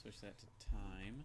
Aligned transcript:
Switch 0.00 0.20
that 0.22 0.34
to 0.38 0.46
time. 0.70 1.24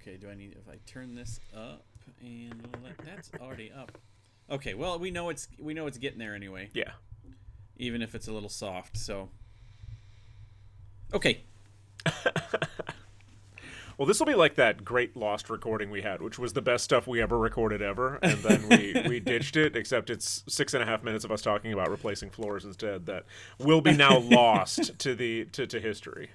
Okay, 0.00 0.16
do 0.16 0.28
I 0.30 0.34
need 0.34 0.52
if 0.60 0.68
I 0.72 0.78
turn 0.86 1.14
this 1.14 1.40
up 1.54 1.84
and 2.20 2.66
let, 2.82 2.96
that's 2.98 3.30
already 3.40 3.70
up. 3.72 3.98
Okay, 4.50 4.74
well 4.74 4.98
we 4.98 5.10
know 5.10 5.28
it's 5.28 5.48
we 5.58 5.74
know 5.74 5.86
it's 5.86 5.98
getting 5.98 6.18
there 6.18 6.34
anyway, 6.34 6.70
Yeah. 6.72 6.92
even 7.76 8.02
if 8.02 8.14
it's 8.14 8.28
a 8.28 8.32
little 8.32 8.48
soft. 8.48 8.96
So 8.96 9.28
Okay. 11.12 11.42
Well, 13.98 14.06
this 14.06 14.18
will 14.18 14.26
be 14.26 14.34
like 14.34 14.54
that 14.54 14.82
great 14.82 15.14
lost 15.14 15.50
recording 15.50 15.90
we 15.90 16.00
had, 16.00 16.22
which 16.22 16.38
was 16.38 16.54
the 16.54 16.62
best 16.62 16.84
stuff 16.84 17.06
we 17.06 17.20
ever 17.20 17.36
recorded 17.38 17.82
ever, 17.82 18.18
and 18.22 18.38
then 18.38 18.66
we, 18.70 19.02
we 19.10 19.20
ditched 19.20 19.58
it. 19.58 19.76
Except 19.76 20.08
it's 20.08 20.42
six 20.48 20.72
and 20.72 20.82
a 20.82 20.86
half 20.86 21.02
minutes 21.02 21.22
of 21.26 21.30
us 21.30 21.42
talking 21.42 21.74
about 21.74 21.90
replacing 21.90 22.30
floors 22.30 22.64
instead. 22.64 23.04
That 23.04 23.26
will 23.58 23.82
be 23.82 23.94
now 23.94 24.16
lost 24.20 24.98
to 25.00 25.14
the 25.14 25.44
to, 25.52 25.66
to 25.66 25.78
history. 25.78 26.30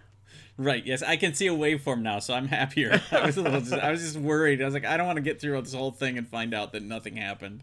Right. 0.57 0.85
Yes, 0.85 1.03
I 1.03 1.17
can 1.17 1.33
see 1.33 1.47
a 1.47 1.51
waveform 1.51 2.01
now, 2.01 2.19
so 2.19 2.33
I'm 2.33 2.47
happier. 2.47 3.01
I 3.11 3.25
was 3.25 3.37
a 3.37 3.41
little. 3.41 3.59
Just, 3.59 3.73
I 3.73 3.91
was 3.91 4.01
just 4.01 4.17
worried. 4.17 4.61
I 4.61 4.65
was 4.65 4.73
like, 4.73 4.85
I 4.85 4.95
don't 4.95 5.05
want 5.05 5.17
to 5.17 5.21
get 5.21 5.41
through 5.41 5.59
this 5.61 5.73
whole 5.73 5.91
thing 5.91 6.17
and 6.17 6.27
find 6.27 6.53
out 6.53 6.71
that 6.71 6.83
nothing 6.83 7.17
happened. 7.17 7.61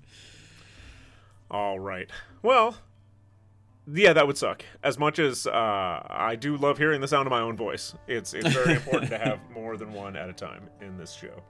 All 1.50 1.78
right. 1.78 2.10
Well, 2.42 2.76
yeah, 3.90 4.12
that 4.12 4.26
would 4.26 4.38
suck. 4.38 4.64
As 4.82 4.98
much 4.98 5.18
as 5.18 5.46
uh, 5.46 5.50
I 6.08 6.36
do 6.36 6.56
love 6.56 6.78
hearing 6.78 7.00
the 7.00 7.08
sound 7.08 7.26
of 7.26 7.30
my 7.30 7.40
own 7.40 7.56
voice, 7.56 7.94
it's 8.06 8.34
it's 8.34 8.52
very 8.52 8.74
important 8.76 9.10
to 9.10 9.18
have 9.18 9.40
more 9.50 9.76
than 9.76 9.92
one 9.92 10.16
at 10.16 10.28
a 10.28 10.32
time 10.32 10.68
in 10.80 10.96
this 10.98 11.12
show. 11.12 11.42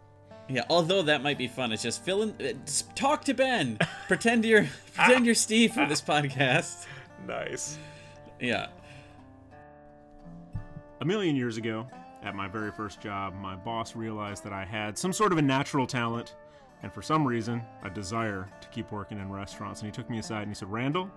Yeah. 0.49 0.65
Although 0.69 1.03
that 1.03 1.23
might 1.23 1.39
be 1.39 1.49
fun. 1.49 1.73
It's 1.73 1.83
just 1.83 2.05
fill 2.05 2.23
in. 2.23 2.31
uh, 2.41 2.53
just 2.65 2.95
talk 2.95 3.25
to 3.25 3.35
Ben. 3.35 3.79
pretend 4.09 4.45
you're 4.45 4.69
pretend 4.95 5.27
you're 5.27 5.35
Steve 5.35 5.73
for 5.73 5.87
this 5.87 6.01
podcast. 6.01 6.87
Nice. 7.27 7.79
Yeah. 8.41 8.69
A 11.03 11.05
million 11.05 11.35
years 11.35 11.57
ago, 11.57 11.89
at 12.23 12.37
my 12.37 12.47
very 12.47 12.71
first 12.71 13.01
job, 13.01 13.35
my 13.35 13.57
boss 13.57 13.97
realized 13.97 14.45
that 14.45 14.53
I 14.53 14.65
had 14.65 14.97
some 14.97 15.13
sort 15.13 15.33
of 15.33 15.39
a 15.39 15.43
natural 15.43 15.85
talent 15.85 16.37
and 16.85 16.93
for 16.93 17.03
some 17.03 17.27
reason, 17.27 17.61
a 17.83 17.91
desire 17.91 18.49
to 18.61 18.69
keep 18.69 18.93
working 18.93 19.19
in 19.19 19.29
restaurants. 19.29 19.81
And 19.81 19.89
he 19.89 19.93
took 19.93 20.09
me 20.09 20.21
aside 20.21 20.43
and 20.43 20.51
he 20.53 20.55
said, 20.55 20.71
Randall, 20.71 21.11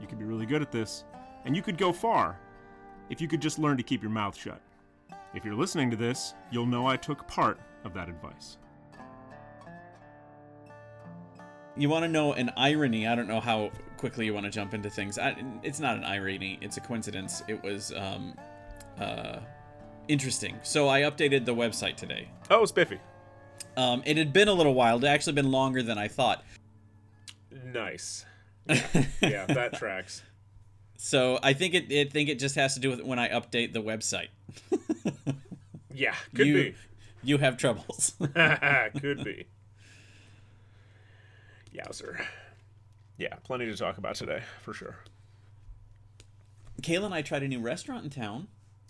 you 0.00 0.08
could 0.08 0.18
be 0.18 0.24
really 0.24 0.44
good 0.44 0.60
at 0.60 0.72
this, 0.72 1.04
and 1.44 1.54
you 1.54 1.62
could 1.62 1.78
go 1.78 1.92
far 1.92 2.36
if 3.08 3.20
you 3.20 3.28
could 3.28 3.40
just 3.40 3.60
learn 3.60 3.76
to 3.76 3.84
keep 3.84 4.02
your 4.02 4.10
mouth 4.10 4.36
shut. 4.36 4.60
If 5.34 5.44
you're 5.44 5.54
listening 5.54 5.88
to 5.92 5.96
this, 5.96 6.34
you'll 6.50 6.66
know 6.66 6.88
I 6.88 6.96
took 6.96 7.28
part 7.28 7.60
of 7.84 7.94
that 7.94 8.08
advice. 8.08 8.58
You 11.76 11.88
want 11.88 12.02
to 12.04 12.08
know 12.08 12.32
an 12.32 12.50
irony? 12.56 13.06
I 13.06 13.14
don't 13.14 13.28
know 13.28 13.38
how 13.38 13.70
quickly 13.98 14.24
you 14.24 14.34
want 14.34 14.46
to 14.46 14.50
jump 14.50 14.74
into 14.74 14.90
things. 14.90 15.16
I, 15.16 15.36
it's 15.62 15.78
not 15.78 15.96
an 15.96 16.02
irony. 16.02 16.58
It's 16.60 16.76
a 16.76 16.80
coincidence. 16.80 17.44
It 17.46 17.62
was 17.62 17.92
um, 17.92 18.34
uh, 18.98 19.40
interesting. 20.08 20.58
So 20.62 20.88
I 20.88 21.02
updated 21.02 21.44
the 21.44 21.54
website 21.54 21.96
today. 21.96 22.28
Oh, 22.50 22.64
spiffy. 22.64 22.98
Um, 23.76 24.02
it 24.06 24.16
had 24.16 24.32
been 24.32 24.48
a 24.48 24.52
little 24.52 24.74
while. 24.74 25.02
It 25.04 25.08
actually 25.08 25.34
been 25.34 25.50
longer 25.50 25.82
than 25.82 25.98
I 25.98 26.08
thought. 26.08 26.44
Nice. 27.50 28.24
Yeah, 28.68 29.04
yeah 29.22 29.46
that 29.46 29.74
tracks. 29.74 30.22
So 30.96 31.38
I 31.40 31.52
think 31.52 31.74
it. 31.74 31.92
I 31.92 32.10
think 32.10 32.28
it 32.28 32.40
just 32.40 32.56
has 32.56 32.74
to 32.74 32.80
do 32.80 32.90
with 32.90 33.00
when 33.00 33.18
I 33.18 33.28
update 33.28 33.72
the 33.72 33.80
website. 33.80 34.28
Yeah, 35.96 36.14
could 36.34 36.46
you, 36.46 36.54
be. 36.54 36.74
You 37.22 37.38
have 37.38 37.56
troubles. 37.56 38.12
could 39.00 39.24
be. 39.24 39.46
Yowzer. 41.74 42.24
Yeah, 43.18 43.34
plenty 43.42 43.66
to 43.66 43.76
talk 43.76 43.98
about 43.98 44.14
today, 44.14 44.42
for 44.62 44.72
sure. 44.72 44.96
Kayla 46.82 47.06
and 47.06 47.14
I 47.14 47.22
tried 47.22 47.42
a 47.42 47.48
new 47.48 47.60
restaurant 47.60 48.04
in 48.04 48.10
town. 48.10 48.48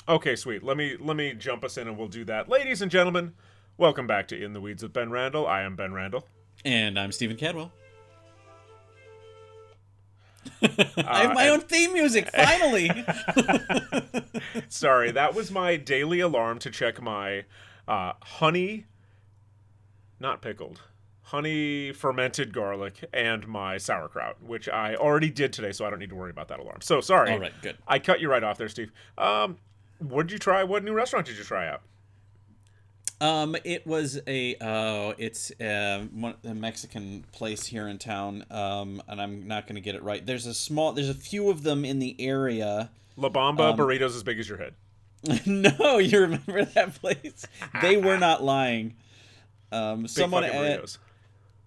Okay, 0.09 0.37
sweet. 0.37 0.63
Let 0.63 0.77
me 0.77 0.97
let 1.01 1.17
me 1.17 1.35
jump 1.35 1.65
us 1.65 1.77
in 1.77 1.89
and 1.89 1.99
we'll 1.99 2.07
do 2.09 2.25
that. 2.27 2.49
Ladies 2.49 2.81
and 2.81 2.91
gentlemen, 2.91 3.35
welcome 3.77 4.07
back 4.07 4.29
to 4.29 4.41
In 4.41 4.53
the 4.53 4.61
Weeds 4.61 4.83
with 4.85 4.93
Ben 4.93 5.11
Randall. 5.11 5.47
I 5.49 5.63
am 5.63 5.75
Ben 5.75 5.93
Randall. 5.93 6.29
And 6.65 6.99
I'm 6.99 7.11
Stephen 7.11 7.37
Cadwell. 7.37 7.73
I 10.63 11.23
have 11.23 11.35
my 11.35 11.45
and- 11.47 11.55
own 11.55 11.61
theme 11.61 11.93
music, 11.93 12.31
finally! 12.31 12.89
Sorry, 14.69 15.11
that 15.11 15.35
was 15.35 15.51
my 15.51 15.77
daily 15.77 16.21
alarm 16.21 16.61
to 16.61 16.71
check 16.71 17.03
my 17.03 17.45
uh, 17.89 18.13
honey, 18.23 18.87
not 20.21 20.41
pickled, 20.41 20.83
honey 21.23 21.93
fermented 21.93 22.53
garlic 22.55 23.05
and 23.13 23.49
my 23.49 23.77
sauerkraut, 23.77 24.41
which 24.41 24.69
I 24.69 24.95
already 24.95 25.31
did 25.31 25.53
today, 25.53 25.73
so 25.73 25.85
I 25.85 25.91
don't 25.91 25.99
need 25.99 26.11
to 26.11 26.17
worry 26.17 26.31
about 26.31 26.47
that 26.49 26.61
alarm. 26.61 26.81
So 26.81 27.01
sorry. 27.01 27.33
All 27.33 27.41
right, 27.41 27.53
good. 27.61 27.77
I 27.89 27.99
cut 27.99 28.21
you 28.21 28.31
right 28.31 28.45
off 28.45 28.57
there, 28.57 28.69
Steve. 28.69 28.93
Um, 29.19 29.59
what 29.99 30.27
did 30.27 30.33
you 30.33 30.39
try? 30.39 30.65
What 30.65 30.85
new 30.85 30.93
restaurant 30.93 31.27
did 31.27 31.39
you 31.39 31.45
try 31.45 31.69
out? 31.69 31.83
Um, 33.19 33.57
it 33.65 33.87
was 33.87 34.21
a 34.27 34.57
uh, 34.57 35.15
it's 35.17 35.51
uh, 35.61 36.07
one, 36.13 36.35
a 36.45 36.55
Mexican 36.55 37.25
place 37.33 37.67
here 37.67 37.89
in 37.89 37.99
town. 37.99 38.45
Um, 38.51 39.03
and 39.09 39.21
I'm 39.21 39.49
not 39.49 39.67
going 39.67 39.77
to 39.77 39.81
get 39.81 39.95
it 39.95 40.03
right. 40.03 40.25
There's 40.25 40.47
a 40.47 40.55
small, 40.55 40.93
there's 40.93 41.09
a 41.09 41.15
few 41.15 41.49
of 41.49 41.63
them 41.63 41.85
in 41.85 41.99
the 41.99 42.15
area. 42.19 42.91
La 43.17 43.31
Bamba 43.31 43.73
Um, 43.73 43.79
burritos 43.79 44.15
as 44.15 44.23
big 44.23 44.39
as 44.39 44.49
your 44.49 44.59
head. 44.59 44.75
no, 45.47 45.99
you 45.99 46.21
remember 46.21 46.65
that 46.65 46.95
place? 46.95 47.47
they 47.83 47.97
were 47.97 48.19
not 48.19 48.45
lying. 48.45 48.95
Um, 49.73 50.03
Big 50.03 50.11
someone 50.11 50.45
at, 50.45 50.53
burritos. 50.53 50.99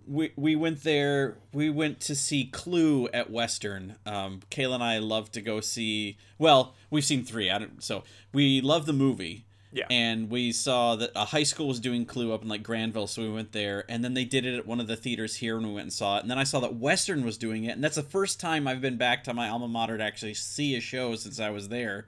We 0.10 0.32
we 0.36 0.56
went 0.56 0.84
there. 0.84 1.38
We 1.54 1.70
went 1.70 2.00
to 2.02 2.16
see 2.16 2.46
Clue 2.46 3.08
at 3.14 3.30
Western. 3.30 3.96
Um, 4.06 4.42
Kayla 4.50 4.76
and 4.76 4.84
I 4.84 4.98
love 4.98 5.32
to 5.34 5.42
go 5.42 5.62
see. 5.62 6.18
Well, 6.38 6.76
we've 6.90 7.06
seen 7.06 7.24
three. 7.24 7.50
I 7.52 7.60
don't. 7.60 7.84
So 7.84 8.04
we 8.34 8.60
love 8.62 8.86
the 8.86 8.94
movie. 8.94 9.46
Yeah. 9.72 9.86
And 9.92 10.32
we 10.32 10.52
saw 10.52 10.96
that 10.96 11.12
a 11.16 11.26
high 11.26 11.44
school 11.44 11.68
was 11.68 11.80
doing 11.80 12.04
Clue 12.08 12.34
up 12.34 12.42
in 12.42 12.50
like 12.50 12.64
Granville, 12.64 13.06
so 13.06 13.22
we 13.22 13.30
went 13.30 13.52
there. 13.52 13.86
And 13.88 14.04
then 14.04 14.16
they 14.16 14.26
did 14.26 14.44
it 14.44 14.58
at 14.58 14.66
one 14.66 14.80
of 14.80 14.88
the 14.88 14.96
theaters 14.96 15.36
here, 15.36 15.58
and 15.58 15.68
we 15.68 15.74
went 15.74 15.84
and 15.84 15.94
saw 15.94 16.18
it. 16.18 16.22
And 16.22 16.32
then 16.32 16.40
I 16.40 16.44
saw 16.44 16.60
that 16.62 16.76
Western 16.76 17.24
was 17.24 17.38
doing 17.38 17.66
it, 17.66 17.74
and 17.74 17.84
that's 17.84 17.96
the 17.96 18.02
first 18.02 18.40
time 18.40 18.68
I've 18.68 18.82
been 18.82 18.98
back 18.98 19.24
to 19.26 19.34
my 19.34 19.48
alma 19.48 19.68
mater 19.68 19.96
to 20.00 20.04
actually 20.04 20.34
see 20.34 20.76
a 20.76 20.82
show 20.82 21.16
since 21.16 21.40
I 21.40 21.52
was 21.52 21.70
there. 21.70 22.08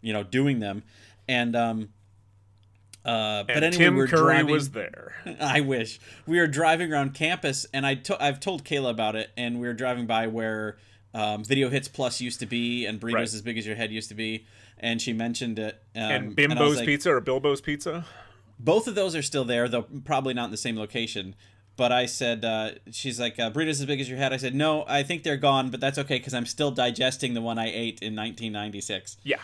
You 0.00 0.14
know, 0.14 0.22
doing 0.22 0.60
them. 0.60 0.84
And 1.28 1.54
um. 1.54 1.90
Uh, 3.04 3.42
but 3.44 3.56
And 3.56 3.64
anyway, 3.64 3.84
Tim 3.84 3.94
we 3.94 4.00
were 4.02 4.06
Curry 4.06 4.34
driving, 4.36 4.52
was 4.52 4.70
there. 4.70 5.14
I 5.40 5.60
wish 5.60 5.98
we 6.26 6.38
were 6.38 6.46
driving 6.46 6.92
around 6.92 7.14
campus, 7.14 7.66
and 7.72 7.84
I 7.86 7.94
to- 7.96 8.22
I've 8.22 8.38
told 8.40 8.64
Kayla 8.64 8.90
about 8.90 9.16
it, 9.16 9.30
and 9.36 9.60
we 9.60 9.66
were 9.66 9.74
driving 9.74 10.06
by 10.06 10.28
where 10.28 10.76
um, 11.14 11.44
Video 11.44 11.68
Hits 11.68 11.88
Plus 11.88 12.20
used 12.20 12.40
to 12.40 12.46
be, 12.46 12.86
and 12.86 13.00
Burritos 13.00 13.14
Right. 13.14 13.22
as 13.34 13.42
Big 13.42 13.58
as 13.58 13.66
Your 13.66 13.76
Head 13.76 13.90
used 13.92 14.08
to 14.10 14.14
be, 14.14 14.46
and 14.78 15.00
she 15.02 15.12
mentioned 15.12 15.58
it. 15.58 15.82
Um, 15.96 16.02
and 16.02 16.36
Bimbo's 16.36 16.76
like, 16.76 16.86
Pizza 16.86 17.10
or 17.12 17.20
Bilbo's 17.20 17.60
Pizza. 17.60 18.06
Both 18.58 18.86
of 18.86 18.94
those 18.94 19.16
are 19.16 19.22
still 19.22 19.44
there, 19.44 19.68
though 19.68 19.86
probably 20.04 20.34
not 20.34 20.44
in 20.46 20.50
the 20.52 20.56
same 20.56 20.76
location. 20.78 21.34
But 21.74 21.90
I 21.90 22.04
said, 22.06 22.44
uh, 22.44 22.72
she's 22.92 23.18
like, 23.18 23.38
uh, 23.40 23.50
Burritos 23.50 23.70
as 23.80 23.86
Big 23.86 24.00
as 24.00 24.08
Your 24.08 24.18
Head. 24.18 24.32
I 24.32 24.36
said, 24.36 24.54
no, 24.54 24.84
I 24.86 25.02
think 25.02 25.22
they're 25.22 25.38
gone, 25.38 25.70
but 25.70 25.80
that's 25.80 25.98
okay 25.98 26.18
because 26.18 26.34
I'm 26.34 26.44
still 26.46 26.70
digesting 26.70 27.32
the 27.34 27.40
one 27.40 27.58
I 27.58 27.66
ate 27.66 28.00
in 28.02 28.14
1996. 28.14 29.16
Yeah. 29.24 29.36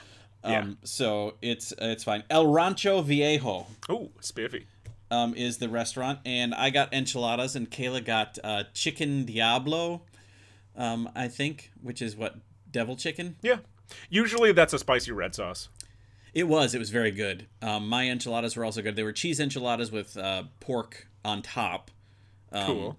Yeah. 0.44 0.60
Um, 0.60 0.78
so 0.84 1.34
it's 1.42 1.72
it's 1.78 2.04
fine. 2.04 2.22
El 2.30 2.46
Rancho 2.46 3.02
Viejo 3.02 3.66
oh, 3.88 4.10
spiffy. 4.20 4.66
um, 5.10 5.34
is 5.34 5.58
the 5.58 5.68
restaurant, 5.68 6.20
and 6.24 6.54
I 6.54 6.70
got 6.70 6.92
enchiladas, 6.92 7.56
and 7.56 7.70
Kayla 7.70 8.04
got 8.04 8.38
uh, 8.44 8.64
chicken 8.72 9.24
diablo, 9.24 10.02
um, 10.76 11.10
I 11.14 11.28
think, 11.28 11.72
which 11.82 12.00
is 12.00 12.14
what 12.16 12.36
devil 12.70 12.96
chicken. 12.96 13.36
Yeah. 13.42 13.58
Usually 14.10 14.52
that's 14.52 14.72
a 14.72 14.78
spicy 14.78 15.12
red 15.12 15.34
sauce. 15.34 15.68
It 16.34 16.44
was. 16.46 16.74
It 16.74 16.78
was 16.78 16.90
very 16.90 17.10
good. 17.10 17.46
Um, 17.62 17.88
my 17.88 18.08
enchiladas 18.08 18.54
were 18.54 18.64
also 18.64 18.82
good. 18.82 18.96
They 18.96 19.02
were 19.02 19.12
cheese 19.12 19.40
enchiladas 19.40 19.90
with 19.90 20.16
uh, 20.16 20.44
pork 20.60 21.08
on 21.24 21.42
top. 21.42 21.90
Um, 22.52 22.66
Cool. 22.66 22.96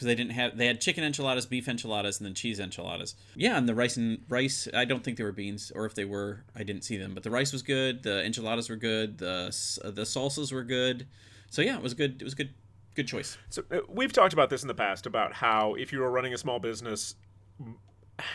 Because 0.00 0.06
they 0.06 0.14
didn't 0.14 0.32
have, 0.32 0.56
they 0.56 0.66
had 0.66 0.80
chicken 0.80 1.04
enchiladas, 1.04 1.44
beef 1.44 1.68
enchiladas, 1.68 2.20
and 2.20 2.26
then 2.26 2.32
cheese 2.32 2.58
enchiladas. 2.58 3.16
Yeah, 3.34 3.58
and 3.58 3.68
the 3.68 3.74
rice 3.74 3.98
and 3.98 4.24
rice. 4.30 4.66
I 4.72 4.86
don't 4.86 5.04
think 5.04 5.18
they 5.18 5.24
were 5.24 5.32
beans, 5.32 5.70
or 5.74 5.84
if 5.84 5.94
they 5.94 6.06
were, 6.06 6.44
I 6.56 6.62
didn't 6.62 6.84
see 6.84 6.96
them. 6.96 7.12
But 7.12 7.22
the 7.22 7.30
rice 7.30 7.52
was 7.52 7.60
good. 7.60 8.02
The 8.02 8.24
enchiladas 8.24 8.70
were 8.70 8.76
good. 8.76 9.18
The 9.18 9.54
the 9.84 10.02
salsas 10.02 10.52
were 10.52 10.64
good. 10.64 11.06
So 11.50 11.60
yeah, 11.60 11.76
it 11.76 11.82
was 11.82 11.92
good. 11.92 12.22
It 12.22 12.24
was 12.24 12.32
a 12.32 12.36
good. 12.36 12.54
Good 12.96 13.06
choice. 13.06 13.38
So 13.50 13.62
uh, 13.70 13.78
we've 13.88 14.12
talked 14.12 14.32
about 14.32 14.50
this 14.50 14.62
in 14.62 14.68
the 14.68 14.74
past 14.74 15.06
about 15.06 15.32
how 15.32 15.74
if 15.74 15.92
you 15.92 16.02
are 16.02 16.10
running 16.10 16.34
a 16.34 16.38
small 16.38 16.58
business, 16.58 17.14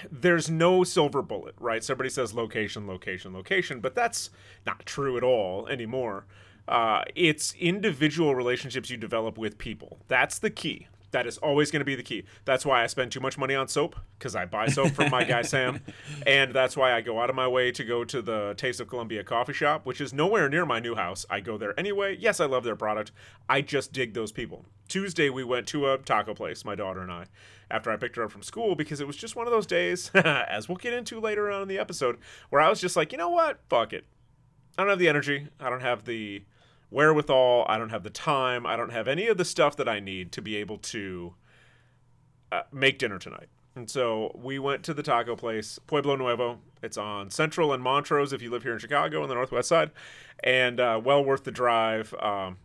there's 0.10 0.50
no 0.50 0.86
silver 0.86 1.22
bullet, 1.22 1.56
right? 1.60 1.84
Somebody 1.84 2.10
says 2.10 2.34
location, 2.34 2.88
location, 2.88 3.34
location, 3.34 3.82
but 3.82 3.96
that's 3.96 4.30
not 4.66 4.86
true 4.86 5.18
at 5.18 5.24
all 5.24 5.68
anymore. 5.68 6.26
Uh, 6.70 7.04
it's 7.16 7.54
individual 7.60 8.34
relationships 8.34 8.90
you 8.90 8.96
develop 8.96 9.38
with 9.38 9.58
people. 9.58 10.00
That's 10.08 10.40
the 10.40 10.50
key. 10.50 10.88
That 11.16 11.28
is 11.28 11.38
always 11.38 11.72
going 11.72 11.80
to 11.80 11.86
be 11.86 11.96
the 11.96 12.04
key. 12.04 12.26
That's 12.44 12.66
why 12.66 12.84
I 12.84 12.88
spend 12.88 13.10
too 13.14 13.22
much 13.22 13.38
money 13.38 13.56
on 13.56 13.70
soap 13.70 13.96
because 14.20 14.36
I 14.36 14.44
buy 14.44 14.68
soap 14.68 14.92
from 14.92 15.10
my 15.10 15.24
guy 15.24 15.44
Sam, 15.44 15.80
and 16.28 16.54
that's 16.54 16.76
why 16.76 16.92
I 16.92 17.00
go 17.00 17.22
out 17.22 17.30
of 17.30 17.38
my 17.38 17.48
way 17.48 17.72
to 17.72 17.86
go 17.86 18.04
to 18.04 18.22
the 18.22 18.54
Taste 18.58 18.82
of 18.82 18.90
Columbia 18.90 19.24
coffee 19.24 19.54
shop, 19.54 19.86
which 19.86 20.02
is 20.02 20.12
nowhere 20.12 20.50
near 20.50 20.66
my 20.66 20.82
new 20.82 20.94
house. 20.94 21.26
I 21.30 21.40
go 21.40 21.58
there 21.58 21.80
anyway. 21.80 22.18
Yes, 22.20 22.42
I 22.42 22.48
love 22.48 22.66
their 22.66 22.76
product. 22.76 23.14
I 23.48 23.62
just 23.62 23.94
dig 23.94 24.14
those 24.14 24.34
people. 24.34 24.66
Tuesday 24.90 25.30
we 25.30 25.46
went 25.46 25.68
to 25.68 25.90
a 25.90 25.98
taco 26.00 26.34
place, 26.34 26.66
my 26.66 26.76
daughter 26.76 27.00
and 27.00 27.10
I, 27.14 27.28
after 27.72 27.92
I 27.92 27.96
picked 27.96 28.18
her 28.18 28.24
up 28.26 28.32
from 28.32 28.44
school 28.44 28.76
because 28.76 29.00
it 29.00 29.08
was 29.08 29.16
just 29.16 29.38
one 29.38 29.48
of 29.48 29.54
those 29.54 29.66
days, 29.66 30.12
as 30.16 30.68
we'll 30.68 30.76
get 30.76 30.92
into 30.92 31.22
later 31.22 31.50
on 31.50 31.62
in 31.62 31.70
the 31.70 31.80
episode, 31.80 32.18
where 32.50 32.60
I 32.60 32.68
was 32.68 32.82
just 32.82 32.98
like, 32.98 33.14
you 33.14 33.18
know 33.18 33.30
what, 33.30 33.62
fuck 33.70 33.94
it. 33.94 34.04
I 34.78 34.82
don't 34.82 34.90
have 34.90 35.00
the 35.00 35.08
energy. 35.08 35.48
I 35.62 35.70
don't 35.70 35.80
have 35.80 36.04
the 36.04 36.44
wherewithal. 36.96 37.66
I 37.68 37.78
don't 37.78 37.90
have 37.90 38.04
the 38.04 38.10
time. 38.10 38.66
I 38.66 38.78
don't 38.78 38.92
have 38.92 39.10
any 39.10 39.28
of 39.28 39.38
the 39.38 39.44
stuff 39.44 39.76
that 39.76 39.90
I 39.90 40.00
need 40.00 40.32
to 40.32 40.42
be 40.42 40.56
able 40.56 40.78
to 40.78 41.36
uh, 42.54 42.62
make 42.72 42.98
dinner 43.00 43.20
tonight. 43.20 43.50
And 43.76 43.90
so 43.90 44.32
we 44.34 44.58
went 44.60 44.84
to 44.84 44.94
the 44.94 45.04
taco 45.04 45.36
place, 45.36 45.78
Pueblo 45.88 46.16
Nuevo. 46.16 46.60
It's 46.82 46.98
on 46.98 47.30
Central 47.30 47.74
and 47.74 47.84
Montrose 47.84 48.32
if 48.32 48.42
you 48.42 48.50
live 48.50 48.64
here 48.64 48.72
in 48.72 48.80
Chicago 48.80 49.22
on 49.22 49.28
the 49.28 49.36
northwest 49.36 49.68
side, 49.68 49.92
and 50.42 50.80
uh, 50.80 51.02
well 51.04 51.24
worth 51.24 51.44
the 51.44 51.52
drive. 51.52 52.14
Um, 52.22 52.58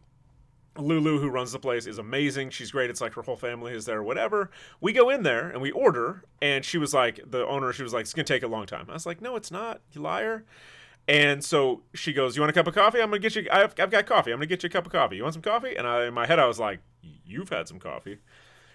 Lulu, 0.78 1.18
who 1.18 1.28
runs 1.28 1.50
the 1.50 1.58
place, 1.58 1.88
is 1.88 1.98
amazing. 1.98 2.50
She's 2.50 2.70
great. 2.70 2.88
It's 2.88 3.00
like 3.00 3.14
her 3.14 3.22
whole 3.22 3.36
family 3.36 3.72
is 3.72 3.84
there, 3.84 4.00
whatever. 4.00 4.52
We 4.80 4.92
go 4.92 5.10
in 5.10 5.24
there 5.24 5.48
and 5.48 5.60
we 5.60 5.72
order, 5.72 6.22
and 6.40 6.64
she 6.64 6.78
was 6.78 6.94
like, 6.94 7.18
the 7.28 7.44
owner, 7.48 7.72
she 7.72 7.82
was 7.82 7.92
like, 7.92 8.02
it's 8.02 8.14
going 8.14 8.26
to 8.26 8.32
take 8.32 8.44
a 8.44 8.48
long 8.48 8.66
time. 8.66 8.86
I 8.88 8.92
was 8.92 9.06
like, 9.06 9.20
no, 9.20 9.34
it's 9.34 9.50
not, 9.50 9.80
you 9.92 10.00
liar. 10.00 10.44
And 11.08 11.44
so 11.44 11.82
she 11.94 12.12
goes, 12.12 12.36
"You 12.36 12.42
want 12.42 12.50
a 12.50 12.54
cup 12.54 12.66
of 12.66 12.74
coffee? 12.74 13.00
I'm 13.00 13.10
gonna 13.10 13.18
get 13.18 13.34
you. 13.34 13.46
I've, 13.50 13.74
I've 13.78 13.90
got 13.90 14.06
coffee. 14.06 14.30
I'm 14.30 14.38
gonna 14.38 14.46
get 14.46 14.62
you 14.62 14.68
a 14.68 14.70
cup 14.70 14.86
of 14.86 14.92
coffee. 14.92 15.16
You 15.16 15.22
want 15.22 15.34
some 15.34 15.42
coffee?" 15.42 15.74
And 15.76 15.86
I, 15.86 16.06
in 16.06 16.14
my 16.14 16.26
head, 16.26 16.38
I 16.38 16.46
was 16.46 16.60
like, 16.60 16.80
"You've 17.02 17.48
had 17.48 17.66
some 17.68 17.78
coffee." 17.78 18.18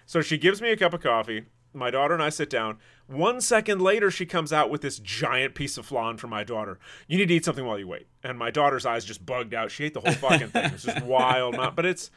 So 0.04 0.20
she 0.20 0.38
gives 0.38 0.60
me 0.60 0.70
a 0.70 0.76
cup 0.76 0.92
of 0.94 1.00
coffee. 1.00 1.46
My 1.72 1.90
daughter 1.90 2.14
and 2.14 2.22
I 2.22 2.30
sit 2.30 2.48
down. 2.48 2.78
One 3.06 3.40
second 3.40 3.82
later, 3.82 4.10
she 4.10 4.24
comes 4.24 4.52
out 4.52 4.70
with 4.70 4.80
this 4.80 4.98
giant 4.98 5.54
piece 5.54 5.76
of 5.76 5.84
flan 5.84 6.16
for 6.16 6.26
my 6.26 6.42
daughter. 6.42 6.78
You 7.06 7.18
need 7.18 7.28
to 7.28 7.34
eat 7.34 7.44
something 7.44 7.66
while 7.66 7.78
you 7.78 7.86
wait. 7.86 8.06
And 8.22 8.38
my 8.38 8.50
daughter's 8.50 8.86
eyes 8.86 9.04
just 9.04 9.26
bugged 9.26 9.52
out. 9.52 9.70
She 9.70 9.84
ate 9.84 9.92
the 9.94 10.00
whole 10.00 10.12
fucking 10.12 10.48
thing. 10.48 10.72
It's 10.72 10.84
just 10.84 11.02
wild. 11.02 11.54
Not, 11.56 11.76
But 11.76 11.84
it's, 11.84 12.10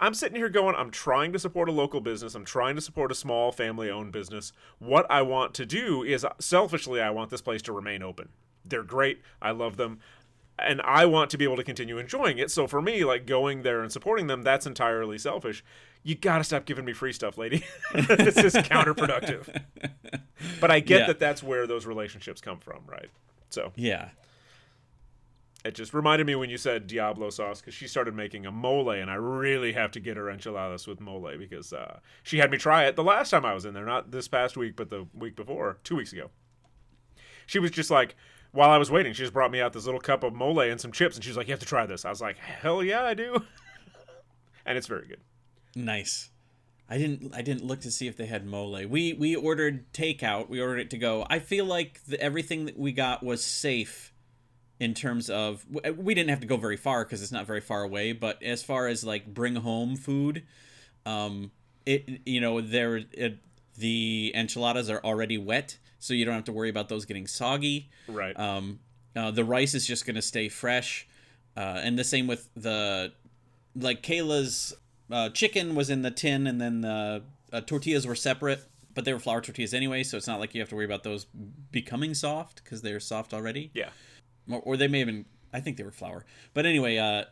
I'm 0.00 0.12
sitting 0.12 0.36
here 0.36 0.50
going, 0.50 0.74
I'm 0.76 0.90
trying 0.90 1.32
to 1.32 1.38
support 1.38 1.68
a 1.68 1.72
local 1.72 2.00
business. 2.00 2.34
I'm 2.34 2.44
trying 2.44 2.74
to 2.74 2.82
support 2.82 3.10
a 3.10 3.14
small 3.14 3.52
family 3.52 3.90
owned 3.90 4.12
business. 4.12 4.52
What 4.78 5.06
I 5.10 5.22
want 5.22 5.54
to 5.54 5.66
do 5.66 6.02
is 6.02 6.26
selfishly, 6.38 7.00
I 7.00 7.10
want 7.10 7.30
this 7.30 7.40
place 7.42 7.62
to 7.62 7.72
remain 7.72 8.02
open. 8.02 8.28
They're 8.70 8.82
great. 8.82 9.20
I 9.42 9.50
love 9.50 9.76
them. 9.76 10.00
And 10.58 10.80
I 10.82 11.06
want 11.06 11.30
to 11.30 11.38
be 11.38 11.44
able 11.44 11.56
to 11.56 11.64
continue 11.64 11.96
enjoying 11.98 12.38
it. 12.38 12.50
So 12.50 12.66
for 12.66 12.82
me, 12.82 13.04
like 13.04 13.24
going 13.26 13.62
there 13.62 13.80
and 13.82 13.90
supporting 13.90 14.26
them, 14.26 14.42
that's 14.42 14.66
entirely 14.66 15.16
selfish. 15.18 15.64
You 16.02 16.14
got 16.14 16.38
to 16.38 16.44
stop 16.44 16.64
giving 16.66 16.84
me 16.84 16.92
free 16.92 17.12
stuff, 17.12 17.36
lady. 17.38 17.64
this 17.94 18.36
is 18.38 18.54
counterproductive. 18.54 19.62
But 20.58 20.70
I 20.70 20.80
get 20.80 21.00
Yeah. 21.00 21.06
that 21.08 21.18
that's 21.18 21.42
where 21.42 21.66
those 21.66 21.84
relationships 21.84 22.40
come 22.40 22.60
from, 22.60 22.80
right? 22.86 23.10
So 23.50 23.72
Yeah. 23.76 24.08
it 25.64 25.74
just 25.74 25.92
reminded 25.92 26.26
me 26.26 26.34
when 26.34 26.48
you 26.48 26.56
said 26.56 26.86
Diablo 26.86 27.28
sauce 27.28 27.60
because 27.60 27.74
she 27.74 27.86
started 27.86 28.14
making 28.14 28.46
a 28.46 28.50
mole, 28.50 28.90
and 28.90 29.10
I 29.10 29.14
really 29.16 29.72
have 29.74 29.90
to 29.92 30.00
get 30.00 30.16
her 30.16 30.30
enchiladas 30.30 30.86
with 30.86 30.98
mole 31.00 31.30
because 31.38 31.72
uh, 31.74 31.98
she 32.22 32.38
had 32.38 32.50
me 32.50 32.56
try 32.56 32.84
it 32.86 32.96
the 32.96 33.04
last 33.04 33.28
time 33.30 33.44
I 33.44 33.52
was 33.52 33.66
in 33.66 33.74
there, 33.74 33.84
not 33.84 34.10
this 34.12 34.28
past 34.28 34.56
week, 34.56 34.76
but 34.76 34.88
the 34.88 35.06
week 35.14 35.36
before, 35.36 35.78
two 35.84 35.96
weeks 35.96 36.12
ago. 36.14 36.30
She 37.46 37.58
was 37.58 37.70
just 37.70 37.90
like, 37.90 38.16
while 38.52 38.70
I 38.70 38.78
was 38.78 38.90
waiting, 38.90 39.12
she 39.12 39.22
just 39.22 39.32
brought 39.32 39.50
me 39.50 39.60
out 39.60 39.72
this 39.72 39.84
little 39.84 40.00
cup 40.00 40.22
of 40.22 40.34
mole 40.34 40.60
and 40.60 40.80
some 40.80 40.92
chips, 40.92 41.16
and 41.16 41.24
she 41.24 41.30
was 41.30 41.36
like, 41.36 41.46
"You 41.46 41.52
have 41.52 41.60
to 41.60 41.66
try 41.66 41.86
this." 41.86 42.04
I 42.04 42.10
was 42.10 42.20
like, 42.20 42.38
"Hell 42.38 42.82
yeah, 42.82 43.04
I 43.04 43.14
do," 43.14 43.44
and 44.66 44.76
it's 44.76 44.86
very 44.86 45.06
good. 45.06 45.20
Nice. 45.74 46.30
I 46.88 46.98
didn't. 46.98 47.32
I 47.34 47.42
didn't 47.42 47.64
look 47.64 47.80
to 47.82 47.90
see 47.90 48.08
if 48.08 48.16
they 48.16 48.26
had 48.26 48.44
mole. 48.44 48.76
We 48.88 49.12
we 49.12 49.36
ordered 49.36 49.92
takeout. 49.92 50.48
We 50.48 50.60
ordered 50.60 50.80
it 50.80 50.90
to 50.90 50.98
go. 50.98 51.24
I 51.30 51.38
feel 51.38 51.64
like 51.64 52.04
the, 52.04 52.20
everything 52.20 52.64
that 52.66 52.76
we 52.76 52.90
got 52.90 53.22
was 53.22 53.44
safe, 53.44 54.12
in 54.80 54.94
terms 54.94 55.28
of 55.30 55.64
we 55.96 56.14
didn't 56.14 56.30
have 56.30 56.40
to 56.40 56.46
go 56.46 56.56
very 56.56 56.78
far 56.78 57.04
because 57.04 57.22
it's 57.22 57.30
not 57.30 57.46
very 57.46 57.60
far 57.60 57.82
away. 57.82 58.12
But 58.12 58.42
as 58.42 58.64
far 58.64 58.88
as 58.88 59.04
like 59.04 59.32
bring 59.32 59.56
home 59.56 59.94
food, 59.94 60.44
um, 61.04 61.52
it 61.86 62.22
you 62.24 62.40
know 62.40 62.60
there 62.60 62.96
it, 62.96 63.38
the 63.80 64.32
enchiladas 64.34 64.90
are 64.90 65.00
already 65.02 65.38
wet, 65.38 65.78
so 65.98 66.14
you 66.14 66.24
don't 66.24 66.34
have 66.34 66.44
to 66.44 66.52
worry 66.52 66.68
about 66.68 66.88
those 66.88 67.04
getting 67.04 67.26
soggy. 67.26 67.90
Right. 68.06 68.38
Um, 68.38 68.80
uh, 69.16 69.30
the 69.30 69.44
rice 69.44 69.74
is 69.74 69.86
just 69.86 70.06
gonna 70.06 70.22
stay 70.22 70.48
fresh, 70.48 71.08
uh, 71.56 71.80
and 71.82 71.98
the 71.98 72.04
same 72.04 72.26
with 72.26 72.48
the 72.54 73.12
like 73.74 74.02
Kayla's 74.02 74.74
uh, 75.10 75.30
chicken 75.30 75.74
was 75.74 75.90
in 75.90 76.02
the 76.02 76.10
tin, 76.10 76.46
and 76.46 76.60
then 76.60 76.82
the 76.82 77.22
uh, 77.52 77.60
tortillas 77.62 78.06
were 78.06 78.14
separate, 78.14 78.62
but 78.94 79.04
they 79.04 79.12
were 79.12 79.18
flour 79.18 79.40
tortillas 79.40 79.74
anyway, 79.74 80.02
so 80.02 80.16
it's 80.16 80.26
not 80.26 80.40
like 80.40 80.54
you 80.54 80.60
have 80.60 80.68
to 80.70 80.76
worry 80.76 80.84
about 80.84 81.02
those 81.02 81.26
becoming 81.72 82.14
soft 82.14 82.62
because 82.62 82.82
they're 82.82 83.00
soft 83.00 83.34
already. 83.34 83.70
yeah. 83.74 83.90
Or, 84.50 84.60
or 84.60 84.76
they 84.76 84.88
may 84.88 85.00
have 85.00 85.06
been. 85.06 85.26
I 85.52 85.60
think 85.60 85.76
they 85.76 85.84
were 85.84 85.90
flour, 85.90 86.24
but 86.54 86.66
anyway. 86.66 87.24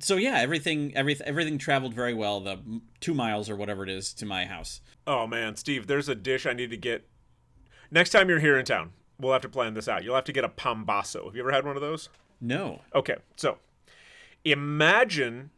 So 0.00 0.16
yeah, 0.16 0.38
everything 0.38 0.92
everything 0.96 1.26
everything 1.26 1.58
traveled 1.58 1.94
very 1.94 2.14
well. 2.14 2.40
The 2.40 2.58
two 3.00 3.14
miles 3.14 3.48
or 3.48 3.56
whatever 3.56 3.84
it 3.84 3.88
is 3.88 4.12
to 4.14 4.26
my 4.26 4.44
house. 4.44 4.80
Oh 5.06 5.26
man, 5.26 5.56
Steve, 5.56 5.86
there's 5.86 6.08
a 6.08 6.14
dish 6.14 6.46
I 6.46 6.52
need 6.52 6.70
to 6.70 6.76
get. 6.76 7.06
Next 7.90 8.10
time 8.10 8.28
you're 8.28 8.40
here 8.40 8.58
in 8.58 8.64
town, 8.64 8.92
we'll 9.20 9.32
have 9.32 9.42
to 9.42 9.48
plan 9.48 9.74
this 9.74 9.88
out. 9.88 10.02
You'll 10.02 10.16
have 10.16 10.24
to 10.24 10.32
get 10.32 10.44
a 10.44 10.48
pambazo. 10.48 11.26
Have 11.26 11.36
you 11.36 11.42
ever 11.42 11.52
had 11.52 11.64
one 11.64 11.76
of 11.76 11.82
those? 11.82 12.08
No. 12.40 12.82
Okay, 12.94 13.16
so 13.36 13.58
imagine 14.44 15.50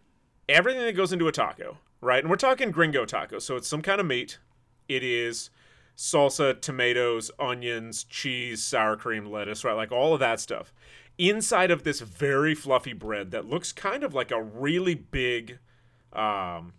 everything 0.49 0.83
that 0.83 0.97
goes 0.97 1.13
into 1.13 1.29
a 1.29 1.33
taco, 1.33 1.79
right? 2.01 2.23
And 2.23 2.31
we're 2.31 2.37
talking 2.37 2.71
gringo 2.71 3.05
taco, 3.05 3.39
so 3.39 3.57
it's 3.57 3.69
some 3.69 3.83
kind 3.83 4.01
of 4.01 4.07
meat. 4.07 4.39
It 4.89 5.03
is 5.03 5.51
salsa, 5.97 6.61
tomatoes, 6.61 7.31
onions, 7.39 8.05
cheese, 8.05 8.63
sour 8.63 8.97
cream, 8.97 9.27
lettuce, 9.27 9.65
right? 9.65 9.73
Like 9.73 9.93
all 9.93 10.13
of 10.13 10.21
that 10.21 10.41
stuff. 10.41 10.73
Inside 11.19 11.71
of 11.71 11.83
this 11.83 12.01
very 12.01 12.55
fluffy 12.55 12.93
bread 12.93 13.31
that 13.31 13.47
looks 13.47 13.73
kind 13.73 14.05
of 14.05 14.15
like 14.15 14.31
a 14.31 14.43
really 14.43 14.95
big, 14.95 15.59
um, 16.13 16.75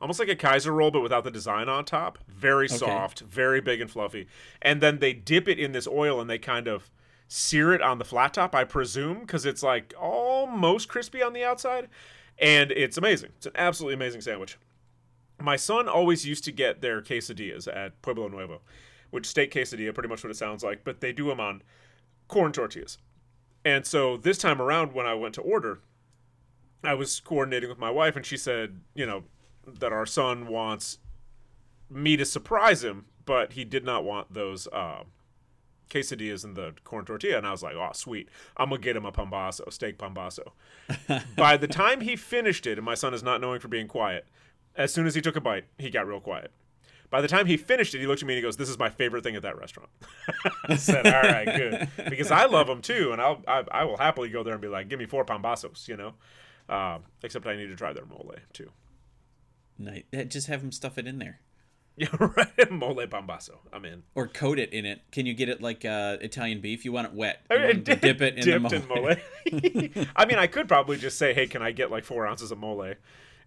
almost 0.00 0.20
like 0.20 0.28
a 0.28 0.36
Kaiser 0.36 0.72
roll, 0.72 0.90
but 0.90 1.02
without 1.02 1.24
the 1.24 1.30
design 1.30 1.68
on 1.68 1.84
top. 1.84 2.18
Very 2.28 2.68
soft, 2.68 3.20
very 3.20 3.60
big 3.60 3.80
and 3.80 3.90
fluffy. 3.90 4.28
And 4.62 4.80
then 4.80 5.00
they 5.00 5.12
dip 5.12 5.48
it 5.48 5.58
in 5.58 5.72
this 5.72 5.88
oil 5.88 6.20
and 6.20 6.30
they 6.30 6.38
kind 6.38 6.68
of 6.68 6.90
sear 7.28 7.72
it 7.72 7.82
on 7.82 7.98
the 7.98 8.04
flat 8.04 8.34
top, 8.34 8.54
I 8.54 8.62
presume, 8.64 9.20
because 9.20 9.44
it's 9.44 9.62
like 9.62 9.92
almost 10.00 10.88
crispy 10.88 11.22
on 11.22 11.32
the 11.32 11.44
outside. 11.44 11.88
And 12.38 12.70
it's 12.70 12.96
amazing. 12.96 13.30
It's 13.36 13.46
an 13.46 13.52
absolutely 13.56 13.94
amazing 13.94 14.20
sandwich. 14.20 14.58
My 15.40 15.56
son 15.56 15.88
always 15.88 16.26
used 16.26 16.44
to 16.44 16.52
get 16.52 16.80
their 16.80 17.02
quesadillas 17.02 17.66
at 17.66 18.00
Pueblo 18.02 18.28
Nuevo, 18.28 18.60
which 19.10 19.26
steak 19.26 19.52
quesadilla, 19.52 19.92
pretty 19.92 20.08
much 20.08 20.22
what 20.22 20.30
it 20.30 20.36
sounds 20.36 20.62
like, 20.62 20.84
but 20.84 21.00
they 21.00 21.12
do 21.12 21.26
them 21.26 21.40
on 21.40 21.62
corn 22.28 22.52
tortillas. 22.52 22.98
And 23.64 23.84
so 23.84 24.16
this 24.16 24.38
time 24.38 24.62
around, 24.62 24.92
when 24.92 25.06
I 25.06 25.14
went 25.14 25.34
to 25.34 25.40
order, 25.40 25.80
I 26.84 26.94
was 26.94 27.20
coordinating 27.20 27.68
with 27.68 27.78
my 27.78 27.90
wife, 27.90 28.16
and 28.16 28.24
she 28.24 28.36
said, 28.36 28.80
you 28.94 29.06
know, 29.06 29.24
that 29.66 29.92
our 29.92 30.06
son 30.06 30.46
wants 30.46 30.98
me 31.90 32.16
to 32.16 32.24
surprise 32.24 32.84
him, 32.84 33.06
but 33.24 33.54
he 33.54 33.64
did 33.64 33.84
not 33.84 34.04
want 34.04 34.32
those 34.32 34.68
uh, 34.68 35.02
quesadillas 35.90 36.44
and 36.44 36.56
the 36.56 36.74
corn 36.84 37.04
tortilla. 37.04 37.38
And 37.38 37.46
I 37.46 37.50
was 37.50 37.62
like, 37.62 37.74
oh, 37.74 37.90
sweet. 37.92 38.28
I'm 38.56 38.68
going 38.68 38.80
to 38.80 38.84
get 38.84 38.96
him 38.96 39.04
a 39.04 39.12
pambazo, 39.12 39.72
steak 39.72 39.98
pambazo. 39.98 40.52
By 41.36 41.56
the 41.56 41.68
time 41.68 42.00
he 42.00 42.16
finished 42.16 42.66
it, 42.66 42.78
and 42.78 42.84
my 42.84 42.94
son 42.94 43.14
is 43.14 43.22
not 43.22 43.40
knowing 43.40 43.60
for 43.60 43.68
being 43.68 43.88
quiet, 43.88 44.26
as 44.76 44.92
soon 44.92 45.06
as 45.06 45.14
he 45.14 45.20
took 45.20 45.36
a 45.36 45.40
bite, 45.40 45.64
he 45.78 45.90
got 45.90 46.06
real 46.06 46.20
quiet. 46.20 46.52
By 47.10 47.20
the 47.20 47.28
time 47.28 47.46
he 47.46 47.56
finished 47.56 47.94
it, 47.94 48.00
he 48.00 48.06
looked 48.06 48.22
at 48.22 48.26
me 48.28 48.34
and 48.34 48.38
he 48.38 48.42
goes, 48.42 48.56
"This 48.56 48.68
is 48.68 48.78
my 48.78 48.90
favorite 48.90 49.22
thing 49.24 49.36
at 49.36 49.42
that 49.42 49.58
restaurant." 49.58 49.90
I 50.68 50.76
said, 50.76 51.06
"All 51.06 51.22
right, 51.22 51.46
good," 51.56 51.88
because 52.10 52.30
I 52.30 52.46
love 52.46 52.66
them 52.66 52.82
too, 52.82 53.12
and 53.12 53.20
I'll 53.20 53.42
I, 53.46 53.64
I 53.70 53.84
will 53.84 53.96
happily 53.96 54.28
go 54.28 54.42
there 54.42 54.54
and 54.54 54.62
be 54.62 54.68
like, 54.68 54.88
"Give 54.88 54.98
me 54.98 55.06
four 55.06 55.24
pambazos," 55.24 55.88
you 55.88 55.96
know. 55.96 56.14
Um, 56.68 57.04
except 57.22 57.46
I 57.46 57.54
need 57.56 57.68
to 57.68 57.76
try 57.76 57.92
their 57.92 58.06
mole 58.06 58.34
too. 58.52 58.70
Nice. 59.78 60.02
Just 60.28 60.48
have 60.48 60.62
them 60.62 60.72
stuff 60.72 60.98
it 60.98 61.06
in 61.06 61.18
there. 61.18 61.40
Yeah, 61.98 62.08
right. 62.20 62.70
mole 62.70 63.06
pambazo. 63.06 63.52
I'm 63.72 63.86
in. 63.86 64.02
or 64.14 64.26
coat 64.28 64.58
it 64.58 64.74
in 64.74 64.84
it. 64.84 65.00
Can 65.12 65.24
you 65.24 65.32
get 65.32 65.48
it 65.48 65.62
like 65.62 65.82
uh, 65.86 66.18
Italian 66.20 66.60
beef? 66.60 66.84
You 66.84 66.92
want 66.92 67.06
it 67.06 67.14
wet. 67.14 67.40
I 67.50 67.54
You 67.54 67.60
mean, 67.60 67.68
want 67.68 67.84
to 67.86 67.96
dip 67.96 68.20
it 68.20 68.36
in 68.36 68.44
dipped 68.44 68.68
the 68.68 68.76
in 68.76 68.86
mole. 68.86 70.04
I 70.14 70.26
mean, 70.26 70.38
I 70.38 70.46
could 70.46 70.68
probably 70.68 70.98
just 70.98 71.16
say, 71.16 71.32
"Hey, 71.32 71.46
can 71.46 71.62
I 71.62 71.72
get 71.72 71.90
like 71.90 72.04
four 72.04 72.26
ounces 72.26 72.50
of 72.50 72.58
mole?" 72.58 72.92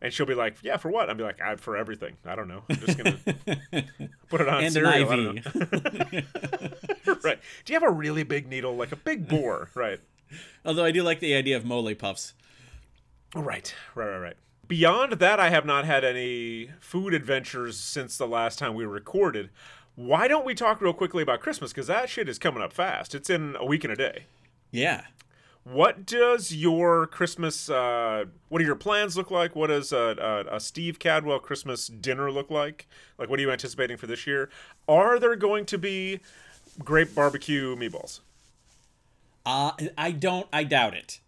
And 0.01 0.13
she'll 0.13 0.25
be 0.25 0.35
like, 0.35 0.57
"Yeah, 0.63 0.77
for 0.77 0.89
what?" 0.89 1.09
I'd 1.09 1.17
be 1.17 1.23
like, 1.23 1.41
I, 1.41 1.55
"For 1.55 1.75
everything." 1.75 2.15
I 2.25 2.35
don't 2.35 2.47
know. 2.47 2.63
I'm 2.69 2.77
just 2.77 2.97
gonna 2.97 3.17
put 4.29 4.41
it 4.41 4.47
on 4.47 4.63
and 4.63 4.73
cereal. 4.73 5.11
An 5.11 5.37
IV. 5.37 7.23
right? 7.23 7.39
Do 7.65 7.73
you 7.73 7.79
have 7.79 7.83
a 7.83 7.91
really 7.91 8.23
big 8.23 8.47
needle, 8.47 8.75
like 8.75 8.91
a 8.91 8.95
big 8.95 9.27
bore? 9.27 9.69
Right. 9.75 9.99
Although 10.65 10.85
I 10.85 10.91
do 10.91 11.03
like 11.03 11.19
the 11.19 11.33
idea 11.33 11.57
of 11.57 11.65
mole 11.65 11.93
puffs. 11.95 12.33
Right, 13.35 13.73
right, 13.95 14.07
right, 14.07 14.19
right. 14.19 14.37
Beyond 14.67 15.13
that, 15.13 15.39
I 15.39 15.49
have 15.49 15.65
not 15.65 15.85
had 15.85 16.03
any 16.03 16.69
food 16.79 17.13
adventures 17.13 17.77
since 17.77 18.17
the 18.17 18.27
last 18.27 18.59
time 18.59 18.75
we 18.75 18.85
recorded. 18.85 19.49
Why 19.95 20.27
don't 20.27 20.45
we 20.45 20.53
talk 20.53 20.79
real 20.79 20.93
quickly 20.93 21.23
about 21.23 21.41
Christmas? 21.41 21.71
Because 21.71 21.87
that 21.87 22.09
shit 22.09 22.29
is 22.29 22.39
coming 22.39 22.61
up 22.61 22.71
fast. 22.71 23.13
It's 23.15 23.29
in 23.29 23.55
a 23.59 23.65
week 23.65 23.83
and 23.83 23.91
a 23.91 23.95
day. 23.95 24.25
Yeah. 24.71 25.01
What 25.71 26.05
does 26.07 26.51
your 26.51 27.05
Christmas? 27.05 27.69
Uh, 27.69 28.25
what 28.47 28.57
do 28.57 28.65
your 28.65 28.75
plans 28.75 29.15
look 29.15 29.29
like? 29.29 29.55
What 29.55 29.67
does 29.67 29.91
a, 29.91 30.45
a, 30.49 30.55
a 30.55 30.59
Steve 30.59 30.97
Cadwell 30.97 31.39
Christmas 31.39 31.87
dinner 31.87 32.31
look 32.31 32.49
like? 32.49 32.87
Like, 33.19 33.29
what 33.29 33.37
are 33.37 33.41
you 33.43 33.51
anticipating 33.51 33.95
for 33.95 34.07
this 34.07 34.25
year? 34.25 34.49
Are 34.87 35.19
there 35.19 35.35
going 35.35 35.67
to 35.67 35.77
be 35.77 36.21
grape 36.83 37.13
barbecue 37.13 37.75
meatballs? 37.75 38.21
Uh, 39.45 39.73
I 39.95 40.11
don't. 40.11 40.47
I 40.51 40.63
doubt 40.63 40.95
it. 40.95 41.19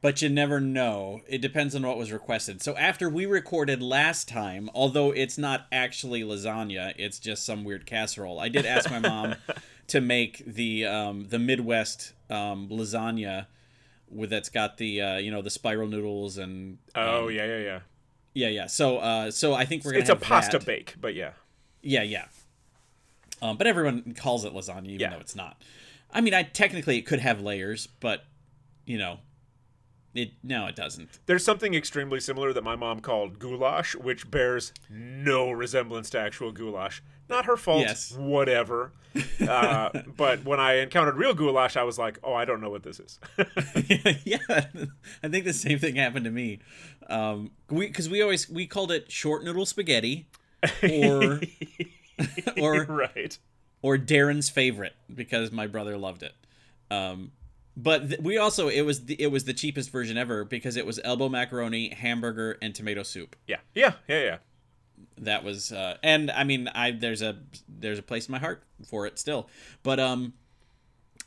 But 0.00 0.20
you 0.20 0.28
never 0.28 0.60
know. 0.60 1.20
It 1.28 1.40
depends 1.40 1.76
on 1.76 1.86
what 1.86 1.96
was 1.96 2.10
requested. 2.10 2.62
So 2.62 2.76
after 2.76 3.08
we 3.08 3.26
recorded 3.26 3.80
last 3.80 4.28
time, 4.28 4.70
although 4.74 5.12
it's 5.12 5.38
not 5.38 5.66
actually 5.70 6.22
lasagna, 6.22 6.94
it's 6.98 7.20
just 7.20 7.46
some 7.46 7.62
weird 7.62 7.86
casserole. 7.86 8.40
I 8.40 8.48
did 8.48 8.66
ask 8.66 8.90
my 8.90 8.98
mom 8.98 9.36
to 9.86 10.00
make 10.00 10.44
the 10.44 10.84
um, 10.84 11.28
the 11.28 11.38
Midwest 11.38 12.12
um, 12.28 12.68
lasagna 12.68 13.46
with 14.14 14.30
that's 14.30 14.48
got 14.48 14.76
the 14.78 15.00
uh, 15.02 15.16
you 15.16 15.30
know 15.30 15.42
the 15.42 15.50
spiral 15.50 15.88
noodles 15.88 16.38
and 16.38 16.78
Oh 16.94 17.24
um, 17.26 17.30
yeah, 17.34 17.44
yeah, 17.46 17.58
yeah. 17.58 17.80
yeah 18.34 18.48
yeah. 18.48 18.66
So 18.66 18.98
uh, 18.98 19.30
so 19.30 19.54
I 19.54 19.64
think 19.64 19.84
we're 19.84 19.92
gonna 19.92 20.00
It's 20.02 20.10
a 20.10 20.16
pasta 20.16 20.58
that. 20.58 20.66
bake, 20.66 20.94
but 21.00 21.14
yeah. 21.14 21.32
Yeah, 21.82 22.02
yeah. 22.02 22.26
Um, 23.42 23.56
but 23.58 23.66
everyone 23.66 24.14
calls 24.16 24.44
it 24.44 24.54
lasagna, 24.54 24.86
even 24.86 25.00
Yeah. 25.00 25.10
though 25.10 25.18
it's 25.20 25.36
not. 25.36 25.60
I 26.10 26.20
mean, 26.20 26.32
I 26.32 26.44
technically 26.44 26.96
it 26.98 27.02
could 27.02 27.18
have 27.20 27.40
layers, 27.40 27.86
but 27.86 28.24
you 28.86 28.96
know, 28.98 29.18
it 30.14 30.32
no, 30.42 30.66
it 30.66 30.76
doesn't. 30.76 31.08
There's 31.26 31.44
something 31.44 31.74
extremely 31.74 32.20
similar 32.20 32.52
that 32.52 32.62
my 32.62 32.76
mom 32.76 33.00
called 33.00 33.38
goulash, 33.38 33.96
which 33.96 34.30
bears 34.30 34.72
no 34.88 35.50
resemblance 35.50 36.08
to 36.10 36.20
actual 36.20 36.52
goulash. 36.52 37.02
Not 37.28 37.46
her 37.46 37.56
fault. 37.56 37.80
Yes. 37.80 38.12
Whatever. 38.16 38.92
Uh, 39.40 39.90
but 40.16 40.44
when 40.44 40.60
I 40.60 40.74
encountered 40.74 41.16
real 41.16 41.34
goulash, 41.34 41.76
I 41.76 41.82
was 41.82 41.98
like, 41.98 42.18
"Oh, 42.22 42.32
I 42.32 42.44
don't 42.44 42.60
know 42.60 42.70
what 42.70 42.84
this 42.84 43.00
is." 43.00 43.18
yeah, 44.24 44.38
I 44.48 45.28
think 45.28 45.44
the 45.44 45.52
same 45.52 45.78
thing 45.78 45.96
happened 45.96 46.26
to 46.26 46.30
me. 46.30 46.60
Um, 47.08 47.50
we 47.68 47.86
because 47.86 48.08
we 48.08 48.22
always 48.22 48.48
we 48.48 48.66
called 48.66 48.92
it 48.92 49.10
short 49.10 49.42
noodle 49.42 49.66
spaghetti, 49.66 50.26
or 50.82 51.40
or 52.60 52.84
right. 52.84 53.36
or 53.82 53.98
Darren's 53.98 54.48
favorite 54.48 54.94
because 55.12 55.50
my 55.50 55.66
brother 55.66 55.96
loved 55.96 56.22
it. 56.22 56.34
Um, 56.90 57.32
but 57.76 58.08
th- 58.08 58.20
we 58.20 58.38
also 58.38 58.68
it 58.68 58.82
was 58.82 59.06
the, 59.06 59.20
it 59.20 59.28
was 59.28 59.44
the 59.44 59.52
cheapest 59.52 59.90
version 59.90 60.16
ever 60.16 60.44
because 60.44 60.76
it 60.76 60.86
was 60.86 61.00
elbow 61.04 61.28
macaroni, 61.28 61.90
hamburger, 61.90 62.58
and 62.62 62.74
tomato 62.74 63.02
soup. 63.02 63.36
Yeah. 63.46 63.58
Yeah. 63.74 63.94
Yeah. 64.08 64.22
Yeah. 64.22 64.36
That 65.18 65.44
was 65.44 65.72
uh, 65.72 65.96
and 66.02 66.30
I 66.30 66.44
mean 66.44 66.68
I 66.68 66.92
there's 66.92 67.22
a 67.22 67.38
there's 67.68 67.98
a 67.98 68.02
place 68.02 68.28
in 68.28 68.32
my 68.32 68.38
heart 68.38 68.62
for 68.86 69.06
it 69.06 69.18
still. 69.18 69.48
But 69.82 69.98
um, 69.98 70.34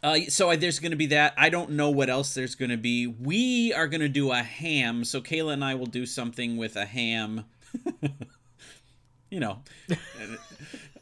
uh, 0.04 0.20
so 0.30 0.50
I, 0.50 0.56
there's 0.56 0.80
going 0.80 0.92
to 0.92 0.98
be 0.98 1.08
that. 1.08 1.34
I 1.38 1.50
don't 1.50 1.72
know 1.72 1.90
what 1.90 2.10
else 2.10 2.34
there's 2.34 2.56
going 2.56 2.72
to 2.72 2.78
be. 2.78 3.08
We 3.08 3.74
are 3.74 3.88
going 3.88 4.02
to 4.02 4.10
do 4.10 4.32
a 4.32 4.38
ham. 4.38 5.04
So 5.04 5.22
Kayla 5.22 5.54
and 5.54 5.66
I 5.66 5.76
will 5.76 5.86
do 5.86 6.06
something 6.06 6.56
with 6.56 6.76
a 6.76 6.86
ham. 6.86 7.46
you 9.30 9.40
know, 9.40 9.60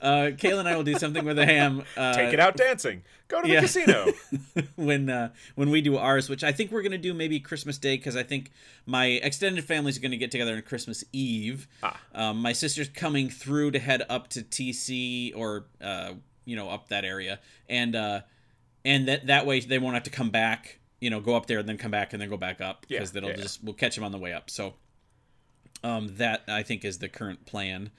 uh, 0.06 0.32
Kayla 0.32 0.60
and 0.60 0.70
I 0.70 0.76
will 0.76 0.84
do 0.84 0.98
something 1.00 1.26
with 1.26 1.40
a 1.40 1.46
ham. 1.46 1.84
Uh, 1.96 2.14
Take 2.14 2.34
it 2.34 2.40
out 2.40 2.58
dancing. 2.58 3.04
Go 3.30 3.42
to 3.42 3.48
the 3.48 3.54
yeah. 3.54 3.62
casino. 3.62 4.12
when 4.76 5.10
uh, 5.10 5.30
when 5.56 5.70
we 5.70 5.82
do 5.82 5.98
ours, 5.98 6.30
which 6.30 6.44
I 6.44 6.52
think 6.52 6.72
we're 6.72 6.82
gonna 6.82 6.98
do 6.98 7.14
maybe 7.14 7.40
Christmas 7.40 7.78
Day 7.78 7.96
because 7.96 8.18
I 8.18 8.24
think 8.24 8.52
my 8.86 9.06
extended 9.06 9.64
family's 9.64 9.98
gonna 9.98 10.18
get 10.18 10.30
together 10.30 10.56
on 10.56 10.62
Christmas 10.64 11.06
Eve. 11.14 11.68
Ah. 11.82 12.00
Um, 12.14 12.42
my 12.42 12.52
sister's 12.52 12.90
coming 12.90 13.30
through 13.30 13.72
to 13.72 13.80
head 13.80 14.04
up 14.10 14.28
to 14.30 14.42
TC 14.42 15.36
or 15.38 15.68
uh, 15.82 16.14
you 16.44 16.56
know 16.56 16.70
up 16.70 16.90
that 16.90 17.06
area, 17.06 17.40
and 17.70 17.96
uh, 17.96 18.22
and 18.84 19.08
that 19.08 19.28
that 19.28 19.46
way 19.46 19.62
they 19.62 19.80
won't 19.80 19.94
have 19.94 20.04
to 20.04 20.12
come 20.12 20.32
back. 20.32 20.80
You 21.00 21.10
know, 21.10 21.22
go 21.22 21.36
up 21.36 21.46
there 21.46 21.60
and 21.60 21.70
then 21.70 21.78
come 21.78 21.92
back 21.92 22.14
and 22.14 22.22
then 22.22 22.30
go 22.30 22.38
back 22.38 22.60
up 22.60 22.86
Yeah, 22.90 23.00
because 23.00 23.14
that'll 23.14 23.30
yeah. 23.30 23.38
just 23.38 23.64
we'll 23.64 23.74
catch 23.74 23.96
them 23.96 24.04
on 24.04 24.12
the 24.12 24.18
way 24.18 24.34
up. 24.34 24.50
So 24.50 24.74
um, 25.84 26.16
that 26.18 26.44
I 26.48 26.64
think 26.64 26.84
is 26.84 26.98
the 26.98 27.10
current 27.10 27.46
plan. 27.46 27.92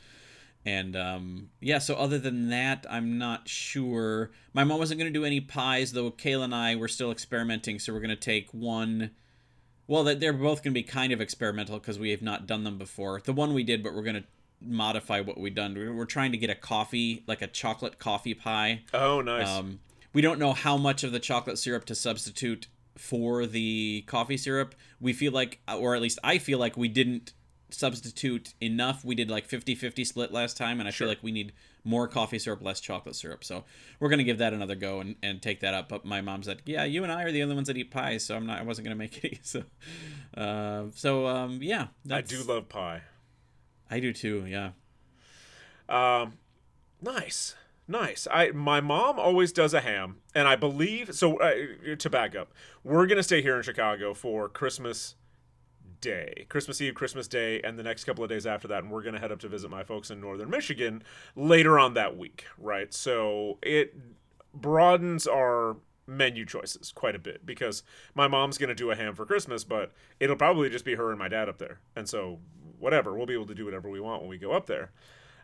And 0.66 0.96
um, 0.96 1.50
yeah, 1.61 1.78
so 1.78 1.94
other 1.94 2.18
than 2.18 2.50
that, 2.50 2.85
I'm 2.90 3.18
not 3.18 3.49
sure. 3.49 4.32
My 4.52 4.64
mom 4.64 4.80
wasn't 4.80 4.99
going 4.99 5.11
to 5.12 5.16
do 5.18 5.25
any 5.25 5.40
pies, 5.40 5.92
though. 5.92 6.11
Kayla 6.11 6.42
and 6.44 6.54
I 6.54 6.75
were 6.75 6.88
still 6.88 7.12
experimenting, 7.12 7.78
so 7.78 7.92
we're 7.92 8.00
going 8.00 8.11
to 8.11 8.16
take 8.16 8.50
one. 8.52 9.12
Well, 9.87 10.02
that 10.04 10.18
they're 10.18 10.32
both 10.32 10.64
going 10.64 10.75
to 10.75 10.80
be 10.80 10.82
kind 10.82 11.12
of 11.12 11.20
experimental 11.20 11.78
because 11.78 12.00
we 12.00 12.11
have 12.11 12.20
not 12.20 12.49
done 12.49 12.64
them 12.64 12.78
before. 12.78 13.20
The 13.25 13.32
one 13.32 13.54
we 13.54 13.62
did, 13.62 13.85
but 13.85 13.94
we're 13.94 14.02
going 14.02 14.16
to 14.16 14.25
modify 14.61 15.20
what 15.20 15.38
we've 15.38 15.54
done. 15.54 15.75
We- 15.75 15.88
We're 15.88 16.04
trying 16.04 16.32
to 16.32 16.38
get 16.38 16.50
a 16.50 16.56
coffee, 16.56 17.23
like 17.28 17.42
a 17.42 17.46
chocolate 17.46 18.00
coffee 18.00 18.35
pie. 18.35 18.82
Oh, 18.92 19.20
nice. 19.20 19.49
Um, 19.49 19.78
we 20.12 20.20
don't 20.20 20.40
know 20.40 20.52
how 20.52 20.76
much 20.76 21.04
of 21.04 21.12
the 21.12 21.20
chocolate 21.20 21.58
syrup 21.58 21.85
to 21.85 21.94
substitute 21.94 22.66
for 22.99 23.46
the 23.46 24.02
coffee 24.08 24.37
syrup. 24.38 24.75
We 25.00 25.12
feel 25.12 25.30
like, 25.30 25.61
or 25.73 25.94
at 25.94 26.02
least 26.02 26.18
I 26.25 26.38
feel 26.38 26.58
like 26.58 26.76
we 26.76 26.88
didn't 26.88 27.35
substitute 27.70 28.54
enough. 28.61 29.04
We 29.04 29.14
did 29.14 29.30
like 29.30 29.46
50 29.46 29.75
50 29.75 30.04
split 30.04 30.32
last 30.32 30.56
time, 30.56 30.78
and 30.80 30.88
I 30.88 30.90
Sure. 30.92 31.06
feel 31.06 31.08
like 31.12 31.23
we 31.23 31.32
need 31.32 31.52
more 31.85 32.08
coffee 32.08 32.38
syrup, 32.38 32.62
less 32.62 32.80
chocolate 32.80 33.14
syrup. 33.16 33.44
So 33.44 33.64
we're 34.00 34.08
going 34.08 34.18
to 34.18 34.25
give 34.25 34.38
that 34.38 34.52
another 34.52 34.75
go 34.75 35.00
and, 35.00 35.16
and 35.23 35.40
take 35.40 35.61
that 35.61 35.75
up. 35.75 35.88
But 35.88 36.04
my 36.04 36.20
mom 36.20 36.42
said, 36.42 36.62
Yeah, 36.64 36.85
you 36.85 37.02
and 37.02 37.12
I 37.12 37.23
are 37.25 37.32
the 37.32 37.42
only 37.42 37.54
ones 37.54 37.68
that 37.68 37.76
eat 37.76 37.90
pies, 37.90 38.25
so 38.25 38.37
I'm 38.37 38.46
not, 38.46 38.58
I 38.58 38.62
wasn't 38.62 38.87
going 38.87 38.96
to 38.96 38.99
make 38.99 39.25
any. 39.25 39.40
So, 39.42 39.62
uh, 40.37 40.85
so 40.94 41.26
um, 41.26 41.61
yeah. 41.62 41.88
I 42.11 42.20
do 42.20 42.42
love 42.42 42.68
pie. 42.68 43.02
I 43.90 44.00
do 44.00 44.12
too, 44.12 44.44
yeah. 44.49 44.70
Um, 45.88 46.35
nice, 47.00 47.54
nice. 47.87 48.26
I 48.30 48.50
my 48.50 48.80
mom 48.80 49.18
always 49.20 49.52
does 49.52 49.73
a 49.73 49.80
ham, 49.80 50.16
and 50.35 50.49
I 50.49 50.56
believe 50.56 51.14
so. 51.14 51.37
Uh, 51.38 51.94
to 51.96 52.11
back 52.11 52.35
up, 52.35 52.52
we're 52.82 53.06
gonna 53.06 53.23
stay 53.23 53.40
here 53.42 53.56
in 53.56 53.62
Chicago 53.62 54.12
for 54.14 54.49
Christmas 54.49 55.14
Day, 56.00 56.47
Christmas 56.49 56.81
Eve, 56.81 56.95
Christmas 56.95 57.29
Day, 57.29 57.61
and 57.62 57.79
the 57.79 57.83
next 57.83 58.05
couple 58.05 58.23
of 58.23 58.31
days 58.31 58.47
after 58.47 58.69
that, 58.69 58.83
and 58.83 58.93
we're 58.93 59.03
gonna 59.03 59.21
head 59.21 59.33
up 59.33 59.41
to 59.41 59.49
visit 59.49 59.71
my 59.71 59.85
folks 59.85 60.11
in 60.11 60.21
northern 60.21 60.50
Michigan 60.50 61.03
later 61.35 61.79
on 61.79 61.95
that 61.95 62.17
week. 62.17 62.45
Right, 62.59 62.93
so 62.93 63.59
it 63.62 63.95
broadens 64.55 65.26
our 65.26 65.76
menu 66.07 66.45
choices 66.45 66.93
quite 66.93 67.15
a 67.15 67.19
bit 67.19 67.45
because 67.45 67.83
my 68.15 68.29
mom's 68.29 68.59
going 68.59 68.69
to 68.69 68.75
do 68.75 68.91
a 68.91 68.97
ham 68.97 69.15
for 69.15 69.26
Christmas, 69.26 69.65
but 69.65 69.93
it'll 70.21 70.37
probably 70.37 70.71
just 70.71 70.85
be 70.85 70.95
her 70.95 71.11
and 71.11 71.19
my 71.19 71.29
dad 71.29 71.49
up 71.49 71.59
there. 71.59 71.81
And 71.95 72.09
so, 72.09 72.38
whatever, 72.79 73.17
we'll 73.17 73.26
be 73.26 73.35
able 73.35 73.47
to 73.47 73.55
do 73.55 73.65
whatever 73.65 73.91
we 73.91 74.00
want 74.00 74.23
when 74.23 74.31
we 74.31 74.38
go 74.38 74.53
up 74.53 74.67
there. 74.67 74.93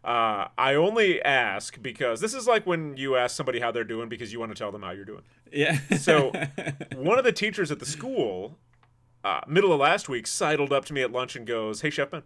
Uh, 0.04 0.48
I 0.58 0.74
only 0.74 1.22
ask 1.22 1.80
because 1.80 2.20
this 2.20 2.34
is 2.34 2.48
like 2.48 2.66
when 2.66 2.96
you 2.96 3.14
ask 3.16 3.36
somebody 3.36 3.60
how 3.60 3.70
they're 3.70 3.84
doing 3.84 4.08
because 4.08 4.32
you 4.32 4.40
want 4.40 4.50
to 4.50 4.58
tell 4.58 4.72
them 4.72 4.82
how 4.82 4.90
you're 4.90 5.04
doing. 5.04 5.22
Yeah. 5.52 5.78
So, 5.98 6.32
one 6.96 7.18
of 7.18 7.24
the 7.24 7.32
teachers 7.32 7.70
at 7.70 7.78
the 7.78 7.86
school, 7.86 8.58
uh, 9.24 9.40
middle 9.46 9.72
of 9.72 9.80
last 9.80 10.08
week, 10.08 10.26
sidled 10.26 10.72
up 10.72 10.84
to 10.86 10.92
me 10.92 11.02
at 11.02 11.12
lunch 11.12 11.36
and 11.36 11.46
goes, 11.46 11.80
Hey, 11.80 11.90
Chef 11.90 12.10
Ben. 12.10 12.22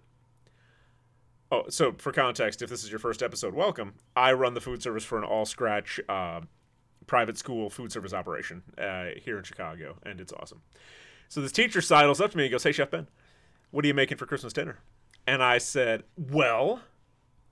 Oh, 1.51 1.65
so 1.69 1.93
for 1.99 2.13
context, 2.13 2.61
if 2.63 2.69
this 2.69 2.83
is 2.83 2.91
your 2.91 2.99
first 2.99 3.23
episode, 3.23 3.55
welcome. 3.55 3.95
I 4.17 4.33
run 4.33 4.55
the 4.55 4.61
food 4.61 4.83
service 4.83 5.05
for 5.05 5.17
an 5.17 5.25
all 5.25 5.45
scratch 5.45 6.01
uh, 6.09 6.41
private 7.07 7.39
school 7.39 7.71
food 7.71 7.93
service 7.93 8.13
operation 8.13 8.63
uh, 8.79 9.07
here 9.23 9.39
in 9.39 9.45
Chicago, 9.45 9.97
and 10.05 10.21
it's 10.21 10.33
awesome. 10.33 10.63
So 11.29 11.41
this 11.41 11.53
teacher 11.53 11.81
sidles 11.81 12.21
up 12.21 12.33
to 12.33 12.37
me 12.37 12.45
and 12.45 12.51
goes, 12.51 12.65
Hey, 12.65 12.73
Chef 12.73 12.91
Ben, 12.91 13.07
what 13.71 13.85
are 13.85 13.89
you 13.89 13.95
making 13.95 14.19
for 14.19 14.27
Christmas 14.27 14.53
dinner? 14.53 14.79
And 15.27 15.43
I 15.43 15.59
said, 15.59 16.03
Well, 16.17 16.81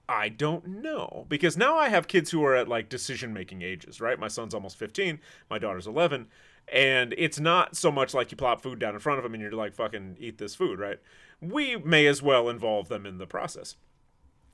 I 0.07 0.29
don't 0.29 0.67
know. 0.67 1.25
Because 1.29 1.57
now 1.57 1.77
I 1.77 1.89
have 1.89 2.07
kids 2.07 2.31
who 2.31 2.43
are 2.43 2.55
at 2.55 2.67
like 2.67 2.89
decision 2.89 3.33
making 3.33 3.61
ages, 3.61 3.99
right? 3.99 4.19
My 4.19 4.27
son's 4.27 4.53
almost 4.53 4.77
15, 4.77 5.19
my 5.49 5.57
daughter's 5.57 5.87
11. 5.87 6.27
And 6.71 7.13
it's 7.17 7.39
not 7.39 7.75
so 7.75 7.91
much 7.91 8.13
like 8.13 8.31
you 8.31 8.37
plop 8.37 8.61
food 8.61 8.79
down 8.79 8.95
in 8.95 8.99
front 8.99 9.19
of 9.19 9.23
them 9.23 9.33
and 9.33 9.41
you're 9.41 9.51
like, 9.51 9.73
fucking 9.75 10.17
eat 10.19 10.37
this 10.37 10.55
food, 10.55 10.79
right? 10.79 10.99
We 11.39 11.75
may 11.77 12.07
as 12.07 12.21
well 12.21 12.49
involve 12.49 12.87
them 12.87 13.05
in 13.05 13.17
the 13.17 13.27
process. 13.27 13.75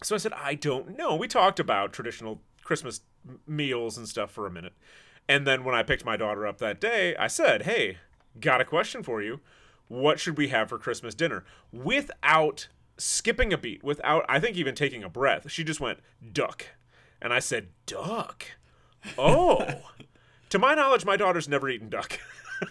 So 0.03 0.15
I 0.15 0.17
said, 0.17 0.33
I 0.33 0.55
don't 0.55 0.97
know. 0.97 1.15
We 1.15 1.27
talked 1.27 1.59
about 1.59 1.93
traditional 1.93 2.41
Christmas 2.63 3.01
meals 3.47 3.97
and 3.97 4.07
stuff 4.07 4.31
for 4.31 4.45
a 4.45 4.51
minute. 4.51 4.73
And 5.29 5.45
then 5.47 5.63
when 5.63 5.75
I 5.75 5.83
picked 5.83 6.03
my 6.03 6.17
daughter 6.17 6.45
up 6.45 6.57
that 6.57 6.81
day, 6.81 7.15
I 7.15 7.27
said, 7.27 7.63
Hey, 7.63 7.97
got 8.39 8.61
a 8.61 8.65
question 8.65 9.03
for 9.03 9.21
you. 9.21 9.39
What 9.87 10.19
should 10.19 10.37
we 10.37 10.47
have 10.49 10.69
for 10.69 10.77
Christmas 10.77 11.13
dinner? 11.13 11.43
Without 11.71 12.67
skipping 12.97 13.53
a 13.53 13.57
beat, 13.57 13.83
without, 13.83 14.25
I 14.27 14.39
think, 14.39 14.57
even 14.57 14.75
taking 14.75 15.03
a 15.03 15.09
breath, 15.09 15.51
she 15.51 15.63
just 15.63 15.79
went, 15.79 15.99
Duck. 16.33 16.65
And 17.21 17.33
I 17.33 17.39
said, 17.39 17.69
Duck? 17.85 18.45
Oh. 19.17 19.65
to 20.51 20.59
my 20.59 20.75
knowledge, 20.75 21.03
my 21.05 21.17
daughter's 21.17 21.49
never 21.49 21.67
eaten 21.69 21.89
duck. 21.89 22.19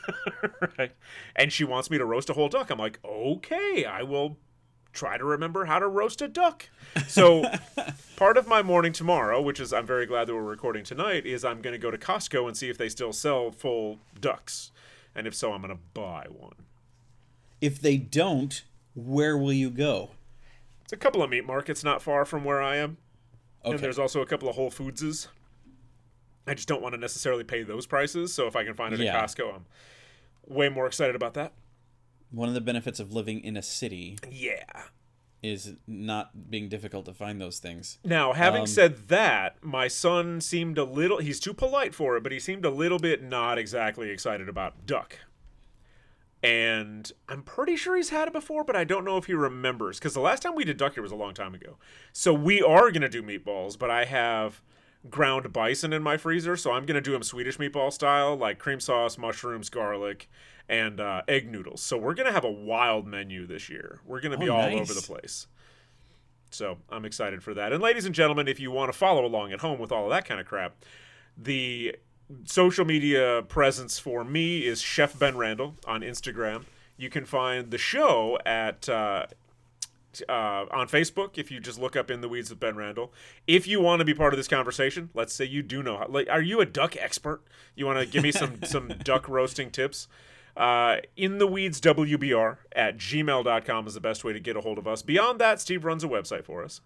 right? 0.79 0.93
And 1.35 1.53
she 1.53 1.65
wants 1.65 1.91
me 1.91 1.99
to 1.99 2.05
roast 2.05 2.31
a 2.31 2.35
whole 2.35 2.49
duck. 2.49 2.71
I'm 2.71 2.79
like, 2.79 3.01
okay, 3.05 3.85
I 3.85 4.03
will 4.03 4.37
try 4.93 5.17
to 5.19 5.25
remember 5.25 5.65
how 5.65 5.79
to 5.79 5.87
roast 5.89 6.23
a 6.23 6.29
duck. 6.29 6.69
So 7.09 7.45
part 8.17 8.37
of 8.37 8.47
my 8.47 8.63
morning 8.63 8.93
tomorrow, 8.93 9.41
which 9.41 9.61
is 9.61 9.73
I'm 9.73 9.87
very 9.87 10.07
glad 10.07 10.27
that 10.29 10.35
we're 10.35 10.43
recording 10.43 10.85
tonight, 10.85 11.27
is 11.27 11.45
I'm 11.45 11.61
going 11.61 11.73
to 11.73 11.79
go 11.79 11.91
to 11.91 11.99
Costco 11.99 12.47
and 12.47 12.57
see 12.57 12.69
if 12.69 12.79
they 12.79 12.89
still 12.89 13.13
sell 13.13 13.51
full 13.51 13.99
ducks. 14.21 14.71
And 15.15 15.27
if 15.27 15.35
so, 15.35 15.53
I'm 15.53 15.63
going 15.63 15.75
to 15.75 15.83
buy 15.95 16.27
one. 16.31 16.55
if 17.61 17.81
they 17.81 17.97
don't, 17.97 18.63
where 18.95 19.37
will 19.37 19.53
you 19.53 19.71
go? 19.71 20.11
It's 20.83 20.93
a 20.93 20.97
couple 20.97 21.23
of 21.23 21.31
meat 21.31 21.47
markets 21.47 21.83
not 21.85 22.01
far 22.03 22.25
from 22.25 22.45
where 22.45 22.63
I 22.63 22.77
am. 22.77 22.97
Okay. 23.65 23.75
And 23.75 23.81
there's 23.81 23.99
also 23.99 24.21
a 24.23 24.27
couple 24.27 24.49
of 24.49 24.55
Whole 24.57 24.71
Foodses. 24.71 25.29
I 26.51 26.55
just 26.55 26.67
don't 26.67 26.83
want 26.83 26.95
to 26.97 27.01
necessarily 27.01 27.45
pay 27.45 27.63
those 27.63 27.87
prices. 27.87 28.35
So 28.35 28.49
if 28.49 28.57
I 28.57 28.65
can 28.65 28.75
find 28.75 28.93
it 28.93 28.99
Yeah. 28.99 29.17
at 29.17 29.25
Costco, 29.25 29.55
I'm 29.55 29.67
way 30.49 30.69
more 30.69 30.85
excited 30.89 31.15
about 31.15 31.35
that. 31.35 31.53
One 32.33 32.49
of 32.49 32.55
the 32.57 32.61
benefits 32.61 32.99
of 32.99 33.13
living 33.13 33.39
in 33.45 33.57
a 33.57 33.63
city 33.63 34.19
Yeah. 34.29 34.65
is 35.45 35.75
not 35.87 36.51
being 36.51 36.69
difficult 36.69 37.07
to 37.07 37.15
find 37.15 37.41
those 37.41 37.61
things. 37.61 37.99
Now, 38.03 38.33
having 38.33 38.63
Um, 38.63 38.67
said 38.67 39.09
that, 39.09 39.63
my 39.63 39.87
son 39.87 40.41
seemed 40.41 40.77
a 40.77 40.83
little, 40.83 41.19
he's 41.19 41.39
too 41.39 41.55
polite 41.55 41.95
for 41.95 42.17
it, 42.17 42.25
but 42.25 42.33
he 42.33 42.41
seemed 42.41 42.65
a 42.65 42.71
little 42.71 42.99
bit 42.99 43.23
not 43.23 43.57
exactly 43.57 44.11
excited 44.11 44.49
about 44.49 44.87
duck. 44.87 45.19
And 46.43 47.13
I'm 47.29 47.43
pretty 47.45 47.77
sure 47.77 47.95
he's 47.97 48.09
had 48.09 48.27
it 48.27 48.33
before, 48.33 48.65
but 48.65 48.75
I 48.75 48.83
don't 48.83 49.05
know 49.05 49.19
if 49.19 49.27
he 49.27 49.35
remembers 49.35 49.99
because 50.01 50.15
the 50.15 50.21
last 50.21 50.43
time 50.43 50.57
we 50.57 50.65
did 50.65 50.79
duck 50.79 50.95
here 50.95 51.03
was 51.03 51.13
a 51.13 51.17
long 51.17 51.33
time 51.35 51.55
ago. 51.55 51.77
So 52.13 52.35
we 52.35 52.61
are 52.61 52.91
going 52.91 53.03
to 53.03 53.09
do 53.09 53.23
meatballs, 53.23 53.79
but 53.79 53.91
I 53.91 54.05
have 54.07 54.63
ground 55.09 55.53
bison 55.53 55.93
in 55.93 56.03
my 56.03 56.17
freezer, 56.17 56.57
so 56.57 56.73
I'm 56.73 56.85
gonna 56.85 57.01
do 57.01 57.13
them 57.13 57.23
Swedish 57.23 57.57
meatball 57.59 57.93
style, 57.93 58.37
like 58.37 58.59
cream 58.59 58.81
sauce, 58.81 59.17
mushrooms, 59.17 59.71
garlic, 59.71 60.29
and 60.69 61.01
uh, 61.01 61.23
egg 61.27 61.51
noodles. 61.51 61.81
So 61.83 61.97
we're 61.97 62.15
gonna 62.15 62.33
have 62.33 62.45
a 62.45 62.51
wild 62.51 63.07
menu 63.07 63.47
this 63.47 63.69
year. 63.69 64.01
We're 64.05 64.21
gonna 64.21 64.37
be 64.39 64.49
Oh, 64.49 64.55
all 64.57 64.63
nice. 64.71 64.81
over 64.81 64.95
the 64.95 65.03
place. 65.03 65.47
So 66.51 66.79
I'm 66.91 67.05
excited 67.05 67.43
for 67.43 67.55
that. 67.55 67.73
And 67.73 67.83
ladies 67.83 68.05
and 68.07 68.15
gentlemen, 68.15 68.49
if 68.49 68.59
you 68.61 68.71
want 68.71 68.93
to 68.93 68.99
follow 68.99 69.25
along 69.25 69.53
at 69.53 69.61
home 69.61 69.79
with 69.79 69.93
all 69.93 70.05
of 70.05 70.11
that 70.11 70.25
kind 70.25 70.41
of 70.41 70.47
crap, 70.47 70.85
the 71.37 71.97
social 72.45 72.85
media 72.85 73.43
presence 73.49 73.99
for 73.99 74.25
me 74.25 74.67
is 74.67 74.81
Chef 74.81 75.19
Ben 75.19 75.37
Randall 75.37 75.77
on 75.87 76.01
Instagram. 76.03 76.65
You 76.97 77.09
can 77.09 77.25
find 77.25 77.71
the 77.71 77.79
show 77.79 78.39
at 78.45 78.89
uh, 78.89 79.27
uh, 80.29 80.67
on 80.71 80.89
Facebook 80.89 81.39
if 81.39 81.51
you 81.51 81.61
just 81.61 81.79
look 81.81 81.97
up 81.97 82.11
"In 82.11 82.21
the 82.21 82.29
Weeds 82.29 82.51
with 82.51 82.61
Ben 82.61 82.77
Randall." 82.77 83.13
If 83.47 83.67
you 83.67 83.81
want 83.81 84.01
to 84.01 84.05
be 84.05 84.15
part 84.15 84.33
of 84.33 84.39
this 84.39 84.49
conversation, 84.49 85.11
let's 85.15 85.33
say 85.33 85.45
you 85.45 85.63
do 85.63 85.83
know 85.83 85.97
how. 85.99 86.07
Like, 86.09 86.29
are 86.31 86.43
you 86.43 86.61
a 86.61 86.67
duck 86.67 86.97
expert? 86.97 87.43
You 87.75 87.87
want 87.87 87.99
to 87.99 88.07
give 88.07 88.23
me 88.23 88.33
some 88.33 88.63
some 88.65 88.89
duck 89.05 89.29
roasting 89.29 89.71
tips? 89.71 90.09
Uh, 90.57 90.97
in 91.17 91.39
the 91.39 91.47
weeds 91.47 91.81
WBR 91.81 92.57
at 92.73 92.99
gmail.com 92.99 93.87
is 93.87 93.95
the 93.95 94.01
best 94.01 94.25
way 94.25 94.33
to 94.33 94.41
get 94.41 94.57
a 94.57 94.61
hold 94.61 94.79
of 94.79 94.87
us. 94.87 95.01
Beyond 95.01 95.39
that, 95.41 95.61
Steve 95.61 95.85
runs 95.85 96.03
a 96.03 96.09
website 96.09 96.45
for 96.45 96.65
us, 96.65 96.81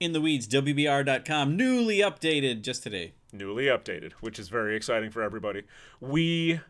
In 0.00 0.12
the 0.12 0.20
weeds, 0.20 0.48
WBR.com, 0.48 1.56
newly 1.56 1.98
updated 1.98 2.62
just 2.62 2.82
today. 2.82 3.14
newly 3.32 3.66
updated, 3.66 4.12
which 4.20 4.38
is 4.38 4.48
very 4.48 4.76
exciting 4.76 5.10
for 5.10 5.22
everybody. 5.22 5.62
We 6.00 6.60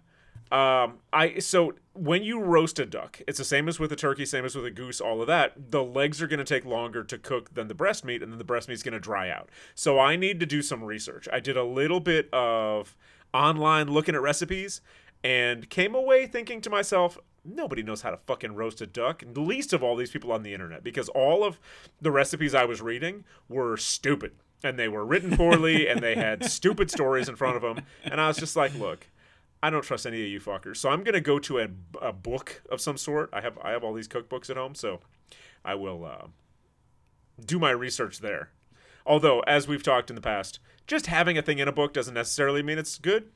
um 0.52 0.98
I 1.12 1.38
so 1.38 1.74
when 1.94 2.22
you 2.24 2.40
roast 2.40 2.78
a 2.78 2.86
duck, 2.86 3.20
it's 3.26 3.38
the 3.38 3.44
same 3.44 3.68
as 3.68 3.78
with 3.78 3.92
a 3.92 3.96
turkey, 3.96 4.26
same 4.26 4.44
as 4.44 4.56
with 4.56 4.66
a 4.66 4.70
goose, 4.70 5.00
all 5.00 5.20
of 5.20 5.28
that. 5.28 5.70
The 5.70 5.82
legs 5.82 6.20
are 6.20 6.26
going 6.26 6.38
to 6.38 6.44
take 6.44 6.64
longer 6.64 7.04
to 7.04 7.18
cook 7.18 7.54
than 7.54 7.68
the 7.68 7.74
breast 7.74 8.04
meat 8.04 8.22
and 8.22 8.32
then 8.32 8.38
the 8.38 8.44
breast 8.44 8.68
meat's 8.68 8.82
going 8.82 8.94
to 8.94 9.00
dry 9.00 9.30
out. 9.30 9.48
So 9.74 9.98
I 9.98 10.16
need 10.16 10.40
to 10.40 10.46
do 10.46 10.60
some 10.60 10.82
research. 10.82 11.28
I 11.32 11.38
did 11.38 11.56
a 11.56 11.62
little 11.64 12.00
bit 12.00 12.28
of 12.32 12.96
online 13.32 13.88
looking 13.88 14.14
at 14.14 14.22
recipes 14.22 14.80
and 15.22 15.70
came 15.70 15.94
away 15.94 16.26
thinking 16.26 16.60
to 16.62 16.70
myself, 16.70 17.16
nobody 17.44 17.82
knows 17.82 18.02
how 18.02 18.10
to 18.10 18.16
fucking 18.16 18.54
roast 18.54 18.80
a 18.80 18.86
duck, 18.86 19.22
least 19.34 19.72
of 19.72 19.82
all 19.82 19.96
these 19.96 20.10
people 20.10 20.32
on 20.32 20.42
the 20.42 20.52
internet, 20.52 20.82
because 20.82 21.08
all 21.10 21.44
of 21.44 21.58
the 22.00 22.10
recipes 22.10 22.54
I 22.54 22.64
was 22.64 22.82
reading 22.82 23.24
were 23.48 23.76
stupid. 23.76 24.32
And 24.62 24.78
they 24.78 24.88
were 24.88 25.04
written 25.04 25.36
poorly 25.36 25.86
and 25.86 26.00
they 26.00 26.14
had 26.14 26.44
stupid 26.46 26.90
stories 26.90 27.28
in 27.28 27.36
front 27.36 27.56
of 27.56 27.62
them. 27.62 27.84
And 28.02 28.20
I 28.20 28.28
was 28.28 28.38
just 28.38 28.56
like, 28.56 28.74
look, 28.74 29.08
I 29.64 29.70
don't 29.70 29.82
trust 29.82 30.04
any 30.04 30.22
of 30.22 30.28
you 30.28 30.40
fuckers. 30.40 30.76
So 30.76 30.90
I'm 30.90 31.02
gonna 31.02 31.22
go 31.22 31.38
to 31.38 31.58
a, 31.58 31.68
a 32.02 32.12
book 32.12 32.62
of 32.70 32.82
some 32.82 32.98
sort. 32.98 33.30
I 33.32 33.40
have 33.40 33.58
I 33.62 33.70
have 33.70 33.82
all 33.82 33.94
these 33.94 34.08
cookbooks 34.08 34.50
at 34.50 34.58
home, 34.58 34.74
so 34.74 35.00
I 35.64 35.74
will 35.74 36.04
uh, 36.04 36.26
do 37.42 37.58
my 37.58 37.70
research 37.70 38.18
there. 38.18 38.50
Although, 39.06 39.40
as 39.40 39.66
we've 39.66 39.82
talked 39.82 40.10
in 40.10 40.16
the 40.16 40.20
past, 40.20 40.58
just 40.86 41.06
having 41.06 41.38
a 41.38 41.42
thing 41.42 41.60
in 41.60 41.66
a 41.66 41.72
book 41.72 41.94
doesn't 41.94 42.12
necessarily 42.12 42.62
mean 42.62 42.76
it's 42.76 42.98
good, 42.98 43.30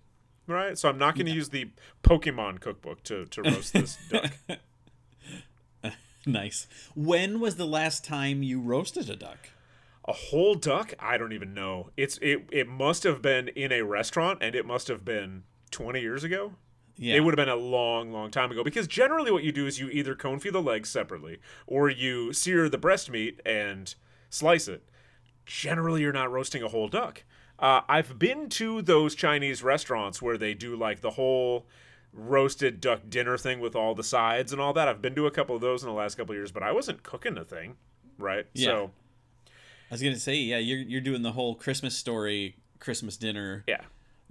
right? 0.46 0.76
So 0.76 0.90
I'm 0.90 0.98
not 0.98 1.14
going 1.14 1.24
to 1.24 1.32
use 1.32 1.48
the 1.48 1.70
Pokemon 2.02 2.60
cookbook 2.60 3.02
to 3.04 3.24
to 3.24 3.42
roast 3.42 3.72
this 3.72 3.96
duck. 4.10 4.32
Nice. 6.26 6.66
When 6.94 7.40
was 7.40 7.56
the 7.56 7.66
last 7.66 8.04
time 8.04 8.42
you 8.42 8.60
roasted 8.60 9.08
a 9.08 9.16
duck? 9.16 9.48
A 10.04 10.12
whole 10.12 10.56
duck? 10.56 10.92
I 10.98 11.16
don't 11.16 11.32
even 11.32 11.54
know. 11.54 11.88
It's 11.96 12.18
it 12.20 12.50
it 12.52 12.68
must 12.68 13.04
have 13.04 13.22
been 13.22 13.48
in 13.48 13.72
a 13.72 13.80
restaurant, 13.80 14.42
and 14.42 14.54
it 14.54 14.66
must 14.66 14.88
have 14.88 15.06
been 15.06 15.44
20 15.68 16.00
years 16.00 16.24
ago. 16.24 16.52
Yeah. 16.96 17.14
It 17.14 17.20
would 17.20 17.38
have 17.38 17.46
been 17.46 17.52
a 17.52 17.56
long, 17.60 18.12
long 18.12 18.30
time 18.30 18.50
ago 18.50 18.64
because 18.64 18.88
generally 18.88 19.30
what 19.30 19.44
you 19.44 19.52
do 19.52 19.66
is 19.66 19.78
you 19.78 19.88
either 19.88 20.16
confit 20.16 20.52
the 20.52 20.60
legs 20.60 20.88
separately 20.88 21.38
or 21.66 21.88
you 21.88 22.32
sear 22.32 22.68
the 22.68 22.78
breast 22.78 23.08
meat 23.08 23.40
and 23.46 23.94
slice 24.30 24.66
it. 24.66 24.82
Generally, 25.46 26.02
you're 26.02 26.12
not 26.12 26.30
roasting 26.30 26.62
a 26.62 26.68
whole 26.68 26.88
duck. 26.88 27.22
Uh, 27.58 27.80
I've 27.88 28.18
been 28.18 28.48
to 28.50 28.82
those 28.82 29.14
Chinese 29.14 29.62
restaurants 29.62 30.20
where 30.20 30.36
they 30.36 30.54
do 30.54 30.76
like 30.76 31.00
the 31.00 31.12
whole 31.12 31.66
roasted 32.12 32.80
duck 32.80 33.02
dinner 33.08 33.38
thing 33.38 33.60
with 33.60 33.76
all 33.76 33.94
the 33.94 34.04
sides 34.04 34.52
and 34.52 34.60
all 34.60 34.72
that. 34.72 34.88
I've 34.88 35.00
been 35.02 35.14
to 35.14 35.26
a 35.26 35.30
couple 35.30 35.54
of 35.54 35.60
those 35.62 35.82
in 35.82 35.88
the 35.88 35.94
last 35.94 36.16
couple 36.16 36.32
of 36.32 36.36
years, 36.36 36.52
but 36.52 36.62
I 36.62 36.72
wasn't 36.72 37.02
cooking 37.02 37.34
the 37.34 37.44
thing, 37.44 37.76
right? 38.18 38.46
Yeah. 38.54 38.66
So, 38.66 38.90
I 39.90 39.94
was 39.94 40.02
gonna 40.02 40.18
say, 40.18 40.34
yeah, 40.34 40.58
you're 40.58 40.80
you're 40.80 41.00
doing 41.00 41.22
the 41.22 41.32
whole 41.32 41.54
Christmas 41.54 41.96
story, 41.96 42.56
Christmas 42.78 43.16
dinner. 43.16 43.64
yeah. 43.66 43.82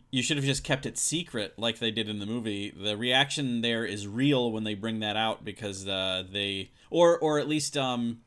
You 0.10 0.24
should 0.24 0.38
have 0.38 0.46
just 0.46 0.64
kept 0.64 0.86
it 0.86 0.98
secret, 0.98 1.54
like 1.58 1.80
they 1.80 1.92
did 1.92 2.08
in 2.08 2.20
the 2.20 2.26
movie. 2.26 2.72
The 2.72 2.96
reaction 2.96 3.62
there 3.62 3.86
is 3.86 4.08
real 4.08 4.52
when 4.52 4.64
they 4.64 4.74
bring 4.74 5.00
that 5.02 5.18
out 5.18 5.44
because 5.44 5.88
uh, 5.88 6.24
they, 6.32 6.72
or 6.90 7.18
or 7.18 7.40
at 7.40 7.48
least, 7.48 7.76
um, 7.76 8.20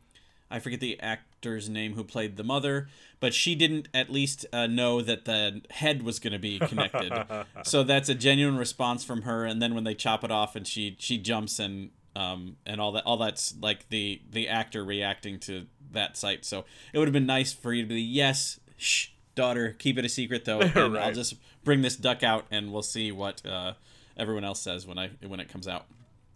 I 0.51 0.59
forget 0.59 0.81
the 0.81 1.01
actor's 1.01 1.69
name 1.69 1.95
who 1.95 2.05
played 2.05 2.37
the 2.37 2.45
mother, 2.45 2.88
but 3.19 3.33
she 3.33 3.55
didn't 3.55 3.88
at 3.95 4.11
least 4.11 4.45
uh, 4.53 4.66
know 4.66 5.01
that 5.01 5.25
the 5.25 5.62
head 5.71 6.03
was 6.03 6.19
going 6.19 6.33
to 6.35 6.38
be 6.38 6.59
connected. 6.59 7.12
so 7.64 7.83
that's 7.83 8.09
a 8.09 8.14
genuine 8.14 8.59
response 8.59 9.03
from 9.03 9.23
her. 9.23 9.47
And 9.47 9.62
then 9.62 9.75
when 9.75 9.85
they 9.85 9.95
chop 9.95 10.23
it 10.23 10.31
off 10.31 10.57
and 10.57 10.66
she 10.66 10.97
she 10.99 11.16
jumps 11.19 11.59
and 11.59 11.90
um 12.16 12.57
and 12.66 12.81
all 12.81 12.90
that 12.93 13.05
all 13.07 13.16
that's 13.16 13.55
like 13.61 13.88
the 13.88 14.21
the 14.29 14.49
actor 14.49 14.85
reacting 14.85 15.38
to 15.40 15.66
that 15.93 16.16
sight. 16.16 16.45
So 16.45 16.64
it 16.93 16.99
would 16.99 17.09
have 17.09 17.12
been 17.12 17.27
nice 17.27 17.53
for 17.53 17.73
you 17.73 17.83
to 17.83 17.88
be 17.88 18.03
yes, 18.03 18.61
shh, 18.77 19.09
daughter, 19.35 19.77
keep 19.79 19.99
it 19.99 20.05
a 20.05 20.09
secret 20.09 20.45
though, 20.45 20.61
and 20.75 20.99
I'll 20.99 21.12
just 21.12 21.35
bring 21.64 21.83
this 21.83 21.97
duck 21.97 22.23
out 22.23 22.47
and 22.51 22.73
we'll 22.73 22.83
see 22.83 23.12
what 23.12 23.45
uh, 23.47 23.75
everyone 24.16 24.45
else 24.45 24.61
says 24.61 24.87
when 24.87 24.99
I 24.99 25.11
when 25.27 25.40
it 25.40 25.49
comes 25.49 25.69
out. 25.69 25.87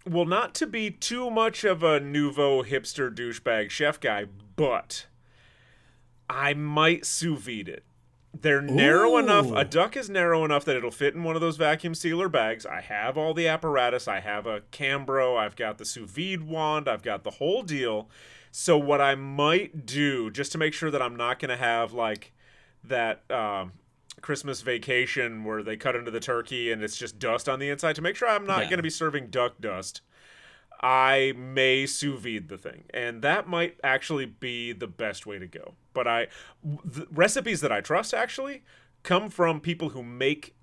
Well, 0.07 0.27
not 0.27 0.55
to 0.57 0.67
be 0.67 0.91
too 0.91 1.31
much 1.31 1.65
of 1.65 1.83
a 1.83 1.99
nouveau 1.99 2.63
hipster 2.63 3.15
douchebag 3.15 3.71
chef 3.71 3.99
guy, 3.99 4.27
but 4.57 5.07
I 6.29 6.53
might 6.53 7.07
sous 7.07 7.41
vide 7.41 7.69
it. 7.69 7.85
They're 8.39 8.61
narrow 8.61 9.17
enough. 9.17 9.51
A 9.53 9.65
duck 9.65 9.97
is 9.97 10.11
narrow 10.11 10.45
enough 10.45 10.65
that 10.65 10.77
it'll 10.77 10.91
fit 10.91 11.15
in 11.15 11.23
one 11.23 11.37
of 11.37 11.41
those 11.41 11.57
vacuum 11.57 11.95
sealer 11.95 12.29
bags. 12.29 12.67
I 12.67 12.81
have 12.81 13.17
all 13.17 13.33
the 13.33 13.47
apparatus. 13.47 14.09
I 14.09 14.21
have 14.21 14.47
a 14.47 14.61
Cambro. 14.73 15.39
I've 15.39 15.57
got 15.57 15.79
the 15.79 15.85
sous 15.85 16.11
vide 16.11 16.43
wand. 16.43 16.89
I've 16.89 17.03
got 17.03 17.23
the 17.23 17.33
whole 17.33 17.63
deal. 17.63 18.09
So 18.51 18.77
what 18.77 19.01
I 19.01 19.15
might 19.15 19.87
do, 19.87 20.31
just 20.31 20.53
to 20.53 20.59
make 20.59 20.75
sure 20.75 20.91
that 20.91 21.01
I'm 21.01 21.17
not 21.17 21.39
going 21.39 21.51
to 21.51 21.57
have 21.57 21.93
like 21.93 22.33
that 22.87 23.29
um, 23.31 23.73
Christmas 24.21 24.61
vacation 24.63 25.45
where 25.45 25.63
they 25.63 25.77
cut 25.77 25.97
into 25.97 26.11
the 26.11 26.21
turkey 26.21 26.71
and 26.73 26.83
it's 26.83 26.97
just 26.97 27.19
dust 27.19 27.49
on 27.49 27.59
the 27.59 27.69
inside, 27.71 27.97
to 27.97 28.03
make 28.03 28.17
sure 28.17 28.29
I'm 28.29 28.47
not 28.47 28.63
Yeah. 28.65 28.71
going 28.71 28.79
to 28.79 28.83
be 28.83 28.91
serving 28.91 29.29
duck 29.29 29.55
dust. 29.61 30.01
I 30.81 31.33
may 31.37 31.87
sous 31.87 32.21
vide 32.21 32.49
the 32.49 32.59
thing, 32.59 32.85
and 32.93 33.23
that 33.23 33.49
might 33.49 33.79
actually 33.83 34.27
be 34.27 34.73
the 34.73 34.87
best 34.87 35.25
way 35.25 35.39
to 35.39 35.47
go. 35.47 35.75
But 35.95 36.07
I, 36.07 36.27
the 36.63 37.07
recipes 37.11 37.63
that 37.63 37.73
I 37.73 37.81
trust 37.81 38.13
actually 38.13 38.65
come 39.03 39.31
from 39.31 39.61
people 39.61 39.91
who 39.91 40.03
make 40.03 40.55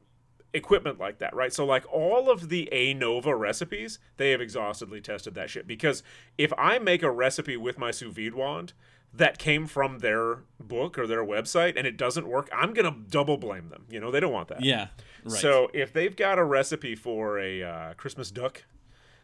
equipment 0.54 1.00
like 1.00 1.20
that, 1.20 1.34
right? 1.34 1.52
So 1.54 1.66
like 1.66 1.92
all 1.92 2.30
of 2.30 2.50
the 2.50 2.70
ANOVA 2.72 3.40
recipes, 3.40 4.00
they 4.18 4.32
have 4.32 4.42
exhaustively 4.42 5.02
tested 5.02 5.34
that 5.36 5.50
shit. 5.50 5.66
Because 5.66 6.04
if 6.38 6.52
I 6.58 6.78
make 6.78 7.02
a 7.04 7.10
recipe 7.10 7.56
with 7.58 7.78
my 7.80 7.90
sous 7.90 8.14
vide 8.14 8.36
wand 8.36 8.74
that 9.14 9.38
came 9.38 9.68
from 9.68 10.00
their 10.00 10.44
book 10.60 10.98
or 10.98 11.06
their 11.06 11.24
website 11.24 11.74
and 11.78 11.86
it 11.86 11.98
doesn't 11.98 12.28
work, 12.28 12.50
I'm 12.54 12.74
gonna 12.74 12.96
double 13.10 13.38
blame 13.38 13.70
them. 13.70 13.86
You 13.90 14.00
know, 14.00 14.10
they 14.12 14.20
don't 14.20 14.32
want 14.34 14.48
that. 14.50 14.64
Yeah, 14.64 14.88
right. 15.26 15.34
So 15.42 15.70
if 15.74 15.92
they've 15.92 16.16
got 16.16 16.40
a 16.40 16.44
recipe 16.44 16.96
for 16.96 17.38
a 17.40 17.62
uh, 17.64 17.94
Christmas 17.96 18.32
duck, 18.32 18.64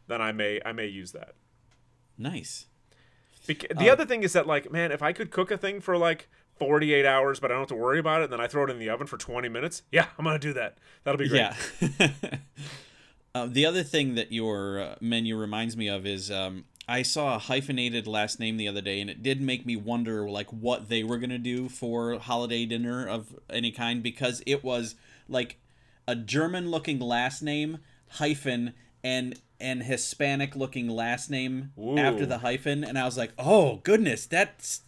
then 0.08 0.22
I 0.22 0.32
may 0.32 0.60
I 0.66 0.72
may 0.74 0.88
use 0.88 1.12
that. 1.14 1.36
nice. 2.18 2.68
Bec- 3.48 3.72
Uh, 3.72 3.80
the 3.80 3.90
other 3.90 4.06
thing 4.06 4.24
is 4.24 4.34
that 4.34 4.46
like 4.46 4.72
man, 4.72 4.92
if 4.92 5.02
I 5.02 5.14
could 5.14 5.32
cook 5.32 5.52
a 5.52 5.58
thing 5.58 5.80
for 5.80 5.98
like 5.98 6.28
48 6.60 7.06
hours, 7.06 7.40
but 7.40 7.50
I 7.52 7.54
don't 7.54 7.62
have 7.62 7.70
to 7.70 7.76
worry 7.76 8.00
about 8.00 8.22
it, 8.22 8.26
and 8.26 8.34
then 8.34 8.42
I 8.42 8.48
throw 8.48 8.64
it 8.66 8.70
in 8.70 8.80
the 8.80 8.90
oven 8.90 9.08
for 9.08 9.16
20 9.18 9.48
minutes, 9.48 9.84
yeah, 9.92 10.08
I'm 10.18 10.26
gonna 10.26 10.38
do 10.40 10.52
that. 10.54 10.80
That'll 11.06 11.18
be 11.20 11.30
great. 11.30 11.52
Yeah. 11.80 12.10
uh, 13.36 13.46
the 13.50 13.66
other 13.66 13.84
thing 13.84 14.16
that 14.16 14.32
your 14.32 14.80
uh, 14.82 14.96
menu 15.00 15.38
reminds 15.38 15.78
me 15.78 15.88
of 15.88 16.06
is 16.06 16.32
um, 16.32 16.66
I 16.88 17.02
saw 17.02 17.36
a 17.36 17.40
hyphenated 17.40 18.08
last 18.08 18.40
name 18.40 18.58
the 18.58 18.68
other 18.68 18.82
day, 18.82 19.02
and 19.02 19.10
it 19.10 19.22
did 19.22 19.42
make 19.42 19.66
me 19.66 19.76
wonder 19.76 20.30
like 20.30 20.52
what 20.52 20.88
they 20.90 21.04
were 21.04 21.18
gonna 21.18 21.38
do 21.38 21.68
for 21.68 22.18
holiday 22.18 22.66
dinner 22.66 23.06
of 23.08 23.38
any 23.50 23.72
kind 23.72 24.02
because 24.02 24.42
it 24.46 24.64
was 24.64 24.96
like 25.28 25.58
a 26.08 26.16
German-looking 26.16 27.00
last 27.00 27.42
name 27.42 27.80
hyphen 28.12 28.74
and 29.04 29.40
and 29.60 29.84
Hispanic-looking 29.84 30.88
last 30.88 31.30
name 31.30 31.72
after 31.98 32.26
the 32.26 32.38
hyphen, 32.40 32.84
and 32.84 32.98
I 32.98 33.06
was 33.06 33.18
like, 33.18 33.32
oh 33.38 33.78
goodness, 33.84 34.26
that's 34.26 34.82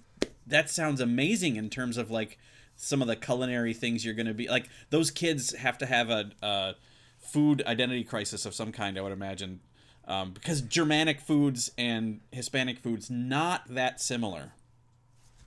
that 0.47 0.69
sounds 0.69 1.01
amazing 1.01 1.55
in 1.55 1.69
terms 1.69 1.97
of 1.97 2.09
like 2.09 2.38
some 2.75 3.01
of 3.01 3.07
the 3.07 3.15
culinary 3.15 3.73
things 3.73 4.05
you're 4.05 4.13
going 4.13 4.25
to 4.25 4.33
be 4.33 4.47
like 4.47 4.69
those 4.89 5.12
kids 5.12 5.53
have 5.53 5.77
to 5.77 5.85
have 5.85 6.09
a, 6.09 6.31
a 6.41 6.75
food 7.19 7.62
identity 7.67 8.03
crisis 8.05 8.45
of 8.45 8.53
some 8.55 8.71
kind 8.71 8.97
i 8.97 9.01
would 9.01 9.12
imagine 9.12 9.59
um, 10.10 10.32
because 10.32 10.60
germanic 10.62 11.22
foods 11.22 11.72
and 11.78 12.19
hispanic 12.32 12.78
foods 12.80 13.10
not 13.10 13.62
that 13.69 14.02
similar 14.02 14.52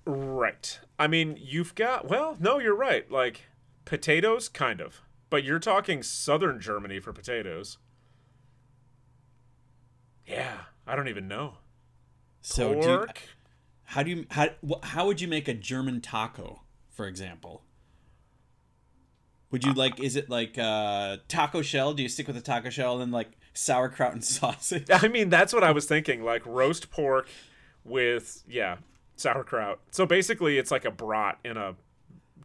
Right. 0.04 0.80
I 0.98 1.06
mean, 1.06 1.38
you've 1.40 1.74
got 1.74 2.08
well, 2.08 2.36
no, 2.40 2.58
you're 2.58 2.74
right. 2.74 3.08
Like 3.10 3.42
potatoes, 3.84 4.48
kind 4.48 4.80
of, 4.80 5.00
but 5.30 5.44
you're 5.44 5.58
talking 5.60 6.02
southern 6.02 6.60
Germany 6.60 6.98
for 6.98 7.12
potatoes. 7.12 7.78
Yeah, 10.26 10.62
I 10.86 10.96
don't 10.96 11.08
even 11.08 11.28
know. 11.28 11.58
so 12.40 12.74
do 12.80 12.88
you, 12.88 13.06
how 13.84 14.02
do 14.02 14.10
you 14.10 14.26
how, 14.30 14.48
how 14.82 15.06
would 15.06 15.20
you 15.20 15.28
make 15.28 15.46
a 15.48 15.54
german 15.54 16.00
taco 16.00 16.62
for 16.90 17.06
example 17.06 17.62
Would 19.50 19.64
you 19.64 19.72
like? 19.74 20.00
Is 20.00 20.16
it 20.16 20.30
like 20.30 20.58
uh, 20.58 21.18
taco 21.28 21.62
shell? 21.62 21.92
Do 21.94 22.02
you 22.02 22.08
stick 22.08 22.26
with 22.26 22.36
the 22.36 22.42
taco 22.42 22.70
shell 22.70 22.94
and 22.94 23.02
then 23.02 23.10
like 23.10 23.32
sauerkraut 23.54 24.12
and 24.12 24.24
sausage? 24.40 24.88
I 24.90 25.08
mean, 25.08 25.28
that's 25.28 25.52
what 25.52 25.64
I 25.64 25.72
was 25.72 25.86
thinking. 25.86 26.22
Like 26.24 26.44
roast 26.46 26.90
pork 26.90 27.28
with 27.84 28.42
yeah 28.48 28.76
sauerkraut. 29.16 29.80
So 29.90 30.06
basically, 30.06 30.58
it's 30.58 30.70
like 30.70 30.84
a 30.84 30.90
brat 30.90 31.38
in 31.44 31.56
a 31.56 31.74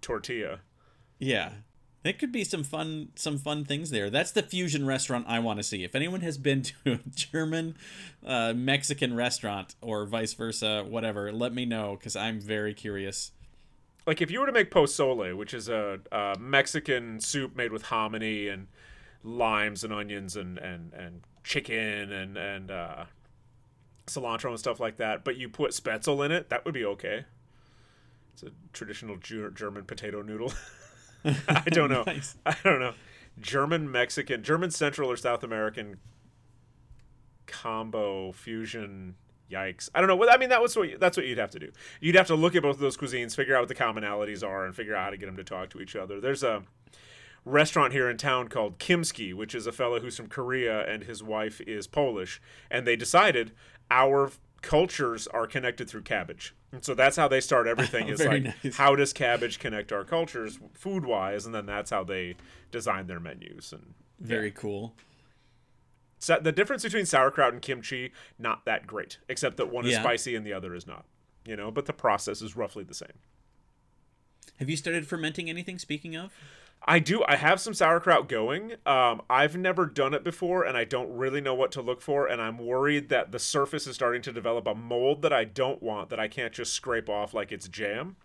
tortilla. 0.01 0.59
Yeah. 1.19 1.51
It 2.03 2.19
could 2.19 2.31
be 2.31 2.43
some 2.43 2.63
fun 2.63 3.09
some 3.15 3.37
fun 3.37 3.65
things 3.65 3.89
there. 3.89 4.09
That's 4.09 4.31
the 4.31 4.43
fusion 4.43 4.85
restaurant 4.85 5.25
I 5.27 5.39
want 5.39 5.59
to 5.59 5.63
see. 5.63 5.83
If 5.83 5.93
anyone 5.93 6.21
has 6.21 6.37
been 6.37 6.61
to 6.85 6.93
a 6.93 6.99
German 7.13 7.75
uh, 8.25 8.53
Mexican 8.53 9.15
restaurant 9.15 9.75
or 9.81 10.05
vice 10.05 10.33
versa, 10.33 10.85
whatever, 10.87 11.31
let 11.31 11.53
me 11.53 11.65
know 11.65 11.97
cuz 12.01 12.15
I'm 12.15 12.39
very 12.39 12.73
curious. 12.73 13.31
Like 14.05 14.21
if 14.21 14.31
you 14.31 14.39
were 14.39 14.45
to 14.45 14.53
make 14.53 14.71
pozole, 14.71 15.35
which 15.35 15.53
is 15.53 15.67
a, 15.67 15.99
a 16.11 16.37
Mexican 16.39 17.19
soup 17.19 17.57
made 17.57 17.73
with 17.73 17.83
hominy 17.83 18.47
and 18.47 18.67
limes 19.23 19.83
and 19.83 19.93
onions 19.93 20.35
and 20.35 20.57
and 20.57 20.93
and 20.93 21.21
chicken 21.43 22.11
and 22.11 22.37
and 22.37 22.71
uh, 22.71 23.05
cilantro 24.07 24.49
and 24.49 24.59
stuff 24.59 24.79
like 24.79 24.97
that, 24.97 25.23
but 25.23 25.37
you 25.37 25.49
put 25.49 25.71
spaetzle 25.71 26.25
in 26.25 26.31
it, 26.31 26.49
that 26.49 26.65
would 26.65 26.73
be 26.73 26.85
okay. 26.85 27.25
It's 28.33 28.43
a 28.43 28.51
traditional 28.73 29.17
Ger- 29.17 29.49
German 29.51 29.85
potato 29.85 30.21
noodle. 30.21 30.53
I 31.47 31.63
don't 31.67 31.89
know. 31.89 32.03
Nice. 32.07 32.35
I 32.45 32.55
don't 32.63 32.79
know. 32.79 32.93
German 33.39 33.91
Mexican, 33.91 34.43
German 34.43 34.71
Central 34.71 35.11
or 35.11 35.17
South 35.17 35.43
American 35.43 35.97
combo 37.45 38.31
fusion. 38.31 39.15
Yikes! 39.51 39.89
I 39.95 40.01
don't 40.01 40.09
know. 40.09 40.15
Well, 40.15 40.29
I 40.29 40.37
mean, 40.37 40.49
that 40.49 40.61
was 40.61 40.75
what 40.75 40.89
you, 40.89 40.97
that's 40.97 41.15
what 41.15 41.25
you'd 41.25 41.37
have 41.37 41.51
to 41.51 41.59
do. 41.59 41.71
You'd 42.01 42.15
have 42.15 42.27
to 42.27 42.35
look 42.35 42.55
at 42.55 42.63
both 42.63 42.75
of 42.75 42.81
those 42.81 42.97
cuisines, 42.97 43.33
figure 43.35 43.55
out 43.55 43.61
what 43.61 43.69
the 43.69 43.75
commonalities 43.75 44.45
are, 44.45 44.65
and 44.65 44.75
figure 44.75 44.93
out 44.93 45.05
how 45.05 45.09
to 45.11 45.17
get 45.17 45.27
them 45.27 45.37
to 45.37 45.43
talk 45.43 45.69
to 45.69 45.79
each 45.79 45.95
other. 45.95 46.19
There's 46.19 46.43
a 46.43 46.63
restaurant 47.47 47.93
here 47.93 48.09
in 48.09 48.17
town 48.17 48.47
called 48.47 48.77
Kimski, 48.79 49.33
which 49.33 49.55
is 49.55 49.65
a 49.67 49.71
fellow 49.71 49.99
who's 49.99 50.17
from 50.17 50.27
Korea 50.27 50.85
and 50.87 51.03
his 51.03 51.23
wife 51.23 51.61
is 51.61 51.87
Polish, 51.87 52.41
and 52.69 52.85
they 52.85 52.95
decided 52.95 53.51
our 53.89 54.31
cultures 54.61 55.27
are 55.27 55.47
connected 55.47 55.89
through 55.89 56.01
cabbage. 56.01 56.53
And 56.71 56.83
so 56.83 56.93
that's 56.93 57.15
how 57.15 57.27
they 57.27 57.39
start 57.39 57.67
everything 57.67 58.07
is 58.09 58.23
like 58.23 58.43
nice. 58.63 58.75
how 58.75 58.95
does 58.95 59.13
cabbage 59.13 59.59
connect 59.59 59.91
our 59.93 60.03
cultures 60.03 60.59
food 60.73 61.05
wise 61.05 61.45
and 61.45 61.55
then 61.55 61.65
that's 61.65 61.89
how 61.91 62.03
they 62.03 62.35
design 62.71 63.07
their 63.07 63.19
menus 63.19 63.71
and 63.71 63.93
Very 64.19 64.51
cool. 64.51 64.93
so 66.19 66.39
the 66.41 66.51
difference 66.51 66.83
between 66.83 67.05
sauerkraut 67.05 67.53
and 67.53 67.61
kimchi 67.61 68.11
not 68.37 68.65
that 68.65 68.85
great 68.85 69.19
except 69.29 69.55
that 69.57 69.71
one 69.71 69.85
is 69.85 69.91
Yeah. 69.93 70.01
spicy 70.01 70.35
and 70.35 70.45
the 70.45 70.51
other 70.53 70.75
is 70.75 70.85
not 70.85 71.05
you 71.45 71.55
know 71.55 71.71
but 71.71 71.85
the 71.85 71.93
process 71.93 72.41
is 72.41 72.57
roughly 72.57 72.83
the 72.83 72.93
same 72.95 73.13
Have 74.59 74.69
you 74.69 74.75
started 74.75 75.07
fermenting 75.07 75.49
anything 75.49 75.77
speaking 75.79 76.15
of? 76.17 76.33
I 76.83 76.99
do. 76.99 77.23
I 77.27 77.35
have 77.35 77.59
some 77.59 77.73
sauerkraut 77.73 78.29
going. 78.29 78.73
Um, 78.85 79.21
I've 79.29 79.57
never 79.57 79.85
done 79.85 80.13
it 80.13 80.23
before, 80.23 80.63
and 80.63 80.77
I 80.77 80.85
don't 80.85 81.15
really 81.15 81.41
know 81.41 81.53
what 81.53 81.71
to 81.73 81.81
look 81.81 82.01
for. 82.01 82.27
And 82.27 82.41
I'm 82.41 82.57
worried 82.57 83.09
that 83.09 83.31
the 83.31 83.39
surface 83.39 83.87
is 83.87 83.95
starting 83.95 84.21
to 84.23 84.31
develop 84.31 84.67
a 84.67 84.75
mold 84.75 85.21
that 85.23 85.33
I 85.33 85.43
don't 85.43 85.83
want, 85.83 86.09
that 86.09 86.19
I 86.19 86.29
can't 86.29 86.53
just 86.53 86.73
scrape 86.73 87.09
off 87.09 87.33
like 87.33 87.51
it's 87.51 87.67
jam. 87.67 88.15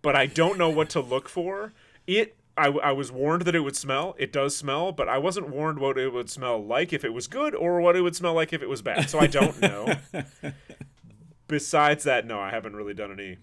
But 0.00 0.16
I 0.16 0.26
don't 0.26 0.58
know 0.58 0.70
what 0.70 0.88
to 0.90 1.00
look 1.00 1.28
for. 1.28 1.72
It. 2.06 2.36
I, 2.56 2.68
I 2.68 2.92
was 2.92 3.12
warned 3.12 3.42
that 3.42 3.54
it 3.54 3.60
would 3.60 3.76
smell. 3.76 4.16
It 4.18 4.32
does 4.32 4.56
smell, 4.56 4.90
but 4.90 5.08
I 5.08 5.18
wasn't 5.18 5.50
warned 5.50 5.78
what 5.78 5.96
it 5.96 6.12
would 6.12 6.28
smell 6.28 6.64
like 6.64 6.92
if 6.92 7.04
it 7.04 7.12
was 7.12 7.28
good 7.28 7.54
or 7.54 7.80
what 7.80 7.94
it 7.94 8.00
would 8.00 8.16
smell 8.16 8.34
like 8.34 8.52
if 8.52 8.62
it 8.62 8.68
was 8.68 8.82
bad. 8.82 9.08
So 9.08 9.20
I 9.20 9.28
don't 9.28 9.60
know. 9.60 9.94
Besides 11.46 12.02
that, 12.04 12.26
no, 12.26 12.40
I 12.40 12.50
haven't 12.50 12.74
really 12.74 12.94
done 12.94 13.12
any 13.12 13.38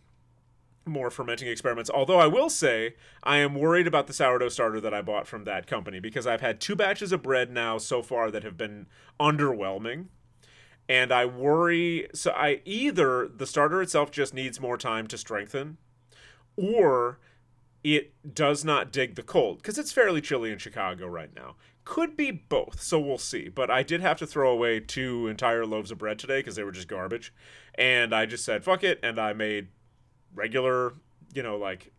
more 0.86 1.10
fermenting 1.10 1.48
experiments. 1.48 1.90
Although 1.90 2.20
I 2.20 2.28
will 2.28 2.50
say, 2.50 2.96
I 3.24 3.38
am 3.38 3.56
worried 3.56 3.88
about 3.88 4.08
the 4.08 4.14
sourdough 4.14 4.50
starter 4.50 4.80
that 4.82 4.94
I 4.94 5.02
bought 5.02 5.28
from 5.28 5.44
that 5.44 5.68
company 5.68 6.00
because 6.00 6.28
I've 6.28 6.42
had 6.42 6.60
two 6.62 6.76
batches 6.76 7.12
of 7.12 7.24
bread 7.24 7.52
now 7.52 7.78
so 7.78 8.02
far 8.02 8.32
that 8.32 8.44
have 8.44 8.58
been 8.58 8.88
underwhelming. 9.20 10.06
And 10.88 11.12
I 11.12 11.26
worry 11.26 12.08
so 12.14 12.32
I 12.32 12.62
either 12.64 13.28
the 13.28 13.48
starter 13.48 13.82
itself 13.82 14.12
just 14.12 14.34
needs 14.34 14.62
more 14.62 14.78
time 14.78 15.08
to 15.08 15.18
strengthen 15.18 15.78
or 16.56 17.20
it 17.84 18.14
does 18.34 18.64
not 18.64 18.92
dig 18.92 19.16
the 19.16 19.24
cold 19.24 19.58
because 19.58 19.78
it's 19.78 19.92
fairly 19.92 20.22
chilly 20.22 20.52
in 20.52 20.58
Chicago 20.58 21.08
right 21.08 21.34
now. 21.36 21.56
Could 21.84 22.18
be 22.18 22.32
both, 22.32 22.82
so 22.82 23.00
we'll 23.00 23.20
see. 23.20 23.48
But 23.48 23.70
I 23.70 23.84
did 23.84 24.02
have 24.02 24.18
to 24.18 24.26
throw 24.26 24.52
away 24.52 24.80
two 24.80 25.28
entire 25.28 25.68
loaves 25.68 25.92
of 25.92 26.00
bread 26.00 26.18
today 26.18 26.40
because 26.40 26.56
they 26.56 26.64
were 26.64 26.72
just 26.72 26.88
garbage. 26.88 27.32
And 27.76 28.14
I 28.14 28.26
just 28.26 28.44
said, 28.44 28.64
fuck 28.64 28.84
it. 28.84 29.00
And 29.04 29.20
I 29.20 29.34
made 29.34 29.68
regular, 30.36 30.94
you 31.34 31.44
know, 31.44 31.58
like 31.58 31.92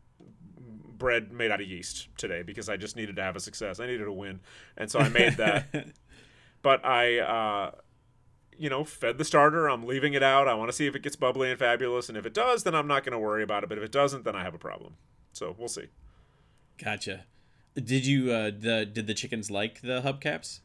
bread 0.96 1.32
made 1.32 1.50
out 1.50 1.60
of 1.60 1.66
yeast 1.66 2.08
today 2.16 2.42
because 2.42 2.68
I 2.68 2.76
just 2.76 2.96
needed 2.96 3.16
to 3.16 3.22
have 3.22 3.36
a 3.36 3.40
success. 3.40 3.80
I 3.80 3.86
needed 3.86 4.06
a 4.06 4.12
win. 4.12 4.40
And 4.76 4.90
so 4.90 4.98
I 4.98 5.08
made 5.08 5.34
that. 5.34 5.66
but 6.62 6.84
I, 6.84 7.18
uh, 7.18 7.70
you 8.58 8.70
know, 8.70 8.84
fed 8.84 9.18
the 9.18 9.24
starter. 9.24 9.68
I'm 9.68 9.84
leaving 9.84 10.14
it 10.14 10.22
out. 10.22 10.48
I 10.48 10.54
want 10.54 10.70
to 10.70 10.72
see 10.76 10.86
if 10.86 10.94
it 10.94 11.02
gets 11.02 11.16
bubbly 11.16 11.50
and 11.50 11.58
fabulous. 11.58 12.08
And 12.08 12.16
if 12.16 12.24
it 12.24 12.34
does, 12.34 12.62
then 12.62 12.74
I'm 12.74 12.86
not 12.86 13.04
going 13.04 13.12
to 13.12 13.18
worry 13.18 13.42
about 13.42 13.62
it. 13.62 13.68
But 13.68 13.78
if 13.78 13.84
it 13.84 13.92
doesn't, 13.92 14.24
then 14.24 14.34
I 14.34 14.42
have 14.42 14.54
a 14.54 14.58
problem. 14.58 14.94
So 15.32 15.54
we'll 15.58 15.68
see. 15.68 15.88
Gotcha. 16.82 17.24
Did 17.74 18.06
you 18.06 18.32
uh 18.32 18.50
the 18.58 18.86
did 18.90 19.06
the 19.06 19.12
chickens 19.12 19.50
like 19.50 19.82
the 19.82 20.00
hubcaps? 20.00 20.60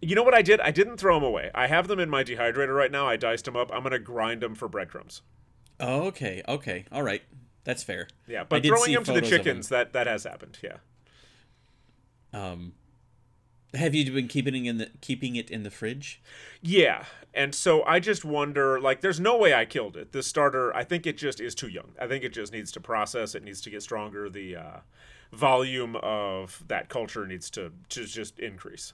You 0.00 0.14
know 0.14 0.22
what 0.22 0.32
I 0.32 0.40
did? 0.40 0.60
I 0.60 0.70
didn't 0.70 0.96
throw 0.96 1.16
them 1.16 1.24
away. 1.24 1.50
I 1.54 1.66
have 1.66 1.88
them 1.88 2.00
in 2.00 2.08
my 2.08 2.24
dehydrator 2.24 2.74
right 2.74 2.90
now. 2.90 3.06
I 3.06 3.16
diced 3.16 3.44
them 3.44 3.56
up. 3.56 3.70
I'm 3.70 3.82
going 3.82 3.92
to 3.92 3.98
grind 3.98 4.40
them 4.40 4.54
for 4.54 4.66
breadcrumbs. 4.66 5.20
Oh, 5.80 6.02
okay, 6.08 6.42
okay, 6.46 6.84
all 6.92 7.02
right, 7.02 7.22
that's 7.64 7.82
fair. 7.82 8.08
Yeah, 8.28 8.44
but 8.44 8.64
throwing 8.64 8.92
them 8.92 9.04
to 9.04 9.12
the 9.12 9.22
chickens, 9.22 9.68
that 9.70 9.92
that 9.94 10.06
has 10.06 10.24
happened. 10.24 10.58
Yeah. 10.62 10.76
Um, 12.32 12.74
have 13.74 13.94
you 13.94 14.10
been 14.10 14.28
keeping 14.28 14.66
it 14.66 14.68
in 14.68 14.78
the 14.78 14.90
keeping 15.00 15.36
it 15.36 15.50
in 15.50 15.62
the 15.62 15.70
fridge? 15.70 16.20
Yeah. 16.60 17.04
And 17.32 17.54
so 17.54 17.84
I 17.84 18.00
just 18.00 18.24
wonder 18.24 18.80
like 18.80 19.00
there's 19.00 19.20
no 19.20 19.36
way 19.36 19.54
I 19.54 19.64
killed 19.64 19.96
it. 19.96 20.12
The 20.12 20.22
starter, 20.22 20.74
I 20.74 20.84
think 20.84 21.06
it 21.06 21.16
just 21.16 21.40
is 21.40 21.54
too 21.54 21.68
young. 21.68 21.92
I 22.00 22.06
think 22.06 22.24
it 22.24 22.32
just 22.32 22.52
needs 22.52 22.72
to 22.72 22.80
process, 22.80 23.34
it 23.34 23.44
needs 23.44 23.60
to 23.62 23.70
get 23.70 23.82
stronger. 23.82 24.28
The 24.28 24.56
uh, 24.56 24.76
volume 25.32 25.96
of 25.96 26.64
that 26.66 26.88
culture 26.88 27.26
needs 27.26 27.50
to 27.50 27.72
to 27.90 28.04
just 28.04 28.38
increase. 28.40 28.92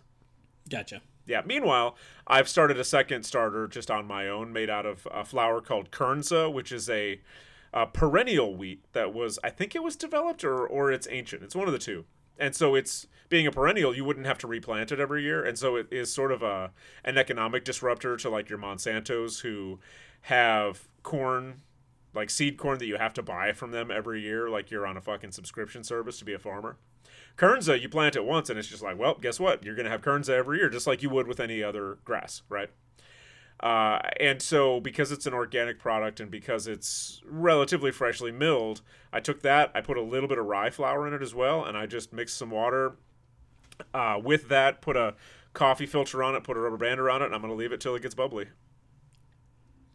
Gotcha. 0.68 1.01
Yeah. 1.27 1.43
Meanwhile, 1.45 1.97
I've 2.27 2.49
started 2.49 2.79
a 2.79 2.85
second 2.85 3.25
starter 3.25 3.67
just 3.67 3.91
on 3.91 4.07
my 4.07 4.29
own, 4.29 4.53
made 4.53 4.71
out 4.71 4.87
of 4.87 5.07
a 5.11 5.25
flour 5.25 5.61
called 5.61 5.91
Kernza, 5.91 6.53
which 6.53 6.71
is 6.73 6.89
a, 6.89 7.21
a 7.73 7.87
perennial 7.87 8.55
wheat 8.57 8.85
that 8.93 9.12
was, 9.12 9.39
I 9.43 9.51
think 9.51 9.75
it 9.75 9.83
was 9.83 9.97
developed 9.97 10.45
or 10.45 10.67
or 10.67 10.93
it's 10.93 11.09
ancient. 11.11 11.43
It's 11.43 11.57
one 11.57 11.67
of 11.67 11.73
the 11.73 11.79
two. 11.79 12.05
And 12.39 12.55
so 12.55 12.75
it's 12.75 13.07
being 13.29 13.47
a 13.47 13.51
perennial, 13.51 13.97
you 13.97 14.05
wouldn't 14.05 14.27
have 14.27 14.39
to 14.39 14.47
replant 14.47 14.93
it 14.93 15.01
every 15.01 15.23
year, 15.23 15.43
and 15.43 15.59
so 15.59 15.77
it 15.77 15.89
is 15.91 16.12
sort 16.12 16.31
of 16.31 16.43
a 16.43 16.71
an 17.05 17.19
economic 17.19 17.65
disruptor 17.65 18.17
to 18.19 18.31
like 18.31 18.49
your 18.49 18.59
Monsantos 18.59 19.41
who 19.41 19.81
have 20.23 20.87
corn 21.03 21.62
like 22.15 22.31
seed 22.31 22.57
corn 22.57 22.79
that 22.79 22.87
you 22.87 22.97
have 22.97 23.12
to 23.15 23.23
buy 23.23 23.53
from 23.53 23.71
them 23.71 23.91
every 23.91 24.23
year, 24.23 24.49
like 24.49 24.71
you're 24.71 24.87
on 24.87 24.97
a 24.97 25.01
fucking 25.01 25.33
subscription 25.33 25.85
service 25.85 26.19
to 26.19 26.25
be 26.25 26.33
a 26.33 26.39
farmer. 26.39 26.79
Kernza, 27.37 27.81
you 27.81 27.88
plant 27.88 28.16
it 28.16 28.25
once 28.25 28.49
and 28.49 28.59
it's 28.59 28.68
just 28.68 28.83
like, 28.83 28.99
well, 28.99 29.14
guess 29.20 29.38
what? 29.38 29.64
You're 29.64 29.75
gonna 29.75 29.90
have 29.90 30.03
Kernza 30.03 30.31
every 30.31 30.59
year, 30.59 30.68
just 30.68 30.87
like 30.87 31.03
you 31.03 31.11
would 31.11 31.27
with 31.27 31.40
any 31.40 31.62
other 31.62 31.99
grass, 32.05 32.42
right? 32.49 32.70
Uh, 33.61 34.01
and 34.20 34.42
so, 34.42 34.81
because 34.81 35.11
it's 35.11 35.27
an 35.27 35.33
organic 35.33 35.79
product 35.79 36.20
and 36.20 36.31
because 36.31 36.66
it's 36.66 37.22
relatively 37.25 37.90
freshly 37.90 38.31
milled, 38.31 38.83
I 39.12 39.20
took 39.20 39.42
that, 39.42 39.70
I 39.75 39.81
put 39.81 39.96
a 39.96 40.03
little 40.03 40.29
bit 40.29 40.38
of 40.38 40.44
rye 40.44 40.70
flour 40.70 41.07
in 41.07 41.14
it 41.14 41.22
as 41.22 41.35
well, 41.35 41.64
and 41.64 41.77
I 41.77 41.87
just 41.87 42.12
mixed 42.12 42.37
some 42.37 42.51
water 42.51 42.96
uh, 43.94 44.20
with 44.22 44.49
that, 44.49 44.83
put 44.83 44.96
a 44.96 45.14
coffee 45.55 45.87
filter 45.87 46.22
on 46.22 46.35
it, 46.35 46.44
put 46.44 46.57
a 46.57 46.61
rubber 46.61 46.77
band 46.77 47.01
around 47.01 47.22
it, 47.22 47.27
and 47.27 47.35
I'm 47.35 47.40
going 47.40 47.53
to 47.53 47.57
leave 47.57 47.72
it 47.72 47.81
till 47.81 47.94
it 47.94 48.03
gets 48.03 48.14
bubbly. 48.14 48.46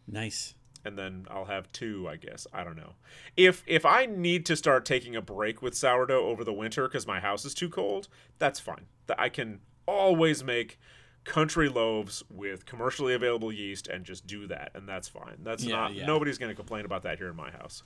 Nice. 0.08 0.54
And 0.84 0.98
then 0.98 1.26
I'll 1.30 1.44
have 1.44 1.70
two, 1.72 2.08
I 2.08 2.16
guess. 2.16 2.46
I 2.52 2.64
don't 2.64 2.76
know. 2.76 2.94
If 3.36 3.62
if 3.66 3.84
I 3.86 4.06
need 4.06 4.44
to 4.46 4.56
start 4.56 4.84
taking 4.84 5.14
a 5.14 5.22
break 5.22 5.62
with 5.62 5.74
sourdough 5.76 6.26
over 6.26 6.42
the 6.44 6.52
winter 6.52 6.88
because 6.88 7.06
my 7.06 7.20
house 7.20 7.44
is 7.44 7.54
too 7.54 7.68
cold, 7.68 8.08
that's 8.38 8.58
fine. 8.58 8.86
That 9.06 9.20
I 9.20 9.28
can 9.28 9.60
always 9.86 10.42
make 10.42 10.78
country 11.24 11.68
loaves 11.68 12.24
with 12.28 12.66
commercially 12.66 13.14
available 13.14 13.52
yeast 13.52 13.86
and 13.86 14.04
just 14.04 14.26
do 14.26 14.46
that, 14.48 14.72
and 14.74 14.88
that's 14.88 15.06
fine. 15.06 15.36
That's 15.44 15.62
Yeah, 15.62 15.76
not 15.76 15.94
yeah. 15.94 16.04
nobody's 16.06 16.36
going 16.38 16.50
to 16.50 16.56
complain 16.56 16.84
about 16.84 17.04
that 17.04 17.18
here 17.18 17.28
in 17.28 17.36
my 17.36 17.52
house. 17.52 17.84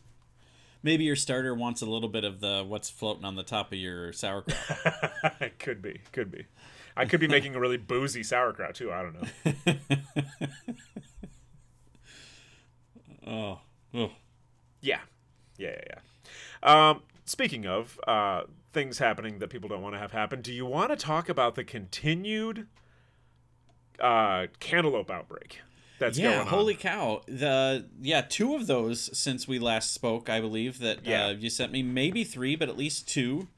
Maybe 0.83 1.05
your 1.05 1.17
starter 1.17 1.55
wants 1.55 1.83
a 1.83 1.87
little 1.87 2.09
bit 2.09 2.25
of 2.25 2.41
the 2.41 2.65
what's 2.67 2.89
floating 2.89 3.25
on 3.25 3.35
the 3.35 3.43
top 3.43 3.73
of 3.73 3.79
your 3.79 4.13
sauerkraut. 4.13 4.59
it 5.41 5.59
could 5.59 5.83
be, 5.83 6.01
could 6.13 6.31
be. 6.31 6.47
I 6.97 7.05
could 7.05 7.21
be 7.21 7.29
making 7.29 7.55
a 7.55 7.61
really 7.61 7.77
boozy 7.77 8.23
sauerkraut 8.23 8.75
too. 8.75 8.91
I 8.91 9.03
don't 9.03 9.21
know. 9.21 9.77
oh, 13.27 13.61
oh. 13.95 14.11
Yeah, 14.81 15.01
yeah, 15.59 15.71
yeah. 15.71 15.95
yeah. 16.65 16.91
Um, 16.91 17.03
speaking 17.25 17.67
of 17.67 17.99
uh, 18.07 18.43
things 18.73 18.99
happening 18.99 19.39
that 19.39 19.49
people 19.49 19.69
don't 19.69 19.83
want 19.83 19.95
to 19.95 19.99
have 19.99 20.13
happen, 20.13 20.43
do 20.43 20.53
you 20.53 20.67
want 20.67 20.91
to 20.91 20.97
talk 20.97 21.29
about 21.29 21.55
the 21.55 21.65
continued 21.65 22.67
uh, 24.01 24.47
cantaloupe 24.61 25.11
outbreak 25.11 25.61
that's 25.99 26.19
yeah, 26.19 26.29
going 26.29 26.41
on? 26.41 26.47
holy 26.49 26.75
cow! 26.75 27.23
The 27.27 27.87
yeah, 28.01 28.21
two 28.21 28.55
of 28.55 28.67
those 28.67 29.17
since 29.17 29.49
we 29.49 29.59
last 29.59 29.93
spoke, 29.93 30.29
I 30.29 30.41
believe 30.41 30.79
that 30.81 31.07
Yeah. 31.07 31.27
uh, 31.27 31.31
you 31.31 31.49
sent 31.51 31.73
me 31.73 31.83
maybe 31.83 32.25
three, 32.25 32.57
but 32.57 32.69
at 32.69 32.77
least 32.77 33.09
two. 33.09 33.49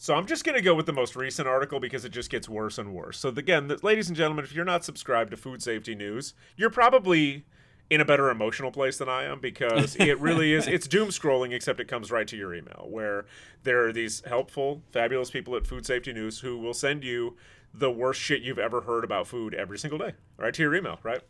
So 0.00 0.14
I'm 0.14 0.26
just 0.26 0.44
going 0.44 0.54
to 0.54 0.62
go 0.62 0.76
with 0.76 0.86
the 0.86 0.92
most 0.92 1.16
recent 1.16 1.48
article 1.48 1.80
because 1.80 2.04
it 2.04 2.10
just 2.12 2.30
gets 2.30 2.48
worse 2.48 2.78
and 2.78 2.94
worse. 2.94 3.18
So 3.18 3.30
again, 3.30 3.66
the, 3.66 3.78
ladies 3.82 4.06
and 4.06 4.16
gentlemen, 4.16 4.44
if 4.44 4.54
you're 4.54 4.64
not 4.64 4.84
subscribed 4.84 5.32
to 5.32 5.36
food 5.36 5.60
safety 5.60 5.96
news, 5.96 6.34
you're 6.56 6.70
probably 6.70 7.44
in 7.90 8.00
a 8.00 8.04
better 8.04 8.30
emotional 8.30 8.70
place 8.70 8.98
than 8.98 9.08
I 9.08 9.24
am 9.24 9.40
because 9.40 9.96
it 9.96 10.18
really 10.20 10.52
is 10.52 10.66
it's 10.66 10.86
doom 10.88 11.08
scrolling 11.08 11.52
except 11.52 11.80
it 11.80 11.88
comes 11.88 12.10
right 12.10 12.28
to 12.28 12.36
your 12.36 12.54
email 12.54 12.86
where 12.88 13.24
there 13.62 13.86
are 13.86 13.92
these 13.92 14.22
helpful, 14.26 14.82
fabulous 14.92 15.30
people 15.30 15.56
at 15.56 15.66
Food 15.66 15.86
Safety 15.86 16.12
News 16.12 16.40
who 16.40 16.58
will 16.58 16.74
send 16.74 17.04
you 17.04 17.36
the 17.72 17.90
worst 17.90 18.20
shit 18.20 18.42
you've 18.42 18.58
ever 18.58 18.82
heard 18.82 19.04
about 19.04 19.26
food 19.26 19.54
every 19.54 19.78
single 19.78 19.98
day, 19.98 20.14
right 20.36 20.54
to 20.54 20.62
your 20.62 20.74
email, 20.74 20.98
right? 21.02 21.20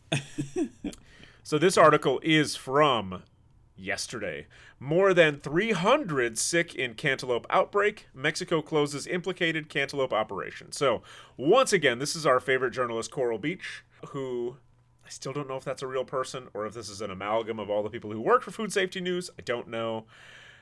so 1.43 1.59
this 1.59 1.77
article 1.77 2.21
is 2.23 2.57
from 2.57 3.23
yesterday. 3.77 4.47
More 4.81 5.15
than 5.15 5.39
300 5.39 6.39
sick 6.39 6.75
in 6.75 6.95
cantaloupe 6.95 7.47
outbreak. 7.51 8.09
Mexico 8.15 8.61
closes 8.61 9.07
implicated 9.07 9.69
cantaloupe 9.69 10.13
operation. 10.13 10.73
So, 10.73 11.03
once 11.37 11.73
again, 11.73 11.99
this 11.99 12.17
is 12.17 12.27
our 12.27 12.41
favorite 12.41 12.73
journalist, 12.73 13.11
Coral 13.11 13.39
Beach, 13.39 13.85
who 14.09 14.57
I 15.09 15.11
still 15.11 15.33
don't 15.33 15.49
know 15.49 15.57
if 15.57 15.65
that's 15.65 15.81
a 15.81 15.87
real 15.87 16.05
person 16.05 16.49
or 16.53 16.67
if 16.67 16.75
this 16.75 16.91
is 16.91 17.01
an 17.01 17.11
amalgam 17.11 17.59
of 17.59 17.71
all 17.71 17.83
the 17.83 17.89
people 17.89 18.13
who 18.13 18.21
work 18.21 18.43
for 18.43 18.51
Food 18.51 18.75
Safety 18.75 19.01
News. 19.01 19.31
I 19.39 19.43
don't 19.43 19.67
know. 19.69 20.05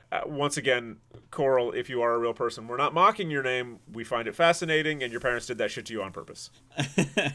Uh, 0.09 0.21
once 0.25 0.55
again, 0.55 0.99
Coral, 1.31 1.73
if 1.73 1.89
you 1.89 2.01
are 2.01 2.13
a 2.13 2.17
real 2.17 2.33
person, 2.33 2.65
we're 2.65 2.77
not 2.77 2.93
mocking 2.93 3.29
your 3.29 3.43
name. 3.43 3.79
We 3.91 4.05
find 4.05 4.25
it 4.25 4.35
fascinating, 4.35 5.03
and 5.03 5.11
your 5.11 5.19
parents 5.19 5.47
did 5.47 5.57
that 5.57 5.69
shit 5.69 5.87
to 5.87 5.93
you 5.93 6.01
on 6.01 6.13
purpose. 6.13 6.49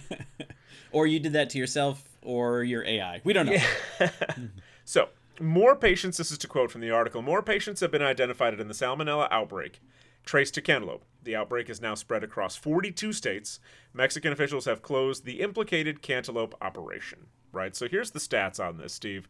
or 0.93 1.07
you 1.07 1.21
did 1.21 1.35
that 1.35 1.51
to 1.51 1.59
yourself 1.59 2.03
or 2.23 2.63
your 2.63 2.83
AI. 2.83 3.21
We 3.25 3.35
don't 3.35 3.45
know. 3.45 3.59
Yeah. 4.01 4.09
so, 4.87 5.11
more 5.39 5.77
patients, 5.77 6.17
this 6.17 6.31
is 6.31 6.39
to 6.39 6.49
quote 6.49 6.71
from 6.71 6.81
the 6.81 6.91
article, 6.91 7.21
more 7.21 7.43
patients 7.43 7.81
have 7.81 7.91
been 7.91 8.01
identified 8.01 8.59
in 8.59 8.69
the 8.69 8.75
salmonella 8.75 9.29
outbreak 9.31 9.81
traced 10.25 10.55
to 10.55 10.63
cantaloupe. 10.63 11.05
The 11.23 11.37
outbreak 11.37 11.71
is 11.71 11.81
now 11.81 11.95
spread 11.95 12.25
across 12.25 12.57
42 12.57 13.13
states. 13.13 13.61
Mexican 13.93 14.33
officials 14.33 14.65
have 14.65 14.83
closed 14.83 15.25
the 15.25 15.41
implicated 15.41 16.03
cantaloupe 16.03 16.55
operation. 16.61 17.27
Right? 17.53 17.77
So 17.77 17.87
here's 17.89 18.11
the 18.11 18.19
stats 18.19 18.59
on 18.59 18.79
this, 18.79 18.95
Steve. 18.95 19.29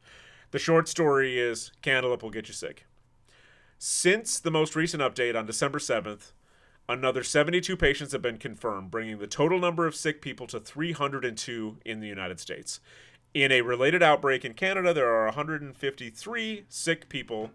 The 0.52 0.58
short 0.58 0.88
story 0.88 1.38
is 1.38 1.72
cantaloupe 1.82 2.22
will 2.22 2.30
get 2.30 2.48
you 2.48 2.54
sick. 2.54 2.86
Since 3.78 4.38
the 4.38 4.50
most 4.50 4.76
recent 4.76 5.02
update 5.02 5.36
on 5.36 5.44
December 5.44 5.78
7th, 5.78 6.32
another 6.88 7.24
72 7.24 7.76
patients 7.76 8.12
have 8.12 8.22
been 8.22 8.38
confirmed, 8.38 8.90
bringing 8.90 9.18
the 9.18 9.26
total 9.26 9.58
number 9.58 9.86
of 9.86 9.96
sick 9.96 10.20
people 10.20 10.46
to 10.48 10.60
302 10.60 11.78
in 11.84 12.00
the 12.00 12.06
United 12.06 12.38
States. 12.38 12.80
In 13.34 13.50
a 13.50 13.62
related 13.62 14.02
outbreak 14.02 14.44
in 14.44 14.54
Canada, 14.54 14.92
there 14.92 15.10
are 15.12 15.24
153 15.24 16.64
sick 16.68 17.08
people, 17.08 17.50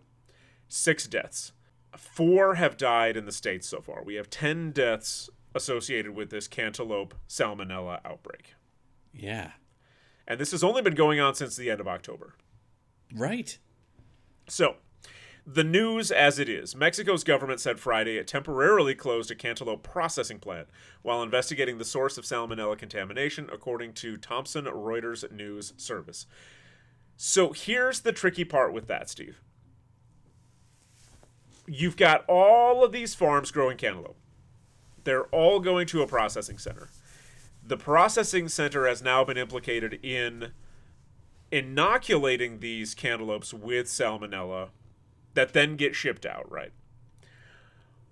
six 0.68 1.08
deaths. 1.08 1.54
Four 1.98 2.56
have 2.56 2.78
died 2.78 3.18
in 3.18 3.26
the 3.26 3.32
States 3.32 3.68
so 3.68 3.82
far. 3.82 4.04
We 4.04 4.16
have 4.16 4.30
10 4.30 4.72
deaths 4.72 5.30
associated 5.56 6.16
with 6.16 6.30
this 6.30 6.48
cantaloupe 6.48 7.16
salmonella 7.28 8.00
outbreak. 8.06 8.54
Yeah. 9.14 9.52
And 10.28 10.40
this 10.40 10.52
has 10.52 10.64
only 10.64 10.82
been 10.82 10.96
going 10.96 11.20
on 11.20 11.36
since 11.36 11.56
the 11.56 11.72
end 11.72 11.80
of 11.80 11.88
October. 11.88 12.36
Right. 13.14 13.58
So, 14.48 14.76
the 15.46 15.64
news 15.64 16.12
as 16.12 16.40
it 16.40 16.50
is 16.50 16.76
Mexico's 16.76 17.24
government 17.24 17.62
said 17.62 17.80
Friday 17.80 18.18
it 18.18 18.28
temporarily 18.28 18.94
closed 18.94 19.32
a 19.32 19.36
cantaloupe 19.36 19.82
processing 19.82 20.40
plant 20.40 20.68
while 21.02 21.24
investigating 21.24 21.78
the 21.78 21.86
source 21.86 22.18
of 22.18 22.26
salmonella 22.26 22.78
contamination, 22.78 23.50
according 23.52 23.94
to 23.94 24.18
Thomson 24.18 24.66
Reuters 24.66 25.30
News 25.32 25.74
Service. 25.78 26.28
So, 27.16 27.54
here's 27.54 28.02
the 28.02 28.12
tricky 28.12 28.44
part 28.44 28.74
with 28.74 28.88
that, 28.88 29.10
Steve 29.10 29.42
you've 31.68 31.98
got 31.98 32.24
all 32.28 32.84
of 32.84 32.92
these 32.92 33.14
farms 33.14 33.52
growing 33.52 33.78
cantaloupe. 33.78 34.18
They're 35.04 35.26
all 35.26 35.60
going 35.60 35.88
to 35.88 36.02
a 36.02 36.08
processing 36.08 36.58
center. 36.58 36.90
The 37.64 37.78
processing 37.78 38.48
center 38.48 38.88
has 38.88 39.02
now 39.02 39.24
been 39.24 39.38
implicated 39.38 40.00
in 40.04 40.52
inoculating 41.52 42.60
these 42.60 42.96
cantaloupes 42.96 43.54
with 43.54 43.88
salmonella 43.88 44.70
that 45.34 45.54
then 45.54 45.76
get 45.76 45.96
shipped 45.96 46.26
out, 46.26 46.50
right? 46.52 46.72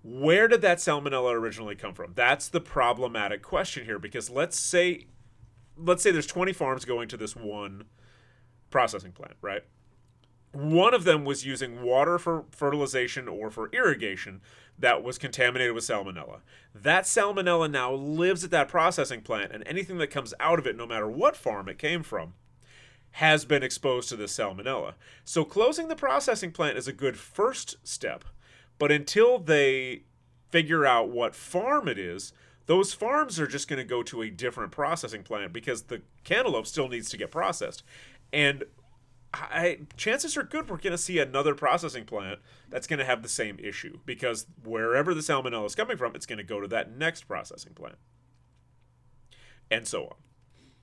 Where 0.02 0.46
did 0.46 0.60
that 0.60 0.78
salmonella 0.78 1.32
originally 1.32 1.74
come 1.74 1.94
from? 1.94 2.12
That's 2.14 2.48
the 2.48 2.60
problematic 2.60 3.42
question 3.42 3.84
here 3.84 3.98
because 3.98 4.30
let's 4.30 4.58
say 4.58 5.06
let's 5.76 6.02
say 6.02 6.10
there's 6.10 6.26
20 6.26 6.52
farms 6.52 6.84
going 6.84 7.08
to 7.08 7.16
this 7.16 7.36
one 7.36 7.84
processing 8.70 9.12
plant, 9.12 9.34
right? 9.42 9.62
One 10.56 10.94
of 10.94 11.04
them 11.04 11.26
was 11.26 11.44
using 11.44 11.82
water 11.82 12.18
for 12.18 12.46
fertilization 12.50 13.28
or 13.28 13.50
for 13.50 13.68
irrigation 13.72 14.40
that 14.78 15.02
was 15.02 15.18
contaminated 15.18 15.74
with 15.74 15.84
salmonella. 15.84 16.40
That 16.74 17.04
salmonella 17.04 17.70
now 17.70 17.92
lives 17.92 18.42
at 18.42 18.50
that 18.52 18.68
processing 18.68 19.20
plant, 19.20 19.52
and 19.52 19.62
anything 19.66 19.98
that 19.98 20.10
comes 20.10 20.32
out 20.40 20.58
of 20.58 20.66
it, 20.66 20.74
no 20.74 20.86
matter 20.86 21.08
what 21.08 21.36
farm 21.36 21.68
it 21.68 21.78
came 21.78 22.02
from, 22.02 22.32
has 23.12 23.44
been 23.44 23.62
exposed 23.62 24.08
to 24.08 24.16
this 24.16 24.34
salmonella. 24.34 24.94
So 25.24 25.44
closing 25.44 25.88
the 25.88 25.94
processing 25.94 26.52
plant 26.52 26.78
is 26.78 26.88
a 26.88 26.92
good 26.92 27.18
first 27.18 27.76
step, 27.86 28.24
but 28.78 28.90
until 28.90 29.38
they 29.38 30.04
figure 30.50 30.86
out 30.86 31.10
what 31.10 31.34
farm 31.34 31.86
it 31.86 31.98
is, 31.98 32.32
those 32.64 32.94
farms 32.94 33.38
are 33.38 33.46
just 33.46 33.68
going 33.68 33.78
to 33.78 33.84
go 33.84 34.02
to 34.04 34.22
a 34.22 34.30
different 34.30 34.72
processing 34.72 35.22
plant 35.22 35.52
because 35.52 35.82
the 35.82 36.00
cantaloupe 36.24 36.66
still 36.66 36.88
needs 36.88 37.10
to 37.10 37.18
get 37.18 37.30
processed. 37.30 37.82
And 38.32 38.64
I, 39.40 39.78
chances 39.96 40.36
are 40.36 40.42
good 40.42 40.68
we're 40.68 40.76
going 40.78 40.92
to 40.92 40.98
see 40.98 41.18
another 41.18 41.54
processing 41.54 42.04
plant 42.04 42.40
that's 42.68 42.86
going 42.86 42.98
to 42.98 43.04
have 43.04 43.22
the 43.22 43.28
same 43.28 43.58
issue 43.58 43.98
because 44.06 44.46
wherever 44.64 45.14
the 45.14 45.20
salmonella 45.20 45.66
is 45.66 45.74
coming 45.74 45.96
from, 45.96 46.14
it's 46.14 46.26
going 46.26 46.38
to 46.38 46.44
go 46.44 46.60
to 46.60 46.68
that 46.68 46.96
next 46.96 47.22
processing 47.28 47.74
plant, 47.74 47.96
and 49.70 49.86
so 49.86 50.04
on. 50.04 50.14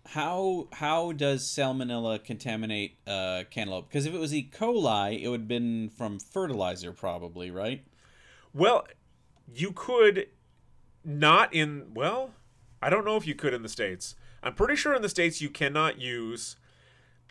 How 0.06 0.68
how 0.74 1.13
does 1.13 1.44
salmonella 1.44 2.24
contaminate 2.24 2.98
uh, 3.08 3.44
cantaloupe? 3.50 3.88
Because 3.88 4.06
if 4.06 4.13
it 4.13 4.20
was 4.20 4.34
E. 4.34 4.50
coli, 4.52 5.22
it 5.22 5.30
would 5.30 5.42
have 5.42 5.48
been 5.48 5.89
from 5.89 6.20
fertilizer, 6.20 6.92
probably, 6.92 7.52
right? 7.52 7.86
Well, 8.54 8.86
you 9.52 9.72
could 9.72 10.28
not 11.06 11.54
in 11.54 11.94
well, 11.94 12.32
I 12.82 12.89
don't 12.89 13.06
know 13.06 13.16
if 13.16 13.26
you 13.26 13.36
could 13.36 13.54
in 13.54 13.63
the 13.63 13.70
states. 13.70 14.16
I'm 14.42 14.56
pretty 14.56 14.76
sure 14.76 14.94
in 14.94 15.02
the 15.02 15.10
states 15.10 15.42
you 15.42 15.50
cannot 15.50 16.02
use 16.02 16.58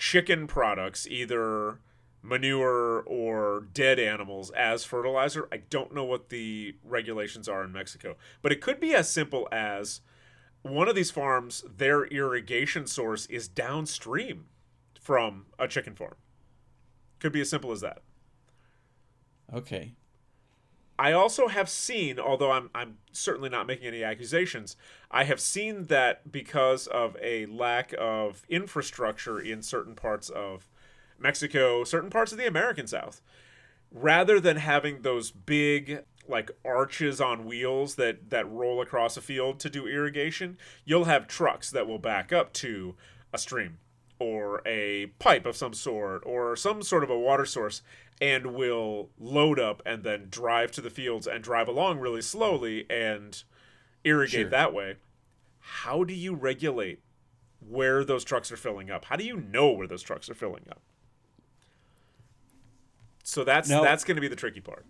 chicken 0.02 0.48
products, 0.48 1.06
either 1.06 1.78
manure 2.22 3.02
or 3.02 3.68
dead 3.72 4.00
animals, 4.00 4.50
as 4.50 4.84
fertilizer. 4.84 5.46
I 5.52 5.58
don't 5.58 5.94
know 5.94 6.02
what 6.02 6.28
the 6.28 6.74
regulations 6.82 7.48
are 7.48 7.62
in 7.62 7.70
Mexico, 7.70 8.16
but 8.42 8.50
it 8.50 8.60
could 8.60 8.80
be 8.80 8.96
as 8.96 9.08
simple 9.08 9.46
as 9.52 10.00
one 10.62 10.88
of 10.88 10.96
these 10.96 11.12
farms, 11.12 11.62
their 11.76 12.04
irrigation 12.06 12.88
source 12.88 13.26
is 13.26 13.46
downstream 13.46 14.46
from 15.00 15.46
a 15.56 15.68
chicken 15.68 15.94
farm. 15.94 16.16
Could 17.20 17.32
be 17.32 17.40
as 17.40 17.50
simple 17.50 17.70
as 17.70 17.80
that. 17.82 18.02
Okay. 19.54 19.92
I 21.02 21.10
also 21.10 21.48
have 21.48 21.68
seen, 21.68 22.20
although 22.20 22.52
I'm 22.52 22.70
I'm 22.76 22.98
certainly 23.10 23.48
not 23.48 23.66
making 23.66 23.88
any 23.88 24.04
accusations, 24.04 24.76
I 25.10 25.24
have 25.24 25.40
seen 25.40 25.86
that 25.86 26.30
because 26.30 26.86
of 26.86 27.16
a 27.20 27.46
lack 27.46 27.92
of 27.98 28.46
infrastructure 28.48 29.40
in 29.40 29.62
certain 29.62 29.96
parts 29.96 30.28
of 30.28 30.68
Mexico, 31.18 31.82
certain 31.82 32.08
parts 32.08 32.30
of 32.30 32.38
the 32.38 32.46
American 32.46 32.86
South, 32.86 33.20
rather 33.90 34.38
than 34.38 34.58
having 34.58 35.02
those 35.02 35.32
big 35.32 36.04
like 36.28 36.52
arches 36.64 37.20
on 37.20 37.46
wheels 37.46 37.96
that 37.96 38.30
that 38.30 38.48
roll 38.48 38.80
across 38.80 39.16
a 39.16 39.20
field 39.20 39.58
to 39.58 39.68
do 39.68 39.88
irrigation, 39.88 40.56
you'll 40.84 41.06
have 41.06 41.26
trucks 41.26 41.68
that 41.72 41.88
will 41.88 41.98
back 41.98 42.32
up 42.32 42.52
to 42.52 42.94
a 43.32 43.38
stream 43.38 43.78
or 44.20 44.62
a 44.64 45.06
pipe 45.18 45.46
of 45.46 45.56
some 45.56 45.74
sort 45.74 46.22
or 46.24 46.54
some 46.54 46.80
sort 46.80 47.02
of 47.02 47.10
a 47.10 47.18
water 47.18 47.44
source 47.44 47.82
and 48.22 48.54
will 48.54 49.10
load 49.18 49.58
up 49.58 49.82
and 49.84 50.04
then 50.04 50.28
drive 50.30 50.70
to 50.70 50.80
the 50.80 50.90
fields 50.90 51.26
and 51.26 51.42
drive 51.42 51.66
along 51.66 51.98
really 51.98 52.22
slowly 52.22 52.86
and 52.88 53.42
irrigate 54.04 54.42
sure. 54.42 54.50
that 54.50 54.72
way. 54.72 54.94
How 55.58 56.04
do 56.04 56.14
you 56.14 56.32
regulate 56.32 57.00
where 57.58 58.04
those 58.04 58.22
trucks 58.22 58.52
are 58.52 58.56
filling 58.56 58.92
up? 58.92 59.06
How 59.06 59.16
do 59.16 59.24
you 59.24 59.38
know 59.38 59.72
where 59.72 59.88
those 59.88 60.02
trucks 60.02 60.30
are 60.30 60.34
filling 60.34 60.62
up? 60.70 60.80
So 63.24 63.42
that's 63.42 63.68
now, 63.68 63.82
that's 63.82 64.04
going 64.04 64.14
to 64.14 64.20
be 64.20 64.28
the 64.28 64.36
tricky 64.36 64.60
part. 64.60 64.86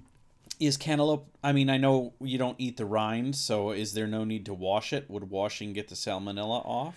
Is 0.61 0.77
cantaloupe? 0.77 1.27
I 1.43 1.53
mean, 1.53 1.71
I 1.71 1.79
know 1.79 2.13
you 2.21 2.37
don't 2.37 2.57
eat 2.59 2.77
the 2.77 2.85
rind, 2.85 3.35
so 3.35 3.71
is 3.71 3.95
there 3.95 4.07
no 4.07 4.25
need 4.25 4.45
to 4.45 4.55
wash 4.55 4.93
it? 4.93 5.09
Would 5.09 5.31
washing 5.31 5.73
get 5.73 5.89
the 5.89 5.95
salmonella 5.95 6.67
off? 6.67 6.97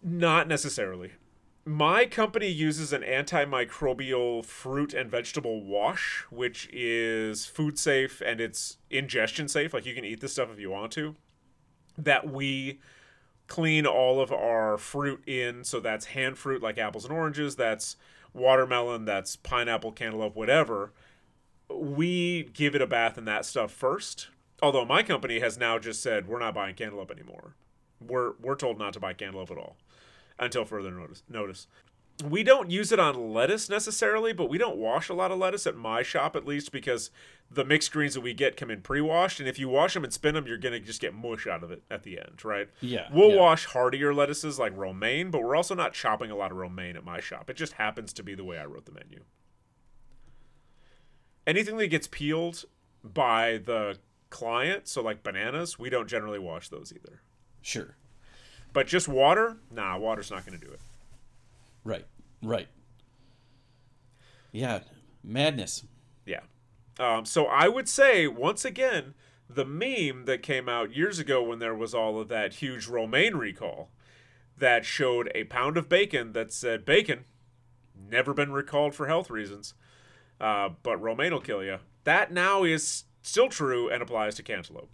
Not 0.00 0.46
necessarily 0.46 1.10
my 1.64 2.06
company 2.06 2.48
uses 2.48 2.92
an 2.92 3.02
antimicrobial 3.02 4.44
fruit 4.44 4.94
and 4.94 5.10
vegetable 5.10 5.62
wash, 5.62 6.24
which 6.30 6.68
is 6.72 7.46
food 7.46 7.78
safe 7.78 8.22
and 8.24 8.40
it's 8.40 8.78
ingestion 8.88 9.46
safe. 9.48 9.74
Like 9.74 9.86
you 9.86 9.94
can 9.94 10.04
eat 10.04 10.20
this 10.20 10.32
stuff 10.32 10.50
if 10.50 10.58
you 10.58 10.70
want 10.70 10.92
to. 10.92 11.16
That 11.98 12.30
we 12.30 12.80
clean 13.46 13.84
all 13.84 14.20
of 14.20 14.32
our 14.32 14.78
fruit 14.78 15.22
in. 15.26 15.64
So 15.64 15.80
that's 15.80 16.06
hand 16.06 16.38
fruit 16.38 16.62
like 16.62 16.78
apples 16.78 17.04
and 17.04 17.12
oranges, 17.12 17.56
that's 17.56 17.96
watermelon, 18.32 19.04
that's 19.04 19.36
pineapple, 19.36 19.92
cantaloupe, 19.92 20.36
whatever. 20.36 20.92
We 21.68 22.44
give 22.54 22.74
it 22.74 22.82
a 22.82 22.86
bath 22.86 23.18
in 23.18 23.26
that 23.26 23.44
stuff 23.44 23.70
first. 23.70 24.28
Although 24.62 24.84
my 24.84 25.02
company 25.02 25.40
has 25.40 25.58
now 25.58 25.78
just 25.78 26.02
said 26.02 26.26
we're 26.26 26.38
not 26.38 26.54
buying 26.54 26.74
cantaloupe 26.74 27.10
anymore. 27.10 27.54
We're 28.00 28.32
we're 28.40 28.56
told 28.56 28.78
not 28.78 28.94
to 28.94 29.00
buy 29.00 29.12
cantaloupe 29.12 29.50
at 29.50 29.58
all 29.58 29.76
until 30.40 30.64
further 30.64 30.90
notice. 30.90 31.22
Notice. 31.28 31.66
We 32.24 32.42
don't 32.42 32.70
use 32.70 32.92
it 32.92 33.00
on 33.00 33.32
lettuce 33.32 33.70
necessarily, 33.70 34.34
but 34.34 34.50
we 34.50 34.58
don't 34.58 34.76
wash 34.76 35.08
a 35.08 35.14
lot 35.14 35.30
of 35.30 35.38
lettuce 35.38 35.66
at 35.66 35.74
my 35.74 36.02
shop 36.02 36.36
at 36.36 36.44
least 36.46 36.70
because 36.70 37.10
the 37.50 37.64
mixed 37.64 37.92
greens 37.92 38.12
that 38.12 38.20
we 38.20 38.34
get 38.34 38.58
come 38.58 38.70
in 38.70 38.82
pre-washed, 38.82 39.40
and 39.40 39.48
if 39.48 39.58
you 39.58 39.68
wash 39.70 39.94
them 39.94 40.04
and 40.04 40.12
spin 40.12 40.34
them, 40.34 40.46
you're 40.46 40.58
gonna 40.58 40.80
just 40.80 41.00
get 41.00 41.14
mush 41.14 41.46
out 41.46 41.62
of 41.64 41.70
it 41.70 41.82
at 41.90 42.02
the 42.02 42.18
end, 42.18 42.44
right? 42.44 42.68
Yeah, 42.82 43.08
We'll 43.10 43.30
yeah. 43.30 43.40
wash 43.40 43.64
hardier 43.66 44.12
lettuces 44.12 44.58
like 44.58 44.76
romaine, 44.76 45.30
but 45.30 45.42
we're 45.42 45.56
also 45.56 45.74
not 45.74 45.94
chopping 45.94 46.30
a 46.30 46.36
lot 46.36 46.50
of 46.50 46.58
romaine 46.58 46.94
at 46.96 47.04
my 47.04 47.20
shop. 47.20 47.48
It 47.48 47.56
just 47.56 47.72
happens 47.74 48.12
to 48.12 48.22
be 48.22 48.34
the 48.34 48.44
way 48.44 48.58
I 48.58 48.66
wrote 48.66 48.84
the 48.84 48.92
menu. 48.92 49.20
Anything 51.46 51.78
that 51.78 51.88
gets 51.88 52.06
peeled 52.06 52.64
by 53.02 53.58
the 53.64 53.98
client, 54.28 54.86
so 54.88 55.02
like 55.02 55.22
bananas, 55.22 55.78
we 55.78 55.88
don't 55.90 56.08
generally 56.08 56.38
wash 56.38 56.68
those 56.68 56.92
either. 56.94 57.22
Sure. 57.62 57.96
But 58.72 58.86
just 58.86 59.08
water, 59.08 59.56
nah, 59.70 59.98
water's 59.98 60.30
not 60.30 60.46
going 60.46 60.58
to 60.58 60.64
do 60.64 60.72
it. 60.72 60.80
Right. 61.84 62.06
Right. 62.42 62.68
Yeah. 64.52 64.80
Madness. 65.24 65.84
Yeah. 66.26 66.40
Um, 66.98 67.24
so 67.24 67.46
I 67.46 67.68
would 67.68 67.88
say 67.88 68.26
once 68.26 68.64
again, 68.64 69.14
the 69.48 69.64
meme 69.64 70.26
that 70.26 70.42
came 70.42 70.68
out 70.68 70.94
years 70.94 71.18
ago 71.18 71.42
when 71.42 71.58
there 71.58 71.74
was 71.74 71.94
all 71.94 72.20
of 72.20 72.28
that 72.28 72.54
huge 72.54 72.86
romaine 72.86 73.34
recall 73.34 73.90
that 74.56 74.84
showed 74.84 75.30
a 75.34 75.44
pound 75.44 75.76
of 75.76 75.88
bacon 75.88 76.32
that 76.32 76.52
said 76.52 76.84
bacon 76.84 77.24
never 78.08 78.32
been 78.32 78.52
recalled 78.52 78.94
for 78.94 79.06
health 79.06 79.30
reasons, 79.30 79.74
uh, 80.40 80.68
but 80.82 81.00
romaine 81.00 81.32
will 81.32 81.40
kill 81.40 81.64
you. 81.64 81.78
That 82.04 82.32
now 82.32 82.64
is 82.64 83.04
still 83.22 83.48
true 83.48 83.88
and 83.88 84.02
applies 84.02 84.36
to 84.36 84.42
cantaloupe. 84.42 84.90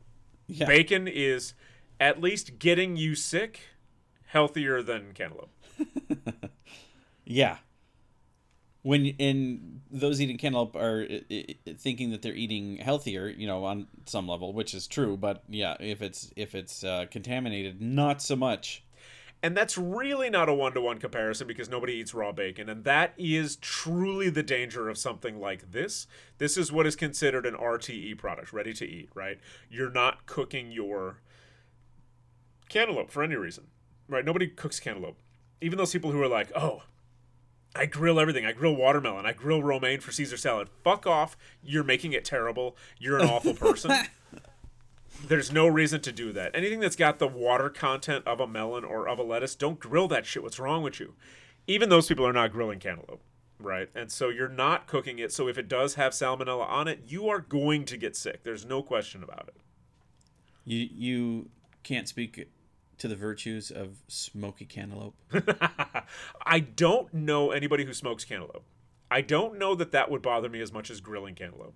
Yeah. 0.46 0.66
Bacon 0.66 1.08
is 1.08 1.54
at 2.00 2.20
least 2.20 2.58
getting 2.58 2.96
you 2.96 3.14
sick 3.14 3.60
healthier 4.26 4.82
than 4.82 5.12
cantaloupe. 5.14 5.50
Yeah. 7.26 7.58
When 8.82 9.04
in 9.04 9.80
those 9.90 10.20
eating 10.20 10.38
cantaloupe 10.38 10.76
are 10.76 11.06
thinking 11.76 12.10
that 12.10 12.22
they're 12.22 12.34
eating 12.34 12.76
healthier, 12.76 13.28
you 13.28 13.48
know, 13.48 13.64
on 13.64 13.88
some 14.06 14.28
level, 14.28 14.52
which 14.52 14.74
is 14.74 14.86
true. 14.86 15.16
But 15.16 15.42
yeah, 15.48 15.74
if 15.80 16.00
it's 16.00 16.32
if 16.36 16.54
it's 16.54 16.84
uh, 16.84 17.06
contaminated, 17.10 17.82
not 17.82 18.22
so 18.22 18.36
much. 18.36 18.84
And 19.42 19.56
that's 19.56 19.76
really 19.76 20.30
not 20.30 20.48
a 20.48 20.54
one 20.54 20.72
to 20.72 20.80
one 20.80 20.98
comparison 20.98 21.46
because 21.46 21.68
nobody 21.68 21.94
eats 21.94 22.14
raw 22.14 22.32
bacon. 22.32 22.68
And 22.68 22.84
that 22.84 23.12
is 23.18 23.56
truly 23.56 24.30
the 24.30 24.42
danger 24.42 24.88
of 24.88 24.96
something 24.96 25.40
like 25.40 25.72
this. 25.72 26.06
This 26.38 26.56
is 26.56 26.72
what 26.72 26.86
is 26.86 26.96
considered 26.96 27.44
an 27.44 27.54
RTE 27.54 28.16
product, 28.18 28.52
ready 28.52 28.72
to 28.74 28.86
eat, 28.86 29.10
right? 29.14 29.38
You're 29.68 29.90
not 29.90 30.26
cooking 30.26 30.70
your 30.72 31.18
cantaloupe 32.68 33.10
for 33.10 33.22
any 33.22 33.36
reason, 33.36 33.68
right? 34.08 34.24
Nobody 34.24 34.48
cooks 34.48 34.80
cantaloupe. 34.80 35.18
Even 35.60 35.78
those 35.78 35.92
people 35.92 36.10
who 36.12 36.22
are 36.22 36.28
like, 36.28 36.52
oh, 36.54 36.82
I 37.74 37.86
grill 37.86 38.18
everything. 38.18 38.46
I 38.46 38.52
grill 38.52 38.74
watermelon. 38.74 39.26
I 39.26 39.32
grill 39.32 39.62
romaine 39.62 40.00
for 40.00 40.12
Caesar 40.12 40.36
salad. 40.36 40.68
Fuck 40.82 41.06
off. 41.06 41.36
You're 41.62 41.84
making 41.84 42.12
it 42.12 42.24
terrible. 42.24 42.76
You're 42.98 43.18
an 43.18 43.28
awful 43.28 43.54
person. 43.54 43.92
There's 45.28 45.52
no 45.52 45.66
reason 45.66 46.00
to 46.02 46.12
do 46.12 46.32
that. 46.32 46.54
Anything 46.54 46.80
that's 46.80 46.96
got 46.96 47.18
the 47.18 47.28
water 47.28 47.70
content 47.70 48.26
of 48.26 48.40
a 48.40 48.46
melon 48.46 48.84
or 48.84 49.08
of 49.08 49.18
a 49.18 49.22
lettuce, 49.22 49.54
don't 49.54 49.78
grill 49.78 50.08
that 50.08 50.26
shit. 50.26 50.42
What's 50.42 50.58
wrong 50.58 50.82
with 50.82 51.00
you? 51.00 51.14
Even 51.66 51.88
those 51.88 52.06
people 52.06 52.26
are 52.26 52.32
not 52.32 52.52
grilling 52.52 52.78
cantaloupe, 52.78 53.22
right? 53.58 53.88
And 53.94 54.10
so 54.10 54.28
you're 54.28 54.48
not 54.48 54.86
cooking 54.86 55.18
it. 55.18 55.32
So 55.32 55.48
if 55.48 55.58
it 55.58 55.68
does 55.68 55.94
have 55.94 56.12
salmonella 56.12 56.68
on 56.68 56.86
it, 56.86 57.04
you 57.06 57.28
are 57.28 57.40
going 57.40 57.84
to 57.86 57.96
get 57.96 58.14
sick. 58.14 58.42
There's 58.44 58.64
no 58.64 58.82
question 58.82 59.22
about 59.22 59.48
it. 59.48 59.56
You 60.64 60.88
you 60.92 61.50
can't 61.82 62.08
speak 62.08 62.48
to 62.98 63.08
the 63.08 63.16
virtues 63.16 63.70
of 63.70 63.98
smoky 64.08 64.64
cantaloupe. 64.64 65.14
I 66.46 66.60
don't 66.60 67.12
know 67.12 67.50
anybody 67.50 67.84
who 67.84 67.92
smokes 67.92 68.24
cantaloupe. 68.24 68.64
I 69.10 69.20
don't 69.20 69.58
know 69.58 69.74
that 69.74 69.92
that 69.92 70.10
would 70.10 70.22
bother 70.22 70.48
me 70.48 70.60
as 70.60 70.72
much 70.72 70.90
as 70.90 71.00
grilling 71.00 71.34
cantaloupe. 71.34 71.74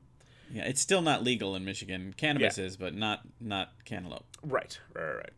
Yeah, 0.52 0.64
it's 0.64 0.80
still 0.80 1.02
not 1.02 1.22
legal 1.22 1.54
in 1.54 1.64
Michigan. 1.64 2.12
Cannabis 2.16 2.59
Yeah. 2.59 2.64
is, 2.64 2.76
but 2.76 2.94
not 2.94 3.20
not 3.40 3.70
cantaloupe. 3.85 4.26
Right, 4.42 4.78
right, 4.94 5.14
right. 5.16 5.30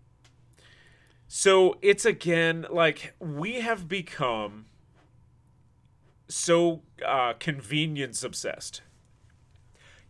So 1.29 1.77
it's 1.83 2.05
again 2.07 2.67
like 2.71 3.15
we 3.19 3.61
have 3.61 3.89
become 3.89 4.67
so 6.29 6.83
uh, 7.07 7.35
convenience 7.39 8.23
obsessed. 8.25 8.81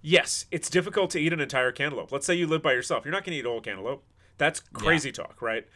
Yes, 0.00 0.46
it's 0.50 0.68
difficult 0.70 1.10
to 1.10 1.18
eat 1.20 1.32
an 1.32 1.40
entire 1.40 1.72
cantaloupe. 1.72 2.10
Let's 2.12 2.26
say 2.26 2.34
you 2.34 2.46
live 2.46 2.62
by 2.62 2.72
yourself. 2.72 3.04
You're 3.04 3.12
not 3.12 3.24
going 3.24 3.34
to 3.34 3.38
eat 3.38 3.46
a 3.46 3.48
whole 3.48 3.60
cantaloupe. 3.60 4.04
That's 4.38 4.60
crazy 4.60 5.12
talk, 5.12 5.40
right? 5.40 5.66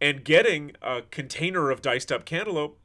And 0.00 0.24
getting 0.24 0.72
a 0.82 1.02
container 1.02 1.70
of 1.70 1.82
diced 1.82 2.10
up 2.10 2.24
cantaloupe, 2.24 2.78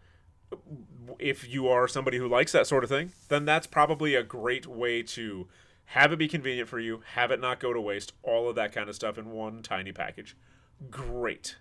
if 1.19 1.47
you 1.47 1.67
are 1.67 1.87
somebody 1.87 2.17
who 2.17 2.27
likes 2.27 2.51
that 2.51 2.67
sort 2.67 2.83
of 2.83 2.89
thing, 2.89 3.11
then 3.29 3.45
that's 3.45 3.67
probably 3.67 4.15
a 4.15 4.23
great 4.23 4.67
way 4.67 5.01
to 5.03 5.47
have 5.89 6.11
it 6.11 6.17
be 6.17 6.27
convenient 6.27 6.67
for 6.67 6.79
you, 6.79 7.01
have 7.13 7.31
it 7.31 7.39
not 7.39 7.59
go 7.59 7.71
to 7.71 7.79
waste, 7.79 8.13
all 8.23 8.49
of 8.49 8.55
that 8.55 8.71
kind 8.71 8.89
of 8.89 8.95
stuff 8.95 9.17
in 9.17 9.31
one 9.31 9.61
tiny 9.61 9.91
package. 9.91 10.35
Great. 10.89 11.57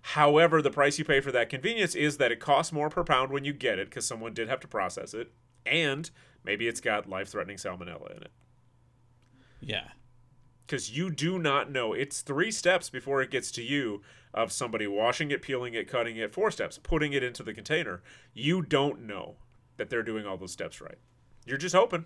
However, 0.00 0.62
the 0.62 0.70
price 0.70 0.98
you 0.98 1.04
pay 1.04 1.20
for 1.20 1.32
that 1.32 1.50
convenience 1.50 1.94
is 1.94 2.18
that 2.18 2.32
it 2.32 2.40
costs 2.40 2.72
more 2.72 2.88
per 2.88 3.04
pound 3.04 3.32
when 3.32 3.44
you 3.44 3.52
get 3.52 3.78
it 3.78 3.90
because 3.90 4.06
someone 4.06 4.32
did 4.32 4.48
have 4.48 4.60
to 4.60 4.68
process 4.68 5.12
it, 5.12 5.32
and 5.66 6.10
maybe 6.44 6.68
it's 6.68 6.80
got 6.80 7.08
life 7.08 7.28
threatening 7.28 7.56
salmonella 7.56 8.16
in 8.16 8.22
it. 8.22 8.32
Yeah. 9.60 9.88
Because 10.68 10.94
you 10.94 11.10
do 11.10 11.38
not 11.38 11.72
know. 11.72 11.94
It's 11.94 12.20
three 12.20 12.50
steps 12.50 12.90
before 12.90 13.22
it 13.22 13.30
gets 13.30 13.50
to 13.52 13.62
you 13.62 14.02
of 14.34 14.52
somebody 14.52 14.86
washing 14.86 15.30
it, 15.30 15.40
peeling 15.40 15.72
it, 15.72 15.88
cutting 15.88 16.18
it, 16.18 16.34
four 16.34 16.50
steps, 16.50 16.78
putting 16.78 17.14
it 17.14 17.22
into 17.22 17.42
the 17.42 17.54
container. 17.54 18.02
You 18.34 18.60
don't 18.60 19.06
know 19.06 19.36
that 19.78 19.88
they're 19.88 20.02
doing 20.02 20.26
all 20.26 20.36
those 20.36 20.52
steps 20.52 20.82
right. 20.82 20.98
You're 21.46 21.56
just 21.56 21.74
hoping. 21.74 22.04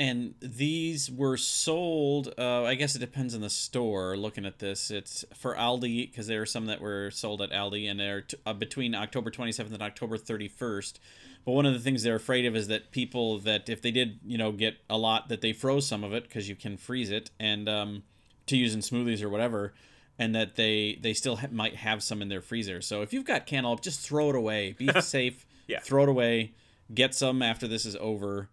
And 0.00 0.34
these 0.40 1.08
were 1.08 1.36
sold. 1.36 2.34
Uh, 2.36 2.64
I 2.64 2.74
guess 2.74 2.96
it 2.96 2.98
depends 2.98 3.32
on 3.36 3.42
the 3.42 3.50
store. 3.50 4.16
Looking 4.16 4.44
at 4.44 4.58
this, 4.58 4.90
it's 4.90 5.24
for 5.32 5.54
Aldi 5.54 6.10
because 6.10 6.26
there 6.26 6.42
are 6.42 6.46
some 6.46 6.66
that 6.66 6.80
were 6.80 7.12
sold 7.12 7.40
at 7.40 7.52
Aldi, 7.52 7.88
and 7.88 8.00
they're 8.00 8.22
t- 8.22 8.36
uh, 8.44 8.54
between 8.54 8.96
October 8.96 9.30
27th 9.30 9.72
and 9.72 9.82
October 9.82 10.18
31st. 10.18 10.94
But 11.44 11.52
one 11.52 11.66
of 11.66 11.74
the 11.74 11.80
things 11.80 12.02
they're 12.02 12.16
afraid 12.16 12.46
of 12.46 12.56
is 12.56 12.68
that 12.68 12.90
people 12.90 13.38
that 13.40 13.68
if 13.68 13.82
they 13.82 13.90
did, 13.90 14.18
you 14.24 14.38
know, 14.38 14.52
get 14.52 14.76
a 14.88 14.96
lot, 14.96 15.28
that 15.28 15.40
they 15.40 15.52
froze 15.52 15.86
some 15.86 16.02
of 16.02 16.12
it 16.14 16.24
because 16.24 16.48
you 16.48 16.56
can 16.56 16.76
freeze 16.76 17.10
it 17.10 17.30
and 17.38 17.68
um, 17.68 18.02
to 18.46 18.56
use 18.56 18.74
in 18.74 18.80
smoothies 18.80 19.22
or 19.22 19.28
whatever, 19.28 19.74
and 20.18 20.34
that 20.34 20.56
they 20.56 20.98
they 21.02 21.12
still 21.12 21.36
ha- 21.36 21.48
might 21.50 21.76
have 21.76 22.02
some 22.02 22.22
in 22.22 22.28
their 22.28 22.40
freezer. 22.40 22.80
So 22.80 23.02
if 23.02 23.12
you've 23.12 23.26
got 23.26 23.46
cantaloupe, 23.46 23.82
just 23.82 24.00
throw 24.00 24.30
it 24.30 24.36
away. 24.36 24.72
Be 24.72 24.88
safe. 25.00 25.46
Yeah. 25.66 25.80
Throw 25.80 26.04
it 26.04 26.08
away. 26.08 26.52
Get 26.92 27.14
some 27.14 27.42
after 27.42 27.66
this 27.66 27.86
is 27.86 27.96
over 27.96 28.48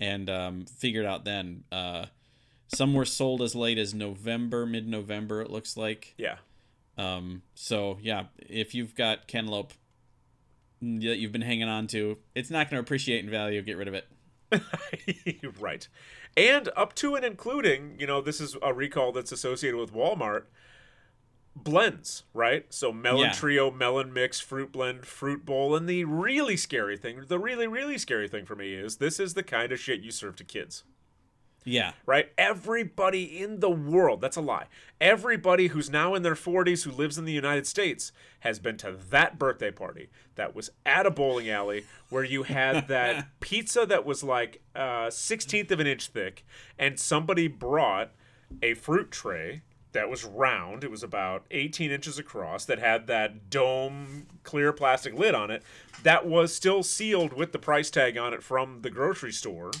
and 0.00 0.28
um, 0.28 0.66
figure 0.66 1.02
it 1.02 1.06
out 1.06 1.24
then. 1.24 1.64
Uh, 1.72 2.06
some 2.68 2.94
were 2.94 3.04
sold 3.04 3.42
as 3.42 3.54
late 3.54 3.78
as 3.78 3.94
November, 3.94 4.66
mid 4.66 4.88
November, 4.88 5.40
it 5.40 5.50
looks 5.50 5.76
like. 5.76 6.14
Yeah. 6.18 6.36
Um, 6.98 7.42
so, 7.54 7.98
yeah, 8.00 8.24
if 8.38 8.74
you've 8.74 8.94
got 8.94 9.26
cantaloupe 9.26 9.72
that 10.80 11.18
you've 11.18 11.32
been 11.32 11.42
hanging 11.42 11.68
on 11.68 11.86
to, 11.88 12.18
it's 12.34 12.50
not 12.50 12.70
going 12.70 12.76
to 12.78 12.86
appreciate 12.86 13.24
in 13.24 13.30
value. 13.30 13.62
Get 13.62 13.76
rid 13.76 13.88
of 13.88 13.94
it. 13.94 14.06
right. 15.60 15.88
And 16.36 16.68
up 16.76 16.94
to 16.96 17.14
and 17.14 17.24
including, 17.24 17.96
you 17.98 18.06
know, 18.06 18.20
this 18.20 18.40
is 18.40 18.56
a 18.62 18.72
recall 18.72 19.12
that's 19.12 19.32
associated 19.32 19.78
with 19.78 19.92
Walmart 19.92 20.44
blends, 21.54 22.24
right? 22.34 22.66
So 22.72 22.92
melon 22.92 23.26
Yeah. 23.28 23.32
trio, 23.32 23.70
melon 23.70 24.12
mix, 24.12 24.38
fruit 24.40 24.70
blend, 24.72 25.06
fruit 25.06 25.44
bowl, 25.46 25.74
and 25.74 25.88
the 25.88 26.04
really 26.04 26.56
scary 26.56 26.98
thing, 26.98 27.24
the 27.26 27.38
really 27.38 27.66
really 27.66 27.96
scary 27.98 28.28
thing 28.28 28.44
for 28.44 28.54
me 28.54 28.74
is 28.74 28.96
this 28.96 29.18
is 29.18 29.34
the 29.34 29.42
kind 29.42 29.72
of 29.72 29.80
shit 29.80 30.00
you 30.00 30.10
serve 30.10 30.36
to 30.36 30.44
kids. 30.44 30.84
Yeah. 31.66 31.92
Right? 32.06 32.32
Everybody 32.38 33.42
in 33.42 33.58
the 33.58 33.68
world, 33.68 34.20
that's 34.20 34.36
a 34.36 34.40
lie. 34.40 34.66
Everybody 35.00 35.66
who's 35.66 35.90
now 35.90 36.14
in 36.14 36.22
their 36.22 36.36
40s 36.36 36.84
who 36.84 36.92
lives 36.92 37.18
in 37.18 37.24
the 37.24 37.32
United 37.32 37.66
States 37.66 38.12
has 38.40 38.60
been 38.60 38.76
to 38.78 38.96
that 39.10 39.36
birthday 39.36 39.72
party 39.72 40.08
that 40.36 40.54
was 40.54 40.70
at 40.86 41.06
a 41.06 41.10
bowling 41.10 41.50
alley 41.50 41.84
where 42.08 42.22
you 42.22 42.44
had 42.44 42.86
that 42.88 43.28
pizza 43.40 43.84
that 43.84 44.06
was 44.06 44.22
like 44.22 44.62
uh, 44.76 45.08
16th 45.08 45.72
of 45.72 45.80
an 45.80 45.88
inch 45.88 46.06
thick, 46.08 46.46
and 46.78 47.00
somebody 47.00 47.48
brought 47.48 48.12
a 48.62 48.74
fruit 48.74 49.10
tray 49.10 49.62
that 49.90 50.08
was 50.08 50.24
round. 50.24 50.84
It 50.84 50.90
was 50.90 51.02
about 51.02 51.46
18 51.50 51.90
inches 51.90 52.16
across 52.16 52.64
that 52.66 52.78
had 52.78 53.08
that 53.08 53.50
dome 53.50 54.26
clear 54.44 54.72
plastic 54.72 55.14
lid 55.14 55.34
on 55.34 55.50
it 55.50 55.64
that 56.04 56.26
was 56.26 56.54
still 56.54 56.84
sealed 56.84 57.32
with 57.32 57.50
the 57.50 57.58
price 57.58 57.90
tag 57.90 58.16
on 58.16 58.32
it 58.32 58.42
from 58.42 58.82
the 58.82 58.90
grocery 58.90 59.32
store 59.32 59.72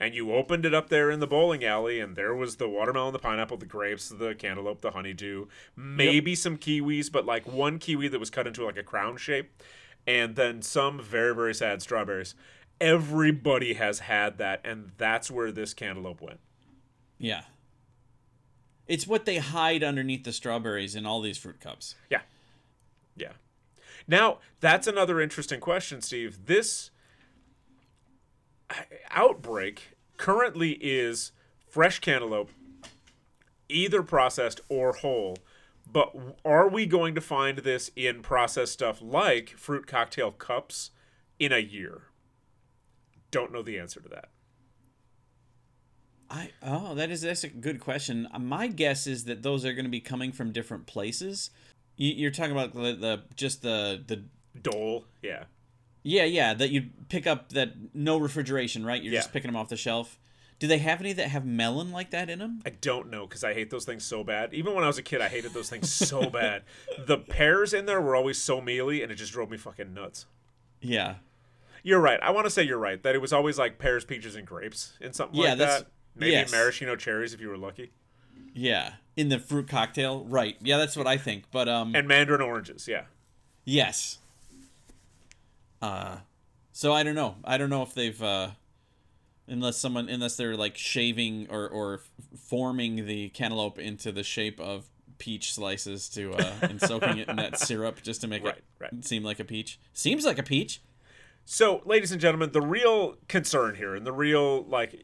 and 0.00 0.14
you 0.14 0.32
opened 0.32 0.64
it 0.64 0.72
up 0.72 0.88
there 0.88 1.10
in 1.10 1.20
the 1.20 1.26
bowling 1.26 1.62
alley, 1.62 2.00
and 2.00 2.16
there 2.16 2.34
was 2.34 2.56
the 2.56 2.68
watermelon, 2.68 3.12
the 3.12 3.18
pineapple, 3.18 3.58
the 3.58 3.66
grapes, 3.66 4.08
the 4.08 4.34
cantaloupe, 4.34 4.80
the 4.80 4.92
honeydew, 4.92 5.46
maybe 5.76 6.34
some 6.34 6.56
kiwis, 6.56 7.12
but 7.12 7.26
like 7.26 7.46
one 7.46 7.78
kiwi 7.78 8.08
that 8.08 8.18
was 8.18 8.30
cut 8.30 8.46
into 8.46 8.64
like 8.64 8.78
a 8.78 8.82
crown 8.82 9.18
shape, 9.18 9.52
and 10.06 10.34
then 10.34 10.62
some 10.62 10.98
very, 10.98 11.34
very 11.34 11.54
sad 11.54 11.82
strawberries. 11.82 12.34
Everybody 12.80 13.74
has 13.74 14.00
had 14.00 14.38
that, 14.38 14.62
and 14.64 14.92
that's 14.96 15.30
where 15.30 15.52
this 15.52 15.74
cantaloupe 15.74 16.22
went. 16.22 16.40
Yeah. 17.18 17.42
It's 18.88 19.06
what 19.06 19.26
they 19.26 19.36
hide 19.36 19.84
underneath 19.84 20.24
the 20.24 20.32
strawberries 20.32 20.96
in 20.96 21.04
all 21.04 21.20
these 21.20 21.36
fruit 21.36 21.60
cups. 21.60 21.94
Yeah. 22.08 22.22
Yeah. 23.14 23.32
Now, 24.08 24.38
that's 24.60 24.86
another 24.86 25.20
interesting 25.20 25.60
question, 25.60 26.00
Steve. 26.00 26.46
This 26.46 26.89
outbreak 29.10 29.96
currently 30.16 30.72
is 30.80 31.32
fresh 31.68 31.98
cantaloupe, 31.98 32.50
either 33.68 34.02
processed 34.02 34.60
or 34.68 34.92
whole. 34.92 35.38
But 35.92 36.14
are 36.44 36.68
we 36.68 36.86
going 36.86 37.14
to 37.16 37.20
find 37.20 37.58
this 37.58 37.90
in 37.96 38.22
processed 38.22 38.72
stuff 38.72 39.00
like 39.02 39.50
fruit 39.50 39.86
cocktail 39.86 40.30
cups 40.30 40.90
in 41.38 41.52
a 41.52 41.58
year? 41.58 42.02
Don't 43.30 43.52
know 43.52 43.62
the 43.62 43.78
answer 43.78 44.00
to 44.00 44.08
that. 44.08 44.28
I 46.30 46.50
oh, 46.62 46.94
that 46.94 47.10
is 47.10 47.22
that's 47.22 47.42
a 47.42 47.48
good 47.48 47.80
question. 47.80 48.28
My 48.38 48.68
guess 48.68 49.08
is 49.08 49.24
that 49.24 49.42
those 49.42 49.64
are 49.64 49.72
going 49.72 49.84
to 49.84 49.90
be 49.90 50.00
coming 50.00 50.30
from 50.30 50.52
different 50.52 50.86
places. 50.86 51.50
You, 51.96 52.12
you're 52.12 52.30
talking 52.30 52.52
about 52.52 52.72
the, 52.72 52.94
the 52.94 53.22
just 53.34 53.62
the 53.62 54.02
the 54.06 54.22
Dole, 54.60 55.06
yeah. 55.22 55.44
Yeah 56.02 56.24
yeah 56.24 56.54
that 56.54 56.70
you 56.70 56.90
pick 57.08 57.26
up 57.26 57.50
that 57.50 57.72
no 57.94 58.18
refrigeration 58.18 58.84
right. 58.84 59.02
You're 59.02 59.12
Yeah. 59.14 59.20
just 59.20 59.32
picking 59.32 59.48
them 59.48 59.56
off 59.56 59.68
the 59.68 59.76
shelf. 59.76 60.18
Do 60.58 60.66
they 60.66 60.78
have 60.78 61.00
any 61.00 61.14
that 61.14 61.28
have 61.28 61.46
melon 61.46 61.90
like 61.90 62.10
that 62.10 62.28
in 62.28 62.38
them? 62.38 62.60
I 62.66 62.70
don't 62.70 63.10
know 63.10 63.26
because 63.26 63.42
I 63.42 63.54
hate 63.54 63.70
those 63.70 63.86
things 63.86 64.04
so 64.04 64.22
bad. 64.22 64.52
Even 64.52 64.74
when 64.74 64.84
I 64.84 64.88
was 64.88 64.98
a 64.98 65.02
kid, 65.02 65.22
I 65.22 65.28
hated 65.28 65.54
those 65.54 65.70
things 65.70 65.90
so 65.90 66.28
bad. 66.30 66.64
The 67.06 67.16
pears 67.16 67.72
in 67.72 67.86
there 67.86 68.00
were 68.00 68.14
always 68.14 68.36
so 68.36 68.60
mealy, 68.60 69.02
and 69.02 69.10
it 69.10 69.14
just 69.14 69.32
drove 69.32 69.50
me 69.50 69.56
fucking 69.56 69.94
nuts. 69.94 70.26
Yeah. 70.82 71.14
You're 71.82 72.00
right. 72.00 72.20
I 72.22 72.30
want 72.30 72.44
to 72.44 72.50
say 72.50 72.62
you're 72.62 72.76
right 72.78 73.02
that 73.04 73.14
it 73.14 73.22
was 73.22 73.32
always 73.32 73.58
like 73.58 73.78
pears, 73.78 74.04
peaches, 74.04 74.36
and 74.36 74.46
grapes 74.46 74.98
in 75.00 75.14
something 75.14 75.40
Yeah, 75.40 75.50
like 75.50 75.58
that's- 75.58 75.78
that. 75.80 75.90
Maybe 76.14 76.32
yes. 76.32 76.50
maraschino 76.52 76.94
cherries 76.96 77.32
if 77.32 77.40
you 77.40 77.48
were 77.48 77.56
lucky, 77.56 77.92
Yeah. 78.52 78.94
In 79.16 79.28
the 79.30 79.38
fruit 79.38 79.66
cocktail, 79.68 80.24
right? 80.26 80.56
Yeah, 80.60 80.76
that's 80.76 80.94
what 80.96 81.06
I 81.06 81.16
think. 81.16 81.44
But 81.50 81.68
um, 81.68 81.94
and 81.94 82.06
mandarin 82.08 82.40
oranges. 82.42 82.86
Yeah, 82.88 83.04
yes. 83.64 84.18
Uh, 85.82 86.18
so 86.72 86.92
I 86.92 87.02
don't 87.02 87.14
know. 87.14 87.36
I 87.44 87.56
don't 87.58 87.70
know 87.70 87.82
if 87.82 87.94
they've 87.94 88.22
uh, 88.22 88.50
unless 89.48 89.76
someone 89.76 90.08
unless 90.08 90.36
they're 90.36 90.56
like 90.56 90.76
shaving 90.76 91.46
or 91.50 91.68
or 91.68 92.00
forming 92.36 93.06
the 93.06 93.28
cantaloupe 93.30 93.78
into 93.78 94.12
the 94.12 94.22
shape 94.22 94.60
of 94.60 94.86
peach 95.18 95.52
slices 95.52 96.08
to 96.08 96.32
uh 96.32 96.54
and 96.62 96.80
soaking 96.80 97.18
it 97.18 97.28
in 97.28 97.36
that 97.36 97.58
syrup 97.66 98.00
just 98.02 98.22
to 98.22 98.26
make 98.26 98.42
Right, 98.42 98.56
it 98.56 98.64
right. 98.78 99.04
seem 99.04 99.22
like 99.22 99.38
a 99.40 99.44
peach. 99.44 99.78
Seems 99.92 100.24
like 100.24 100.38
a 100.38 100.42
peach. 100.42 100.80
So, 101.44 101.82
ladies 101.84 102.12
and 102.12 102.20
gentlemen, 102.20 102.52
the 102.52 102.60
real 102.62 103.16
concern 103.26 103.74
here, 103.74 103.94
and 103.96 104.06
the 104.06 104.12
real 104.12 104.62
like, 104.64 104.94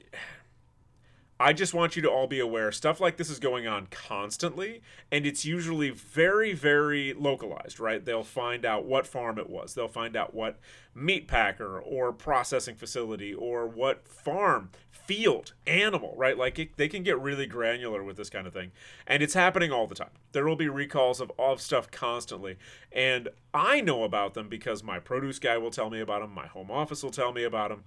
I 1.38 1.52
just 1.52 1.74
want 1.74 1.96
you 1.96 2.02
to 2.02 2.10
all 2.10 2.26
be 2.26 2.40
aware 2.40 2.72
stuff 2.72 2.98
like 2.98 3.18
this 3.18 3.28
is 3.28 3.38
going 3.38 3.66
on 3.66 3.88
constantly, 3.90 4.80
and 5.12 5.26
it's 5.26 5.44
usually 5.44 5.90
very, 5.90 6.54
very 6.54 7.12
localized, 7.12 7.78
right? 7.78 8.02
They'll 8.02 8.24
find 8.24 8.64
out 8.64 8.86
what 8.86 9.06
farm 9.06 9.38
it 9.38 9.50
was, 9.50 9.74
they'll 9.74 9.86
find 9.86 10.16
out 10.16 10.32
what 10.32 10.58
meat 10.94 11.28
packer 11.28 11.78
or 11.78 12.10
processing 12.10 12.74
facility 12.74 13.34
or 13.34 13.66
what 13.66 14.08
farm, 14.08 14.70
field, 14.90 15.52
animal, 15.66 16.14
right? 16.16 16.38
Like, 16.38 16.58
it, 16.58 16.78
they 16.78 16.88
can 16.88 17.02
get 17.02 17.20
really 17.20 17.46
granular 17.46 18.02
with 18.02 18.16
this 18.16 18.30
kind 18.30 18.46
of 18.46 18.54
thing, 18.54 18.72
and 19.06 19.22
it's 19.22 19.34
happening 19.34 19.70
all 19.70 19.86
the 19.86 19.94
time. 19.94 20.10
There 20.32 20.46
will 20.46 20.56
be 20.56 20.70
recalls 20.70 21.20
of, 21.20 21.30
of 21.38 21.60
stuff 21.60 21.90
constantly, 21.90 22.56
and 22.90 23.28
I 23.52 23.82
know 23.82 24.04
about 24.04 24.32
them 24.32 24.48
because 24.48 24.82
my 24.82 25.00
produce 25.00 25.38
guy 25.38 25.58
will 25.58 25.70
tell 25.70 25.90
me 25.90 26.00
about 26.00 26.22
them, 26.22 26.32
my 26.32 26.46
home 26.46 26.70
office 26.70 27.02
will 27.02 27.10
tell 27.10 27.32
me 27.34 27.44
about 27.44 27.68
them 27.68 27.84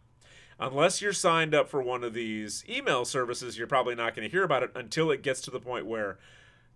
unless 0.59 1.01
you're 1.01 1.13
signed 1.13 1.55
up 1.55 1.69
for 1.69 1.81
one 1.81 2.03
of 2.03 2.13
these 2.13 2.63
email 2.67 3.05
services, 3.05 3.57
you're 3.57 3.67
probably 3.67 3.95
not 3.95 4.15
going 4.15 4.27
to 4.27 4.31
hear 4.31 4.43
about 4.43 4.63
it 4.63 4.71
until 4.75 5.11
it 5.11 5.23
gets 5.23 5.41
to 5.41 5.51
the 5.51 5.59
point 5.59 5.85
where 5.85 6.19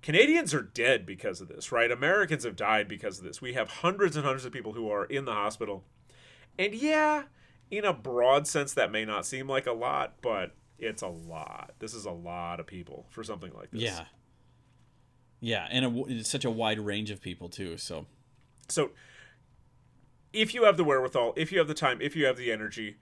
Canadians 0.01 0.53
are 0.53 0.61
dead 0.61 1.05
because 1.05 1.41
of 1.41 1.47
this, 1.47 1.71
right? 1.71 1.91
Americans 1.91 2.43
have 2.43 2.55
died 2.55 2.88
because 2.88 3.19
of 3.19 3.25
this. 3.25 3.41
We 3.41 3.53
have 3.53 3.69
hundreds 3.69 4.15
and 4.15 4.25
hundreds 4.25 4.45
of 4.45 4.51
people 4.51 4.73
who 4.73 4.89
are 4.89 5.05
in 5.05 5.25
the 5.25 5.34
hospital. 5.34 5.84
And 6.57 6.73
yeah, 6.73 7.23
in 7.71 7.86
a 7.86 7.93
broad 7.93 8.47
sense, 8.47 8.73
that 8.73 8.91
may 8.91 9.05
not 9.05 9.25
seem 9.25 9.47
like 9.47 9.65
a 9.65 9.73
lot, 9.73 10.15
but 10.21 10.55
it's 10.77 11.01
a 11.01 11.07
lot. 11.07 11.71
This 11.79 11.93
is 11.93 12.05
a 12.05 12.11
lot 12.11 12.59
of 12.59 12.67
people 12.67 13.05
for 13.09 13.23
something 13.23 13.51
like 13.53 13.71
this. 13.71 13.81
Yeah. 13.81 14.05
Yeah, 15.39 15.67
and 15.69 15.86
a 15.86 16.03
it's 16.07 16.29
such 16.29 16.45
a 16.45 16.49
wide 16.49 16.79
range 16.79 17.11
of 17.11 17.19
people 17.19 17.49
too. 17.49 17.75
So 17.77 18.05
So 18.69 18.91
if 20.31 20.53
you 20.53 20.63
have 20.63 20.77
the 20.77 20.86
wherewithal, 20.86 21.34
if 21.36 21.51
you 21.51 21.59
have 21.59 21.67
the 21.67 21.73
time, 21.73 21.99
if 22.01 22.15
you 22.15 22.25
have 22.25 22.38
the 22.38 22.51
energy, 22.51 22.97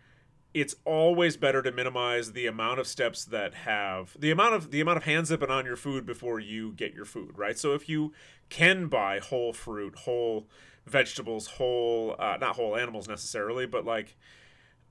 it's 0.54 0.76
always 0.86 1.38
better 1.38 1.62
to 1.62 1.72
minimize 1.72 2.34
the 2.34 2.46
amount 2.46 2.80
of 2.80 2.88
steps 2.88 3.24
that 3.26 3.54
have 3.54 4.16
the 4.20 4.32
amount 4.32 4.54
of 4.54 4.72
the 4.72 4.82
amount 4.82 4.98
of 4.98 5.04
hands 5.04 5.30
hand 5.30 5.40
zipping 5.40 5.50
on 5.50 5.66
your 5.66 5.76
food 5.76 6.06
before 6.06 6.40
you 6.40 6.74
get 6.74 6.94
your 6.94 7.06
food, 7.06 7.38
right? 7.38 7.58
So 7.58 7.74
if 7.74 7.88
you 7.88 8.14
can 8.50 8.88
buy 8.88 9.20
whole 9.20 9.54
fruit, 9.54 10.00
whole 10.00 10.48
vegetables, 10.86 11.48
whole 11.48 12.16
uh, 12.20 12.38
not 12.40 12.56
whole 12.56 12.76
animals 12.76 13.08
necessarily, 13.08 13.66
but 13.66 13.86
like 13.86 14.18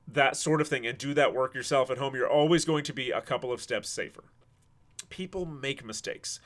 that 0.08 0.36
sort 0.36 0.60
of 0.60 0.68
thing 0.68 0.86
and 0.86 0.98
do 0.98 1.14
that 1.14 1.34
work 1.34 1.54
yourself 1.54 1.90
at 1.90 1.98
home, 1.98 2.14
you're 2.14 2.28
always 2.28 2.64
going 2.64 2.84
to 2.84 2.92
be 2.92 3.10
a 3.10 3.20
couple 3.20 3.52
of 3.52 3.60
steps 3.60 3.88
safer 3.88 4.24
people 5.10 5.44
make 5.44 5.84
mistakes. 5.84 6.40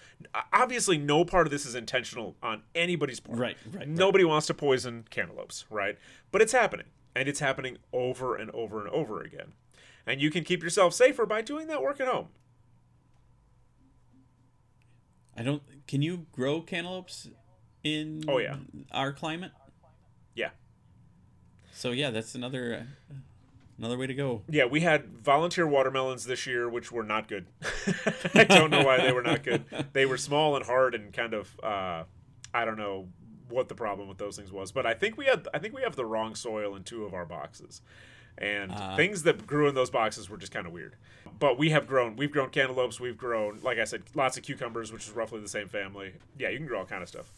Obviously, 0.52 0.98
no 0.98 1.24
part 1.24 1.46
of 1.46 1.50
this 1.50 1.64
is 1.64 1.74
intentional 1.74 2.34
on 2.42 2.62
anybody's 2.74 3.20
part. 3.20 3.38
Right, 3.38 3.56
right, 3.66 3.80
right. 3.80 3.88
Nobody 3.88 4.24
wants 4.24 4.46
to 4.48 4.54
poison 4.54 5.04
cantaloupes, 5.10 5.66
right? 5.70 5.98
But 6.32 6.42
it's 6.42 6.52
happening, 6.52 6.86
and 7.14 7.28
it's 7.28 7.40
happening 7.40 7.78
over 7.92 8.36
and 8.36 8.50
over 8.50 8.80
and 8.80 8.88
over 8.90 9.20
again. 9.22 9.52
And 10.06 10.20
you 10.20 10.30
can 10.30 10.44
keep 10.44 10.62
yourself 10.62 10.92
safer 10.94 11.24
by 11.26 11.42
doing 11.42 11.66
that 11.68 11.82
work 11.82 12.00
at 12.00 12.08
home. 12.08 12.28
I 15.36 15.42
don't. 15.42 15.62
Can 15.86 16.02
you 16.02 16.26
grow 16.32 16.60
cantaloupes 16.60 17.28
in? 17.82 18.24
Oh, 18.28 18.38
yeah. 18.38 18.56
our 18.92 19.12
climate. 19.12 19.52
Yeah. 20.34 20.50
So 21.72 21.90
yeah, 21.90 22.10
that's 22.10 22.34
another 22.34 22.86
uh, 23.10 23.14
another 23.78 23.98
way 23.98 24.06
to 24.06 24.14
go. 24.14 24.42
Yeah, 24.48 24.66
we 24.66 24.80
had 24.80 25.18
volunteer 25.18 25.66
watermelons 25.66 26.24
this 26.24 26.46
year, 26.46 26.68
which 26.68 26.92
were 26.92 27.02
not 27.02 27.26
good. 27.28 27.46
I 28.34 28.44
don't 28.44 28.70
know 28.70 28.84
why 28.84 28.98
they 28.98 29.12
were 29.12 29.22
not 29.22 29.42
good. 29.42 29.64
They 29.92 30.06
were 30.06 30.16
small 30.16 30.56
and 30.56 30.64
hard 30.64 30.94
and 30.94 31.12
kind 31.12 31.34
of 31.34 31.58
uh, 31.62 32.04
I 32.52 32.64
don't 32.64 32.78
know 32.78 33.08
what 33.48 33.68
the 33.68 33.74
problem 33.74 34.08
with 34.08 34.18
those 34.18 34.36
things 34.36 34.50
was, 34.52 34.72
but 34.72 34.86
I 34.86 34.94
think 34.94 35.16
we 35.16 35.26
had 35.26 35.46
I 35.54 35.58
think 35.58 35.74
we 35.74 35.82
have 35.82 35.96
the 35.96 36.04
wrong 36.06 36.34
soil 36.34 36.74
in 36.76 36.82
two 36.84 37.04
of 37.04 37.14
our 37.14 37.26
boxes. 37.26 37.80
And 38.36 38.72
Uh. 38.72 38.96
things 38.96 39.22
that 39.22 39.46
grew 39.46 39.68
in 39.68 39.76
those 39.76 39.90
boxes 39.90 40.28
were 40.28 40.36
just 40.36 40.50
kind 40.50 40.66
of 40.66 40.72
weird. 40.72 40.96
But 41.38 41.56
we 41.56 41.70
have 41.70 41.86
grown. 41.86 42.16
We've 42.16 42.32
grown 42.32 42.50
cantaloupes. 42.50 42.98
We've 42.98 43.16
grown, 43.16 43.60
like 43.62 43.78
I 43.78 43.84
said, 43.84 44.02
lots 44.14 44.36
of 44.36 44.42
cucumbers, 44.42 44.92
which 44.92 45.04
is 45.06 45.12
roughly 45.12 45.40
the 45.40 45.48
same 45.48 45.68
family. 45.68 46.14
Yeah, 46.36 46.48
you 46.48 46.58
can 46.58 46.66
grow 46.66 46.80
all 46.80 46.84
kind 46.84 47.02
of 47.02 47.08
stuff. 47.08 47.30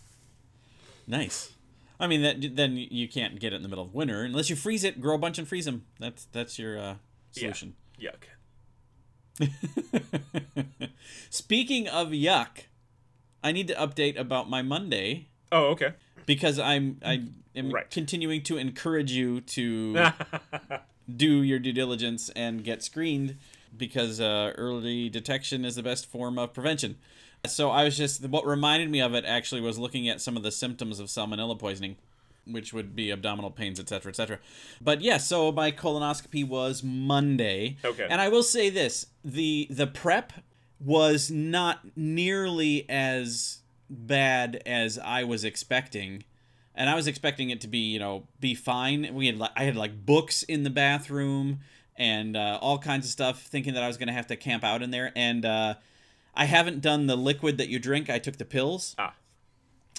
Nice. 1.07 1.53
I 2.01 2.07
mean, 2.07 2.23
that 2.23 2.57
then 2.57 2.77
you 2.77 3.09
can't 3.09 3.39
get 3.39 3.53
it 3.53 3.57
in 3.57 3.63
the 3.63 3.69
middle 3.69 3.85
of 3.85 3.95
winter 3.95 4.23
unless 4.23 4.49
you 4.51 4.57
freeze 4.57 4.85
it. 4.85 5.01
Grow 5.01 5.15
a 5.17 5.19
bunch 5.19 5.39
and 5.39 5.47
freeze 5.47 5.65
them. 5.67 5.85
That's 6.01 6.25
that's 6.33 6.59
your 6.59 6.79
uh, 6.79 6.95
solution. 7.31 7.75
Yuck. 8.01 8.25
Speaking 11.31 11.89
of 11.89 12.09
yuck, 12.09 12.65
I 13.43 13.53
need 13.53 13.69
to 13.69 13.75
update 13.75 14.19
about 14.19 14.49
my 14.49 14.63
Monday 14.63 15.29
Oh, 15.57 15.67
okay. 15.71 15.93
because 16.27 16.59
I'm 16.59 16.99
I 17.05 17.23
am 17.55 17.71
Right. 17.71 17.91
continuing 17.91 18.43
to 18.45 18.57
encourage 18.59 19.13
you 19.13 19.41
to 19.41 20.09
do 21.17 21.43
your 21.43 21.59
due 21.59 21.73
diligence 21.73 22.31
and 22.37 22.65
get 22.65 22.83
screened 22.83 23.37
because 23.77 24.21
uh, 24.21 24.53
early 24.57 25.09
detection 25.09 25.65
is 25.65 25.75
the 25.77 25.83
best 25.83 26.07
form 26.11 26.39
of 26.39 26.53
prevention. 26.53 26.97
So 27.47 27.71
I 27.71 27.85
was 27.85 27.97
just 27.97 28.27
what 28.29 28.47
reminded 28.47 28.91
me 28.91 29.01
of 29.01 29.15
it 29.15 29.25
actually 29.25 29.61
was 29.61 29.79
looking 29.79 30.09
at 30.09 30.21
some 30.21 30.37
of 30.37 30.43
the 30.43 30.51
symptoms 30.51 30.99
of 30.99 31.07
salmonella 31.09 31.59
poisoning, 31.59 31.97
which 32.47 32.73
would 32.73 32.97
be 32.97 33.11
abdominal 33.11 33.51
pains, 33.51 33.79
etc., 33.79 34.11
etc. 34.11 34.39
But 34.81 35.01
yeah, 35.01 35.19
so 35.19 35.53
my 35.53 35.71
colonoscopy 35.71 36.47
was 36.49 36.83
Monday. 36.83 37.77
Okay. 37.85 38.07
And 38.11 38.21
I 38.21 38.29
will 38.29 38.43
say 38.43 38.69
this: 38.71 39.07
the 39.25 39.69
the 39.71 39.87
prep 39.87 40.33
was 40.81 41.31
not 41.31 41.81
nearly 41.97 42.85
as 42.89 43.59
bad 43.91 44.63
as 44.67 44.99
I 44.99 45.25
was 45.25 45.45
expecting 45.45 46.25
and 46.75 46.91
I 46.91 46.95
was 46.95 47.07
expecting 47.07 47.49
it 47.51 47.61
to 47.63 47.69
be, 47.69 47.79
you 47.79 47.99
know, 47.99 48.27
be 48.39 48.55
fine. 48.55 49.15
We 49.15 49.27
had, 49.27 49.39
like, 49.39 49.53
I 49.57 49.65
had 49.65 49.77
like 49.77 50.05
books 50.05 50.43
in 50.43 50.63
the 50.63 50.69
bathroom 50.71 51.61
and 51.97 52.37
uh, 52.37 52.59
all 52.61 52.79
kinds 52.79 53.07
of 53.07 53.11
stuff, 53.13 53.43
thinking 53.45 53.73
that 53.75 53.83
I 53.83 53.87
was 53.87 53.97
gonna 53.97 54.13
have 54.13 54.27
to 54.27 54.37
camp 54.37 54.63
out 54.63 54.83
in 54.83 54.91
there. 54.91 55.11
And 55.17 55.47
uh, 55.47 55.75
I 56.35 56.45
haven't 56.45 56.83
done 56.83 57.07
the 57.07 57.17
liquid 57.17 57.57
that 57.59 57.69
you 57.69 57.79
drink. 57.79 58.11
I 58.11 58.19
took 58.19 58.37
the 58.37 58.45
pills, 58.45 58.95
Ah. 58.99 59.15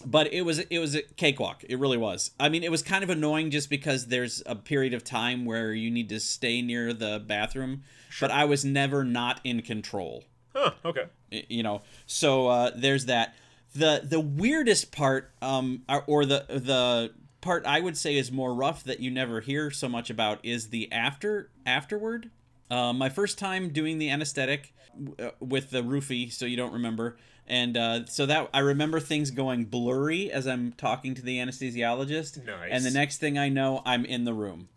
but 0.05 0.31
it 0.31 0.41
was 0.43 0.59
it 0.59 0.77
was 0.77 0.93
a 0.95 1.01
cakewalk. 1.01 1.63
It 1.67 1.79
really 1.79 1.97
was. 1.97 2.29
I 2.39 2.49
mean, 2.49 2.63
it 2.63 2.69
was 2.69 2.83
kind 2.83 3.03
of 3.03 3.09
annoying 3.09 3.49
just 3.49 3.71
because 3.71 4.05
there's 4.07 4.43
a 4.45 4.55
period 4.55 4.93
of 4.93 5.03
time 5.03 5.45
where 5.45 5.73
you 5.73 5.89
need 5.89 6.09
to 6.09 6.19
stay 6.19 6.61
near 6.61 6.93
the 6.93 7.23
bathroom, 7.25 7.81
Sure. 8.09 8.29
but 8.29 8.35
I 8.35 8.45
was 8.45 8.63
never 8.63 9.03
not 9.03 9.41
in 9.43 9.63
control 9.63 10.25
Huh, 10.55 10.71
okay. 10.85 11.05
you 11.31 11.63
know 11.63 11.81
so 12.05 12.47
uh, 12.47 12.71
there's 12.75 13.05
that 13.07 13.35
the 13.78 14.01
the 14.03 14.19
weirdest 14.19 14.91
part 14.91 15.32
um 15.41 15.84
or- 15.89 16.03
or 16.07 16.25
the 16.25 16.45
the 16.49 17.11
part 17.41 17.65
i 17.65 17.80
would 17.80 17.95
say 17.97 18.15
is 18.17 18.32
more 18.32 18.53
rough 18.53 18.84
that 18.84 18.99
you 18.99 19.11
never 19.11 19.41
hear 19.41 19.69
so 19.71 19.88
much 19.88 20.09
about 20.09 20.39
is 20.43 20.69
the 20.69 20.91
after 20.91 21.49
afterward 21.65 22.30
Uh, 22.69 22.91
my 22.93 23.07
first 23.09 23.38
time 23.39 23.69
doing 23.69 23.97
the 23.97 24.09
anesthetic 24.09 24.73
uh, 25.19 25.30
with 25.39 25.69
the 25.69 25.82
roofie, 25.82 26.30
so 26.30 26.45
you 26.45 26.57
don't 26.57 26.73
remember. 26.73 27.15
And 27.47 27.78
uh, 27.78 28.05
so 28.07 28.25
that 28.25 28.49
I 28.53 28.59
remember 28.59 28.99
things 28.99 29.32
going 29.32 29.63
blurry 29.65 30.30
as 30.30 30.45
I'm 30.47 30.73
talking 30.73 31.15
to 31.15 31.21
the 31.21 31.38
anesthesiologist. 31.38 32.43
Nice. 32.45 32.69
And 32.71 32.84
the 32.84 32.91
next 32.91 33.19
thing 33.19 33.38
I 33.38 33.47
know, 33.47 33.82
I'm 33.86 34.03
in 34.03 34.25
the 34.25 34.34
room. 34.34 34.67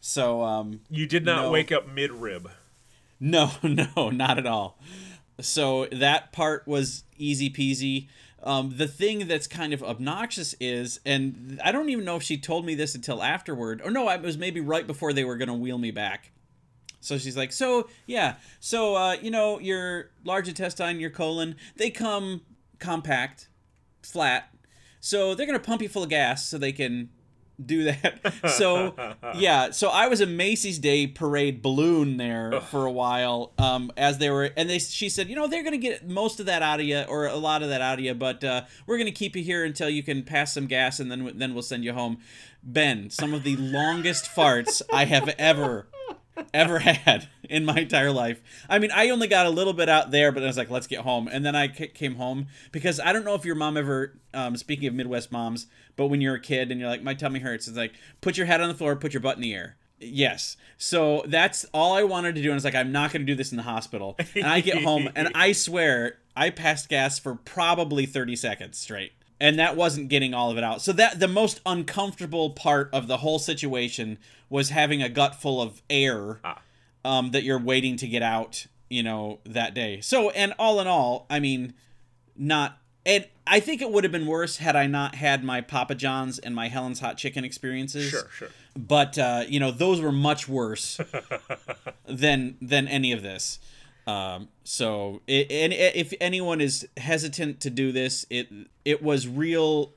So 0.00 0.42
um, 0.42 0.80
You 0.90 1.06
did 1.06 1.24
not 1.24 1.42
No. 1.44 1.50
wake 1.52 1.70
up 1.70 1.86
mid 1.88 2.10
rib. 2.10 2.50
no, 3.20 3.52
no, 3.62 4.10
not 4.10 4.38
at 4.38 4.46
all. 4.46 4.76
So 5.40 5.86
that 5.92 6.32
part 6.32 6.66
was 6.66 7.04
easy 7.16 7.48
peasy. 7.48 8.08
Um, 8.42 8.74
the 8.76 8.86
thing 8.86 9.26
that's 9.26 9.46
kind 9.46 9.72
of 9.72 9.82
obnoxious 9.82 10.54
is, 10.60 11.00
and 11.04 11.60
I 11.64 11.72
don't 11.72 11.88
even 11.88 12.04
know 12.04 12.16
if 12.16 12.22
she 12.22 12.36
told 12.38 12.64
me 12.64 12.74
this 12.74 12.94
until 12.94 13.22
afterward, 13.22 13.80
or 13.82 13.90
no, 13.90 14.08
it 14.10 14.22
was 14.22 14.36
maybe 14.36 14.60
right 14.60 14.86
before 14.86 15.12
they 15.12 15.24
were 15.24 15.36
going 15.36 15.48
to 15.48 15.54
wheel 15.54 15.78
me 15.78 15.90
back. 15.90 16.30
So 17.00 17.18
she's 17.18 17.36
like, 17.36 17.52
so 17.52 17.88
yeah, 18.06 18.34
so 18.58 18.96
uh, 18.96 19.16
you 19.22 19.30
know, 19.30 19.60
your 19.60 20.10
large 20.24 20.48
intestine, 20.48 20.98
your 20.98 21.10
colon, 21.10 21.54
they 21.76 21.88
come 21.88 22.40
compact, 22.80 23.48
flat. 24.02 24.52
So 25.00 25.34
they're 25.34 25.46
gonna 25.46 25.60
pump 25.60 25.82
you 25.82 25.88
full 25.88 26.02
of 26.02 26.08
gas 26.08 26.48
so 26.48 26.58
they 26.58 26.72
can 26.72 27.10
do 27.64 27.84
that. 27.84 28.20
So 28.56 28.94
yeah, 29.34 29.70
so 29.70 29.88
I 29.88 30.08
was 30.08 30.20
a 30.20 30.26
Macy's 30.26 30.78
Day 30.78 31.06
Parade 31.06 31.62
balloon 31.62 32.16
there 32.16 32.60
for 32.60 32.86
a 32.86 32.92
while, 32.92 33.52
um, 33.58 33.90
as 33.96 34.18
they 34.18 34.30
were, 34.30 34.50
and 34.56 34.70
they 34.70 34.78
she 34.78 35.08
said, 35.08 35.28
you 35.28 35.36
know, 35.36 35.46
they're 35.46 35.64
gonna 35.64 35.76
get 35.76 36.08
most 36.08 36.40
of 36.40 36.46
that 36.46 36.62
out 36.62 36.80
of 36.80 36.86
you 36.86 37.02
or 37.08 37.26
a 37.26 37.36
lot 37.36 37.62
of 37.62 37.68
that 37.68 37.80
out 37.80 37.98
of 37.98 38.04
you, 38.04 38.14
but 38.14 38.42
uh, 38.44 38.62
we're 38.86 38.98
gonna 38.98 39.10
keep 39.10 39.36
you 39.36 39.42
here 39.42 39.64
until 39.64 39.88
you 39.88 40.02
can 40.02 40.22
pass 40.22 40.54
some 40.54 40.66
gas, 40.66 41.00
and 41.00 41.10
then 41.10 41.32
then 41.36 41.54
we'll 41.54 41.62
send 41.62 41.84
you 41.84 41.92
home. 41.92 42.18
Ben, 42.62 43.10
some 43.10 43.34
of 43.34 43.42
the 43.42 43.56
longest 43.56 44.24
farts 44.36 44.82
I 44.92 45.04
have 45.04 45.28
ever 45.38 45.86
ever 46.52 46.78
had 46.80 47.28
in 47.48 47.64
my 47.64 47.78
entire 47.80 48.12
life. 48.12 48.40
I 48.68 48.78
mean, 48.78 48.90
I 48.92 49.10
only 49.10 49.28
got 49.28 49.46
a 49.46 49.50
little 49.50 49.72
bit 49.72 49.88
out 49.88 50.10
there, 50.10 50.32
but 50.32 50.42
I 50.42 50.46
was 50.46 50.56
like, 50.56 50.70
let's 50.70 50.86
get 50.86 51.00
home. 51.00 51.28
And 51.28 51.44
then 51.44 51.56
I 51.56 51.68
came 51.68 52.16
home 52.16 52.48
because 52.72 53.00
I 53.00 53.12
don't 53.12 53.24
know 53.24 53.34
if 53.34 53.44
your 53.44 53.54
mom 53.54 53.76
ever, 53.76 54.18
um, 54.34 54.56
speaking 54.56 54.88
of 54.88 54.94
Midwest 54.94 55.32
moms, 55.32 55.66
but 55.96 56.06
when 56.06 56.20
you're 56.20 56.34
a 56.34 56.40
kid 56.40 56.70
and 56.70 56.80
you're 56.80 56.88
like, 56.88 57.02
my 57.02 57.14
tummy 57.14 57.40
hurts, 57.40 57.66
it's 57.66 57.76
like, 57.76 57.94
put 58.20 58.36
your 58.36 58.46
head 58.46 58.60
on 58.60 58.68
the 58.68 58.74
floor, 58.74 58.94
put 58.96 59.12
your 59.14 59.20
butt 59.20 59.36
in 59.36 59.42
the 59.42 59.54
air. 59.54 59.76
Yes. 59.98 60.56
So 60.76 61.24
that's 61.26 61.64
all 61.72 61.94
I 61.94 62.02
wanted 62.02 62.34
to 62.34 62.42
do. 62.42 62.48
And 62.48 62.54
I 62.54 62.56
was 62.56 62.64
like, 62.64 62.74
I'm 62.74 62.92
not 62.92 63.12
going 63.12 63.22
to 63.22 63.26
do 63.26 63.34
this 63.34 63.50
in 63.50 63.56
the 63.56 63.62
hospital. 63.62 64.16
And 64.34 64.44
I 64.44 64.60
get 64.60 64.82
home 64.82 65.08
and 65.16 65.30
I 65.34 65.52
swear 65.52 66.18
I 66.36 66.50
passed 66.50 66.88
gas 66.88 67.18
for 67.18 67.34
probably 67.34 68.04
30 68.04 68.36
seconds 68.36 68.78
straight. 68.78 69.12
And 69.40 69.58
that 69.58 69.76
wasn't 69.76 70.08
getting 70.08 70.34
all 70.34 70.50
of 70.50 70.58
it 70.58 70.64
out. 70.64 70.82
So 70.82 70.92
that 70.92 71.18
the 71.20 71.28
most 71.28 71.60
uncomfortable 71.66 72.50
part 72.50 72.90
of 72.92 73.06
the 73.06 73.18
whole 73.18 73.38
situation 73.38 74.18
was 74.48 74.70
having 74.70 75.02
a 75.02 75.08
gut 75.08 75.34
full 75.34 75.60
of 75.60 75.82
air 75.90 76.40
um, 77.04 77.30
that 77.32 77.42
you're 77.42 77.58
waiting 77.58 77.96
to 77.98 78.08
get 78.08 78.22
out, 78.22 78.66
you 78.88 79.02
know, 79.02 79.40
that 79.44 79.74
day. 79.74 80.00
So, 80.00 80.30
and 80.30 80.54
all 80.58 80.80
in 80.80 80.86
all, 80.86 81.26
I 81.28 81.40
mean, 81.40 81.74
not. 82.36 82.78
And 83.06 83.24
I 83.46 83.60
think 83.60 83.80
it 83.80 83.90
would 83.90 84.02
have 84.04 84.12
been 84.12 84.26
worse 84.26 84.56
had 84.56 84.74
I 84.74 84.86
not 84.88 85.14
had 85.14 85.44
my 85.44 85.60
Papa 85.60 85.94
John's 85.94 86.40
and 86.40 86.54
my 86.54 86.68
Helen's 86.68 86.98
Hot 87.00 87.16
Chicken 87.16 87.44
experiences. 87.44 88.10
Sure, 88.10 88.28
sure. 88.34 88.48
But 88.76 89.16
uh, 89.16 89.44
you 89.48 89.60
know, 89.60 89.70
those 89.70 90.00
were 90.00 90.12
much 90.12 90.48
worse 90.48 91.00
than 92.06 92.56
than 92.60 92.88
any 92.88 93.12
of 93.12 93.22
this. 93.22 93.60
Um, 94.08 94.48
so, 94.64 95.22
it, 95.26 95.50
and 95.50 95.72
if 95.72 96.12
anyone 96.20 96.60
is 96.60 96.86
hesitant 96.96 97.60
to 97.60 97.70
do 97.70 97.92
this, 97.92 98.26
it 98.28 98.48
it 98.84 99.02
was 99.02 99.26
real, 99.28 99.92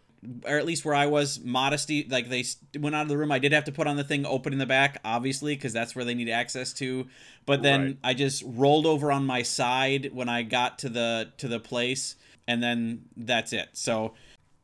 or 0.45 0.57
at 0.57 0.66
least 0.66 0.86
where 0.86 0.95
I 0.95 1.07
was, 1.07 1.39
modesty. 1.43 2.07
Like 2.10 2.30
they 2.30 2.43
went 2.80 2.95
out 2.95 3.03
of 3.03 3.10
the 3.10 3.18
room. 3.18 3.32
I 3.32 3.39
did 3.39 3.51
have 3.53 3.66
to 3.66 3.72
put 3.72 3.88
on 3.88 3.97
the 3.97 4.03
thing 4.03 4.26
open 4.26 4.53
in 4.53 4.60
the 4.60 4.66
back, 4.68 4.99
obviously, 5.03 5.55
because 5.55 5.74
that's 5.74 5.95
where 5.95 6.05
they 6.05 6.14
need 6.14 6.30
access 6.30 6.74
to. 6.74 7.07
But 7.47 7.64
then 7.64 7.82
Right. 7.82 7.97
I 8.03 8.14
just 8.14 8.43
rolled 8.45 8.86
over 8.86 9.12
on 9.12 9.26
my 9.26 9.41
side 9.41 10.12
when 10.14 10.30
I 10.30 10.43
got 10.43 10.78
to 10.80 10.89
the 10.89 11.32
to 11.38 11.47
the 11.47 11.60
place, 11.60 12.16
and 12.50 12.64
then 12.64 13.04
that's 13.16 13.54
it. 13.54 13.70
So, 13.74 14.14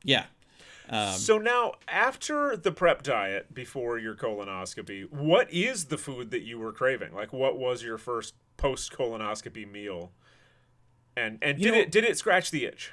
yeah. 0.04 0.26
Um, 0.90 1.14
so 1.14 1.38
now, 1.38 1.74
after 1.88 2.56
the 2.58 2.72
prep 2.72 3.02
diet 3.04 3.54
before 3.54 3.98
your 3.98 4.16
colonoscopy, 4.16 5.12
what 5.12 5.52
is 5.52 5.86
the 5.86 5.98
food 5.98 6.32
that 6.32 6.42
you 6.42 6.60
were 6.60 6.72
craving? 6.72 7.14
Like, 7.14 7.32
what 7.34 7.58
was 7.58 7.82
your 7.84 7.98
first 7.98 8.34
post 8.58 8.92
colonoscopy 8.92 9.72
meal? 9.72 10.12
And 11.18 11.38
and 11.42 11.58
did 11.60 11.74
know- 11.74 11.80
it 11.80 11.92
did 11.92 12.04
it 12.04 12.18
scratch 12.18 12.52
the 12.52 12.66
itch? 12.66 12.92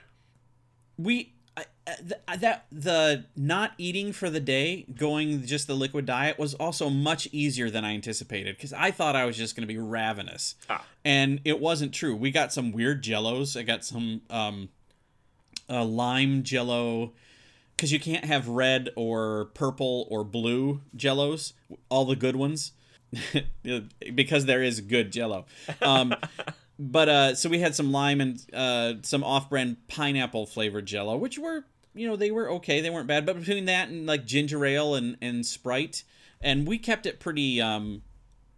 we 0.99 1.35
I- 1.57 1.65
I- 1.87 1.97
th- 1.97 2.41
that 2.41 2.67
the 2.71 3.25
not 3.37 3.73
eating 3.79 4.13
for 4.13 4.31
the 4.31 4.41
day 4.41 4.85
going 4.95 5.45
just 5.47 5.67
the 5.67 5.75
liquid 5.75 6.07
diet 6.07 6.39
was 6.39 6.55
also 6.55 6.89
much 6.91 7.29
easier 7.33 7.69
than 7.71 7.85
i 7.85 7.93
anticipated 7.95 8.57
because 8.57 8.73
i 8.75 8.91
thought 8.91 9.17
i 9.17 9.25
was 9.25 9.37
just 9.37 9.57
going 9.57 9.67
to 9.67 9.73
be 9.73 9.79
ravenous 9.79 10.55
Ah. 10.71 10.85
and 11.05 11.41
it 11.45 11.61
wasn't 11.61 11.93
true 11.93 12.15
we 12.15 12.31
got 12.31 12.53
some 12.53 12.73
weird 12.73 13.03
jellos 13.03 13.59
i 13.59 13.63
got 13.63 13.85
some 13.85 14.21
um 14.31 14.69
lime 15.81 16.43
jello 16.43 17.13
because 17.77 17.93
you 17.93 17.99
can't 18.01 18.25
have 18.25 18.49
red 18.49 18.91
or 18.97 19.47
purple 19.55 20.07
or 20.11 20.25
blue 20.25 20.81
jellos 20.97 21.53
all 21.89 22.05
the 22.05 22.17
good 22.17 22.37
ones 22.37 22.73
because 24.15 24.47
there 24.47 24.63
is 24.63 24.81
good 24.81 25.11
jello. 25.11 25.47
Um 25.81 26.15
but 26.79 27.09
uh 27.09 27.35
so 27.35 27.49
we 27.49 27.59
had 27.61 27.75
some 27.75 27.93
lime 27.93 28.21
and 28.21 28.45
uh 28.53 28.95
some 29.03 29.23
off-brand 29.23 29.77
pineapple 29.89 30.47
flavored 30.47 30.87
jello 30.87 31.17
which 31.17 31.39
were 31.39 31.65
you 31.95 32.07
know 32.09 32.17
they 32.17 32.31
were 32.31 32.51
okay 32.51 32.81
they 32.81 32.91
weren't 32.91 33.07
bad 33.07 33.27
but 33.27 33.39
between 33.39 33.67
that 33.67 33.89
and 33.89 34.07
like 34.07 34.25
ginger 34.25 34.65
ale 34.65 34.95
and 34.95 35.17
and 35.21 35.45
sprite 35.45 36.03
and 36.41 36.67
we 36.67 36.79
kept 36.79 37.07
it 37.07 37.21
pretty 37.21 37.61
um 37.61 38.03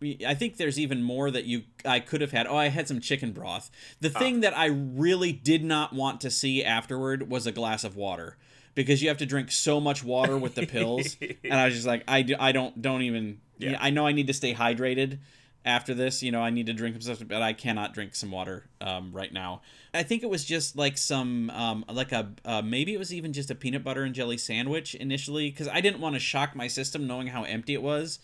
I 0.03 0.35
think 0.35 0.57
there's 0.57 0.79
even 0.79 1.03
more 1.03 1.31
that 1.31 1.45
you 1.45 1.63
I 1.85 2.01
could 2.01 2.21
have 2.21 2.33
had. 2.33 2.47
Oh, 2.47 2.57
I 2.57 2.69
had 2.69 2.89
some 2.89 3.01
chicken 3.01 3.33
broth. 3.33 3.71
The 4.01 4.11
thing 4.11 4.41
that 4.41 4.57
I 4.57 4.67
really 4.67 5.33
did 5.33 5.65
not 5.65 5.93
want 5.93 6.21
to 6.23 6.31
see 6.31 6.63
afterward 6.63 7.31
was 7.31 7.47
a 7.47 7.53
glass 7.53 7.85
of 7.85 7.97
water 7.97 8.37
because 8.75 9.03
you 9.03 9.09
have 9.09 9.19
to 9.19 9.27
drink 9.27 9.51
so 9.51 9.81
much 9.81 10.05
water 10.05 10.37
with 10.37 10.55
the 10.55 10.67
pills, 10.67 11.17
and 11.21 11.55
I 11.55 11.67
was 11.67 11.75
just 11.75 11.87
like, 11.87 12.03
I, 12.09 12.23
do, 12.23 12.37
I 12.39 12.53
don't 12.53 12.81
don't 12.81 13.03
even. 13.03 13.41
Yeah. 13.59 13.79
I 13.81 13.91
know 13.91 14.07
I 14.07 14.13
need 14.13 14.27
to 14.27 14.33
stay 14.35 14.53
hydrated 14.53 15.19
after 15.65 15.95
this. 15.95 16.23
You 16.23 16.33
know, 16.33 16.43
I 16.43 16.51
need 16.51 16.67
to 16.67 16.73
drink 16.73 17.01
some 17.01 17.15
stuff, 17.15 17.27
but 17.27 17.41
I 17.41 17.53
cannot 17.53 17.95
drink 17.95 18.15
some 18.15 18.31
water 18.31 18.67
um, 18.81 19.13
right 19.13 19.33
now. 19.33 19.63
I 19.95 20.03
think 20.03 20.23
it 20.23 20.29
was 20.29 20.45
just 20.45 20.77
like 20.77 20.99
some 20.99 21.51
um, 21.51 21.85
like 21.91 22.13
a 22.13 22.33
uh, 22.45 22.63
maybe 22.63 22.93
it 22.95 22.99
was 22.99 23.15
even 23.15 23.33
just 23.33 23.51
a 23.51 23.55
peanut 23.55 23.85
butter 23.85 24.03
and 24.03 24.15
jelly 24.15 24.39
sandwich 24.39 24.95
initially 24.95 25.51
because 25.51 25.69
I 25.69 25.81
didn't 25.81 26.01
want 26.01 26.17
to 26.17 26.21
shock 26.21 26.55
my 26.57 26.67
system 26.67 27.07
knowing 27.07 27.29
how 27.29 27.45
empty 27.45 27.75
it 27.75 27.83
was. 27.83 28.19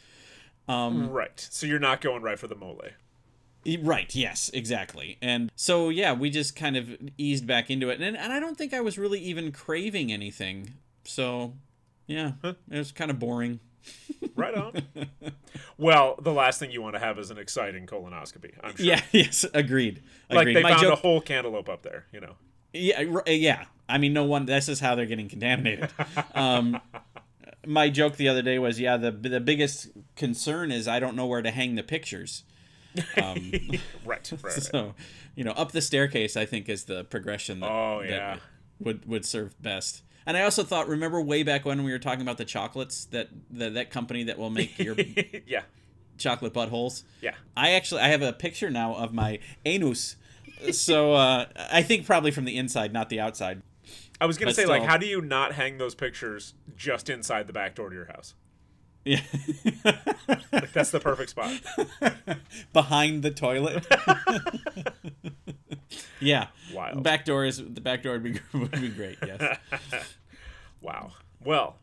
Um, 0.71 1.11
Right. 1.11 1.49
So 1.51 1.67
you're 1.67 1.79
not 1.79 2.01
going 2.01 2.23
right 2.23 2.39
for 2.39 2.47
the 2.47 2.55
mole. 2.55 2.81
Right, 3.83 4.15
yes, 4.15 4.51
exactly. 4.55 5.19
And 5.21 5.51
so, 5.55 5.91
yeah, 5.91 6.13
we 6.15 6.31
just 6.31 6.57
kind 6.57 6.77
of 6.77 6.89
eased 7.19 7.47
back 7.47 7.71
into 7.71 7.91
it. 7.91 8.01
And, 8.01 8.17
and 8.17 8.33
I 8.33 8.41
don't 8.41 8.57
think 8.57 8.73
I 8.73 8.81
was 8.81 8.97
really 8.99 9.21
even 9.21 9.53
craving 9.53 10.11
anything. 10.11 10.75
So, 11.05 11.55
yeah, 12.07 12.33
it 12.43 12.57
was 12.71 12.93
kind 12.93 13.11
of 13.11 13.19
boring. 13.19 13.61
Right 14.35 14.55
on. 14.55 14.83
well, 15.79 16.17
the 16.23 16.33
last 16.33 16.59
thing 16.59 16.71
you 16.71 16.81
want 16.83 16.95
to 16.95 17.01
have 17.01 17.19
is 17.19 17.31
an 17.31 17.39
exciting 17.39 17.87
colonoscopy. 17.87 18.53
I'm 18.63 18.77
sure. 18.77 18.87
Yeah, 18.87 19.01
yes, 19.13 19.45
agreed. 19.53 20.03
Like 20.31 20.43
agreed. 20.43 20.57
they 20.57 20.63
My 20.63 20.71
found 20.71 20.83
joke, 20.83 20.93
a 20.93 20.97
whole 20.97 21.21
cantaloupe 21.21 21.69
up 21.69 21.83
there, 21.83 22.07
you 22.13 22.21
know. 22.21 22.35
yeah, 22.73 23.05
r- 23.13 23.25
yeah. 23.27 23.65
I 23.89 23.99
mean, 23.99 24.13
no 24.13 24.25
one. 24.25 24.47
This 24.47 24.69
is 24.69 24.81
how 24.81 24.95
they're 24.95 25.07
getting 25.07 25.29
contaminated. 25.29 25.91
Um, 26.35 26.81
my 27.67 27.91
joke 27.91 28.17
the 28.17 28.29
other 28.29 28.43
day 28.43 28.59
was, 28.59 28.81
yeah, 28.81 28.97
the 28.97 29.11
the 29.11 29.41
biggest 29.41 29.89
concern 30.17 30.71
is 30.71 30.89
I 30.89 30.99
don't 31.01 31.17
know 31.17 31.27
where 31.27 31.43
to 31.43 31.51
hang 31.51 31.75
the 31.75 31.83
pictures. 31.83 32.45
Um, 33.23 33.53
Right. 34.05 34.33
Right. 34.43 34.53
so, 34.53 34.95
you 35.37 35.45
know, 35.45 35.53
up 35.53 35.73
the 35.73 35.81
staircase, 35.81 36.37
I 36.37 36.45
think 36.45 36.69
is 36.69 36.85
the 36.85 37.05
progression 37.05 37.61
that, 37.61 37.71
Oh, 37.71 38.03
that 38.07 38.41
would 38.81 39.07
would 39.07 39.25
serve 39.25 39.61
best. 39.63 40.03
And 40.27 40.37
I 40.37 40.43
also 40.43 40.63
thought, 40.65 40.89
remember 40.89 41.21
way 41.21 41.43
back 41.43 41.65
when 41.65 41.83
we 41.83 41.93
were 41.93 41.99
talking 41.99 42.23
about 42.23 42.39
the 42.39 42.45
chocolates 42.45 43.05
that 43.07 43.29
that, 43.53 43.75
that 43.75 43.91
company 43.91 44.25
that 44.25 44.39
will 44.39 44.51
make 44.51 44.79
your 44.79 44.97
yeah. 45.47 45.63
chocolate 46.19 46.53
buttholes. 46.53 47.05
Yeah. 47.21 47.35
I 47.57 47.73
actually 47.73 48.01
I 48.03 48.09
have 48.09 48.23
a 48.23 48.33
picture 48.33 48.71
now 48.71 48.95
of 48.95 49.13
my 49.13 49.39
anus. 49.65 50.17
So 50.73 51.15
uh, 51.15 51.47
I 51.71 51.83
think 51.83 52.05
probably 52.07 52.31
from 52.33 52.45
the 52.45 52.57
inside, 52.59 52.93
not 52.93 53.09
the 53.09 53.19
outside. 53.21 53.63
I 54.21 54.27
was 54.27 54.37
gonna 54.37 54.51
But 54.51 54.57
say, 54.57 54.67
like, 54.67 54.83
how 54.83 54.97
do 54.97 55.07
you 55.07 55.21
not 55.21 55.53
hang 55.53 55.79
those 55.79 55.95
pictures 55.95 56.55
just 56.77 57.09
inside 57.09 57.47
the 57.47 57.53
back 57.53 57.75
door 57.75 57.89
to 57.89 57.95
your 57.95 58.07
house? 58.07 58.35
Yeah. 59.05 59.21
Like, 60.53 60.73
that's 60.73 60.91
the 60.91 61.01
perfect 61.01 61.31
spot. 61.31 61.53
Behind 62.73 63.23
the 63.23 63.31
toilet. 63.31 63.87
yeah. 66.21 66.49
Wild. 66.75 67.03
Back 67.03 67.25
door 67.25 67.47
is 67.47 67.59
the 67.59 67.81
back 67.81 68.03
door 68.03 68.19
would 68.19 68.23
be 68.23 68.39
would 68.59 68.71
be 68.73 68.91
great. 68.91 69.17
Yes. 69.27 69.59
Wow. 70.83 71.13
Well, 71.43 71.77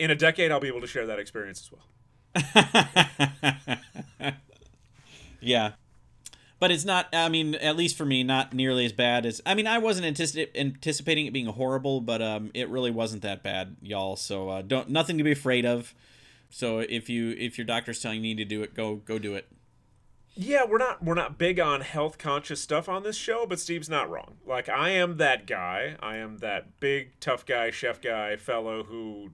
in 0.00 0.10
a 0.10 0.16
decade, 0.16 0.50
I'll 0.50 0.60
be 0.60 0.68
able 0.68 0.80
to 0.80 0.86
share 0.88 1.06
that 1.06 1.20
experience 1.20 1.60
as 1.60 1.72
well. 1.72 4.34
Yeah. 5.40 5.72
But 6.60 6.70
it's 6.70 6.84
not, 6.84 7.08
I 7.12 7.30
mean, 7.30 7.54
at 7.54 7.74
least 7.74 7.96
for 7.96 8.04
me, 8.04 8.22
not 8.22 8.52
nearly 8.52 8.84
as 8.84 8.92
bad 8.92 9.24
as. 9.24 9.40
I 9.46 9.54
mean, 9.54 9.66
I 9.66 9.78
wasn't 9.78 10.14
antici- 10.14 10.54
anticipating 10.54 11.24
it 11.24 11.32
being 11.32 11.46
horrible, 11.46 12.02
but 12.02 12.20
um, 12.20 12.50
it 12.52 12.68
really 12.68 12.90
wasn't 12.90 13.22
that 13.22 13.42
bad, 13.42 13.76
y'all. 13.80 14.14
So 14.16 14.50
uh, 14.50 14.62
don't 14.62 14.90
nothing 14.90 15.16
to 15.18 15.24
be 15.24 15.32
afraid 15.32 15.64
of. 15.64 15.94
So 16.50 16.80
if 16.80 17.08
you 17.08 17.30
if 17.30 17.56
your 17.56 17.64
doctor's 17.64 18.00
telling 18.00 18.18
you 18.18 18.22
need 18.22 18.36
to 18.36 18.44
do 18.44 18.62
it, 18.62 18.74
go 18.74 18.96
go 18.96 19.18
do 19.18 19.34
it. 19.34 19.48
Yeah, 20.34 20.64
we're 20.64 20.78
not 20.78 21.02
we're 21.02 21.14
not 21.14 21.38
big 21.38 21.58
on 21.58 21.80
health 21.80 22.18
conscious 22.18 22.60
stuff 22.60 22.88
on 22.88 23.02
this 23.02 23.16
show, 23.16 23.46
but 23.46 23.58
Steve's 23.58 23.88
not 23.88 24.10
wrong. 24.10 24.36
Like 24.46 24.68
I 24.68 24.90
am 24.90 25.16
that 25.16 25.46
guy. 25.46 25.96
I 26.00 26.16
am 26.16 26.38
that 26.38 26.78
big 26.78 27.18
tough 27.20 27.46
guy, 27.46 27.70
chef 27.70 28.00
guy, 28.00 28.36
fellow 28.36 28.84
who 28.84 29.30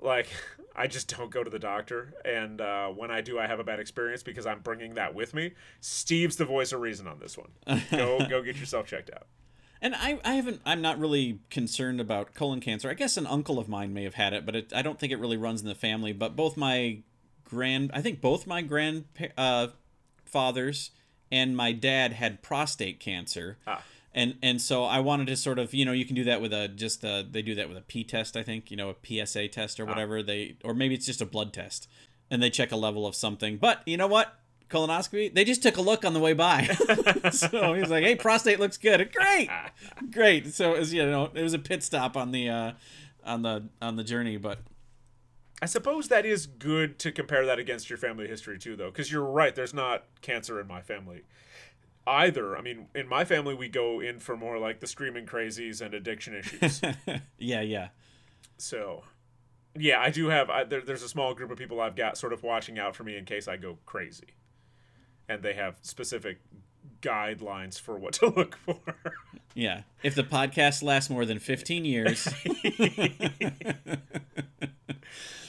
like 0.00 0.28
I 0.76 0.86
just 0.86 1.14
don't 1.14 1.30
go 1.30 1.42
to 1.42 1.50
the 1.50 1.58
doctor, 1.58 2.14
and 2.24 2.60
uh, 2.60 2.88
when 2.88 3.10
I 3.10 3.20
do, 3.20 3.38
I 3.38 3.46
have 3.46 3.60
a 3.60 3.64
bad 3.64 3.80
experience 3.80 4.22
because 4.22 4.46
I'm 4.46 4.60
bringing 4.60 4.94
that 4.94 5.14
with 5.14 5.34
me. 5.34 5.52
Steve's 5.80 6.36
the 6.36 6.44
voice 6.44 6.72
of 6.72 6.80
reason 6.80 7.06
on 7.06 7.18
this 7.18 7.36
one. 7.36 7.50
Go 7.90 8.18
go 8.28 8.42
get 8.42 8.56
yourself 8.56 8.86
checked 8.86 9.10
out. 9.14 9.26
And 9.82 9.94
I, 9.94 10.20
I 10.24 10.34
haven't. 10.34 10.60
I'm 10.64 10.82
not 10.82 10.98
really 10.98 11.40
concerned 11.50 12.00
about 12.00 12.34
colon 12.34 12.60
cancer. 12.60 12.90
I 12.90 12.94
guess 12.94 13.16
an 13.16 13.26
uncle 13.26 13.58
of 13.58 13.68
mine 13.68 13.92
may 13.92 14.04
have 14.04 14.14
had 14.14 14.32
it, 14.32 14.44
but 14.46 14.54
it, 14.54 14.72
I 14.74 14.82
don't 14.82 14.98
think 14.98 15.12
it 15.12 15.18
really 15.18 15.38
runs 15.38 15.62
in 15.62 15.68
the 15.68 15.74
family. 15.74 16.12
But 16.12 16.36
both 16.36 16.56
my 16.56 16.98
grand, 17.44 17.90
I 17.94 18.02
think 18.02 18.20
both 18.20 18.46
my 18.46 18.62
grand 18.62 19.06
uh, 19.36 19.68
fathers 20.24 20.90
and 21.32 21.56
my 21.56 21.72
dad 21.72 22.12
had 22.12 22.42
prostate 22.42 23.00
cancer. 23.00 23.58
Ah. 23.66 23.82
And 24.12 24.36
and 24.42 24.60
so 24.60 24.84
I 24.84 24.98
wanted 25.00 25.28
to 25.28 25.36
sort 25.36 25.58
of 25.58 25.72
you 25.72 25.84
know 25.84 25.92
you 25.92 26.04
can 26.04 26.16
do 26.16 26.24
that 26.24 26.40
with 26.40 26.52
a 26.52 26.68
just 26.68 27.04
a, 27.04 27.24
they 27.28 27.42
do 27.42 27.54
that 27.54 27.68
with 27.68 27.78
a 27.78 27.82
P 27.82 28.02
test 28.02 28.36
I 28.36 28.42
think 28.42 28.70
you 28.70 28.76
know 28.76 28.90
a 28.90 29.26
PSA 29.26 29.48
test 29.48 29.78
or 29.78 29.86
whatever 29.86 30.22
they 30.22 30.56
or 30.64 30.74
maybe 30.74 30.94
it's 30.94 31.06
just 31.06 31.20
a 31.20 31.26
blood 31.26 31.52
test. 31.52 31.88
And 32.30 32.42
they 32.42 32.50
check 32.50 32.70
a 32.70 32.76
level 32.76 33.06
of 33.06 33.14
something. 33.14 33.56
But 33.56 33.82
you 33.86 33.96
know 33.96 34.06
what? 34.06 34.36
Colonoscopy 34.68 35.32
they 35.34 35.44
just 35.44 35.62
took 35.62 35.76
a 35.76 35.80
look 35.80 36.04
on 36.04 36.12
the 36.12 36.20
way 36.20 36.32
by. 36.32 36.76
So 37.32 37.74
he's 37.74 37.90
like 37.90 38.02
hey 38.02 38.16
prostate 38.16 38.58
looks 38.58 38.76
good. 38.76 39.12
Great! 39.12 39.48
Great! 40.10 40.52
So 40.54 40.74
it 40.74 40.80
was 40.80 40.92
you 40.92 41.06
know 41.06 41.30
it 41.32 41.42
was 41.42 41.54
a 41.54 41.58
pit 41.58 41.82
stop 41.82 42.16
on 42.16 42.32
the 42.32 42.48
uh 42.48 42.72
on 43.24 43.42
the 43.42 43.68
on 43.80 43.96
the 43.96 44.04
journey 44.04 44.36
but 44.36 44.58
I 45.62 45.66
suppose 45.66 46.08
that 46.08 46.24
is 46.24 46.46
good 46.46 46.98
to 47.00 47.12
compare 47.12 47.44
that 47.44 47.58
against 47.58 47.90
your 47.90 47.98
family 47.98 48.26
history 48.26 48.58
too, 48.58 48.76
though, 48.76 48.90
because 48.90 49.12
you're 49.12 49.22
right. 49.22 49.54
There's 49.54 49.74
not 49.74 50.04
cancer 50.22 50.58
in 50.58 50.66
my 50.66 50.80
family 50.80 51.22
either. 52.06 52.56
I 52.56 52.62
mean, 52.62 52.86
in 52.94 53.08
my 53.08 53.24
family, 53.24 53.54
we 53.54 53.68
go 53.68 54.00
in 54.00 54.18
for 54.18 54.36
more 54.36 54.58
like 54.58 54.80
the 54.80 54.86
screaming 54.86 55.26
crazies 55.26 55.80
and 55.80 55.94
addiction 55.94 56.34
issues. 56.34 56.80
yeah 57.38 57.60
yeah 57.60 57.88
so, 58.60 59.04
yeah, 59.76 60.00
I 60.00 60.10
do 60.10 60.28
have. 60.28 60.50
I, 60.50 60.64
there, 60.64 60.82
there's 60.82 61.02
a 61.02 61.08
small 61.08 61.34
group 61.34 61.50
of 61.50 61.58
people 61.58 61.80
I've 61.80 61.96
got 61.96 62.18
sort 62.18 62.32
of 62.32 62.42
watching 62.42 62.78
out 62.78 62.94
for 62.94 63.04
me 63.04 63.16
in 63.16 63.24
case 63.24 63.48
I 63.48 63.56
go 63.56 63.78
crazy, 63.86 64.34
and 65.28 65.42
they 65.42 65.54
have 65.54 65.76
specific 65.80 66.40
guidelines 67.00 67.80
for 67.80 67.98
what 67.98 68.12
to 68.20 68.26
look 68.26 68.56
for. 68.56 68.78
yeah 69.54 69.82
if 70.02 70.14
the 70.14 70.22
podcast 70.22 70.82
lasts 70.82 71.08
more 71.08 71.24
than 71.24 71.38
15 71.38 71.84
years 71.86 72.28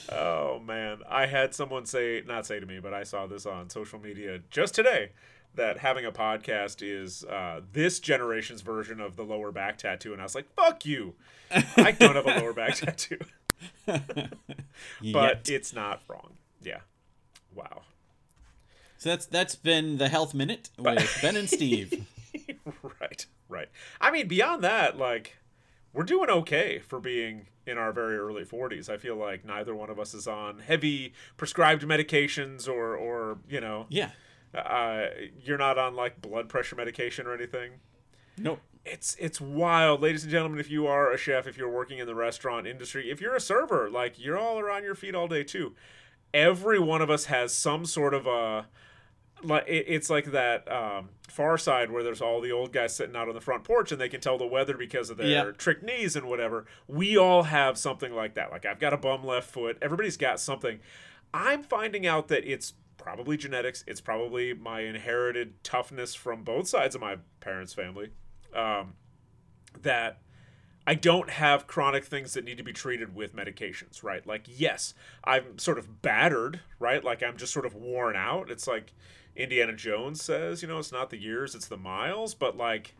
Oh 0.08 0.60
man, 0.60 0.98
I 1.08 1.26
had 1.26 1.54
someone 1.54 1.86
say, 1.86 2.22
not 2.26 2.46
say 2.46 2.60
to 2.60 2.66
me, 2.66 2.80
but 2.80 2.92
I 2.92 3.02
saw 3.02 3.26
this 3.26 3.46
on 3.46 3.70
social 3.70 3.98
media 3.98 4.40
just 4.50 4.74
today 4.74 5.10
that 5.54 5.78
having 5.78 6.04
a 6.04 6.12
podcast 6.12 6.78
is 6.82 7.24
uh, 7.24 7.60
this 7.72 8.00
generation's 8.00 8.62
version 8.62 9.00
of 9.00 9.16
the 9.16 9.22
lower 9.22 9.52
back 9.52 9.78
tattoo, 9.78 10.12
and 10.12 10.20
I 10.20 10.24
was 10.24 10.34
like, 10.34 10.52
"Fuck 10.54 10.84
you! 10.84 11.14
I 11.50 11.92
don't 11.92 12.16
have 12.16 12.26
a 12.26 12.40
lower 12.40 12.52
back 12.52 12.74
tattoo." 12.76 13.18
but 13.86 14.30
Yet. 15.00 15.48
it's 15.48 15.72
not 15.72 16.02
wrong. 16.08 16.34
Yeah. 16.62 16.80
Wow. 17.54 17.82
so 18.96 19.10
that's 19.10 19.26
that's 19.26 19.54
been 19.54 19.98
the 19.98 20.08
health 20.08 20.32
minute 20.32 20.70
with 20.78 21.18
ben 21.20 21.36
and 21.36 21.48
steve 21.48 22.06
right. 23.00 23.26
Right. 23.48 23.68
I 24.00 24.10
mean, 24.10 24.28
beyond 24.28 24.64
that, 24.64 24.96
like, 24.96 25.36
we're 25.92 26.04
doing 26.04 26.30
okay 26.30 26.78
for 26.78 26.98
being 26.98 27.48
in 27.66 27.76
our 27.76 27.92
very 27.92 28.16
early 28.16 28.44
40s. 28.44 28.88
I 28.88 28.96
feel 28.96 29.16
like 29.16 29.44
neither 29.44 29.74
one 29.74 29.90
of 29.90 30.00
us 30.00 30.14
is 30.14 30.26
on 30.26 30.60
heavy 30.60 31.12
prescribed 31.36 31.82
medications 31.82 32.66
or, 32.66 32.96
or 32.96 33.38
you 33.48 33.60
know, 33.60 33.86
yeah 33.90 34.10
uh, 34.54 35.06
you're 35.42 35.58
not 35.58 35.78
on 35.78 35.94
like 35.94 36.20
blood 36.20 36.48
pressure 36.48 36.76
medication 36.76 37.26
or 37.26 37.34
anything. 37.34 37.72
nope 38.36 38.60
It's 38.84 39.16
it's 39.20 39.40
wild, 39.40 40.02
ladies 40.02 40.22
and 40.24 40.30
gentlemen. 40.32 40.58
If 40.60 40.70
you 40.70 40.86
are 40.86 41.12
a 41.12 41.16
chef, 41.18 41.46
if 41.46 41.56
you're 41.56 41.70
working 41.70 41.98
in 41.98 42.06
the 42.06 42.14
restaurant 42.14 42.66
industry, 42.66 43.10
if 43.10 43.20
you're 43.20 43.34
a 43.36 43.40
server, 43.40 43.88
like 43.90 44.18
you're 44.18 44.38
all 44.38 44.58
around 44.58 44.82
your 44.84 44.94
feet 44.94 45.14
all 45.14 45.28
day 45.28 45.44
too. 45.44 45.74
Every 46.34 46.78
one 46.78 47.02
of 47.02 47.10
us 47.10 47.26
has 47.26 47.54
some 47.54 47.84
sort 47.86 48.14
of 48.14 48.26
a 48.26 48.66
like 49.42 49.64
it's 49.66 50.08
like 50.08 50.26
that 50.32 50.70
um, 50.70 51.08
Far 51.28 51.58
Side 51.58 51.90
where 51.90 52.02
there's 52.02 52.20
all 52.22 52.40
the 52.40 52.52
old 52.52 52.72
guys 52.72 52.94
sitting 52.94 53.16
out 53.16 53.28
on 53.28 53.34
the 53.34 53.40
front 53.40 53.64
porch 53.64 53.90
and 53.92 54.00
they 54.00 54.08
can 54.08 54.20
tell 54.20 54.38
the 54.38 54.46
weather 54.46 54.76
because 54.76 55.10
of 55.10 55.16
their 55.16 55.26
Yep. 55.26 55.58
trick 55.58 55.82
knees 55.82 56.14
and 56.16 56.26
whatever. 56.28 56.64
We 56.86 57.16
all 57.16 57.42
have 57.44 57.76
something 57.76 58.14
like 58.14 58.34
that. 58.34 58.50
Like 58.50 58.64
I've 58.66 58.78
got 58.78 58.92
a 58.92 58.96
bum 58.96 59.24
left 59.26 59.50
foot. 59.50 59.78
Everybody's 59.82 60.16
got 60.16 60.38
something. 60.40 60.78
I'm 61.34 61.62
finding 61.62 62.06
out 62.06 62.28
that 62.28 62.44
it's 62.50 62.74
probably 62.96 63.36
genetics. 63.36 63.84
It's 63.86 64.00
probably 64.00 64.54
my 64.54 64.80
inherited 64.80 65.62
toughness 65.64 66.14
from 66.14 66.44
both 66.44 66.68
sides 66.68 66.94
of 66.94 67.00
my 67.00 67.16
parents' 67.40 67.74
family. 67.74 68.10
Um, 68.54 68.94
that 69.80 70.20
I 70.86 70.94
don't 70.94 71.30
have 71.30 71.66
chronic 71.66 72.04
things 72.04 72.34
that 72.34 72.44
need 72.44 72.58
to 72.58 72.64
be 72.64 72.72
treated 72.72 73.14
with 73.14 73.36
medications, 73.36 74.02
right? 74.02 74.26
Like, 74.26 74.46
yes, 74.46 74.94
I'm 75.24 75.58
sort 75.58 75.78
of 75.78 76.02
battered, 76.02 76.60
right? 76.78 77.02
Like, 77.02 77.22
I'm 77.22 77.36
just 77.36 77.52
sort 77.52 77.66
of 77.66 77.74
worn 77.74 78.16
out. 78.16 78.50
It's 78.50 78.66
like 78.66 78.92
Indiana 79.36 79.74
Jones 79.74 80.22
says, 80.22 80.60
you 80.60 80.68
know, 80.68 80.78
it's 80.78 80.92
not 80.92 81.10
the 81.10 81.20
years, 81.20 81.54
it's 81.54 81.68
the 81.68 81.76
miles, 81.76 82.34
but 82.34 82.56
like, 82.56 82.94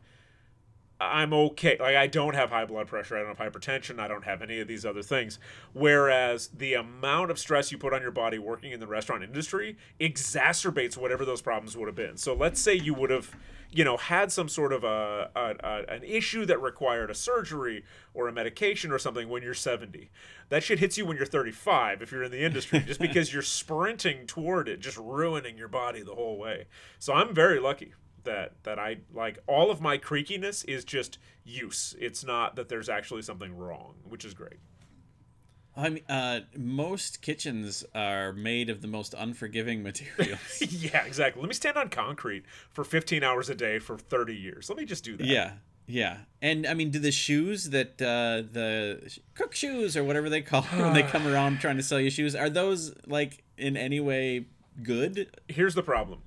I'm 1.11 1.33
okay. 1.33 1.77
Like, 1.81 1.97
I 1.97 2.07
don't 2.07 2.35
have 2.35 2.51
high 2.51 2.65
blood 2.65 2.87
pressure, 2.87 3.17
I 3.17 3.23
don't 3.23 3.37
have 3.37 3.53
hypertension, 3.53 3.99
I 3.99 4.09
don't 4.09 4.25
have 4.25 4.43
any 4.43 4.61
of 4.61 4.69
these 4.69 4.85
other 4.85 5.03
things. 5.03 5.39
Whereas 5.73 6.49
the 6.49 6.75
amount 6.75 7.31
of 7.31 7.39
stress 7.39 7.73
you 7.73 7.79
put 7.79 7.93
on 7.93 8.03
your 8.03 8.11
body 8.11 8.39
working 8.39 8.73
in 8.73 8.81
the 8.81 8.87
restaurant 8.87 9.23
industry 9.23 9.77
exacerbates 10.01 10.97
whatever 10.97 11.25
those 11.25 11.43
problems 11.43 11.77
would 11.77 11.87
have 11.87 11.97
been. 11.97 12.17
So, 12.17 12.35
let's 12.35 12.61
say 12.61 12.75
you 12.75 12.95
would 12.95 13.11
have 13.11 13.35
you 13.73 13.85
know 13.85 13.97
had 13.97 14.31
some 14.31 14.49
sort 14.49 14.73
of 14.73 14.85
a, 14.85 15.31
a, 15.35 15.55
a 15.65 15.95
an 15.95 16.03
issue 16.05 16.45
that 16.45 16.61
required 16.61 17.11
a 17.11 17.15
surgery 17.15 17.85
or 18.15 18.29
a 18.29 18.33
medication 18.33 18.93
or 18.93 18.99
something 18.99 19.29
when 19.29 19.43
you're 19.43 19.55
70 19.55 20.11
that 20.51 20.63
shit 20.63 20.79
hits 20.79 20.99
you 20.99 21.07
when 21.07 21.17
you're 21.17 21.27
35 21.27 22.03
if 22.03 22.13
you're 22.13 22.23
in 22.23 22.31
the 22.31 22.45
industry 22.45 22.81
just 22.81 23.01
because 23.01 23.33
you're 23.33 23.43
sprinting 23.43 24.27
toward 24.27 24.69
it 24.69 24.81
just 24.81 24.99
ruining 24.99 25.57
your 25.57 25.69
body 25.69 26.03
the 26.03 26.15
whole 26.15 26.39
way 26.39 26.67
so 26.99 27.15
i'm 27.15 27.35
very 27.35 27.59
lucky 27.59 27.95
that 28.25 28.53
that 28.65 28.79
i 28.79 28.99
like 29.13 29.39
all 29.47 29.71
of 29.71 29.81
my 29.81 29.99
creakiness 29.99 30.65
is 30.69 30.85
just 30.85 31.19
use 31.45 31.95
it's 31.99 32.25
not 32.25 32.57
that 32.57 32.69
there's 32.69 32.89
actually 32.89 33.23
something 33.23 33.57
wrong 33.57 33.95
which 34.05 34.25
is 34.25 34.35
great 34.35 34.59
I 35.75 35.89
mean, 35.89 36.03
uh, 36.07 36.41
most 36.55 37.23
kitchens 37.23 37.83
are 37.95 38.35
made 38.35 38.69
of 38.69 38.83
the 38.83 38.89
most 38.89 39.15
unforgiving 39.15 39.83
materials. 39.83 40.61
yeah 40.69 41.05
exactly 41.05 41.41
let 41.41 41.49
me 41.49 41.55
stand 41.55 41.77
on 41.79 41.89
concrete 41.89 42.45
for 42.71 42.85
15 42.85 43.23
hours 43.25 43.49
a 43.49 43.55
day 43.55 43.79
for 43.79 43.97
30 43.97 44.37
years 44.37 44.69
let 44.69 44.77
me 44.77 44.85
just 44.85 45.03
do 45.03 45.17
that 45.17 45.27
yeah, 45.27 45.53
yeah. 45.87 46.19
And 46.41 46.67
I 46.67 46.75
mean, 46.75 46.91
do 46.91 46.99
the 46.99 47.13
shoes 47.13 47.71
that 47.71 48.01
uh, 48.01 48.49
the 48.51 49.19
cook 49.35 49.55
shoes 49.55 49.97
or 49.97 50.05
whatever 50.05 50.29
they 50.29 50.43
call 50.43 50.63
when 50.63 50.95
they 50.95 51.03
come 51.15 51.27
around 51.27 51.61
trying 51.61 51.77
to 51.77 51.83
sell 51.83 52.01
you 52.01 52.11
shoes 52.11 52.35
are 52.35 52.51
those 52.51 52.95
like 53.07 53.45
in 53.57 53.77
any 53.77 54.01
way 54.01 54.47
good? 54.83 55.31
here's 55.49 55.75
the 55.75 55.83
problem. 55.83 56.23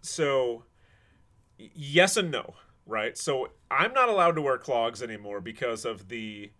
So, 0.00 0.64
yes 1.58 2.16
and 2.16 2.30
no, 2.30 2.54
right? 2.86 3.16
So, 3.16 3.50
I'm 3.70 3.92
not 3.92 4.08
allowed 4.08 4.32
to 4.36 4.42
wear 4.42 4.58
clogs 4.58 5.02
anymore 5.02 5.40
because 5.40 5.84
of 5.84 6.08
the 6.08 6.50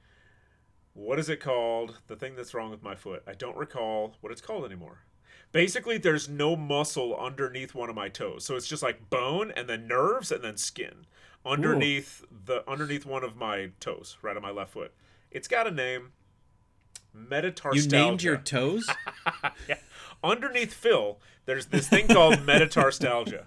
what 0.94 1.18
is 1.18 1.28
it 1.28 1.40
called? 1.40 1.98
The 2.06 2.16
thing 2.16 2.36
that's 2.36 2.54
wrong 2.54 2.70
with 2.70 2.82
my 2.82 2.94
foot. 2.94 3.22
I 3.26 3.32
don't 3.32 3.56
recall 3.56 4.16
what 4.20 4.30
it's 4.30 4.42
called 4.42 4.64
anymore. 4.64 5.04
Basically, 5.50 5.98
there's 5.98 6.28
no 6.28 6.56
muscle 6.56 7.16
underneath 7.16 7.74
one 7.74 7.90
of 7.90 7.96
my 7.96 8.08
toes. 8.08 8.44
So 8.44 8.56
it's 8.56 8.66
just 8.66 8.82
like 8.82 9.10
bone 9.10 9.52
and 9.54 9.68
then 9.68 9.86
nerves 9.86 10.32
and 10.32 10.42
then 10.42 10.56
skin 10.56 11.06
underneath 11.44 12.24
the 12.46 12.68
underneath 12.70 13.04
one 13.04 13.24
of 13.24 13.36
my 13.36 13.70
toes, 13.80 14.16
right 14.22 14.36
on 14.36 14.42
my 14.42 14.50
left 14.50 14.72
foot. 14.72 14.92
It's 15.30 15.48
got 15.48 15.66
a 15.66 15.70
name. 15.70 16.12
Metatarsalgia 17.16 17.74
You 17.74 17.88
named 17.88 18.22
your 18.22 18.38
toes? 18.38 18.88
yeah. 19.68 19.76
Underneath 20.24 20.72
Phil, 20.72 21.18
there's 21.46 21.66
this 21.66 21.88
thing 21.88 22.08
called 22.08 22.34
metatarsalgia, 22.46 23.44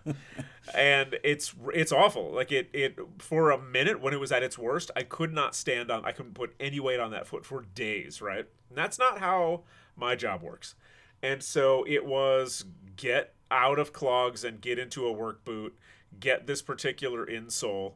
and 0.73 1.17
it's 1.23 1.53
it's 1.73 1.91
awful. 1.91 2.31
Like 2.31 2.51
it 2.51 2.69
it 2.73 2.97
for 3.19 3.51
a 3.51 3.61
minute 3.61 4.01
when 4.01 4.13
it 4.13 4.19
was 4.19 4.31
at 4.31 4.43
its 4.43 4.57
worst, 4.57 4.91
I 4.95 5.03
could 5.03 5.33
not 5.33 5.55
stand 5.55 5.91
on. 5.91 6.05
I 6.05 6.11
couldn't 6.11 6.33
put 6.33 6.53
any 6.59 6.79
weight 6.79 6.99
on 6.99 7.11
that 7.11 7.27
foot 7.27 7.45
for 7.45 7.61
days. 7.73 8.21
Right, 8.21 8.45
and 8.69 8.77
that's 8.77 8.99
not 8.99 9.19
how 9.19 9.63
my 9.95 10.15
job 10.15 10.41
works. 10.41 10.75
And 11.21 11.41
so 11.41 11.85
it 11.87 12.05
was 12.05 12.65
get 12.95 13.33
out 13.49 13.79
of 13.79 13.93
clogs 13.93 14.43
and 14.43 14.61
get 14.61 14.77
into 14.79 15.05
a 15.05 15.11
work 15.11 15.45
boot. 15.45 15.77
Get 16.19 16.47
this 16.47 16.61
particular 16.61 17.25
insole. 17.25 17.93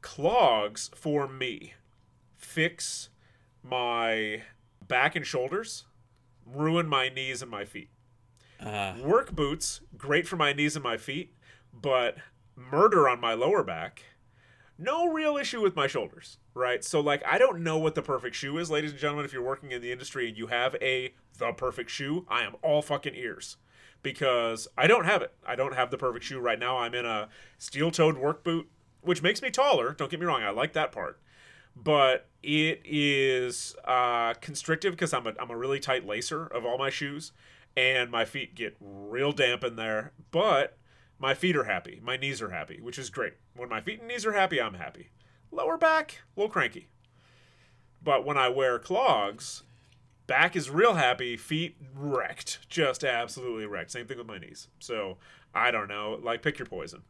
Clogs 0.00 0.90
for 0.94 1.26
me 1.26 1.74
fix 2.38 3.10
my 3.62 4.42
back 4.86 5.14
and 5.16 5.26
shoulders, 5.26 5.84
ruin 6.46 6.86
my 6.86 7.08
knees 7.08 7.42
and 7.42 7.50
my 7.50 7.64
feet. 7.64 7.90
Uh, 8.60 8.94
Work 9.00 9.32
boots, 9.32 9.80
great 9.96 10.26
for 10.26 10.36
my 10.36 10.52
knees 10.52 10.74
and 10.76 10.82
my 10.82 10.96
feet, 10.96 11.34
but 11.72 12.16
murder 12.56 13.08
on 13.08 13.20
my 13.20 13.34
lower 13.34 13.62
back. 13.62 14.02
No 14.78 15.08
real 15.08 15.36
issue 15.36 15.60
with 15.60 15.76
my 15.76 15.86
shoulders, 15.86 16.38
right? 16.54 16.84
So 16.84 17.00
like 17.00 17.22
I 17.26 17.38
don't 17.38 17.62
know 17.62 17.78
what 17.78 17.94
the 17.94 18.02
perfect 18.02 18.36
shoe 18.36 18.58
is, 18.58 18.70
ladies 18.70 18.92
and 18.92 19.00
gentlemen, 19.00 19.24
if 19.24 19.32
you're 19.32 19.42
working 19.42 19.72
in 19.72 19.82
the 19.82 19.92
industry 19.92 20.28
and 20.28 20.36
you 20.36 20.48
have 20.48 20.76
a 20.80 21.14
the 21.38 21.52
perfect 21.52 21.90
shoe, 21.90 22.26
I 22.28 22.42
am 22.44 22.56
all 22.62 22.82
fucking 22.82 23.14
ears. 23.14 23.56
because 24.02 24.68
I 24.78 24.86
don't 24.86 25.04
have 25.06 25.22
it. 25.22 25.32
I 25.46 25.56
don't 25.56 25.74
have 25.74 25.90
the 25.90 25.98
perfect 25.98 26.24
shoe 26.24 26.40
right 26.40 26.58
now. 26.58 26.78
I'm 26.78 26.94
in 26.94 27.06
a 27.06 27.28
steel-toed 27.58 28.18
work 28.18 28.44
boot, 28.44 28.68
which 29.02 29.22
makes 29.22 29.42
me 29.42 29.50
taller. 29.50 29.92
Don't 29.94 30.10
get 30.10 30.20
me 30.20 30.26
wrong. 30.26 30.42
I 30.42 30.50
like 30.50 30.72
that 30.74 30.92
part, 30.92 31.20
but 31.76 32.28
it 32.42 32.80
is 32.84 33.74
uh, 33.84 34.34
constrictive 34.34 34.92
because 34.94 35.12
I'm 35.14 35.26
a 35.26 35.34
I'm 35.40 35.50
a 35.50 35.56
really 35.56 35.80
tight 35.80 36.06
lacer 36.06 36.50
of 36.52 36.64
all 36.64 36.78
my 36.78 36.90
shoes, 36.90 37.32
and 37.78 38.10
my 38.10 38.24
feet 38.24 38.56
get 38.56 38.76
real 38.80 39.30
damp 39.30 39.62
in 39.62 39.76
there. 39.76 40.12
But 40.32 40.76
my 41.16 41.32
feet 41.32 41.56
are 41.56 41.64
happy. 41.64 42.00
My 42.02 42.16
knees 42.16 42.42
are 42.42 42.50
happy, 42.50 42.80
which 42.80 42.98
is 42.98 43.08
great. 43.08 43.34
When 43.54 43.68
my 43.68 43.80
feet 43.80 44.00
and 44.00 44.08
knees 44.08 44.26
are 44.26 44.32
happy, 44.32 44.60
I'm 44.60 44.74
happy. 44.74 45.10
Lower 45.52 45.78
back, 45.78 46.22
a 46.36 46.40
little 46.40 46.52
cranky. 46.52 46.88
But 48.02 48.26
when 48.26 48.36
I 48.36 48.48
wear 48.48 48.80
clogs, 48.80 49.62
back 50.26 50.56
is 50.56 50.68
real 50.68 50.94
happy, 50.94 51.36
feet 51.36 51.76
wrecked, 51.94 52.58
just 52.68 53.04
absolutely 53.04 53.66
wrecked. 53.66 53.92
Same 53.92 54.06
thing 54.06 54.18
with 54.18 54.26
my 54.26 54.38
knees. 54.38 54.66
So 54.80 55.18
I 55.54 55.70
don't 55.70 55.88
know, 55.88 56.18
like 56.20 56.42
pick 56.42 56.58
your 56.58 56.66
poison. 56.66 57.02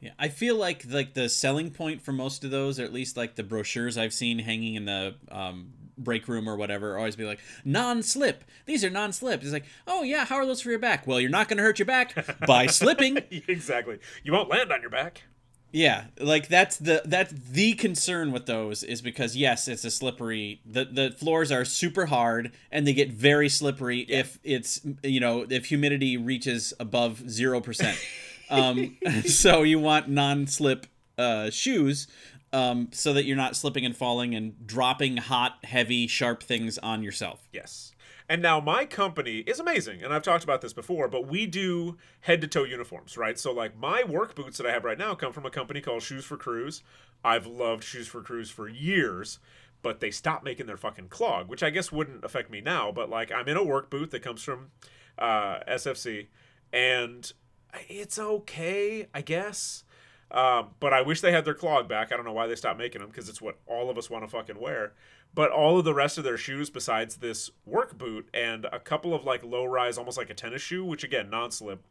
Yeah, 0.00 0.12
I 0.16 0.28
feel 0.28 0.54
like 0.54 0.84
like 0.88 1.14
the 1.14 1.28
selling 1.28 1.70
point 1.72 2.02
for 2.02 2.12
most 2.12 2.44
of 2.44 2.52
those, 2.52 2.78
or 2.78 2.84
at 2.84 2.92
least 2.92 3.16
like 3.16 3.34
the 3.34 3.42
brochures 3.42 3.98
I've 3.98 4.12
seen 4.12 4.38
hanging 4.38 4.76
in 4.76 4.84
the 4.84 5.16
um, 5.28 5.72
break 5.98 6.28
room 6.28 6.48
or 6.48 6.56
whatever, 6.56 6.96
always 6.96 7.16
be 7.16 7.24
like 7.24 7.40
non-slip. 7.64 8.44
These 8.66 8.84
are 8.84 8.90
non-slip. 8.90 9.42
It's 9.42 9.52
like, 9.52 9.66
oh 9.86 10.02
yeah, 10.02 10.24
how 10.24 10.36
are 10.36 10.46
those 10.46 10.60
for 10.60 10.70
your 10.70 10.78
back? 10.78 11.06
Well, 11.06 11.20
you're 11.20 11.30
not 11.30 11.48
going 11.48 11.58
to 11.58 11.62
hurt 11.62 11.78
your 11.78 11.86
back 11.86 12.38
by 12.46 12.66
slipping. 12.66 13.18
exactly. 13.30 13.98
You 14.22 14.32
won't 14.32 14.48
land 14.48 14.72
on 14.72 14.80
your 14.80 14.90
back. 14.90 15.22
Yeah, 15.70 16.04
like 16.18 16.48
that's 16.48 16.78
the 16.78 17.02
that's 17.04 17.32
the 17.32 17.74
concern 17.74 18.32
with 18.32 18.46
those 18.46 18.82
is 18.82 19.02
because 19.02 19.36
yes, 19.36 19.68
it's 19.68 19.84
a 19.84 19.90
slippery. 19.90 20.62
The 20.64 20.86
the 20.86 21.10
floors 21.10 21.52
are 21.52 21.66
super 21.66 22.06
hard 22.06 22.52
and 22.72 22.86
they 22.86 22.94
get 22.94 23.12
very 23.12 23.50
slippery 23.50 24.06
yeah. 24.08 24.20
if 24.20 24.38
it's 24.42 24.80
you 25.02 25.20
know 25.20 25.44
if 25.48 25.66
humidity 25.66 26.16
reaches 26.16 26.72
above 26.80 27.28
zero 27.28 27.60
percent. 27.60 27.98
um, 28.50 28.96
so 29.26 29.62
you 29.62 29.78
want 29.78 30.08
non-slip 30.08 30.86
uh, 31.18 31.50
shoes 31.50 32.06
um, 32.52 32.88
so 32.92 33.12
that 33.12 33.24
you're 33.24 33.36
not 33.36 33.56
slipping 33.56 33.84
and 33.84 33.96
falling 33.96 34.34
and 34.34 34.66
dropping 34.66 35.16
hot, 35.18 35.58
heavy, 35.64 36.06
sharp 36.06 36.42
things 36.42 36.78
on 36.78 37.02
yourself. 37.02 37.48
Yes. 37.52 37.92
And 38.28 38.42
now 38.42 38.60
my 38.60 38.84
company 38.84 39.38
is 39.38 39.58
amazing, 39.58 40.02
and 40.02 40.12
I've 40.12 40.22
talked 40.22 40.44
about 40.44 40.60
this 40.60 40.74
before, 40.74 41.08
but 41.08 41.26
we 41.26 41.46
do 41.46 41.96
head 42.20 42.42
to 42.42 42.46
toe 42.46 42.64
uniforms, 42.64 43.16
right? 43.16 43.38
So 43.38 43.52
like 43.52 43.78
my 43.78 44.04
work 44.04 44.34
boots 44.34 44.58
that 44.58 44.66
I 44.66 44.72
have 44.72 44.84
right 44.84 44.98
now 44.98 45.14
come 45.14 45.32
from 45.32 45.46
a 45.46 45.50
company 45.50 45.80
called 45.80 46.02
Shoes 46.02 46.26
for 46.26 46.36
Crews. 46.36 46.82
I've 47.24 47.46
loved 47.46 47.84
Shoes 47.84 48.06
for 48.06 48.20
Crews 48.20 48.50
for 48.50 48.68
years, 48.68 49.38
but 49.80 50.00
they 50.00 50.10
stopped 50.10 50.44
making 50.44 50.66
their 50.66 50.76
fucking 50.76 51.08
clog, 51.08 51.48
which 51.48 51.62
I 51.62 51.70
guess 51.70 51.90
wouldn't 51.90 52.22
affect 52.22 52.50
me 52.50 52.60
now, 52.60 52.92
but 52.92 53.08
like 53.08 53.32
I'm 53.32 53.48
in 53.48 53.56
a 53.56 53.64
work 53.64 53.88
boot 53.88 54.10
that 54.10 54.22
comes 54.22 54.42
from 54.42 54.72
uh, 55.18 55.60
SFC, 55.66 56.26
and 56.70 57.32
it's 57.88 58.18
okay, 58.18 59.08
I 59.14 59.22
guess. 59.22 59.84
Um, 60.30 60.68
but 60.78 60.92
I 60.92 61.00
wish 61.00 61.20
they 61.20 61.32
had 61.32 61.44
their 61.44 61.54
clog 61.54 61.88
back. 61.88 62.12
I 62.12 62.16
don't 62.16 62.26
know 62.26 62.32
why 62.32 62.46
they 62.46 62.54
stopped 62.54 62.78
making 62.78 63.00
them 63.00 63.10
because 63.10 63.28
it's 63.28 63.40
what 63.40 63.56
all 63.66 63.88
of 63.88 63.96
us 63.96 64.10
want 64.10 64.24
to 64.24 64.28
fucking 64.28 64.60
wear. 64.60 64.92
But 65.34 65.50
all 65.50 65.78
of 65.78 65.84
the 65.84 65.94
rest 65.94 66.18
of 66.18 66.24
their 66.24 66.36
shoes, 66.36 66.70
besides 66.70 67.16
this 67.16 67.50
work 67.64 67.96
boot 67.96 68.28
and 68.34 68.66
a 68.66 68.78
couple 68.78 69.14
of 69.14 69.24
like 69.24 69.42
low 69.42 69.64
rise, 69.64 69.96
almost 69.96 70.18
like 70.18 70.30
a 70.30 70.34
tennis 70.34 70.62
shoe, 70.62 70.84
which 70.84 71.04
again 71.04 71.30
non 71.30 71.50
slip, 71.50 71.82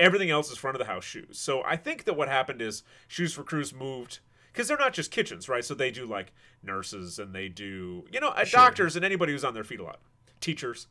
everything 0.00 0.30
else 0.30 0.50
is 0.50 0.58
front 0.58 0.74
of 0.74 0.78
the 0.78 0.92
house 0.92 1.04
shoes. 1.04 1.38
So 1.38 1.62
I 1.64 1.76
think 1.76 2.04
that 2.04 2.14
what 2.14 2.28
happened 2.28 2.62
is 2.62 2.82
Shoes 3.06 3.32
for 3.32 3.42
Crews 3.42 3.72
moved 3.72 4.20
because 4.52 4.68
they're 4.68 4.76
not 4.76 4.92
just 4.92 5.10
kitchens, 5.10 5.48
right? 5.48 5.64
So 5.64 5.74
they 5.74 5.90
do 5.90 6.04
like 6.06 6.32
nurses 6.62 7.18
and 7.18 7.32
they 7.32 7.48
do 7.48 8.04
you 8.10 8.20
know 8.20 8.32
sure. 8.44 8.58
doctors 8.58 8.96
and 8.96 9.04
anybody 9.04 9.32
who's 9.32 9.44
on 9.44 9.54
their 9.54 9.64
feet 9.64 9.80
a 9.80 9.84
lot, 9.84 10.00
teachers 10.40 10.88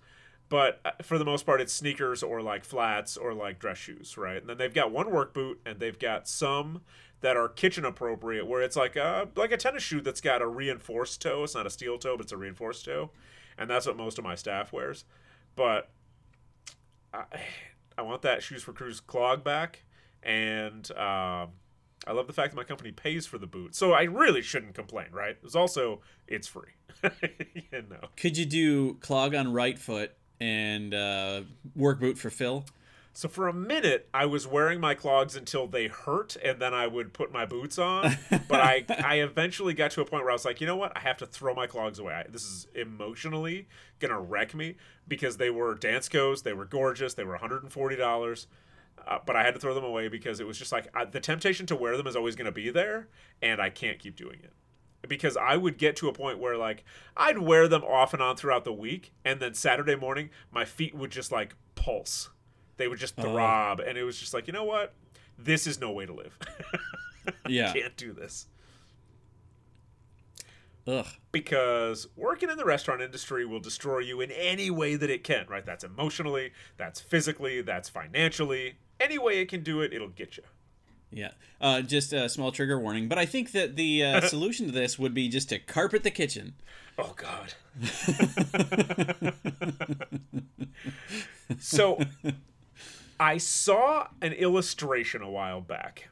but 0.50 0.80
uh, 0.86 0.92
for 1.02 1.18
the 1.18 1.26
most 1.26 1.46
part 1.46 1.62
it's 1.62 1.74
sneakers 1.74 2.24
or 2.24 2.42
like 2.42 2.64
flats 2.64 3.18
or 3.18 3.34
like 3.34 3.60
dress 3.60 3.78
shoes 3.78 4.18
right 4.18 4.38
and 4.38 4.50
then 4.50 4.58
they've 4.58 4.74
got 4.74 4.92
one 4.92 5.12
work 5.12 5.34
boot 5.34 5.60
and 5.66 5.80
they've 5.80 6.00
got 6.00 6.28
some 6.28 6.82
that 7.22 7.36
are 7.36 7.50
kitchen 7.50 7.84
appropriate 7.84 8.46
where 8.46 8.62
it's 8.62 8.76
like 8.76 8.96
a 8.96 9.28
like 9.36 9.52
a 9.52 9.58
tennis 9.58 9.84
shoe 9.84 10.02
that's 10.02 10.22
got 10.22 10.42
a 10.42 10.48
reinforced 10.48 11.22
toe 11.22 11.44
it's 11.44 11.56
not 11.56 11.66
a 11.66 11.70
steel 11.70 11.98
toe 11.98 12.16
but 12.16 12.24
it's 12.24 12.32
a 12.32 12.38
reinforced 12.38 12.86
toe 12.86 13.10
and 13.58 13.70
that's 13.70 13.86
what 13.86 13.98
most 13.98 14.18
of 14.18 14.24
my 14.24 14.36
staff 14.36 14.72
wears 14.72 15.06
but 15.56 15.90
i, 17.14 17.24
I 17.98 18.02
want 18.02 18.22
that 18.22 18.44
shoes 18.44 18.64
for 18.64 18.74
crews 18.74 19.00
clog 19.00 19.44
back 19.44 19.84
and 20.24 20.90
um, 20.92 21.52
I 22.06 22.12
love 22.14 22.28
the 22.28 22.34
fact 22.34 22.54
that 22.54 22.58
my 22.58 22.64
company 22.64 22.92
pays 22.92 23.26
for 23.26 23.38
the 23.38 23.48
boot, 23.48 23.76
so 23.76 23.94
I 23.94 24.04
really 24.04 24.42
shouldn't 24.42 24.76
complain, 24.76 25.08
right? 25.12 25.38
It's 25.44 25.56
also 25.56 26.02
it's 26.28 26.48
free. 26.48 26.72
you 27.04 27.84
know. 27.90 28.10
Could 28.16 28.38
you 28.38 28.46
do 28.46 28.96
clog 28.96 29.36
on 29.36 29.52
right 29.54 29.78
foot 29.78 30.17
and 30.40 30.94
uh, 30.94 31.42
work 31.76 32.00
boot 32.00 32.18
for 32.18 32.30
Phil. 32.30 32.66
So 33.18 33.28
for 33.28 33.48
a 33.48 33.54
minute, 33.54 34.08
I 34.14 34.28
was 34.28 34.46
wearing 34.46 34.80
my 34.80 34.94
clogs 34.94 35.36
until 35.36 35.66
they 35.66 35.88
hurt, 35.88 36.38
and 36.44 36.60
then 36.60 36.76
I 36.76 36.86
would 36.86 37.14
put 37.14 37.32
my 37.32 37.48
boots 37.48 37.80
on. 37.80 38.16
but 38.48 38.60
I, 38.62 38.86
I 39.04 39.22
eventually 39.22 39.74
got 39.74 39.90
to 39.92 40.02
a 40.02 40.06
point 40.06 40.22
where 40.22 40.30
I 40.30 40.36
was 40.36 40.46
like, 40.46 40.62
you 40.62 40.68
know 40.68 40.76
what? 40.76 40.96
I 40.96 41.00
have 41.00 41.18
to 41.18 41.26
throw 41.26 41.56
my 41.56 41.66
clogs 41.66 41.98
away. 41.98 42.14
I, 42.14 42.30
this 42.30 42.44
is 42.44 42.68
emotionally 42.76 43.68
gonna 44.00 44.20
wreck 44.22 44.54
me 44.54 44.76
because 45.08 45.38
they 45.38 45.50
were 45.50 45.76
Danskos, 45.76 46.44
they 46.44 46.54
were 46.54 46.66
gorgeous, 46.66 47.16
they 47.16 47.24
were 47.24 47.32
140 47.32 47.96
dollars. 47.96 48.46
Uh, 49.08 49.18
but 49.26 49.36
I 49.36 49.44
had 49.44 49.56
to 49.56 49.60
throw 49.60 49.74
them 49.74 49.84
away 49.84 50.10
because 50.10 50.40
it 50.40 50.46
was 50.46 50.60
just 50.60 50.72
like 50.72 50.88
I, 50.96 51.06
the 51.06 51.20
temptation 51.20 51.66
to 51.68 51.76
wear 51.76 51.98
them 51.98 52.06
is 52.06 52.16
always 52.16 52.36
going 52.36 52.46
to 52.46 52.52
be 52.52 52.70
there, 52.70 53.08
and 53.42 53.60
I 53.60 53.72
can't 53.72 53.98
keep 53.98 54.16
doing 54.16 54.40
it 54.44 54.54
because 55.08 55.38
I 55.38 55.58
would 55.58 55.78
get 55.78 55.96
to 55.98 56.08
a 56.08 56.14
point 56.14 56.40
where 56.40 56.58
like 56.58 56.84
I'd 57.16 57.40
wear 57.40 57.68
them 57.68 57.84
off 57.84 58.14
and 58.14 58.22
on 58.22 58.36
throughout 58.36 58.64
the 58.64 58.74
week, 58.74 59.14
and 59.24 59.40
then 59.40 59.54
Saturday 59.54 59.96
morning 59.96 60.30
my 60.52 60.66
feet 60.66 60.96
would 60.96 61.12
just 61.12 61.32
like 61.32 61.56
pulse. 61.76 62.30
They 62.78 62.88
would 62.88 63.00
just 63.00 63.16
oh. 63.18 63.24
throb, 63.24 63.80
and 63.80 63.98
it 63.98 64.04
was 64.04 64.20
just 64.20 64.34
like, 64.34 64.48
you 64.48 64.54
know 64.54 64.64
what? 64.64 64.94
This 65.38 65.68
is 65.68 65.80
no 65.80 65.92
way 65.92 66.06
to 66.06 66.14
live. 66.14 66.38
yeah, 67.48 67.74
can't 67.74 67.96
do 67.98 68.14
this. 68.14 68.48
Ugh. 70.88 71.06
Because 71.32 72.08
working 72.16 72.50
in 72.50 72.58
the 72.58 72.64
restaurant 72.64 73.02
industry 73.02 73.46
will 73.46 73.60
destroy 73.60 74.00
you 74.00 74.22
in 74.22 74.32
any 74.32 74.72
way 74.72 74.96
that 74.96 75.10
it 75.10 75.24
can, 75.24 75.46
right? 75.48 75.66
That's 75.66 75.84
emotionally, 75.84 76.54
that's 76.78 77.02
physically, 77.02 77.62
that's 77.62 77.90
financially. 77.90 78.78
Any 79.00 79.18
way 79.18 79.40
it 79.42 79.50
can 79.50 79.64
do 79.64 79.82
it, 79.82 79.94
it'll 79.94 80.08
get 80.08 80.38
you. 80.38 80.44
Yeah, 81.12 81.32
uh, 81.62 81.82
just 81.82 82.14
a 82.14 82.28
small 82.30 82.52
trigger 82.52 82.80
warning. 82.80 83.08
But 83.08 83.18
I 83.18 83.26
think 83.26 83.52
that 83.54 83.76
the 83.76 84.04
uh, 84.04 84.22
solution 84.28 84.66
to 84.68 84.72
this 84.72 85.00
would 85.00 85.14
be 85.14 85.30
just 85.30 85.50
to 85.50 85.60
carpet 85.60 86.04
the 86.04 86.12
kitchen. 86.12 86.56
Oh 86.98 87.16
God. 87.16 87.54
so, 91.60 92.00
I 93.20 93.38
saw 93.38 94.08
an 94.22 94.34
illustration 94.34 95.22
a 95.22 95.30
while 95.30 95.62
back. 95.62 96.10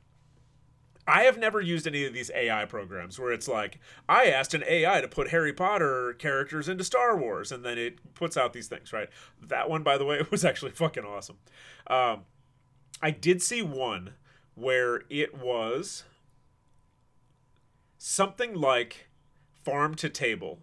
I 1.08 1.24
have 1.24 1.38
never 1.38 1.62
used 1.62 1.86
any 1.86 2.04
of 2.06 2.14
these 2.14 2.32
AI 2.34 2.66
programs 2.66 3.20
where 3.20 3.32
it's 3.32 3.48
like 3.48 3.80
I 4.10 4.26
asked 4.26 4.54
an 4.56 4.64
AI 4.68 5.02
to 5.02 5.08
put 5.08 5.30
Harry 5.30 5.54
Potter 5.54 6.16
characters 6.18 6.68
into 6.68 6.84
Star 6.84 7.16
Wars, 7.16 7.52
and 7.52 7.64
then 7.64 7.78
it 7.78 8.16
puts 8.16 8.38
out 8.38 8.54
these 8.54 8.68
things. 8.68 8.92
Right. 8.92 9.10
That 9.42 9.70
one, 9.70 9.84
by 9.84 9.98
the 9.98 10.06
way, 10.06 10.22
was 10.32 10.44
actually 10.44 10.72
fucking 10.72 11.06
awesome. 11.06 11.38
Um, 11.88 12.22
I 13.02 13.12
did 13.12 13.42
see 13.42 13.62
one 13.62 14.14
where 14.56 15.04
it 15.10 15.38
was 15.38 16.04
something 17.98 18.54
like 18.56 19.08
farm 19.64 19.96
to 19.96 20.10
table, 20.10 20.60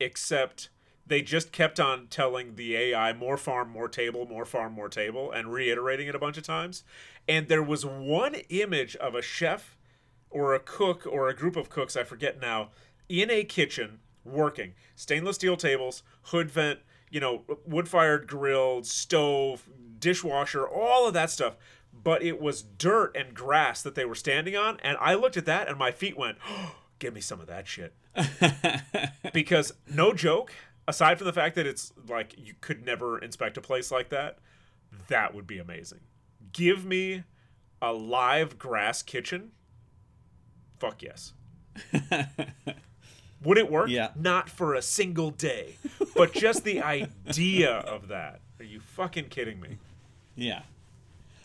except 0.00 0.68
they 1.06 1.22
just 1.22 1.52
kept 1.52 1.78
on 1.78 2.06
telling 2.08 2.54
the 2.56 2.76
AI 2.76 3.12
more 3.12 3.36
farm, 3.36 3.70
more 3.70 3.88
table, 3.88 4.26
more 4.26 4.44
farm, 4.44 4.72
more 4.72 4.88
table, 4.88 5.30
and 5.30 5.52
reiterating 5.52 6.08
it 6.08 6.14
a 6.14 6.18
bunch 6.18 6.36
of 6.36 6.44
times. 6.44 6.84
And 7.28 7.48
there 7.48 7.62
was 7.62 7.84
one 7.84 8.34
image 8.48 8.96
of 8.96 9.14
a 9.14 9.22
chef 9.22 9.76
or 10.30 10.54
a 10.54 10.60
cook 10.60 11.06
or 11.06 11.28
a 11.28 11.36
group 11.36 11.56
of 11.56 11.68
cooks, 11.68 11.96
I 11.96 12.04
forget 12.04 12.40
now, 12.40 12.70
in 13.08 13.30
a 13.30 13.44
kitchen 13.44 14.00
working. 14.24 14.74
Stainless 14.96 15.36
steel 15.36 15.56
tables, 15.56 16.02
hood 16.22 16.50
vent, 16.50 16.80
you 17.10 17.20
know, 17.20 17.42
wood 17.66 17.88
fired 17.88 18.26
grill, 18.26 18.82
stove, 18.82 19.68
dishwasher, 19.98 20.66
all 20.66 21.06
of 21.06 21.14
that 21.14 21.30
stuff 21.30 21.56
but 22.02 22.22
it 22.22 22.40
was 22.40 22.62
dirt 22.62 23.16
and 23.16 23.34
grass 23.34 23.82
that 23.82 23.94
they 23.94 24.04
were 24.04 24.14
standing 24.14 24.56
on. 24.56 24.78
And 24.82 24.96
I 25.00 25.14
looked 25.14 25.36
at 25.36 25.46
that 25.46 25.68
and 25.68 25.78
my 25.78 25.90
feet 25.90 26.16
went, 26.16 26.38
oh, 26.48 26.76
give 26.98 27.14
me 27.14 27.20
some 27.20 27.40
of 27.40 27.46
that 27.48 27.66
shit. 27.66 27.94
because, 29.32 29.72
no 29.88 30.12
joke, 30.12 30.52
aside 30.86 31.18
from 31.18 31.26
the 31.26 31.32
fact 31.32 31.56
that 31.56 31.66
it's 31.66 31.92
like 32.08 32.34
you 32.36 32.54
could 32.60 32.84
never 32.84 33.18
inspect 33.18 33.56
a 33.56 33.60
place 33.60 33.90
like 33.90 34.08
that, 34.10 34.38
that 35.08 35.34
would 35.34 35.46
be 35.46 35.58
amazing. 35.58 36.00
Give 36.52 36.84
me 36.84 37.24
a 37.80 37.92
live 37.92 38.58
grass 38.58 39.02
kitchen. 39.02 39.52
Fuck 40.78 41.02
yes. 41.02 41.32
Would 43.44 43.58
it 43.58 43.70
work? 43.70 43.88
Yeah. 43.88 44.10
Not 44.14 44.48
for 44.48 44.74
a 44.74 44.82
single 44.82 45.30
day. 45.30 45.76
But 46.14 46.32
just 46.32 46.64
the 46.64 46.82
idea 47.28 47.70
of 47.70 48.08
that. 48.08 48.40
Are 48.60 48.64
you 48.64 48.80
fucking 48.80 49.28
kidding 49.28 49.60
me? 49.60 49.78
Yeah. 50.36 50.62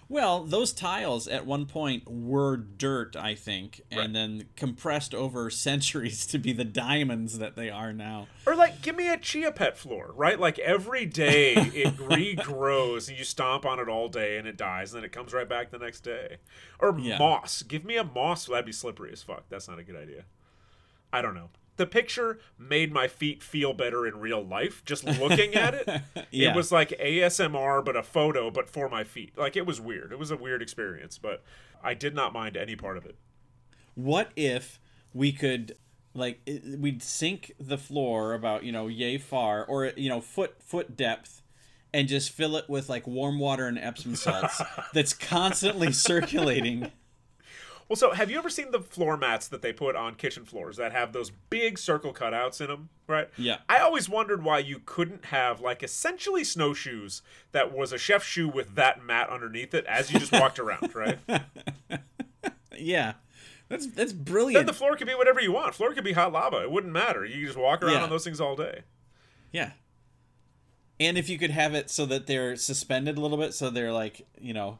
Well, 0.10 0.45
those 0.45 0.72
tiles 0.72 1.28
at 1.28 1.45
one 1.45 1.66
point 1.66 2.10
were 2.10 2.55
dirt, 2.55 3.18
I 3.18 3.36
think, 3.36 3.82
and 3.91 3.99
Right. 3.99 4.14
then 4.14 4.45
compressed 4.55 5.14
over 5.14 5.49
centuries 5.49 6.26
to 6.28 6.38
be 6.38 6.53
the 6.53 6.64
diamonds 6.64 7.39
that 7.39 7.58
they 7.58 7.70
are 7.70 7.91
now. 7.91 8.28
Or 8.45 8.55
like, 8.55 8.82
give 8.82 8.95
me 8.95 9.10
a 9.10 9.18
chia 9.18 9.51
pet 9.51 9.78
floor, 9.78 10.14
right? 10.16 10.39
Like 10.39 10.60
every 10.60 11.05
day 11.05 11.55
it 11.55 11.97
regrows 11.97 13.10
and 13.10 13.18
you 13.18 13.26
stomp 13.26 13.66
on 13.66 13.80
it 13.80 13.89
all 13.89 14.08
day 14.08 14.38
and 14.38 14.47
it 14.47 14.55
dies 14.55 14.93
and 14.93 15.01
then 15.01 15.05
it 15.05 15.12
comes 15.12 15.34
right 15.34 15.47
back 15.49 15.72
the 15.72 15.78
next 15.80 16.01
day. 16.01 16.38
Or 16.80 16.97
Yeah. 16.97 17.18
moss. 17.20 17.62
Give 17.64 17.84
me 17.84 17.97
a 17.97 18.03
moss. 18.05 18.45
That'd 18.45 18.66
be 18.66 18.72
slippery 18.72 19.12
as 19.12 19.22
fuck. 19.24 19.43
That's 19.49 19.68
not 19.68 19.78
a 19.80 19.84
good 19.84 19.97
idea. 19.97 20.24
I 21.12 21.22
don't 21.22 21.36
know. 21.36 21.49
The 21.78 21.86
picture 21.86 22.39
made 22.59 22.91
my 22.91 23.07
feet 23.07 23.41
feel 23.41 23.73
better 23.73 24.05
in 24.05 24.19
real 24.19 24.43
life. 24.43 24.84
Just 24.86 25.03
looking 25.19 25.55
at 25.55 25.73
it, 25.73 26.01
Yeah. 26.32 26.49
it 26.51 26.55
was 26.55 26.71
like 26.71 26.89
ASMR, 26.99 27.84
but 27.86 27.95
a 27.95 28.03
photo, 28.03 28.51
but 28.51 28.69
for 28.69 28.89
my 28.89 29.03
feet. 29.03 29.38
Like 29.38 29.55
it 29.55 29.65
was 29.65 29.80
weird. 29.80 30.11
It 30.11 30.19
was 30.19 30.32
a 30.32 30.38
weird 30.38 30.61
experience, 30.61 31.17
but 31.17 31.43
I 31.84 31.93
did 31.93 32.13
not 32.15 32.34
mind 32.34 32.57
any 32.57 32.75
part 32.75 32.97
of 32.97 33.05
it. 33.05 33.15
What 33.95 34.32
if 34.36 34.80
we 35.13 35.32
could 35.32 35.78
like 36.13 36.39
we'd 36.78 37.01
sink 37.03 37.51
the 37.59 37.78
floor 37.78 38.34
about 38.34 38.63
you 38.63 38.71
know 38.71 38.88
yay 38.88 39.17
far 39.19 39.63
or 39.65 39.93
you 39.95 40.09
know 40.09 40.19
foot 40.19 40.55
foot 40.63 40.97
depth 40.97 41.41
and 41.93 42.07
just 42.07 42.32
fill 42.32 42.55
it 42.57 42.67
with 42.67 42.89
like 42.89 43.05
warm 43.05 43.38
water 43.39 43.67
and 43.67 43.78
epsom 43.78 44.15
salts 44.15 44.59
that's 44.93 45.13
constantly 45.13 45.91
circulating 45.91 46.91
Well, 47.90 47.96
so 47.96 48.12
have 48.12 48.30
you 48.30 48.38
ever 48.38 48.50
seen 48.50 48.72
the 48.72 48.82
floor 48.82 49.16
mats 49.16 49.48
that 49.48 49.62
they 49.62 49.72
put 49.72 49.96
on 49.96 50.16
kitchen 50.16 50.44
floors 50.44 50.76
that 50.76 50.92
have 50.92 51.14
those 51.14 51.32
big 51.50 51.78
circle 51.78 52.14
cutouts 52.14 52.60
in 52.60 52.68
them, 52.68 52.90
right? 53.08 53.30
Yeah. 53.38 53.60
I 53.70 53.78
always 53.80 54.10
wondered 54.10 54.44
why 54.44 54.60
you 54.60 54.82
couldn't 54.86 55.26
have 55.26 55.62
like 55.62 55.82
essentially 55.84 56.44
snowshoes 56.44 57.22
that 57.54 57.72
was 57.72 57.94
a 57.94 57.98
chef's 57.98 58.26
shoe 58.26 58.50
with 58.50 58.76
that 58.76 59.02
mat 59.04 59.30
underneath 59.30 59.74
it 59.74 59.86
as 59.86 60.12
you 60.12 60.20
just 60.20 60.34
walked 60.34 60.60
around, 60.60 60.94
right? 60.96 61.18
yeah 62.78 63.14
that's 63.70 63.88
that's 63.88 64.14
brilliant. 64.14 64.60
then 64.60 64.66
the 64.66 64.74
floor 64.74 64.96
could 64.96 65.08
be 65.08 65.16
whatever 65.16 65.42
you 65.42 65.52
want. 65.52 65.76
Floor 65.76 65.94
could 65.94 66.04
be 66.04 66.14
hot 66.14 66.32
lava. 66.32 66.62
It 66.64 66.72
wouldn't 66.72 66.94
matter. 66.94 67.26
You 67.26 67.36
could 67.40 67.46
just 67.48 67.58
walk 67.58 67.82
around 67.84 67.94
Yeah. 67.94 68.04
on 68.04 68.10
those 68.10 68.24
things 68.24 68.40
all 68.42 68.56
day. 68.56 68.82
yeah 69.52 69.72
and 71.00 71.18
if 71.18 71.30
you 71.30 71.38
could 71.38 71.52
have 71.52 71.74
it 71.76 71.90
so 71.92 72.06
that 72.08 72.26
they're 72.28 72.56
suspended 72.56 73.18
a 73.18 73.22
little 73.22 73.38
bit 73.38 73.54
so 73.54 73.70
they're 73.70 73.92
like 73.94 74.26
you 74.42 74.54
know 74.54 74.80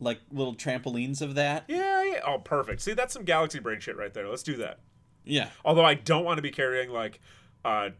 like 0.00 0.20
little 0.30 0.54
trampolines 0.54 1.20
of 1.22 1.34
that 1.36 1.64
Yeah, 1.68 2.03
Oh, 2.26 2.38
perfect. 2.38 2.80
See, 2.82 2.92
that's 2.94 3.12
some 3.14 3.24
galaxy 3.24 3.60
brain 3.60 3.80
shit 3.80 3.96
right 3.96 4.12
there. 4.12 4.28
Let's 4.28 4.42
do 4.42 4.56
that. 4.58 4.80
yeah 5.24 5.48
Although 5.64 5.84
I 5.84 5.94
don't 5.94 6.24
want 6.24 6.38
to 6.38 6.42
be 6.42 6.50
carrying 6.50 6.90
like 6.90 7.20
a 7.64 7.92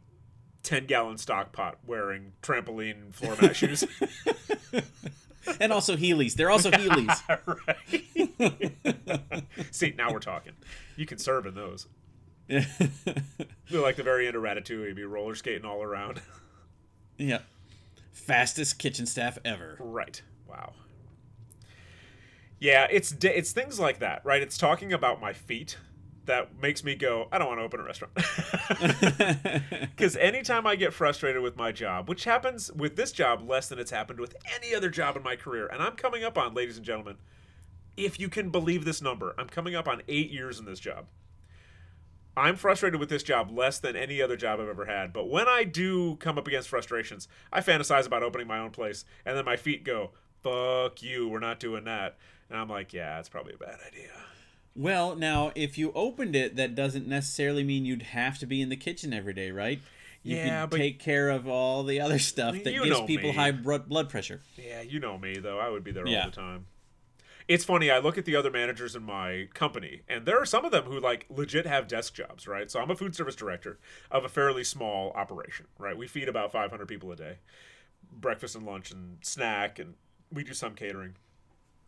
10 0.62 0.86
gallon 0.86 1.18
stock 1.18 1.52
pot 1.52 1.78
wearing 1.86 2.32
trampoline 2.42 3.12
floor 3.14 3.36
mat 3.40 3.56
shoes. 3.62 3.84
and 5.60 5.72
also 5.72 5.96
heelys 5.96 6.34
they're 6.34 6.50
also 6.50 6.70
heelys 6.70 7.20
right. 9.36 9.44
See, 9.70 9.94
now 9.96 10.12
we're 10.12 10.18
talking. 10.20 10.52
You 10.96 11.06
can 11.06 11.18
serve 11.18 11.46
in 11.46 11.54
those. 11.54 11.86
They're 12.48 12.66
like 13.70 13.96
the 13.96 14.02
very 14.02 14.26
end 14.26 14.36
of 14.36 14.42
Ratatouille, 14.42 14.86
you'd 14.88 14.96
be 14.96 15.04
roller 15.04 15.34
skating 15.34 15.64
all 15.64 15.82
around. 15.82 16.20
yeah 17.18 17.38
fastest 18.12 18.78
kitchen 18.78 19.06
staff 19.06 19.38
ever 19.44 19.76
right. 19.80 20.22
Wow. 20.48 20.72
Yeah, 22.60 22.86
it's 22.90 23.14
it's 23.22 23.52
things 23.52 23.78
like 23.78 23.98
that, 23.98 24.24
right? 24.24 24.40
It's 24.42 24.56
talking 24.56 24.92
about 24.92 25.20
my 25.20 25.32
feet 25.32 25.76
that 26.26 26.60
makes 26.60 26.82
me 26.82 26.94
go, 26.94 27.28
I 27.30 27.38
don't 27.38 27.48
want 27.48 27.60
to 27.60 27.64
open 27.64 27.80
a 27.80 27.84
restaurant. 27.84 28.14
Because 29.96 30.16
anytime 30.16 30.66
I 30.66 30.76
get 30.76 30.92
frustrated 30.92 31.42
with 31.42 31.56
my 31.56 31.70
job, 31.70 32.08
which 32.08 32.24
happens 32.24 32.72
with 32.72 32.96
this 32.96 33.12
job 33.12 33.48
less 33.48 33.68
than 33.68 33.78
it's 33.78 33.90
happened 33.90 34.18
with 34.18 34.34
any 34.56 34.74
other 34.74 34.90
job 34.90 35.16
in 35.16 35.22
my 35.22 35.36
career, 35.36 35.66
and 35.66 35.82
I'm 35.82 35.94
coming 35.94 36.24
up 36.24 36.36
on, 36.36 36.54
ladies 36.54 36.76
and 36.76 36.84
gentlemen, 36.84 37.16
if 37.96 38.18
you 38.18 38.28
can 38.28 38.50
believe 38.50 38.84
this 38.84 39.00
number, 39.00 39.34
I'm 39.38 39.48
coming 39.48 39.74
up 39.74 39.86
on 39.86 40.02
eight 40.08 40.30
years 40.30 40.58
in 40.58 40.64
this 40.64 40.80
job. 40.80 41.06
I'm 42.36 42.56
frustrated 42.56 42.98
with 42.98 43.08
this 43.08 43.22
job 43.22 43.56
less 43.56 43.78
than 43.78 43.94
any 43.94 44.20
other 44.20 44.36
job 44.36 44.58
I've 44.58 44.68
ever 44.68 44.86
had. 44.86 45.12
But 45.12 45.30
when 45.30 45.46
I 45.46 45.62
do 45.62 46.16
come 46.16 46.36
up 46.36 46.48
against 46.48 46.68
frustrations, 46.68 47.28
I 47.52 47.60
fantasize 47.60 48.06
about 48.06 48.24
opening 48.24 48.48
my 48.48 48.58
own 48.58 48.70
place, 48.70 49.04
and 49.24 49.36
then 49.36 49.44
my 49.44 49.56
feet 49.56 49.84
go, 49.84 50.10
fuck 50.42 51.02
you, 51.02 51.28
we're 51.28 51.38
not 51.38 51.60
doing 51.60 51.84
that. 51.84 52.16
And 52.50 52.58
I'm 52.58 52.68
like, 52.68 52.92
yeah, 52.92 53.18
it's 53.18 53.28
probably 53.28 53.54
a 53.54 53.58
bad 53.58 53.78
idea. 53.86 54.10
Well, 54.76 55.14
now, 55.16 55.52
if 55.54 55.78
you 55.78 55.92
opened 55.92 56.34
it, 56.34 56.56
that 56.56 56.74
doesn't 56.74 57.06
necessarily 57.06 57.62
mean 57.64 57.84
you'd 57.84 58.02
have 58.02 58.38
to 58.40 58.46
be 58.46 58.60
in 58.60 58.68
the 58.68 58.76
kitchen 58.76 59.12
every 59.12 59.32
day, 59.32 59.50
right? 59.50 59.80
You 60.22 60.36
Yeah, 60.36 60.62
could 60.62 60.70
but- 60.70 60.76
take 60.78 60.98
care 60.98 61.30
of 61.30 61.46
all 61.46 61.84
the 61.84 62.00
other 62.00 62.18
stuff 62.18 62.54
that 62.64 62.72
gives 62.72 63.00
people 63.02 63.30
me. 63.30 63.36
high 63.36 63.52
blood 63.52 63.88
blood 63.88 64.08
pressure. 64.08 64.40
Yeah, 64.56 64.80
you 64.80 64.98
know 65.00 65.18
me 65.18 65.36
though. 65.38 65.58
I 65.58 65.68
would 65.68 65.84
be 65.84 65.92
there 65.92 66.06
Yeah. 66.06 66.24
all 66.24 66.30
the 66.30 66.36
time. 66.36 66.66
It's 67.46 67.62
funny. 67.64 67.90
I 67.90 67.98
look 67.98 68.16
at 68.16 68.24
the 68.24 68.34
other 68.36 68.50
managers 68.50 68.96
in 68.96 69.02
my 69.02 69.48
company, 69.52 70.00
and 70.08 70.24
there 70.24 70.40
are 70.40 70.46
some 70.46 70.64
of 70.64 70.72
them 70.72 70.84
who 70.84 70.98
like 70.98 71.26
legit 71.28 71.66
have 71.66 71.86
desk 71.86 72.14
jobs, 72.14 72.48
right? 72.48 72.70
So 72.70 72.80
I'm 72.80 72.90
a 72.90 72.96
food 72.96 73.14
service 73.14 73.36
director 73.36 73.78
of 74.10 74.24
a 74.24 74.30
fairly 74.30 74.64
small 74.64 75.10
operation, 75.12 75.66
right? 75.78 75.96
We 75.96 76.06
feed 76.08 76.26
about 76.28 76.52
500 76.52 76.88
people 76.88 77.12
a 77.12 77.16
day, 77.16 77.38
breakfast 78.10 78.54
and 78.56 78.64
lunch 78.64 78.90
and 78.90 79.18
snack, 79.22 79.78
and 79.78 79.94
we 80.32 80.42
do 80.42 80.54
some 80.54 80.74
catering. 80.74 81.16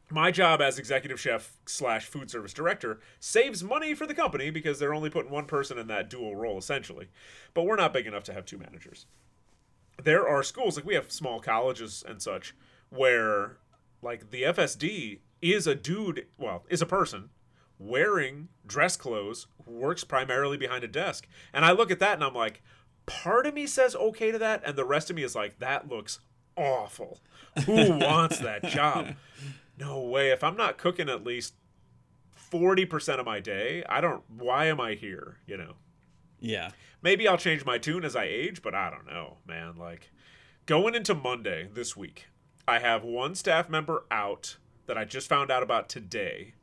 My 0.09 0.31
job 0.31 0.61
as 0.61 0.79
executive 0.79 1.19
chef 1.19 1.57
slash 1.67 2.07
food 2.07 2.31
service 2.31 2.53
director 2.53 3.01
saves 3.19 3.65
money 3.65 3.93
for 3.95 4.07
the 4.07 4.15
company 4.15 4.51
because 4.51 4.79
they're 4.79 4.95
only 4.95 5.11
putting 5.11 5.33
one 5.33 5.47
person 5.47 5.79
in 5.79 5.89
that 5.89 6.09
dual 6.09 6.37
role 6.37 6.59
essentially. 6.59 7.09
But 7.55 7.65
we're 7.65 7.77
not 7.77 7.93
big 7.93 8.07
enough 8.07 8.25
to 8.25 8.33
have 8.33 8.45
two 8.45 8.59
managers 8.59 9.07
there 10.03 10.29
are 10.29 10.43
schools 10.43 10.77
like 10.77 10.87
we 10.87 10.95
have 10.95 11.11
small 11.11 11.41
colleges 11.41 12.05
and 12.07 12.21
such 12.21 12.55
where 12.91 13.59
like 14.03 14.31
the 14.31 14.43
FSD 14.43 15.21
is 15.43 15.67
a 15.67 15.75
dude, 15.75 16.27
well, 16.39 16.65
is 16.69 16.83
a 16.83 16.87
person 16.87 17.31
wearing 17.79 18.49
dress 18.67 18.97
clothes 18.97 19.47
who 19.65 19.73
works 19.73 20.05
primarily 20.05 20.57
behind 20.57 20.83
a 20.85 20.89
desk. 20.89 21.27
And 21.53 21.65
I 21.65 21.73
look 21.73 21.91
at 21.91 21.99
that 22.01 22.15
and 22.15 22.25
I'm 22.25 22.35
like, 22.35 22.63
part 23.05 23.47
of 23.47 23.55
me 23.55 23.67
says 23.67 23.95
okay 23.97 24.31
to 24.31 24.39
that 24.39 24.63
and 24.65 24.77
the 24.77 24.85
rest 24.85 25.11
of 25.11 25.17
me 25.17 25.23
is 25.23 25.35
like 25.35 25.59
that 25.59 25.89
looks 25.89 26.21
awful. 26.57 27.21
Who 27.65 27.75
wants 27.99 28.39
that 28.39 28.65
job? 28.65 29.15
No 29.79 30.01
way. 30.01 30.31
If 30.31 30.43
I'm 30.43 30.57
not 30.57 30.79
cooking 30.79 31.09
at 31.09 31.25
least 31.25 31.55
40% 32.51 33.19
of 33.19 33.27
my 33.27 33.41
day, 33.41 33.85
I 33.89 34.01
don't 34.01 34.23
why 34.29 34.67
am 34.67 34.81
I 34.81 34.95
here, 34.95 35.39
you 35.47 35.57
know? 35.57 35.75
Yeah. 36.41 36.71
Maybe 37.03 37.29
I'll 37.29 37.39
change 37.39 37.65
my 37.65 37.79
tune 37.79 38.05
as 38.05 38.17
I 38.17 38.25
age, 38.25 38.63
but 38.63 38.75
I 38.75 38.91
don't 38.91 39.07
know, 39.07 39.39
man. 39.47 39.77
Like 39.77 40.11
going 40.67 40.95
into 40.95 41.15
Monday 41.15 41.69
this 41.73 41.97
week, 41.97 42.27
I 42.67 42.79
have 42.79 43.05
one 43.05 43.35
staff 43.35 43.69
member 43.69 44.05
out 44.11 44.57
that 44.87 44.99
I 44.99 45.05
just 45.05 45.29
found 45.29 45.51
out 45.51 45.63
about 45.63 45.89
today, 45.89 46.55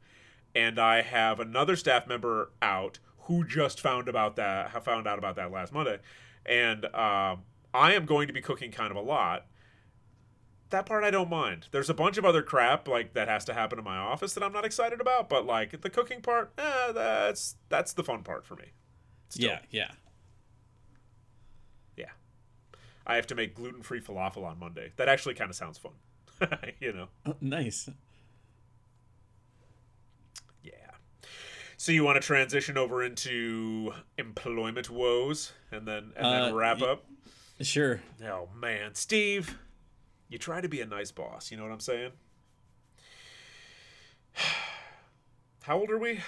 and 0.55 0.79
I 0.79 1.01
have 1.01 1.39
another 1.39 1.75
staff 1.75 2.07
member 2.07 2.51
out 2.61 2.99
who 3.19 3.45
just 3.45 3.79
found 3.79 4.07
about 4.07 4.35
that 4.35 4.83
found 4.83 5.07
out 5.07 5.17
about 5.17 5.35
that 5.35 5.51
last 5.51 5.73
Monday, 5.73 5.99
and 6.45 6.85
um, 6.85 7.43
I 7.73 7.93
am 7.93 8.05
going 8.05 8.27
to 8.27 8.33
be 8.33 8.41
cooking 8.41 8.71
kind 8.71 8.91
of 8.91 8.97
a 8.97 9.01
lot. 9.01 9.45
That 10.69 10.85
part 10.87 11.03
I 11.03 11.11
don't 11.11 11.29
mind. 11.29 11.67
There's 11.71 11.89
a 11.89 11.93
bunch 11.93 12.17
of 12.17 12.25
other 12.25 12.41
crap 12.41 12.87
like 12.87 13.13
that 13.13 13.27
has 13.27 13.45
to 13.45 13.53
happen 13.53 13.77
in 13.77 13.85
my 13.85 13.97
office 13.97 14.33
that 14.33 14.43
I'm 14.43 14.53
not 14.53 14.65
excited 14.65 14.99
about, 14.99 15.29
but 15.29 15.45
like 15.45 15.81
the 15.81 15.89
cooking 15.89 16.21
part, 16.21 16.51
eh, 16.57 16.91
that's 16.91 17.55
that's 17.69 17.93
the 17.93 18.03
fun 18.03 18.23
part 18.23 18.45
for 18.45 18.55
me. 18.55 18.71
Still. 19.29 19.49
Yeah. 19.49 19.59
Yeah. 19.69 19.91
Yeah. 21.95 22.09
I 23.05 23.15
have 23.17 23.27
to 23.27 23.35
make 23.35 23.53
gluten 23.53 23.83
free 23.83 24.01
falafel 24.01 24.43
on 24.45 24.57
Monday. 24.59 24.93
That 24.95 25.09
actually 25.09 25.35
kind 25.35 25.49
of 25.51 25.55
sounds 25.55 25.77
fun. 25.77 25.93
you 26.79 26.91
know? 26.91 27.07
Oh, 27.25 27.35
nice. 27.39 27.87
Yeah. 30.63 30.71
So 31.77 31.91
you 31.91 32.03
want 32.03 32.19
to 32.21 32.25
transition 32.25 32.77
over 32.77 33.03
into 33.03 33.93
employment 34.17 34.89
woes 34.89 35.51
and 35.71 35.87
then 35.87 36.13
and 36.15 36.25
then 36.25 36.41
Uh, 36.51 36.53
wrap 36.53 36.79
y- 36.81 36.87
up? 36.87 37.05
Sure. 37.61 38.01
Oh 38.25 38.49
man, 38.55 38.95
Steve, 38.95 39.57
you 40.29 40.37
try 40.37 40.61
to 40.61 40.67
be 40.69 40.81
a 40.81 40.85
nice 40.85 41.11
boss, 41.11 41.51
you 41.51 41.57
know 41.57 41.63
what 41.63 41.71
I'm 41.71 41.79
saying? 41.79 42.11
How 45.63 45.77
old 45.79 45.89
are 45.91 45.97
we? 45.99 46.19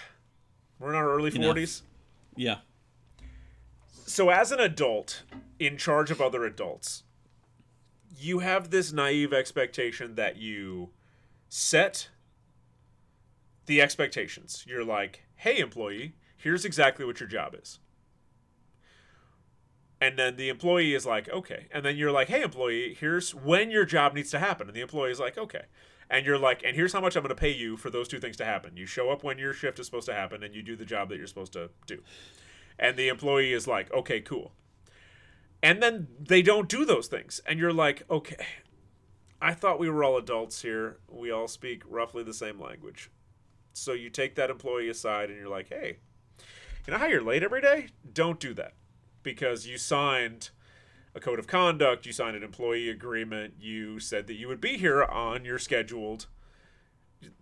We're 0.79 0.89
in 0.89 0.95
our 0.95 1.09
early 1.09 1.33
Enough. 1.35 1.55
40s. 1.55 1.81
Yeah. 2.35 2.57
so 4.05 4.29
as 4.29 4.51
an 4.51 4.59
adult 4.59 5.23
in 5.57 5.77
charge 5.77 6.11
of 6.11 6.19
other 6.19 6.43
adults 6.43 7.03
you 8.17 8.39
have 8.39 8.69
this 8.71 8.91
naive 8.91 9.31
expectation 9.33 10.15
that 10.15 10.35
you 10.35 10.89
set 11.47 12.09
the 13.67 13.81
expectations 13.81 14.65
you're 14.67 14.83
like 14.83 15.23
hey 15.37 15.59
employee 15.59 16.13
here's 16.35 16.65
exactly 16.65 17.05
what 17.05 17.21
your 17.21 17.29
job 17.29 17.55
is 17.57 17.79
and 20.01 20.17
then 20.19 20.35
the 20.35 20.49
employee 20.49 20.93
is 20.93 21.05
like 21.05 21.29
okay 21.29 21.67
and 21.71 21.85
then 21.85 21.95
you're 21.95 22.11
like 22.11 22.27
hey 22.27 22.41
employee 22.41 22.95
here's 22.99 23.33
when 23.33 23.71
your 23.71 23.85
job 23.85 24.13
needs 24.13 24.31
to 24.31 24.39
happen 24.39 24.67
and 24.67 24.75
the 24.75 24.81
employee 24.81 25.11
is 25.11 25.19
like 25.19 25.37
okay 25.37 25.65
and 26.09 26.25
you're 26.25 26.37
like 26.37 26.63
and 26.63 26.75
here's 26.75 26.93
how 26.93 27.01
much 27.01 27.15
i'm 27.15 27.23
going 27.23 27.29
to 27.29 27.39
pay 27.39 27.51
you 27.51 27.77
for 27.77 27.89
those 27.89 28.07
two 28.07 28.19
things 28.19 28.37
to 28.37 28.45
happen 28.45 28.75
you 28.75 28.85
show 28.85 29.09
up 29.09 29.23
when 29.23 29.37
your 29.37 29.53
shift 29.53 29.79
is 29.79 29.85
supposed 29.85 30.05
to 30.05 30.13
happen 30.13 30.43
and 30.43 30.53
you 30.53 30.61
do 30.61 30.75
the 30.75 30.85
job 30.85 31.09
that 31.09 31.17
you're 31.17 31.27
supposed 31.27 31.53
to 31.53 31.69
do 31.87 32.01
and 32.77 32.97
the 32.97 33.07
employee 33.07 33.53
is 33.53 33.67
like, 33.67 33.91
okay, 33.93 34.21
cool. 34.21 34.51
And 35.63 35.81
then 35.81 36.07
they 36.19 36.41
don't 36.41 36.69
do 36.69 36.85
those 36.85 37.07
things. 37.07 37.41
And 37.47 37.59
you're 37.59 37.73
like, 37.73 38.03
okay, 38.09 38.45
I 39.41 39.53
thought 39.53 39.79
we 39.79 39.89
were 39.89 40.03
all 40.03 40.17
adults 40.17 40.61
here. 40.61 40.97
We 41.09 41.31
all 41.31 41.47
speak 41.47 41.83
roughly 41.87 42.23
the 42.23 42.33
same 42.33 42.59
language. 42.59 43.09
So 43.73 43.93
you 43.93 44.09
take 44.09 44.35
that 44.35 44.49
employee 44.49 44.89
aside 44.89 45.29
and 45.29 45.39
you're 45.39 45.49
like, 45.49 45.69
hey, 45.69 45.97
you 46.85 46.93
know 46.93 46.99
how 46.99 47.07
you're 47.07 47.23
late 47.23 47.43
every 47.43 47.61
day? 47.61 47.87
Don't 48.13 48.39
do 48.39 48.53
that. 48.55 48.73
Because 49.25 49.65
you 49.65 49.79
signed 49.79 50.51
a 51.15 51.19
code 51.19 51.39
of 51.39 51.47
conduct, 51.47 52.05
you 52.05 52.13
signed 52.13 52.37
an 52.37 52.43
employee 52.43 52.89
agreement, 52.89 53.55
you 53.59 53.99
said 53.99 54.27
that 54.27 54.35
you 54.35 54.47
would 54.47 54.61
be 54.61 54.77
here 54.77 55.03
on 55.03 55.43
your 55.43 55.57
scheduled 55.57 56.27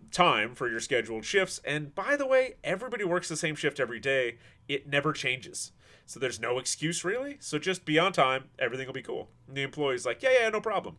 time 0.10 0.56
for 0.56 0.70
your 0.70 0.80
scheduled 0.80 1.26
shifts. 1.26 1.60
And 1.66 1.94
by 1.94 2.16
the 2.16 2.26
way, 2.26 2.54
everybody 2.64 3.04
works 3.04 3.28
the 3.28 3.36
same 3.36 3.56
shift 3.56 3.82
every 3.82 4.00
day. 4.00 4.38
It 4.70 4.88
never 4.88 5.12
changes. 5.12 5.74
So 6.06 6.20
there's 6.20 6.40
no 6.40 6.58
excuse 6.58 7.04
really. 7.04 7.38
So 7.42 7.60
just 7.60 7.84
be 7.84 8.00
on 8.00 8.14
time, 8.14 8.46
everything 8.58 8.88
will 8.88 8.94
be 8.94 9.02
cool. 9.02 9.30
And 9.48 9.58
the 9.58 9.64
employee's 9.64 10.06
like, 10.06 10.24
yeah, 10.24 10.32
yeah, 10.40 10.50
no 10.50 10.62
problem. 10.62 10.98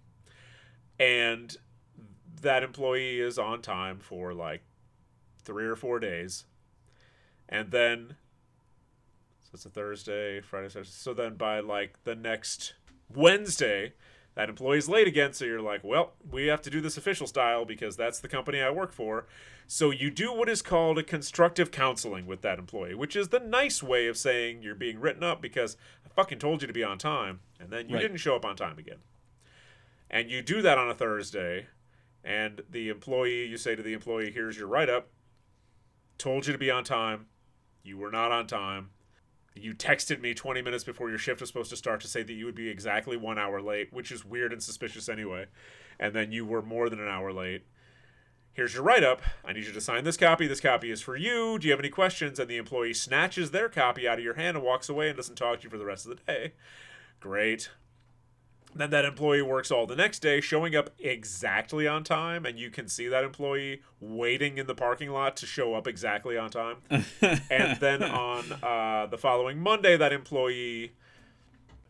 And 1.01 1.57
that 2.43 2.63
employee 2.63 3.21
is 3.21 3.39
on 3.39 3.63
time 3.63 4.01
for 4.01 4.35
like 4.35 4.63
three 5.45 5.65
or 5.65 5.77
four 5.77 5.99
days. 5.99 6.45
And 7.49 7.71
then, 7.71 8.17
it's 9.55 9.65
a 9.67 9.71
Thursday, 9.71 10.41
Friday, 10.41 10.69
Saturday. 10.69 10.91
So 10.91 11.15
then 11.15 11.37
by 11.37 11.61
like 11.61 12.03
the 12.05 12.15
next 12.15 12.75
Wednesday, 13.15 13.93
that 14.35 14.49
employee's 14.49 14.89
late 14.89 15.07
again. 15.07 15.33
So 15.33 15.45
you're 15.45 15.61
like, 15.61 15.83
well, 15.85 16.15
we 16.31 16.47
have 16.49 16.61
to 16.63 16.71
do 16.71 16.81
this 16.81 16.97
official 16.97 17.27
style 17.27 17.65
because 17.65 17.97
that's 17.97 18.19
the 18.19 18.29
company 18.29 18.61
I 18.61 18.71
work 18.71 18.93
for. 18.93 19.27
So 19.67 19.91
you 19.91 20.11
do 20.11 20.33
what 20.33 20.49
is 20.49 20.61
called 20.61 20.99
a 20.99 21.03
constructive 21.03 21.71
counseling 21.71 22.27
with 22.27 22.43
that 22.43 22.59
employee, 22.59 22.95
which 22.95 23.17
is 23.17 23.29
the 23.29 23.41
nice 23.41 23.83
way 23.83 24.09
of 24.09 24.17
saying 24.19 24.63
you're 24.63 24.75
being 24.75 24.99
written 25.01 25.23
up 25.23 25.41
because 25.41 25.77
I 26.05 26.09
fucking 26.15 26.39
told 26.41 26.61
you 26.61 26.67
to 26.67 26.75
be 26.75 26.85
on 26.85 26.99
time 26.99 27.41
and 27.59 27.71
then 27.71 27.89
you 27.89 27.95
Right. 27.95 28.03
didn't 28.03 28.19
show 28.19 28.37
up 28.37 28.45
on 28.45 28.57
time 28.57 28.79
again. 28.79 28.99
And 30.11 30.31
you 30.31 30.43
do 30.43 30.61
that 30.63 30.79
on 30.79 30.89
a 30.91 30.95
Thursday, 30.95 31.67
and 32.23 32.63
the 32.71 32.89
employee, 32.89 33.47
you 33.47 33.57
say 33.57 33.75
to 33.75 33.83
the 33.83 33.95
employee, 33.95 34.31
here's 34.31 34.57
your 34.57 34.69
write 34.69 34.89
up. 34.91 35.09
Told 36.19 36.47
you 36.47 36.53
to 36.53 36.59
be 36.59 36.71
on 36.71 36.85
time. 36.85 37.27
You 37.83 37.97
were 37.99 38.11
not 38.11 38.31
on 38.31 38.47
time. 38.47 38.91
You 39.55 39.73
texted 39.73 40.21
me 40.21 40.35
20 40.35 40.63
minutes 40.63 40.83
before 40.83 41.11
your 41.11 41.19
shift 41.19 41.41
was 41.41 41.49
supposed 41.49 41.71
to 41.71 41.77
start 41.77 42.01
to 42.01 42.09
say 42.09 42.23
that 42.23 42.33
you 42.33 42.45
would 42.45 42.57
be 42.57 42.69
exactly 42.69 43.17
one 43.17 43.39
hour 43.39 43.63
late, 43.63 43.93
which 43.93 44.11
is 44.11 44.25
weird 44.25 44.53
and 44.53 44.63
suspicious 44.63 45.09
anyway. 45.09 45.47
And 45.99 46.15
then 46.15 46.33
you 46.33 46.45
were 46.45 46.63
more 46.63 46.91
than 46.91 47.01
an 47.01 47.09
hour 47.09 47.33
late. 47.33 47.65
Here's 48.53 48.75
your 48.75 48.83
write 48.83 49.05
up. 49.05 49.23
I 49.45 49.53
need 49.53 49.67
you 49.67 49.73
to 49.73 49.81
sign 49.81 50.05
this 50.05 50.17
copy. 50.17 50.47
This 50.47 50.61
copy 50.61 50.91
is 50.91 51.01
for 51.01 51.17
you. 51.17 51.59
Do 51.59 51.67
you 51.67 51.73
have 51.73 51.81
any 51.81 51.89
questions? 51.89 52.39
And 52.39 52.49
the 52.49 52.57
employee 52.57 52.95
snatches 52.95 53.51
their 53.51 53.69
copy 53.69 54.09
out 54.09 54.19
of 54.19 54.25
your 54.25 54.35
hand 54.35 54.57
and 54.57 54.65
walks 54.65 54.89
away 54.89 55.09
and 55.09 55.17
doesn't 55.17 55.37
talk 55.37 55.61
to 55.61 55.65
you 55.65 55.71
for 55.71 55.79
the 55.79 55.85
rest 55.85 56.07
of 56.07 56.17
the 56.17 56.33
day. 56.33 56.53
Great. 57.21 57.71
Then 58.77 58.91
that 58.91 59.05
employee 59.05 59.43
works 59.43 59.71
all 59.71 59.87
the 59.87 59.95
next 59.95 60.19
day, 60.19 60.41
showing 60.41 60.75
up 60.75 60.91
exactly 60.99 61.87
on 61.87 62.03
time, 62.03 62.45
and 62.45 62.59
you 62.59 62.71
can 62.71 62.89
see 62.89 63.07
that 63.07 63.23
employee 63.23 63.83
waiting 64.01 64.59
in 64.59 64.67
the 64.67 64.75
parking 64.75 65.11
lot 65.11 65.37
to 65.39 65.47
show 65.47 65.75
up 65.75 65.87
exactly 65.87 66.37
on 66.37 66.51
time. 66.51 66.79
and 67.21 67.79
then 67.79 68.03
on 68.03 68.45
uh, 68.63 69.07
the 69.07 69.19
following 69.19 69.61
Monday, 69.61 69.97
that 69.97 70.13
employee 70.13 70.93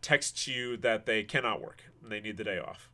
texts 0.03 0.47
you 0.47 0.77
that 0.77 1.07
they 1.07 1.23
cannot 1.23 1.59
work 1.59 1.85
and 2.03 2.11
they 2.11 2.21
need 2.21 2.37
the 2.37 2.43
day 2.43 2.59
off. 2.59 2.89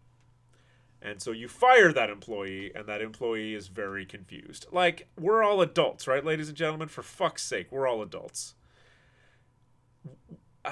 And 1.02 1.22
so 1.22 1.32
you 1.32 1.48
fire 1.48 1.92
that 1.92 2.10
employee, 2.10 2.72
and 2.76 2.86
that 2.86 3.02
employee 3.02 3.56
is 3.56 3.68
very 3.68 4.06
confused. 4.06 4.68
Like, 4.72 5.08
we're 5.20 5.44
all 5.44 5.60
adults, 5.62 6.08
right, 6.08 6.24
ladies 6.24 6.48
and 6.48 6.56
gentlemen? 6.56 6.90
For 6.90 7.02
fuck's 7.02 7.44
sake, 7.44 7.72
we're 7.72 7.88
all 7.88 8.04
adults. 8.04 8.54
Uh, 10.64 10.72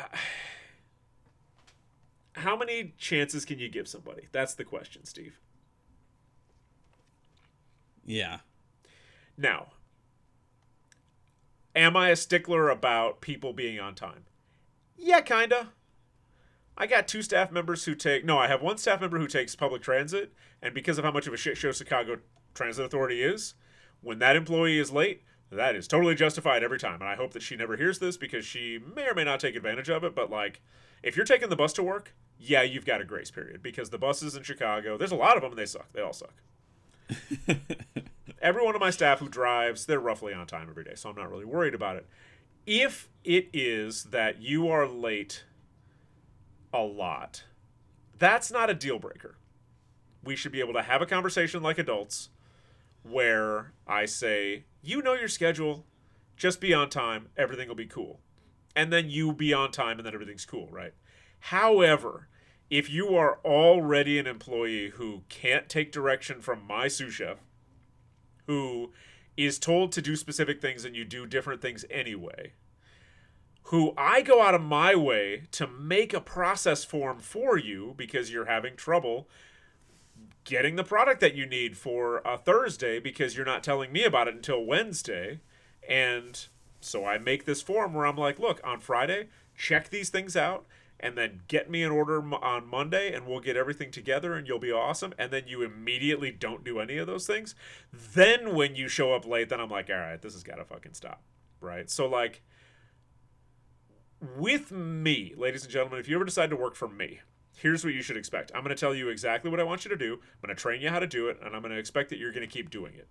how 2.39 2.55
many 2.55 2.93
chances 2.97 3.45
can 3.45 3.59
you 3.59 3.69
give 3.69 3.87
somebody? 3.87 4.27
That's 4.31 4.53
the 4.53 4.63
question, 4.63 5.05
Steve. 5.05 5.39
Yeah. 8.05 8.39
Now, 9.37 9.67
am 11.75 11.95
I 11.95 12.09
a 12.09 12.15
stickler 12.15 12.69
about 12.69 13.21
people 13.21 13.53
being 13.53 13.79
on 13.79 13.95
time? 13.95 14.25
Yeah, 14.97 15.21
kinda. 15.21 15.69
I 16.77 16.87
got 16.87 17.07
two 17.07 17.21
staff 17.21 17.51
members 17.51 17.85
who 17.85 17.93
take 17.93 18.25
no, 18.25 18.37
I 18.37 18.47
have 18.47 18.61
one 18.61 18.77
staff 18.77 19.01
member 19.01 19.19
who 19.19 19.27
takes 19.27 19.55
public 19.55 19.81
transit, 19.81 20.33
and 20.61 20.73
because 20.73 20.97
of 20.97 21.05
how 21.05 21.11
much 21.11 21.27
of 21.27 21.33
a 21.33 21.37
shit 21.37 21.57
show 21.57 21.71
Chicago 21.71 22.19
Transit 22.53 22.85
Authority 22.85 23.21
is, 23.21 23.53
when 24.01 24.19
that 24.19 24.35
employee 24.35 24.79
is 24.79 24.91
late, 24.91 25.23
that 25.51 25.75
is 25.75 25.87
totally 25.87 26.15
justified 26.15 26.63
every 26.63 26.79
time. 26.79 27.01
And 27.01 27.09
I 27.09 27.15
hope 27.15 27.33
that 27.33 27.41
she 27.41 27.55
never 27.55 27.75
hears 27.75 27.99
this 27.99 28.17
because 28.17 28.45
she 28.45 28.79
may 28.95 29.07
or 29.07 29.13
may 29.13 29.23
not 29.23 29.39
take 29.39 29.55
advantage 29.55 29.89
of 29.89 30.03
it. 30.03 30.15
But 30.15 30.29
like, 30.29 30.61
if 31.03 31.15
you're 31.15 31.25
taking 31.25 31.49
the 31.49 31.55
bus 31.55 31.73
to 31.73 31.83
work, 31.83 32.13
yeah, 32.37 32.61
you've 32.61 32.85
got 32.85 33.01
a 33.01 33.05
grace 33.05 33.31
period 33.31 33.61
because 33.61 33.89
the 33.89 33.97
buses 33.97 34.35
in 34.35 34.43
Chicago, 34.43 34.97
there's 34.97 35.11
a 35.11 35.15
lot 35.15 35.35
of 35.35 35.41
them 35.41 35.51
and 35.51 35.59
they 35.59 35.65
suck. 35.65 35.91
They 35.93 36.01
all 36.01 36.13
suck. 36.13 36.33
Every 38.41 38.63
one 38.63 38.75
of 38.75 38.81
my 38.81 38.89
staff 38.89 39.19
who 39.19 39.27
drives, 39.27 39.85
they're 39.85 39.99
roughly 39.99 40.33
on 40.33 40.47
time 40.47 40.67
every 40.69 40.85
day, 40.85 40.93
so 40.95 41.09
I'm 41.09 41.15
not 41.15 41.29
really 41.29 41.45
worried 41.45 41.73
about 41.73 41.97
it. 41.97 42.07
If 42.65 43.09
it 43.25 43.49
is 43.51 44.05
that 44.05 44.41
you 44.41 44.69
are 44.69 44.87
late 44.87 45.43
a 46.73 46.81
lot, 46.81 47.43
that's 48.17 48.51
not 48.51 48.69
a 48.69 48.73
deal 48.73 48.99
breaker. 48.99 49.35
We 50.23 50.35
should 50.35 50.51
be 50.51 50.61
able 50.61 50.73
to 50.73 50.81
have 50.83 51.01
a 51.01 51.05
conversation 51.05 51.61
like 51.61 51.77
adults 51.77 52.29
where 53.03 53.73
I 53.87 54.05
say, 54.05 54.63
you 54.81 55.01
know 55.01 55.13
your 55.13 55.27
schedule, 55.27 55.85
just 56.37 56.61
be 56.61 56.73
on 56.73 56.89
time, 56.89 57.27
everything 57.35 57.67
will 57.67 57.75
be 57.75 57.85
cool. 57.85 58.19
And 58.75 58.93
then 58.93 59.09
you 59.09 59.33
be 59.33 59.53
on 59.53 59.71
time 59.71 59.97
and 59.97 60.05
then 60.05 60.13
everything's 60.13 60.45
cool, 60.45 60.67
right? 60.71 60.93
However, 61.39 62.27
if 62.69 62.89
you 62.89 63.15
are 63.15 63.39
already 63.43 64.19
an 64.19 64.27
employee 64.27 64.89
who 64.89 65.23
can't 65.29 65.67
take 65.67 65.91
direction 65.91 66.41
from 66.41 66.65
my 66.67 66.87
sous 66.87 67.13
chef, 67.13 67.37
who 68.45 68.91
is 69.35 69.57
told 69.57 69.91
to 69.93 70.01
do 70.01 70.15
specific 70.15 70.61
things 70.61 70.85
and 70.85 70.95
you 70.95 71.03
do 71.03 71.25
different 71.25 71.61
things 71.61 71.85
anyway, 71.89 72.53
who 73.63 73.93
I 73.97 74.21
go 74.21 74.41
out 74.41 74.55
of 74.55 74.61
my 74.61 74.95
way 74.95 75.43
to 75.51 75.67
make 75.67 76.13
a 76.13 76.21
process 76.21 76.83
form 76.83 77.19
for 77.19 77.57
you 77.57 77.93
because 77.97 78.31
you're 78.31 78.45
having 78.45 78.75
trouble 78.75 79.27
getting 80.43 80.75
the 80.75 80.83
product 80.83 81.21
that 81.21 81.35
you 81.35 81.45
need 81.45 81.77
for 81.77 82.21
a 82.25 82.37
Thursday 82.37 82.99
because 82.99 83.35
you're 83.35 83.45
not 83.45 83.63
telling 83.63 83.91
me 83.91 84.03
about 84.03 84.27
it 84.27 84.33
until 84.33 84.65
Wednesday. 84.65 85.39
And 85.87 86.47
so 86.81 87.05
I 87.05 87.17
make 87.17 87.45
this 87.45 87.61
form 87.61 87.93
where 87.93 88.05
I'm 88.05 88.17
like, 88.17 88.39
look, 88.39 88.61
on 88.63 88.79
Friday, 88.79 89.27
check 89.55 89.89
these 89.89 90.09
things 90.09 90.35
out 90.35 90.65
and 90.99 91.17
then 91.17 91.41
get 91.47 91.69
me 91.69 91.83
an 91.83 91.91
order 91.91 92.21
on 92.35 92.67
Monday 92.67 93.13
and 93.13 93.25
we'll 93.25 93.39
get 93.39 93.55
everything 93.55 93.91
together 93.91 94.33
and 94.33 94.47
you'll 94.47 94.59
be 94.59 94.71
awesome. 94.71 95.13
And 95.17 95.31
then 95.31 95.43
you 95.47 95.61
immediately 95.61 96.31
don't 96.31 96.63
do 96.63 96.79
any 96.79 96.97
of 96.97 97.07
those 97.07 97.25
things. 97.25 97.55
Then 97.93 98.53
when 98.55 98.75
you 98.75 98.87
show 98.87 99.13
up 99.13 99.25
late, 99.25 99.49
then 99.49 99.59
I'm 99.59 99.69
like, 99.69 99.89
all 99.89 99.97
right, 99.97 100.21
this 100.21 100.33
has 100.33 100.43
got 100.43 100.55
to 100.55 100.65
fucking 100.65 100.93
stop. 100.93 101.21
Right. 101.61 101.89
So, 101.89 102.07
like, 102.07 102.41
with 104.37 104.71
me, 104.71 105.33
ladies 105.37 105.63
and 105.63 105.71
gentlemen, 105.71 105.99
if 105.99 106.07
you 106.07 106.15
ever 106.15 106.25
decide 106.25 106.49
to 106.49 106.55
work 106.55 106.75
for 106.75 106.87
me, 106.87 107.19
here's 107.53 107.83
what 107.83 107.93
you 107.93 108.01
should 108.01 108.17
expect. 108.17 108.51
I'm 108.53 108.63
going 108.63 108.75
to 108.75 108.79
tell 108.79 108.95
you 108.95 109.09
exactly 109.09 109.49
what 109.49 109.59
I 109.59 109.63
want 109.63 109.85
you 109.85 109.89
to 109.89 109.97
do. 109.97 110.13
I'm 110.13 110.47
going 110.47 110.55
to 110.55 110.61
train 110.61 110.81
you 110.81 110.89
how 110.89 110.99
to 110.99 111.07
do 111.07 111.27
it, 111.27 111.37
and 111.43 111.55
I'm 111.55 111.61
going 111.61 111.73
to 111.73 111.79
expect 111.79 112.09
that 112.09 112.19
you're 112.19 112.31
going 112.31 112.47
to 112.47 112.53
keep 112.53 112.69
doing 112.69 112.93
it. 112.95 113.07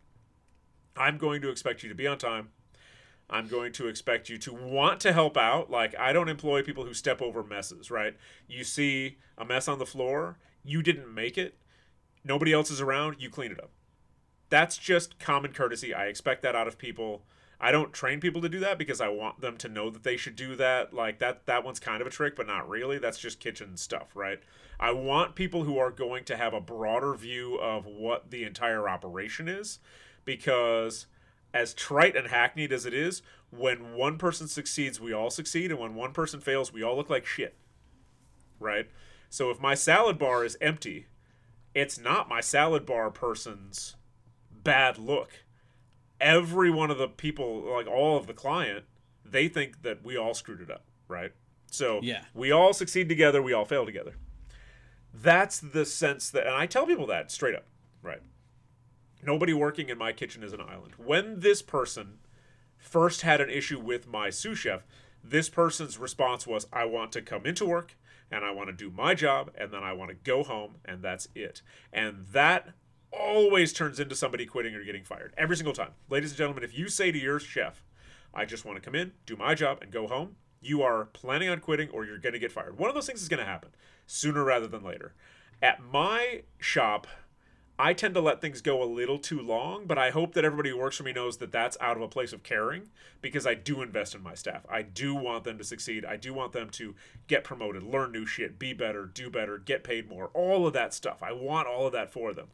I'm 0.96 1.18
going 1.18 1.42
to 1.42 1.50
expect 1.50 1.82
you 1.82 1.88
to 1.88 1.94
be 1.94 2.06
on 2.06 2.18
time. 2.18 2.48
I'm 3.30 3.46
going 3.46 3.72
to 3.72 3.88
expect 3.88 4.28
you 4.28 4.38
to 4.38 4.54
want 4.54 5.00
to 5.00 5.12
help 5.12 5.36
out. 5.36 5.70
Like, 5.70 5.94
I 5.98 6.12
don't 6.12 6.28
employ 6.28 6.62
people 6.62 6.84
who 6.84 6.94
step 6.94 7.20
over 7.20 7.42
messes, 7.42 7.90
right? 7.90 8.16
You 8.46 8.64
see 8.64 9.18
a 9.36 9.44
mess 9.44 9.68
on 9.68 9.78
the 9.78 9.86
floor, 9.86 10.38
you 10.64 10.82
didn't 10.82 11.12
make 11.12 11.36
it, 11.36 11.58
nobody 12.24 12.52
else 12.52 12.70
is 12.70 12.80
around, 12.80 13.16
you 13.18 13.30
clean 13.30 13.52
it 13.52 13.60
up. 13.60 13.70
That's 14.50 14.78
just 14.78 15.18
common 15.18 15.52
courtesy. 15.52 15.92
I 15.92 16.06
expect 16.06 16.42
that 16.42 16.56
out 16.56 16.68
of 16.68 16.78
people. 16.78 17.24
I 17.60 17.72
don't 17.72 17.92
train 17.92 18.20
people 18.20 18.40
to 18.42 18.48
do 18.48 18.60
that 18.60 18.78
because 18.78 19.00
I 19.00 19.08
want 19.08 19.40
them 19.40 19.56
to 19.58 19.68
know 19.68 19.90
that 19.90 20.04
they 20.04 20.16
should 20.16 20.36
do 20.36 20.56
that. 20.56 20.94
Like 20.94 21.18
that 21.18 21.44
that 21.46 21.64
one's 21.64 21.80
kind 21.80 22.00
of 22.00 22.06
a 22.06 22.10
trick, 22.10 22.36
but 22.36 22.46
not 22.46 22.68
really. 22.68 22.98
That's 22.98 23.18
just 23.18 23.40
kitchen 23.40 23.76
stuff, 23.76 24.14
right? 24.14 24.40
I 24.80 24.92
want 24.92 25.34
people 25.34 25.64
who 25.64 25.76
are 25.78 25.90
going 25.90 26.24
to 26.24 26.36
have 26.36 26.54
a 26.54 26.60
broader 26.60 27.14
view 27.14 27.56
of 27.56 27.84
what 27.84 28.30
the 28.30 28.44
entire 28.44 28.88
operation 28.88 29.48
is 29.48 29.80
because 30.24 31.06
as 31.54 31.74
trite 31.74 32.16
and 32.16 32.28
hackneyed 32.28 32.72
as 32.72 32.86
it 32.86 32.94
is, 32.94 33.22
when 33.50 33.94
one 33.94 34.18
person 34.18 34.48
succeeds, 34.48 35.00
we 35.00 35.12
all 35.12 35.30
succeed, 35.30 35.70
and 35.70 35.80
when 35.80 35.94
one 35.94 36.12
person 36.12 36.40
fails, 36.40 36.72
we 36.72 36.82
all 36.82 36.96
look 36.96 37.10
like 37.10 37.26
shit. 37.26 37.56
Right? 38.60 38.88
So 39.30 39.50
if 39.50 39.60
my 39.60 39.74
salad 39.74 40.18
bar 40.18 40.44
is 40.44 40.56
empty, 40.60 41.06
it's 41.74 41.98
not 41.98 42.28
my 42.28 42.40
salad 42.40 42.84
bar 42.84 43.10
person's 43.10 43.96
bad 44.50 44.98
look 44.98 45.44
every 46.20 46.70
one 46.70 46.90
of 46.90 46.98
the 46.98 47.08
people, 47.08 47.60
like 47.72 47.86
all 47.86 48.16
of 48.16 48.26
the 48.26 48.34
client, 48.34 48.84
they 49.24 49.48
think 49.48 49.82
that 49.82 50.04
we 50.04 50.16
all 50.16 50.34
screwed 50.34 50.60
it 50.60 50.70
up, 50.70 50.84
right? 51.06 51.32
So 51.70 52.00
Yeah. 52.02 52.24
we 52.34 52.50
all 52.50 52.72
succeed 52.72 53.08
together, 53.08 53.42
we 53.42 53.52
all 53.52 53.64
fail 53.64 53.84
together. 53.84 54.14
That's 55.14 55.58
the 55.60 55.84
sense 55.84 56.30
that, 56.30 56.46
and 56.46 56.54
I 56.54 56.66
tell 56.66 56.86
people 56.86 57.06
that 57.06 57.30
straight 57.30 57.54
up, 57.54 57.66
right? 58.02 58.20
Nobody 59.22 59.52
working 59.52 59.88
in 59.88 59.98
my 59.98 60.12
kitchen 60.12 60.42
is 60.42 60.52
an 60.52 60.60
island. 60.60 60.94
When 60.96 61.40
this 61.40 61.62
person 61.62 62.18
first 62.76 63.22
had 63.22 63.40
an 63.40 63.50
issue 63.50 63.80
with 63.80 64.06
my 64.06 64.30
sous 64.30 64.58
chef, 64.58 64.82
this 65.22 65.48
person's 65.48 65.98
response 65.98 66.46
was, 66.46 66.66
I 66.72 66.84
want 66.84 67.12
to 67.12 67.22
come 67.22 67.44
into 67.44 67.66
work, 67.66 67.96
and 68.30 68.44
I 68.44 68.50
want 68.50 68.68
to 68.68 68.72
do 68.72 68.90
my 68.90 69.14
job 69.14 69.50
and 69.56 69.72
then 69.72 69.82
I 69.82 69.92
want 69.92 70.10
to 70.10 70.14
go 70.14 70.42
home 70.42 70.76
and 70.84 71.02
that's 71.02 71.28
it. 71.34 71.62
And 71.92 72.26
that 72.32 72.70
always 73.12 73.72
turns 73.72 73.98
into 73.98 74.14
somebody 74.14 74.46
quitting 74.46 74.74
or 74.74 74.84
getting 74.84 75.04
fired 75.04 75.32
every 75.36 75.56
single 75.56 75.72
time. 75.72 75.92
Ladies 76.10 76.30
and 76.30 76.38
gentlemen, 76.38 76.64
if 76.64 76.76
you 76.76 76.88
say 76.88 77.10
to 77.10 77.18
your 77.18 77.40
chef, 77.40 77.82
I 78.34 78.44
just 78.44 78.64
want 78.64 78.76
to 78.76 78.82
come 78.82 78.94
in, 78.94 79.12
do 79.26 79.36
my 79.36 79.54
job, 79.54 79.78
and 79.80 79.90
go 79.90 80.06
home, 80.06 80.36
you 80.60 80.82
are 80.82 81.06
planning 81.06 81.48
on 81.48 81.60
quitting 81.60 81.88
or 81.90 82.04
you're 82.04 82.18
going 82.18 82.34
to 82.34 82.38
get 82.38 82.52
fired. 82.52 82.78
One 82.78 82.88
of 82.90 82.94
those 82.94 83.06
things 83.06 83.22
is 83.22 83.28
going 83.28 83.40
to 83.40 83.46
happen 83.46 83.70
sooner 84.06 84.44
rather 84.44 84.66
than 84.66 84.82
later. 84.82 85.14
At 85.62 85.82
my 85.82 86.42
shop, 86.58 87.06
I 87.80 87.92
tend 87.92 88.14
to 88.14 88.20
let 88.20 88.40
things 88.40 88.60
go 88.60 88.82
a 88.82 88.84
little 88.84 89.18
too 89.18 89.40
long, 89.40 89.86
but 89.86 89.98
I 89.98 90.10
hope 90.10 90.34
that 90.34 90.44
everybody 90.44 90.70
who 90.70 90.78
works 90.78 90.96
for 90.96 91.04
me 91.04 91.12
knows 91.12 91.36
that 91.36 91.52
that's 91.52 91.76
out 91.80 91.96
of 91.96 92.02
a 92.02 92.08
place 92.08 92.32
of 92.32 92.42
caring 92.42 92.88
because 93.22 93.46
I 93.46 93.54
do 93.54 93.82
invest 93.82 94.16
in 94.16 94.22
my 94.22 94.34
staff. 94.34 94.66
I 94.68 94.82
do 94.82 95.14
want 95.14 95.44
them 95.44 95.58
to 95.58 95.64
succeed. 95.64 96.04
I 96.04 96.16
do 96.16 96.34
want 96.34 96.52
them 96.52 96.70
to 96.70 96.96
get 97.28 97.44
promoted, 97.44 97.84
learn 97.84 98.10
new 98.10 98.26
shit, 98.26 98.58
be 98.58 98.72
better, 98.72 99.06
do 99.06 99.30
better, 99.30 99.58
get 99.58 99.84
paid 99.84 100.08
more, 100.08 100.30
all 100.34 100.66
of 100.66 100.72
that 100.72 100.92
stuff. 100.92 101.22
I 101.22 101.30
want 101.32 101.68
all 101.68 101.86
of 101.86 101.92
that 101.92 102.12
for 102.12 102.34
them. 102.34 102.48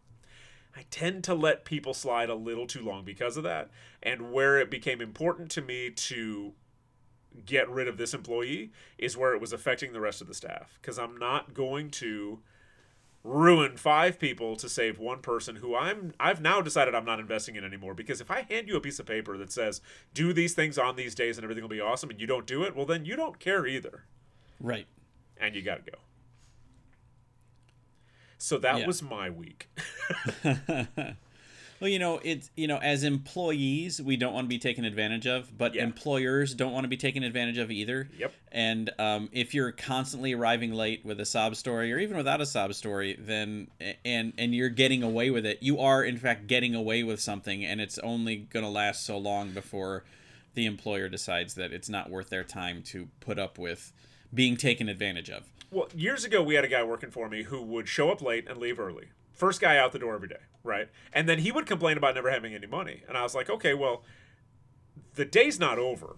I 0.76 0.84
tend 0.90 1.24
to 1.24 1.34
let 1.34 1.64
people 1.64 1.94
slide 1.94 2.28
a 2.28 2.34
little 2.34 2.66
too 2.66 2.84
long 2.84 3.04
because 3.04 3.38
of 3.38 3.44
that. 3.44 3.70
And 4.02 4.30
where 4.30 4.58
it 4.58 4.70
became 4.70 5.00
important 5.00 5.50
to 5.52 5.62
me 5.62 5.88
to 5.90 6.52
get 7.46 7.70
rid 7.70 7.88
of 7.88 7.96
this 7.96 8.12
employee 8.12 8.72
is 8.98 9.16
where 9.16 9.34
it 9.34 9.40
was 9.40 9.52
affecting 9.52 9.92
the 9.92 10.00
rest 10.00 10.20
of 10.20 10.26
the 10.26 10.34
staff 10.34 10.78
because 10.80 10.98
I'm 10.98 11.16
not 11.16 11.54
going 11.54 11.90
to 11.92 12.40
ruin 13.26 13.74
five 13.78 14.18
people 14.18 14.54
to 14.54 14.68
save 14.68 14.98
one 14.98 15.20
person 15.20 15.56
who 15.56 15.74
I'm 15.74 16.12
I've 16.20 16.42
now 16.42 16.60
decided 16.60 16.94
I'm 16.94 17.06
not 17.06 17.18
investing 17.18 17.56
in 17.56 17.64
anymore 17.64 17.94
because 17.94 18.20
if 18.20 18.30
I 18.30 18.42
hand 18.42 18.68
you 18.68 18.76
a 18.76 18.80
piece 18.82 18.98
of 18.98 19.06
paper 19.06 19.38
that 19.38 19.50
says 19.50 19.80
do 20.12 20.34
these 20.34 20.52
things 20.52 20.76
on 20.76 20.94
these 20.96 21.14
days 21.14 21.38
and 21.38 21.44
everything 21.44 21.62
will 21.64 21.70
be 21.70 21.80
awesome 21.80 22.10
and 22.10 22.20
you 22.20 22.26
don't 22.26 22.46
do 22.46 22.62
it, 22.64 22.76
well 22.76 22.84
then 22.84 23.06
you 23.06 23.16
don't 23.16 23.38
care 23.40 23.66
either. 23.66 24.04
Right. 24.60 24.86
And 25.38 25.54
you 25.56 25.62
got 25.62 25.84
to 25.84 25.90
go. 25.90 25.96
So 28.36 28.58
that 28.58 28.80
Yeah. 28.80 28.86
was 28.86 29.02
my 29.02 29.30
week. 29.30 29.68
Well, 31.80 31.90
you 31.90 31.98
know, 31.98 32.20
it's 32.22 32.50
you 32.56 32.66
know, 32.66 32.78
as 32.78 33.04
employees, 33.04 34.00
we 34.00 34.16
don't 34.16 34.32
want 34.32 34.44
to 34.46 34.48
be 34.48 34.58
taken 34.58 34.84
advantage 34.84 35.26
of, 35.26 35.56
but 35.56 35.74
Yeah. 35.74 35.82
employers 35.82 36.54
don't 36.54 36.72
want 36.72 36.84
to 36.84 36.88
be 36.88 36.96
taken 36.96 37.22
advantage 37.22 37.58
of 37.58 37.70
either. 37.70 38.08
Yep. 38.18 38.32
And 38.52 38.90
um, 38.98 39.28
if 39.32 39.54
you're 39.54 39.72
constantly 39.72 40.32
arriving 40.32 40.72
late 40.72 41.04
with 41.04 41.20
a 41.20 41.24
sob 41.26 41.56
story, 41.56 41.92
or 41.92 41.98
even 41.98 42.16
without 42.16 42.40
a 42.40 42.46
sob 42.46 42.74
story, 42.74 43.16
then 43.18 43.68
and 44.04 44.32
and 44.38 44.54
you're 44.54 44.68
getting 44.68 45.02
away 45.02 45.30
with 45.30 45.44
it, 45.44 45.58
you 45.62 45.78
are 45.80 46.02
in 46.04 46.16
fact 46.16 46.46
getting 46.46 46.74
away 46.74 47.02
with 47.02 47.20
something, 47.20 47.64
and 47.64 47.80
it's 47.80 47.98
only 47.98 48.36
gonna 48.36 48.70
last 48.70 49.04
so 49.04 49.18
long 49.18 49.50
before 49.50 50.04
the 50.54 50.66
employer 50.66 51.08
decides 51.08 51.54
that 51.54 51.72
it's 51.72 51.88
not 51.88 52.08
worth 52.10 52.30
their 52.30 52.44
time 52.44 52.80
to 52.82 53.08
put 53.20 53.38
up 53.38 53.58
with 53.58 53.92
being 54.32 54.56
taken 54.56 54.88
advantage 54.88 55.28
of. 55.28 55.44
Well, 55.70 55.88
years 55.94 56.24
ago, 56.24 56.40
we 56.42 56.54
had 56.54 56.64
a 56.64 56.68
guy 56.68 56.84
working 56.84 57.10
for 57.10 57.28
me 57.28 57.42
who 57.42 57.60
would 57.60 57.88
show 57.88 58.10
up 58.10 58.22
late 58.22 58.46
and 58.48 58.58
leave 58.58 58.78
early. 58.78 59.08
First 59.34 59.60
guy 59.60 59.76
out 59.76 59.92
the 59.92 59.98
door 59.98 60.14
every 60.14 60.28
day, 60.28 60.40
right? 60.62 60.88
And 61.12 61.28
then 61.28 61.40
he 61.40 61.52
would 61.52 61.66
complain 61.66 61.96
about 61.96 62.14
never 62.14 62.30
having 62.30 62.54
any 62.54 62.66
money. 62.66 63.02
And 63.08 63.18
I 63.18 63.22
was 63.22 63.34
like, 63.34 63.50
okay, 63.50 63.74
well, 63.74 64.04
the 65.14 65.24
day's 65.24 65.58
not 65.58 65.78
over. 65.78 66.16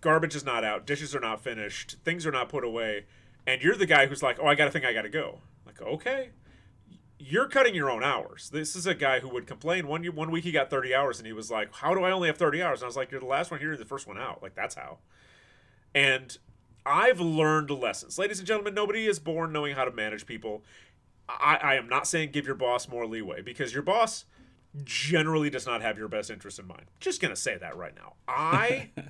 Garbage 0.00 0.34
is 0.34 0.44
not 0.44 0.64
out. 0.64 0.86
Dishes 0.86 1.14
are 1.14 1.20
not 1.20 1.42
finished. 1.42 1.96
Things 2.02 2.26
are 2.26 2.32
not 2.32 2.48
put 2.48 2.64
away. 2.64 3.04
And 3.46 3.62
you're 3.62 3.76
the 3.76 3.86
guy 3.86 4.06
who's 4.06 4.22
like, 4.22 4.38
oh, 4.40 4.46
I 4.46 4.54
got 4.54 4.64
to 4.64 4.70
think 4.70 4.84
I 4.84 4.94
got 4.94 5.02
to 5.02 5.10
go. 5.10 5.40
Like, 5.66 5.82
okay. 5.82 6.30
You're 7.18 7.48
cutting 7.48 7.74
your 7.74 7.90
own 7.90 8.02
hours. 8.02 8.48
This 8.48 8.74
is 8.74 8.86
a 8.86 8.94
guy 8.94 9.20
who 9.20 9.28
would 9.28 9.46
complain. 9.46 9.86
One 9.86 10.02
one 10.06 10.30
week 10.30 10.44
he 10.44 10.52
got 10.52 10.70
30 10.70 10.94
hours, 10.94 11.18
and 11.18 11.26
he 11.26 11.34
was 11.34 11.50
like, 11.50 11.70
"How 11.74 11.94
do 11.94 12.02
I 12.02 12.12
only 12.12 12.28
have 12.28 12.38
30 12.38 12.62
hours?" 12.62 12.80
And 12.80 12.84
I 12.84 12.88
was 12.88 12.96
like, 12.96 13.10
"You're 13.10 13.20
the 13.20 13.26
last 13.26 13.50
one 13.50 13.60
here, 13.60 13.68
you're 13.68 13.76
the 13.76 13.84
first 13.84 14.06
one 14.06 14.16
out. 14.16 14.42
Like 14.42 14.54
that's 14.54 14.74
how." 14.74 15.00
And 15.94 16.38
I've 16.86 17.20
learned 17.20 17.70
lessons. 17.70 18.18
Ladies 18.18 18.38
and 18.38 18.48
gentlemen, 18.48 18.74
nobody 18.74 19.06
is 19.06 19.18
born 19.18 19.52
knowing 19.52 19.74
how 19.74 19.84
to 19.84 19.90
manage 19.90 20.24
people. 20.24 20.64
I, 21.38 21.56
I 21.56 21.74
am 21.74 21.88
not 21.88 22.06
saying 22.06 22.30
give 22.30 22.46
your 22.46 22.54
boss 22.54 22.88
more 22.88 23.06
leeway 23.06 23.42
because 23.42 23.72
your 23.72 23.82
boss 23.82 24.24
generally 24.84 25.50
does 25.50 25.66
not 25.66 25.82
have 25.82 25.98
your 25.98 26.08
best 26.08 26.30
interest 26.30 26.58
in 26.58 26.66
mind. 26.66 26.86
Just 27.00 27.20
going 27.20 27.34
to 27.34 27.40
say 27.40 27.56
that 27.58 27.76
right 27.76 27.94
now. 27.94 28.14
I 28.28 28.90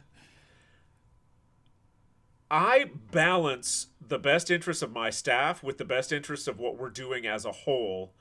I 2.50 2.90
balance 3.12 3.88
the 4.00 4.18
best 4.18 4.50
interests 4.50 4.82
of 4.82 4.92
my 4.92 5.10
staff 5.10 5.62
with 5.62 5.78
the 5.78 5.84
best 5.84 6.12
interests 6.12 6.48
of 6.48 6.58
what 6.58 6.76
we're 6.76 6.90
doing 6.90 7.26
as 7.26 7.44
a 7.44 7.52
whole, 7.52 8.12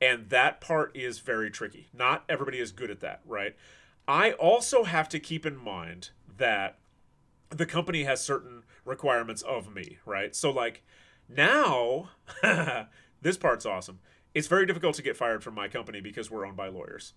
and 0.00 0.28
that 0.28 0.60
part 0.60 0.94
is 0.94 1.20
very 1.20 1.50
tricky. 1.50 1.88
Not 1.94 2.24
everybody 2.28 2.58
is 2.58 2.70
good 2.70 2.90
at 2.90 3.00
that, 3.00 3.20
right? 3.24 3.56
I 4.06 4.32
also 4.32 4.84
have 4.84 5.08
to 5.10 5.18
keep 5.18 5.46
in 5.46 5.56
mind 5.56 6.10
that 6.36 6.78
the 7.50 7.66
company 7.66 8.04
has 8.04 8.22
certain 8.22 8.64
requirements 8.84 9.42
of 9.42 9.74
me, 9.74 9.98
right? 10.04 10.36
So 10.36 10.50
like 10.50 10.82
now 11.28 12.10
this 13.22 13.36
part's 13.36 13.66
awesome. 13.66 14.00
It's 14.34 14.46
very 14.46 14.66
difficult 14.66 14.94
to 14.96 15.02
get 15.02 15.16
fired 15.16 15.42
from 15.42 15.54
my 15.54 15.68
company 15.68 16.00
because 16.00 16.30
we're 16.30 16.46
owned 16.46 16.56
by 16.56 16.68
lawyers. 16.68 17.14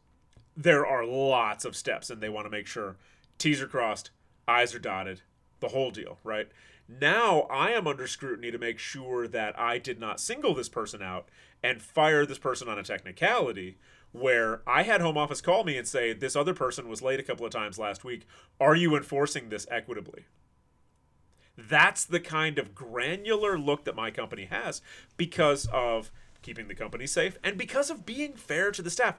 There 0.56 0.86
are 0.86 1.06
lots 1.06 1.66
of 1.66 1.76
steps 1.76 2.10
and 2.10 2.22
they 2.22 2.30
want 2.30 2.46
to 2.46 2.52
make 2.52 2.68
sure 2.68 2.98
T's 3.38 3.62
are 3.62 3.68
crossed, 3.68 4.12
I's 4.48 4.76
are 4.76 4.80
dotted, 4.80 5.22
the 5.60 5.70
whole 5.70 5.92
deal, 5.92 6.18
right? 6.24 6.50
Now 6.88 7.42
I 7.42 7.72
am 7.72 7.88
under 7.88 8.08
scrutiny 8.08 8.52
to 8.52 8.58
make 8.58 8.80
sure 8.80 9.28
that 9.28 9.58
I 9.58 9.78
did 9.78 10.00
not 10.00 10.20
single 10.20 10.54
this 10.54 10.70
person 10.70 11.02
out 11.02 11.30
and 11.64 11.82
fire 11.82 12.26
this 12.26 12.40
person 12.40 12.68
on 12.68 12.80
a 12.80 12.84
technicality 12.84 13.78
where 14.12 14.62
I 14.68 14.84
had 14.84 15.00
home 15.00 15.18
office 15.18 15.42
call 15.42 15.64
me 15.64 15.78
and 15.78 15.88
say, 15.88 16.14
This 16.14 16.36
other 16.36 16.54
person 16.54 16.90
was 16.90 17.02
late 17.02 17.20
a 17.20 17.24
couple 17.24 17.46
of 17.46 17.52
times 17.52 17.80
last 17.80 18.04
week. 18.04 18.28
Are 18.60 18.76
you 18.76 18.96
enforcing 18.96 19.50
this 19.50 19.68
equitably? 19.72 20.26
That's 21.70 22.06
the 22.06 22.20
kind 22.20 22.58
of 22.58 22.76
granular 22.76 23.58
look 23.58 23.86
that 23.86 23.96
my 23.96 24.12
company 24.12 24.46
has 24.46 24.82
because 25.18 25.68
of 25.72 26.12
keeping 26.42 26.68
the 26.68 26.76
company 26.76 27.06
safe 27.08 27.38
and 27.44 27.58
because 27.58 27.90
of 27.90 28.06
being 28.06 28.34
fair 28.34 28.72
to 28.72 28.82
the 28.82 28.90
staff. 28.90 29.18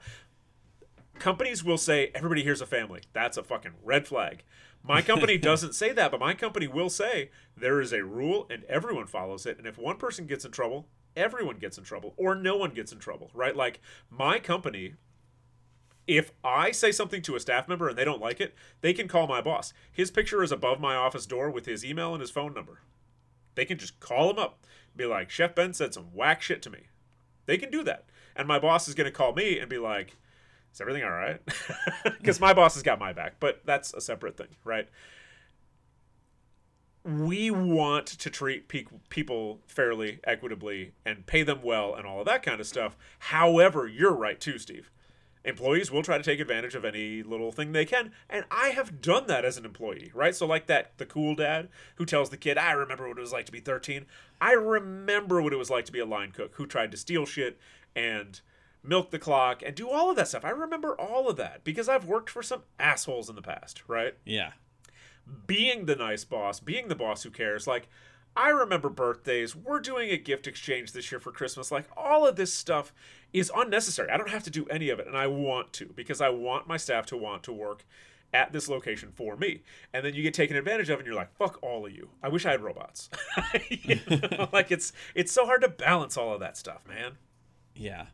Companies 1.18 1.62
will 1.62 1.78
say, 1.78 2.10
everybody 2.14 2.42
here's 2.42 2.60
a 2.60 2.66
family. 2.66 3.02
That's 3.12 3.36
a 3.36 3.44
fucking 3.44 3.72
red 3.84 4.06
flag. 4.06 4.42
My 4.82 5.02
company 5.02 5.38
doesn't 5.38 5.74
say 5.74 5.92
that, 5.92 6.10
but 6.10 6.20
my 6.20 6.34
company 6.34 6.66
will 6.66 6.90
say 6.90 7.30
there 7.56 7.80
is 7.80 7.92
a 7.92 8.04
rule 8.04 8.46
and 8.50 8.64
everyone 8.64 9.06
follows 9.06 9.46
it. 9.46 9.58
And 9.58 9.66
if 9.66 9.78
one 9.78 9.96
person 9.96 10.26
gets 10.26 10.44
in 10.44 10.50
trouble, 10.50 10.88
everyone 11.14 11.58
gets 11.58 11.78
in 11.78 11.84
trouble 11.84 12.14
or 12.16 12.34
no 12.34 12.56
one 12.56 12.70
gets 12.70 12.92
in 12.92 12.98
trouble, 12.98 13.30
right? 13.34 13.54
Like 13.54 13.80
my 14.10 14.38
company 14.38 14.94
if 16.06 16.32
I 16.42 16.72
say 16.72 16.90
something 16.90 17.22
to 17.22 17.36
a 17.36 17.40
staff 17.40 17.68
member 17.68 17.88
and 17.88 17.96
they 17.96 18.04
don't 18.04 18.20
like 18.20 18.40
it, 18.40 18.54
they 18.80 18.92
can 18.92 19.08
call 19.08 19.26
my 19.26 19.40
boss. 19.40 19.72
His 19.90 20.10
picture 20.10 20.42
is 20.42 20.52
above 20.52 20.80
my 20.80 20.94
office 20.94 21.26
door 21.26 21.50
with 21.50 21.66
his 21.66 21.84
email 21.84 22.12
and 22.12 22.20
his 22.20 22.30
phone 22.30 22.54
number. 22.54 22.80
They 23.54 23.64
can 23.64 23.78
just 23.78 24.00
call 24.00 24.30
him 24.30 24.38
up, 24.38 24.64
be 24.96 25.04
like, 25.04 25.30
Chef 25.30 25.54
Ben 25.54 25.74
said 25.74 25.94
some 25.94 26.14
whack 26.14 26.42
shit 26.42 26.62
to 26.62 26.70
me. 26.70 26.86
They 27.46 27.58
can 27.58 27.70
do 27.70 27.84
that. 27.84 28.06
And 28.34 28.48
my 28.48 28.58
boss 28.58 28.88
is 28.88 28.94
going 28.94 29.04
to 29.04 29.10
call 29.10 29.34
me 29.34 29.58
and 29.58 29.68
be 29.68 29.78
like, 29.78 30.16
is 30.72 30.80
everything 30.80 31.04
all 31.04 31.10
right? 31.10 31.40
Because 32.04 32.40
my 32.40 32.52
boss 32.52 32.74
has 32.74 32.82
got 32.82 32.98
my 32.98 33.12
back, 33.12 33.34
but 33.40 33.60
that's 33.64 33.92
a 33.94 34.00
separate 34.00 34.36
thing, 34.36 34.48
right? 34.64 34.88
We 37.04 37.50
want 37.50 38.06
to 38.06 38.30
treat 38.30 38.68
pe- 38.68 38.86
people 39.08 39.60
fairly, 39.66 40.20
equitably, 40.24 40.92
and 41.04 41.26
pay 41.26 41.42
them 41.42 41.62
well 41.62 41.94
and 41.94 42.06
all 42.06 42.20
of 42.20 42.26
that 42.26 42.42
kind 42.42 42.60
of 42.60 42.66
stuff. 42.66 42.96
However, 43.18 43.86
you're 43.86 44.14
right 44.14 44.40
too, 44.40 44.58
Steve 44.58 44.90
employees 45.44 45.90
will 45.90 46.02
try 46.02 46.16
to 46.16 46.22
take 46.24 46.38
advantage 46.40 46.74
of 46.74 46.84
any 46.84 47.22
little 47.22 47.50
thing 47.50 47.72
they 47.72 47.84
can 47.84 48.12
and 48.30 48.44
i 48.50 48.68
have 48.68 49.00
done 49.00 49.26
that 49.26 49.44
as 49.44 49.56
an 49.56 49.64
employee 49.64 50.10
right 50.14 50.36
so 50.36 50.46
like 50.46 50.66
that 50.66 50.92
the 50.98 51.06
cool 51.06 51.34
dad 51.34 51.68
who 51.96 52.04
tells 52.06 52.30
the 52.30 52.36
kid 52.36 52.56
i 52.56 52.72
remember 52.72 53.08
what 53.08 53.18
it 53.18 53.20
was 53.20 53.32
like 53.32 53.46
to 53.46 53.52
be 53.52 53.58
13 53.60 54.06
i 54.40 54.52
remember 54.52 55.42
what 55.42 55.52
it 55.52 55.56
was 55.56 55.70
like 55.70 55.84
to 55.84 55.92
be 55.92 55.98
a 55.98 56.06
line 56.06 56.30
cook 56.30 56.52
who 56.54 56.66
tried 56.66 56.90
to 56.90 56.96
steal 56.96 57.26
shit 57.26 57.58
and 57.96 58.40
milk 58.84 59.10
the 59.10 59.18
clock 59.18 59.62
and 59.64 59.74
do 59.74 59.88
all 59.90 60.10
of 60.10 60.16
that 60.16 60.28
stuff 60.28 60.44
i 60.44 60.50
remember 60.50 60.94
all 61.00 61.28
of 61.28 61.36
that 61.36 61.64
because 61.64 61.88
i've 61.88 62.04
worked 62.04 62.30
for 62.30 62.42
some 62.42 62.62
assholes 62.78 63.28
in 63.28 63.34
the 63.36 63.42
past 63.42 63.82
right 63.88 64.14
Yeah. 64.24 64.52
being 65.46 65.86
the 65.86 65.96
nice 65.96 66.24
boss, 66.24 66.60
being 66.60 66.88
the 66.88 66.94
boss 66.96 67.22
who 67.22 67.30
cares. 67.30 67.66
Like, 67.66 67.88
I 68.36 68.48
remember 68.48 68.88
birthdays. 68.88 69.54
We're 69.54 69.78
doing 69.80 70.10
a 70.10 70.16
gift 70.16 70.46
exchange 70.46 70.92
this 70.92 71.12
year 71.12 71.20
for 71.20 71.30
Christmas. 71.30 71.70
Like, 71.70 71.84
all 71.96 72.26
of 72.26 72.34
this 72.36 72.52
stuff 72.52 72.92
is 73.32 73.50
unnecessary. 73.54 74.10
I 74.10 74.16
don't 74.16 74.30
have 74.30 74.44
to 74.44 74.50
do 74.50 74.66
any 74.66 74.90
of 74.90 75.00
it, 75.00 75.06
and 75.06 75.16
I 75.16 75.26
want 75.26 75.72
to 75.74 75.86
because 75.94 76.20
I 76.20 76.28
want 76.28 76.66
my 76.66 76.76
staff 76.76 77.06
to 77.06 77.16
want 77.16 77.42
to 77.44 77.52
work 77.52 77.84
at 78.34 78.52
this 78.52 78.68
location 78.68 79.12
for 79.14 79.36
me. 79.36 79.62
And 79.92 80.04
then 80.04 80.14
you 80.14 80.22
get 80.22 80.34
taken 80.34 80.56
advantage 80.56 80.90
of, 80.90 80.98
and 80.98 81.06
you're 81.06 81.16
like, 81.16 81.34
"Fuck 81.36 81.58
all 81.62 81.86
of 81.86 81.92
you." 81.92 82.10
I 82.22 82.28
wish 82.28 82.46
I 82.46 82.50
had 82.50 82.62
robots. 82.62 83.10
You 83.68 84.00
know? 84.08 84.48
like 84.52 84.70
it's 84.70 84.92
it's 85.14 85.32
so 85.32 85.46
hard 85.46 85.62
to 85.62 85.68
balance 85.68 86.16
all 86.16 86.32
of 86.34 86.40
that 86.40 86.56
stuff, 86.56 86.86
man. 86.86 87.12
Yeah. 87.74 88.06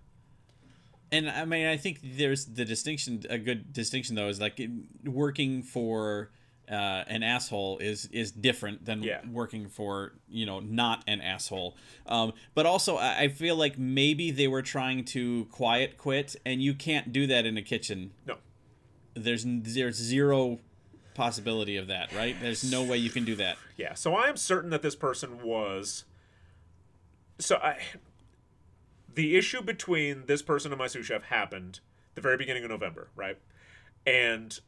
And 1.11 1.29
I 1.31 1.45
mean, 1.45 1.67
I 1.67 1.77
think 1.77 2.01
there's 2.03 2.47
the 2.47 2.65
distinction. 2.65 3.25
A 3.31 3.39
good 3.39 3.73
distinction, 3.73 4.15
though, 4.15 4.29
is 4.29 4.41
like 4.41 4.61
working 5.05 5.63
for 5.63 6.31
uh, 6.71 7.05
an 7.07 7.23
asshole 7.23 7.79
is 7.79 8.07
is 8.13 8.31
different 8.31 8.85
than 8.85 9.03
Yeah. 9.03 9.21
working 9.31 9.69
for 9.69 10.13
you 10.29 10.47
know 10.47 10.61
not 10.61 11.03
an 11.07 11.21
asshole. 11.21 11.77
Um, 12.07 12.33
but 12.55 12.67
also, 12.67 12.97
I, 12.97 13.21
I 13.21 13.29
feel 13.29 13.57
like 13.57 13.79
maybe 13.79 14.31
they 14.31 14.49
were 14.49 14.63
trying 14.63 15.05
to 15.07 15.47
quiet 15.47 15.97
quit, 15.97 16.37
and 16.45 16.63
you 16.63 16.75
can't 16.75 17.13
do 17.13 17.27
that 17.27 17.47
in 17.47 17.57
a 17.57 17.63
kitchen. 17.63 18.13
No. 18.27 18.37
There's 19.15 19.45
there's 19.47 19.97
zero 19.97 20.59
possibility 21.15 21.77
of 21.77 21.89
that, 21.89 22.13
right? 22.15 22.37
There's 22.41 22.71
no 22.71 22.85
way 22.85 22.97
you 22.99 23.11
can 23.11 23.25
do 23.25 23.35
that. 23.37 23.57
Yeah, 23.77 23.95
so 23.95 24.15
I 24.15 24.29
am 24.29 24.37
certain 24.37 24.71
that 24.71 24.83
this 24.83 24.95
person 24.95 25.43
was 25.43 26.05
so 27.39 27.57
I 27.57 27.79
the 29.15 29.37
issue 29.37 29.63
between 29.63 30.27
this 30.27 30.43
person 30.43 30.71
and 30.73 30.79
my 30.79 30.87
sous 30.87 31.07
chef 31.07 31.25
happened 31.25 31.81
the 32.15 32.21
very 32.21 32.37
beginning 32.37 32.65
of 32.65 32.71
November, 32.71 33.09
right? 33.17 33.39
And 34.07 34.59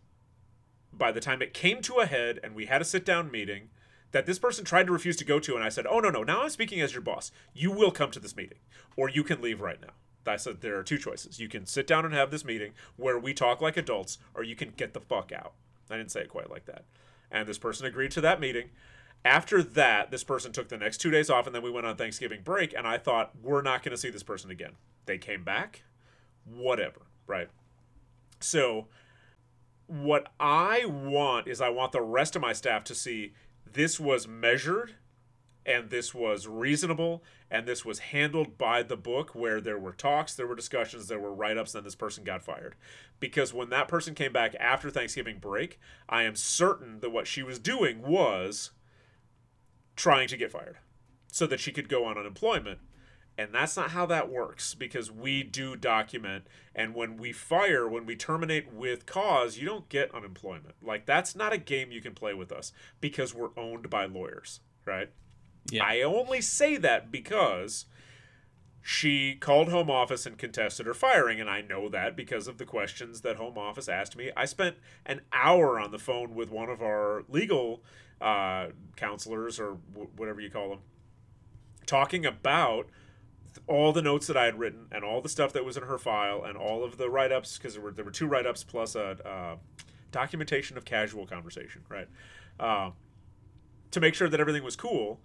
by 0.93 1.13
the 1.13 1.21
time 1.21 1.43
it 1.43 1.55
came 1.55 1.83
to 1.83 1.99
a 1.99 2.07
head 2.07 2.41
and 2.43 2.55
we 2.55 2.67
had 2.67 2.81
a 2.81 2.85
sit 2.85 3.05
down 3.05 3.31
meeting 3.31 3.71
that 4.13 4.27
this 4.27 4.39
person 4.39 4.65
tried 4.65 4.87
to 4.87 4.93
refuse 4.93 5.17
to 5.17 5.25
go 5.25 5.39
to, 5.39 5.55
and 5.55 5.65
I 5.65 5.69
said, 5.69 5.87
Oh, 5.87 6.01
no, 6.01 6.11
no, 6.11 6.23
now 6.23 6.43
I'm 6.43 6.51
speaking 6.51 6.81
as 6.81 6.93
your 6.93 7.03
boss. 7.03 7.31
You 7.55 7.71
will 7.71 7.91
come 7.91 8.11
to 8.11 8.21
this 8.21 8.37
meeting, 8.37 8.59
or 8.97 9.09
you 9.09 9.23
can 9.23 9.41
leave 9.41 9.61
right 9.61 9.81
now. 9.81 9.93
I 10.27 10.37
said, 10.37 10.61
There 10.61 10.79
are 10.79 10.83
two 10.83 10.99
choices. 10.99 11.41
You 11.41 11.49
can 11.49 11.67
sit 11.67 11.87
down 11.87 12.05
and 12.05 12.15
have 12.15 12.31
this 12.31 12.45
meeting 12.45 12.73
where 12.97 13.19
we 13.19 13.35
talk 13.35 13.61
like 13.61 13.77
adults, 13.77 14.19
or 14.35 14.43
you 14.43 14.57
can 14.57 14.73
get 14.77 14.95
the 14.95 15.01
fuck 15.01 15.33
out. 15.33 15.55
I 15.91 15.97
didn't 15.97 16.13
say 16.13 16.21
it 16.21 16.29
quite 16.29 16.51
like 16.51 16.67
that. 16.67 16.85
And 17.31 17.49
this 17.49 17.59
person 17.59 17.87
agreed 17.87 18.11
to 18.13 18.21
that 18.21 18.41
meeting. 18.41 18.71
After 19.25 19.63
that, 19.63 20.11
this 20.11 20.25
person 20.25 20.53
took 20.53 20.69
the 20.69 20.79
next 20.79 20.99
two 20.99 21.11
days 21.11 21.31
off, 21.31 21.47
and 21.47 21.55
then 21.55 21.63
we 21.63 21.71
went 21.71 21.87
on 21.87 21.97
Thanksgiving 21.97 22.41
break, 22.43 22.75
and 22.77 22.87
I 22.87 22.99
thought, 22.99 23.33
We're 23.43 23.63
not 23.63 23.83
going 23.83 23.93
to 23.93 23.99
see 23.99 24.11
this 24.11 24.23
person 24.23 24.51
again. 24.51 24.73
They 25.07 25.19
came 25.19 25.45
back, 25.45 25.83
whatever, 26.45 27.03
right? 27.27 27.49
So, 28.41 28.87
what 29.91 30.33
I 30.39 30.85
want 30.85 31.49
is 31.49 31.61
I 31.61 31.69
want 31.69 31.91
the 31.91 32.01
rest 32.01 32.37
of 32.37 32.43
my 32.43 32.53
staff 32.53 32.85
to 32.85 32.95
see 32.95 33.33
this 33.67 33.99
was 33.99 34.29
measured 34.29 34.95
and 35.67 35.91
this 35.91 36.15
was 36.15 36.47
reasonable 36.47 37.25
and 37.51 37.67
this 37.67 37.85
was 37.85 37.99
handled 37.99 38.57
by 38.57 38.85
the 38.85 38.97
book 38.97 39.35
where 39.35 39.61
there 39.61 39.79
were 39.79 39.93
talks 39.93 40.33
there 40.33 40.47
were 40.47 40.55
discussions 40.55 41.09
there 41.09 41.19
were 41.19 41.35
write-ups 41.35 41.73
then 41.73 41.83
this 41.83 41.97
person 41.97 42.23
got 42.23 42.41
fired. 42.41 42.77
Because 43.19 43.53
when 43.53 43.71
that 43.71 43.89
person 43.89 44.15
came 44.15 44.33
back 44.33 44.55
after 44.61 44.91
thanksgiving 44.91 45.39
break 45.41 45.81
i 46.09 46.23
am 46.23 46.37
certain 46.37 47.01
that 47.01 47.11
what 47.11 47.27
she 47.27 47.43
was 47.43 47.59
doing 47.59 48.01
was 48.01 48.71
trying 49.97 50.29
to 50.29 50.37
get 50.37 50.53
fired 50.53 50.79
so 51.33 51.49
that 51.49 51.59
she 51.59 51.73
could 51.73 51.89
go 51.89 52.05
on 52.05 52.17
unemployment 52.17 52.79
and 53.41 53.55
that's 53.55 53.77
not 53.77 53.91
how 53.93 54.05
that 54.05 54.29
works 54.29 54.75
because 54.75 55.11
we 55.11 55.43
do 55.43 55.75
document 55.77 56.47
and 56.75 56.95
when 56.95 57.17
we 57.17 57.33
fire 57.33 57.89
when 57.89 58.05
we 58.05 58.15
terminate 58.15 58.73
with 58.73 59.07
cause 59.07 59.57
you 59.57 59.67
don't 59.67 59.89
get 59.89 60.15
unemployment 60.15 60.75
like 60.83 61.07
that's 61.07 61.35
not 61.35 61.53
a 61.53 61.59
game 61.59 61.91
you 61.91 62.03
can 62.03 62.15
play 62.15 62.35
with 62.35 62.53
us 62.53 62.73
because 63.01 63.35
we're 63.35 63.57
owned 63.57 63.89
by 63.89 64.05
lawyers 64.05 64.61
right 64.85 65.11
Yeah. 65.71 65.85
I 65.85 66.03
only 66.03 66.41
say 66.41 66.77
that 66.77 67.11
because 67.11 67.87
she 68.83 69.35
called 69.35 69.69
Home 69.69 69.91
Office 69.91 70.25
and 70.25 70.39
contested 70.39 70.87
her 70.87 70.95
firing, 70.95 71.39
and 71.39 71.51
I 71.51 71.61
know 71.61 71.91
that 71.91 72.17
because 72.17 72.49
of 72.49 72.57
the 72.57 72.65
questions 72.65 73.21
that 73.21 73.37
Home 73.37 73.59
Office 73.59 73.91
asked 73.91 74.17
me. 74.17 74.31
I 74.35 74.47
spent 74.47 74.77
an 75.05 75.21
hour 75.35 75.79
on 75.79 75.91
the 75.91 75.99
phone 75.99 76.35
with 76.35 76.51
one 76.51 76.71
of 76.71 76.81
our 76.81 77.25
legal 77.29 77.83
uh, 78.23 78.69
counselors, 78.97 79.61
or 79.61 79.77
w- 79.93 80.11
whatever 80.17 80.41
you 80.41 80.51
call 80.51 80.71
them, 80.71 80.79
talking 81.85 82.25
about 82.25 82.89
all 83.71 83.93
the 83.93 84.03
notes 84.03 84.27
that 84.27 84.37
I 84.37 84.47
had 84.47 84.59
written 84.59 84.87
and 84.91 85.05
all 85.05 85.21
the 85.21 85.29
stuff 85.29 85.53
that 85.53 85.65
was 85.65 85.77
in 85.77 85.85
her 85.85 85.97
file 85.97 86.43
and 86.43 86.59
all 86.59 86.83
of 86.83 86.99
the 86.99 87.09
write 87.09 87.31
ups, 87.31 87.57
because 87.57 87.75
there 87.75 87.83
were, 87.83 87.93
there 87.93 88.05
were 88.05 88.11
two 88.11 88.27
write 88.27 88.45
ups 88.45 88.65
plus 88.65 88.97
a 88.97 89.17
uh, 89.25 89.57
documentation 90.11 90.77
of 90.77 90.85
casual 90.85 91.25
conversation, 91.25 91.83
right? 91.89 92.09
Uh, 92.59 92.91
to 93.93 94.01
make 94.01 94.15
sure 94.15 94.29
that 94.29 94.41
everything 94.41 94.65
was 94.65 94.75
cool 94.75 95.21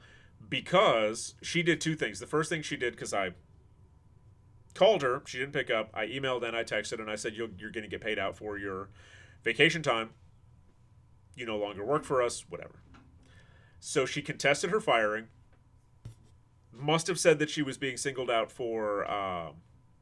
because 0.47 1.33
she 1.41 1.63
did 1.63 1.81
two 1.81 1.95
things. 1.95 2.19
The 2.19 2.27
first 2.27 2.51
thing 2.51 2.61
she 2.61 2.77
did, 2.77 2.93
because 2.93 3.15
I 3.15 3.31
called 4.75 5.01
her, 5.01 5.23
she 5.25 5.39
didn't 5.39 5.53
pick 5.53 5.71
up. 5.71 5.89
I 5.91 6.05
emailed 6.05 6.43
and 6.43 6.55
I 6.55 6.63
texted 6.63 6.99
and 6.99 7.09
I 7.09 7.15
said, 7.15 7.33
You're, 7.33 7.49
you're 7.57 7.71
going 7.71 7.83
to 7.83 7.89
get 7.89 8.01
paid 8.01 8.19
out 8.19 8.37
for 8.37 8.59
your 8.59 8.89
vacation 9.43 9.81
time. 9.81 10.11
You 11.35 11.47
no 11.47 11.57
longer 11.57 11.83
work 11.83 12.03
for 12.03 12.21
us, 12.21 12.45
whatever. 12.47 12.75
So 13.79 14.05
she 14.05 14.21
contested 14.21 14.69
her 14.69 14.79
firing. 14.79 15.29
Must 16.77 17.07
have 17.07 17.19
said 17.19 17.39
that 17.39 17.49
she 17.49 17.61
was 17.61 17.77
being 17.77 17.97
singled 17.97 18.29
out 18.29 18.51
for 18.51 19.09
uh, 19.09 19.51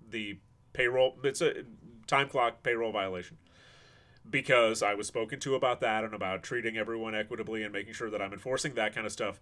the 0.10 0.40
payroll. 0.74 1.18
It's 1.24 1.42
a 1.42 1.64
time 2.08 2.28
clock 2.28 2.64
payroll 2.64 2.92
violation 2.92 3.38
because 4.30 4.82
I 4.82 4.94
was 4.94 5.08
spoken 5.08 5.40
to 5.42 5.56
about 5.56 5.82
that 5.82 6.04
and 6.04 6.14
about 6.14 6.44
treating 6.44 6.78
everyone 6.78 7.16
equitably 7.16 7.64
and 7.64 7.74
making 7.74 7.94
sure 7.94 8.10
that 8.10 8.22
I'm 8.22 8.34
enforcing 8.34 8.74
that 8.76 8.94
kind 8.94 9.06
of 9.06 9.12
stuff. 9.12 9.40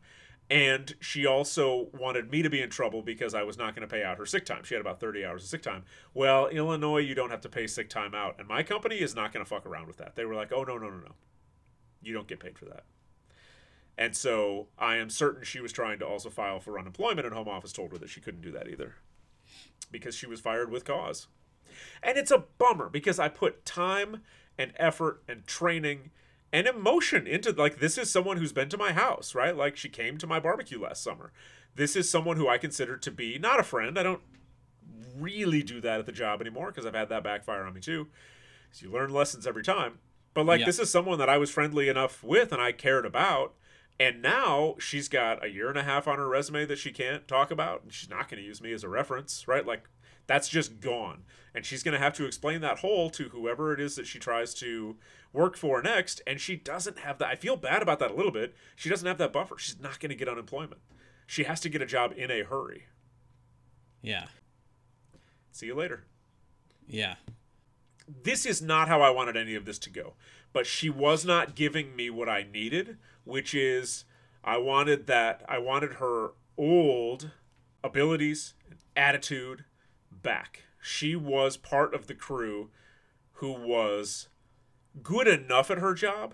And 0.49 0.95
she 0.99 1.25
also 1.25 1.89
wanted 1.93 2.29
me 2.29 2.41
to 2.41 2.49
be 2.49 2.61
in 2.61 2.69
trouble 2.69 3.01
because 3.01 3.33
I 3.33 3.43
was 3.43 3.57
not 3.57 3.73
going 3.75 3.87
to 3.87 3.93
pay 3.93 4.03
out 4.03 4.17
her 4.17 4.25
sick 4.25 4.45
time. 4.45 4.63
She 4.63 4.73
had 4.73 4.81
about 4.81 4.99
30 4.99 5.23
hours 5.23 5.43
of 5.43 5.49
sick 5.49 5.61
time. 5.61 5.83
Well, 6.13 6.47
Illinois, 6.47 6.99
you 6.99 7.15
don't 7.15 7.29
have 7.29 7.41
to 7.41 7.49
pay 7.49 7.67
sick 7.67 7.89
time 7.89 8.13
out. 8.13 8.35
And 8.37 8.47
my 8.47 8.63
company 8.63 8.97
is 8.97 9.15
not 9.15 9.31
going 9.31 9.45
to 9.45 9.49
fuck 9.49 9.65
around 9.65 9.87
with 9.87 9.97
that. 9.97 10.15
They 10.15 10.25
were 10.25 10.35
like, 10.35 10.51
oh, 10.51 10.63
no, 10.63 10.77
no, 10.77 10.89
no, 10.89 10.97
no. 10.97 11.15
You 12.01 12.13
don't 12.13 12.27
get 12.27 12.39
paid 12.39 12.57
for 12.57 12.65
that. 12.65 12.83
And 13.97 14.15
so 14.15 14.67
I 14.79 14.95
am 14.97 15.09
certain 15.09 15.43
she 15.43 15.59
was 15.59 15.71
trying 15.71 15.99
to 15.99 16.07
also 16.07 16.29
file 16.29 16.59
for 16.59 16.79
unemployment, 16.79 17.25
and 17.25 17.35
Home 17.35 17.49
Office 17.49 17.73
told 17.73 17.91
her 17.91 17.97
that 17.99 18.09
she 18.09 18.21
couldn't 18.21 18.41
do 18.41 18.51
that 18.51 18.67
either 18.67 18.95
because 19.91 20.15
she 20.15 20.25
was 20.25 20.39
fired 20.39 20.71
with 20.71 20.85
cause. 20.85 21.27
And 22.01 22.17
it's 22.17 22.31
a 22.31 22.45
bummer 22.57 22.89
because 22.89 23.19
I 23.19 23.27
put 23.29 23.65
time 23.65 24.21
and 24.57 24.73
effort 24.77 25.21
and 25.27 25.45
training 25.45 26.11
and 26.53 26.67
emotion 26.67 27.27
into 27.27 27.51
like 27.51 27.79
this 27.79 27.97
is 27.97 28.09
someone 28.09 28.37
who's 28.37 28.53
been 28.53 28.69
to 28.69 28.77
my 28.77 28.91
house, 28.93 29.35
right? 29.35 29.55
Like 29.55 29.77
she 29.77 29.89
came 29.89 30.17
to 30.17 30.27
my 30.27 30.39
barbecue 30.39 30.81
last 30.81 31.03
summer. 31.03 31.31
This 31.75 31.95
is 31.95 32.09
someone 32.09 32.37
who 32.37 32.47
I 32.49 32.57
consider 32.57 32.97
to 32.97 33.11
be 33.11 33.37
not 33.37 33.59
a 33.59 33.63
friend. 33.63 33.97
I 33.97 34.03
don't 34.03 34.21
really 35.17 35.63
do 35.63 35.79
that 35.81 35.99
at 35.99 36.05
the 36.05 36.11
job 36.11 36.41
anymore 36.41 36.67
because 36.71 36.85
I've 36.85 36.95
had 36.95 37.09
that 37.09 37.23
backfire 37.23 37.63
on 37.63 37.73
me 37.73 37.81
too. 37.81 38.07
So 38.71 38.85
you 38.85 38.91
learn 38.91 39.11
lessons 39.11 39.45
every 39.47 39.63
time. 39.63 39.99
But 40.33 40.45
like 40.45 40.61
Yeah. 40.61 40.65
this 40.65 40.79
is 40.79 40.89
someone 40.89 41.19
that 41.19 41.29
I 41.29 41.37
was 41.37 41.49
friendly 41.51 41.89
enough 41.89 42.23
with 42.23 42.51
and 42.51 42.61
I 42.61 42.71
cared 42.71 43.05
about. 43.05 43.53
And 44.01 44.19
now 44.23 44.77
she's 44.79 45.07
got 45.07 45.45
a 45.45 45.49
year 45.49 45.69
and 45.69 45.77
a 45.77 45.83
half 45.83 46.07
on 46.07 46.17
her 46.17 46.27
resume 46.27 46.65
that 46.65 46.79
she 46.79 46.91
can't 46.91 47.27
talk 47.27 47.51
about. 47.51 47.83
And 47.83 47.93
she's 47.93 48.09
not 48.09 48.27
going 48.27 48.41
to 48.41 48.47
use 48.47 48.59
me 48.59 48.73
as 48.73 48.83
a 48.83 48.89
reference, 48.89 49.47
right? 49.47 49.63
Like 49.63 49.83
that's 50.25 50.49
just 50.49 50.79
gone. 50.79 51.21
And 51.53 51.63
she's 51.67 51.83
going 51.83 51.93
to 51.93 51.99
have 51.99 52.13
to 52.13 52.25
explain 52.25 52.61
that 52.61 52.79
whole 52.79 53.11
to 53.11 53.29
whoever 53.29 53.73
it 53.75 53.79
is 53.79 53.95
that 53.97 54.07
she 54.07 54.17
tries 54.17 54.55
to 54.55 54.97
work 55.33 55.55
for 55.55 55.83
next. 55.83 56.19
And 56.25 56.41
she 56.41 56.55
doesn't 56.55 56.97
have 56.99 57.19
that. 57.19 57.27
I 57.27 57.35
feel 57.35 57.55
bad 57.55 57.83
about 57.83 57.99
that 57.99 58.09
a 58.09 58.15
little 58.15 58.31
bit. 58.31 58.55
She 58.75 58.89
doesn't 58.89 59.07
have 59.07 59.19
that 59.19 59.33
buffer. 59.33 59.59
She's 59.59 59.79
not 59.79 59.99
going 59.99 60.09
to 60.09 60.15
get 60.15 60.27
unemployment. 60.27 60.81
She 61.27 61.43
has 61.43 61.59
to 61.61 61.69
get 61.69 61.83
a 61.83 61.85
job 61.85 62.11
in 62.17 62.31
a 62.31 62.41
hurry. 62.43 62.85
Yeah. 64.01 64.25
See 65.51 65.67
you 65.67 65.75
later. 65.75 66.05
Yeah. 66.87 67.15
this 68.23 68.45
is 68.45 68.61
not 68.61 68.87
how 68.87 69.01
I 69.01 69.09
wanted 69.09 69.37
any 69.37 69.55
of 69.55 69.65
this 69.65 69.79
to 69.79 69.89
go. 69.89 70.13
But 70.53 70.65
she 70.65 70.89
was 70.89 71.23
not 71.25 71.55
giving 71.55 71.95
me 71.95 72.09
what 72.09 72.27
I 72.27 72.45
needed, 72.51 72.97
which 73.23 73.53
is 73.53 74.05
I 74.43 74.57
wanted 74.57 75.07
that 75.07 75.43
I 75.47 75.57
wanted 75.59 75.93
her 75.93 76.31
old 76.57 77.31
abilities, 77.83 78.53
attitude 78.95 79.65
back. 80.11 80.63
She 80.81 81.15
was 81.15 81.57
part 81.57 81.93
of 81.93 82.07
the 82.07 82.15
crew 82.15 82.69
who 83.33 83.51
was 83.53 84.27
good 85.03 85.27
enough 85.27 85.71
at 85.71 85.79
her 85.79 85.93
job, 85.93 86.33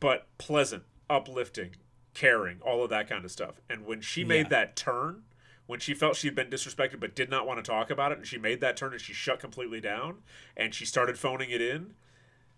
but 0.00 0.26
pleasant, 0.38 0.84
uplifting, 1.10 1.76
caring, 2.14 2.60
all 2.62 2.82
of 2.82 2.90
that 2.90 3.08
kind 3.08 3.24
of 3.24 3.30
stuff. 3.30 3.60
And 3.68 3.84
when 3.84 4.00
she 4.00 4.24
made 4.24 4.50
that 4.50 4.76
turn, 4.76 5.22
when 5.66 5.80
she 5.80 5.94
felt 5.94 6.16
she'd 6.16 6.34
been 6.34 6.50
disrespected 6.50 7.00
but 7.00 7.14
did 7.14 7.30
not 7.30 7.46
want 7.46 7.62
to 7.64 7.70
talk 7.70 7.90
about 7.90 8.12
it, 8.12 8.18
and 8.18 8.26
she 8.26 8.38
made 8.38 8.60
that 8.60 8.76
turn 8.76 8.92
and 8.92 9.00
she 9.00 9.12
shut 9.12 9.40
completely 9.40 9.80
down 9.80 10.18
and 10.56 10.74
she 10.74 10.84
started 10.84 11.18
phoning 11.18 11.50
it 11.50 11.60
in, 11.60 11.94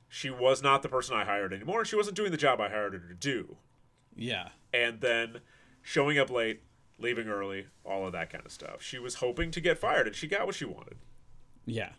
she 0.08 0.30
was 0.30 0.62
not 0.62 0.82
the 0.82 0.88
person 0.88 1.16
I 1.16 1.24
hired 1.24 1.52
anymore. 1.52 1.84
She 1.84 1.96
wasn't 1.96 2.16
doing 2.16 2.30
the 2.30 2.36
job 2.36 2.60
I 2.60 2.68
hired 2.68 2.92
her 2.92 2.98
to 3.00 3.14
do. 3.14 3.56
Yeah. 4.14 4.48
And 4.72 5.00
then 5.00 5.40
showing 5.82 6.18
up 6.18 6.30
late, 6.30 6.62
leaving 6.98 7.28
early, 7.28 7.66
all 7.84 8.06
of 8.06 8.12
that 8.12 8.30
kind 8.30 8.44
of 8.44 8.52
stuff. 8.52 8.82
She 8.82 8.98
was 8.98 9.16
hoping 9.16 9.50
to 9.50 9.60
get 9.60 9.78
fired 9.78 10.06
and 10.06 10.16
she 10.16 10.26
got 10.26 10.46
what 10.46 10.54
she 10.54 10.64
wanted. 10.64 10.96
Yeah. 11.64 11.90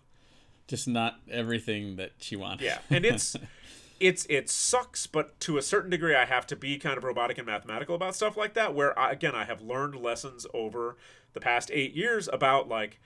Just 0.67 0.87
not 0.87 1.19
everything 1.31 1.95
that 1.95 2.11
she 2.19 2.35
wanted. 2.35 2.61
Yeah, 2.61 2.79
and 2.89 3.05
it's 3.05 3.37
it's 3.99 4.25
it 4.29 4.49
sucks, 4.49 5.07
but 5.07 5.39
to 5.41 5.57
a 5.57 5.61
certain 5.61 5.89
degree, 5.89 6.13
I 6.13 6.25
have 6.25 6.45
to 6.47 6.57
be 6.57 6.77
kind 6.77 6.97
of 6.97 7.05
robotic 7.05 7.37
and 7.37 7.47
mathematical 7.47 7.95
about 7.95 8.15
stuff 8.15 8.35
like 8.35 8.53
that. 8.55 8.75
Where 8.75 8.97
I, 8.99 9.11
again, 9.11 9.33
I 9.33 9.45
have 9.45 9.61
learned 9.61 9.95
lessons 9.95 10.45
over 10.53 10.97
the 11.31 11.39
past 11.39 11.71
eight 11.73 11.93
years 11.93 12.27
about 12.31 12.67
like 12.67 12.99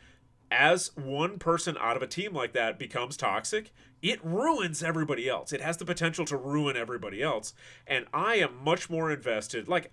as 0.52 0.92
one 0.96 1.40
person 1.40 1.78
out 1.80 1.96
of 1.96 2.04
a 2.04 2.08
team 2.08 2.34
like 2.34 2.54
that 2.54 2.78
becomes 2.78 3.18
toxic, 3.18 3.72
it 4.02 4.24
ruins 4.24 4.84
everybody 4.84 5.28
else. 5.30 5.54
It 5.54 5.62
has 5.62 5.78
the 5.78 5.86
potential 5.86 6.26
to 6.26 6.38
ruin 6.38 6.76
everybody 6.76 7.24
else, 7.24 7.54
and 7.88 8.06
I 8.14 8.36
am 8.36 8.64
much 8.64 8.90
more 8.90 9.10
invested. 9.12 9.68
Like, 9.68 9.92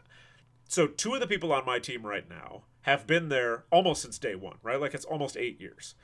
so 0.69 0.87
two 0.87 1.15
of 1.15 1.21
the 1.21 1.27
people 1.27 1.53
on 1.53 1.65
my 1.65 1.79
team 1.79 2.05
right 2.05 2.29
now 2.29 2.65
have 2.83 3.07
been 3.07 3.29
there 3.29 3.65
almost 3.71 4.03
since 4.03 4.19
day 4.19 4.35
one, 4.35 4.57
right? 4.63 4.81
Like 4.81 4.95
it's 4.95 5.05
almost 5.05 5.37
eight 5.37 5.61
years. 5.61 5.95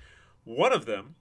One 0.45 0.73
of 0.73 0.87
them 0.87 1.17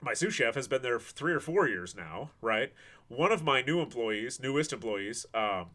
my 0.00 0.14
sous 0.14 0.34
chef 0.34 0.54
has 0.54 0.68
been 0.68 0.82
there 0.82 0.98
three 0.98 1.32
or 1.32 1.40
four 1.40 1.68
years 1.68 1.94
now, 1.94 2.30
right? 2.40 2.72
One 3.08 3.32
of 3.32 3.44
my 3.44 3.62
new 3.62 3.80
employees, 3.80 4.40
newest 4.40 4.72
employees, 4.72 5.26
um, 5.34 5.66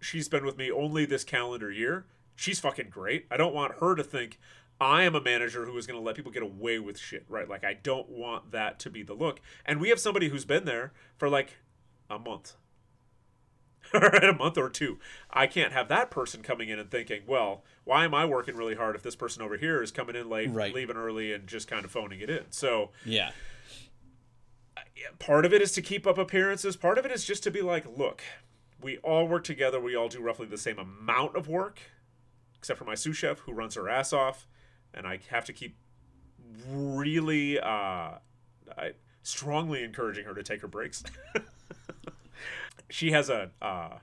she's 0.00 0.28
been 0.28 0.44
with 0.44 0.56
me 0.56 0.70
only 0.70 1.04
this 1.04 1.24
calendar 1.24 1.70
year. 1.70 2.06
She's 2.36 2.60
fucking 2.60 2.90
great. 2.90 3.26
I 3.30 3.36
don't 3.36 3.54
want 3.54 3.80
her 3.80 3.94
to 3.94 4.04
think 4.04 4.38
I 4.80 5.04
am 5.04 5.14
a 5.14 5.20
manager 5.20 5.64
who 5.64 5.76
is 5.78 5.86
going 5.86 5.98
to 5.98 6.04
let 6.04 6.16
people 6.16 6.32
get 6.32 6.42
away 6.42 6.78
with 6.78 6.98
shit, 6.98 7.24
right? 7.28 7.48
Like, 7.48 7.64
I 7.64 7.74
don't 7.74 8.08
want 8.10 8.50
that 8.52 8.78
to 8.80 8.90
be 8.90 9.02
the 9.02 9.14
look. 9.14 9.40
And 9.64 9.80
we 9.80 9.88
have 9.88 9.98
somebody 9.98 10.28
who's 10.28 10.44
been 10.44 10.64
there 10.66 10.92
for 11.16 11.28
like 11.28 11.56
a 12.10 12.18
month. 12.18 12.54
or 13.94 14.00
a 14.06 14.34
month 14.36 14.58
or 14.58 14.68
two. 14.68 14.98
I 15.30 15.46
can't 15.46 15.72
have 15.72 15.88
that 15.88 16.10
person 16.10 16.42
coming 16.42 16.68
in 16.68 16.78
and 16.78 16.90
thinking, 16.90 17.22
well, 17.26 17.62
why 17.84 18.04
am 18.04 18.14
I 18.14 18.24
working 18.24 18.56
really 18.56 18.74
hard 18.74 18.96
if 18.96 19.02
this 19.02 19.14
person 19.16 19.42
over 19.42 19.56
here 19.56 19.80
is 19.82 19.92
coming 19.92 20.16
in 20.16 20.28
late, 20.28 20.50
Right. 20.50 20.74
leaving 20.74 20.96
early, 20.96 21.32
and 21.32 21.46
just 21.46 21.68
kind 21.68 21.84
of 21.84 21.90
phoning 21.92 22.20
it 22.20 22.28
in? 22.28 22.44
So 22.50 22.90
Yeah. 23.04 23.30
part 25.18 25.44
of 25.46 25.52
it 25.54 25.62
is 25.62 25.72
to 25.72 25.82
keep 25.82 26.06
up 26.06 26.18
appearances. 26.18 26.76
Part 26.76 26.98
of 26.98 27.06
it 27.06 27.12
is 27.12 27.24
just 27.24 27.42
to 27.44 27.50
be 27.50 27.62
like, 27.62 27.86
look, 27.96 28.22
we 28.80 28.98
all 28.98 29.26
work 29.28 29.44
together. 29.44 29.80
We 29.80 29.94
all 29.94 30.08
do 30.08 30.20
roughly 30.20 30.46
the 30.46 30.58
same 30.58 30.78
amount 30.78 31.36
of 31.36 31.48
work, 31.48 31.80
except 32.58 32.78
for 32.78 32.84
my 32.84 32.94
sous 32.96 33.16
chef 33.16 33.38
who 33.40 33.52
runs 33.52 33.74
her 33.76 33.88
ass 33.88 34.12
off, 34.12 34.46
and 34.96 35.06
I 35.06 35.20
have 35.30 35.44
to 35.46 35.52
keep 35.52 35.76
really, 36.68 37.58
uh, 37.58 38.18
I, 38.76 38.92
strongly 39.22 39.82
encouraging 39.82 40.24
her 40.24 40.34
to 40.34 40.42
take 40.42 40.62
her 40.62 40.68
breaks. 40.68 41.02
she 42.90 43.10
has 43.12 43.28
a 43.28 43.50
uh, 43.60 43.98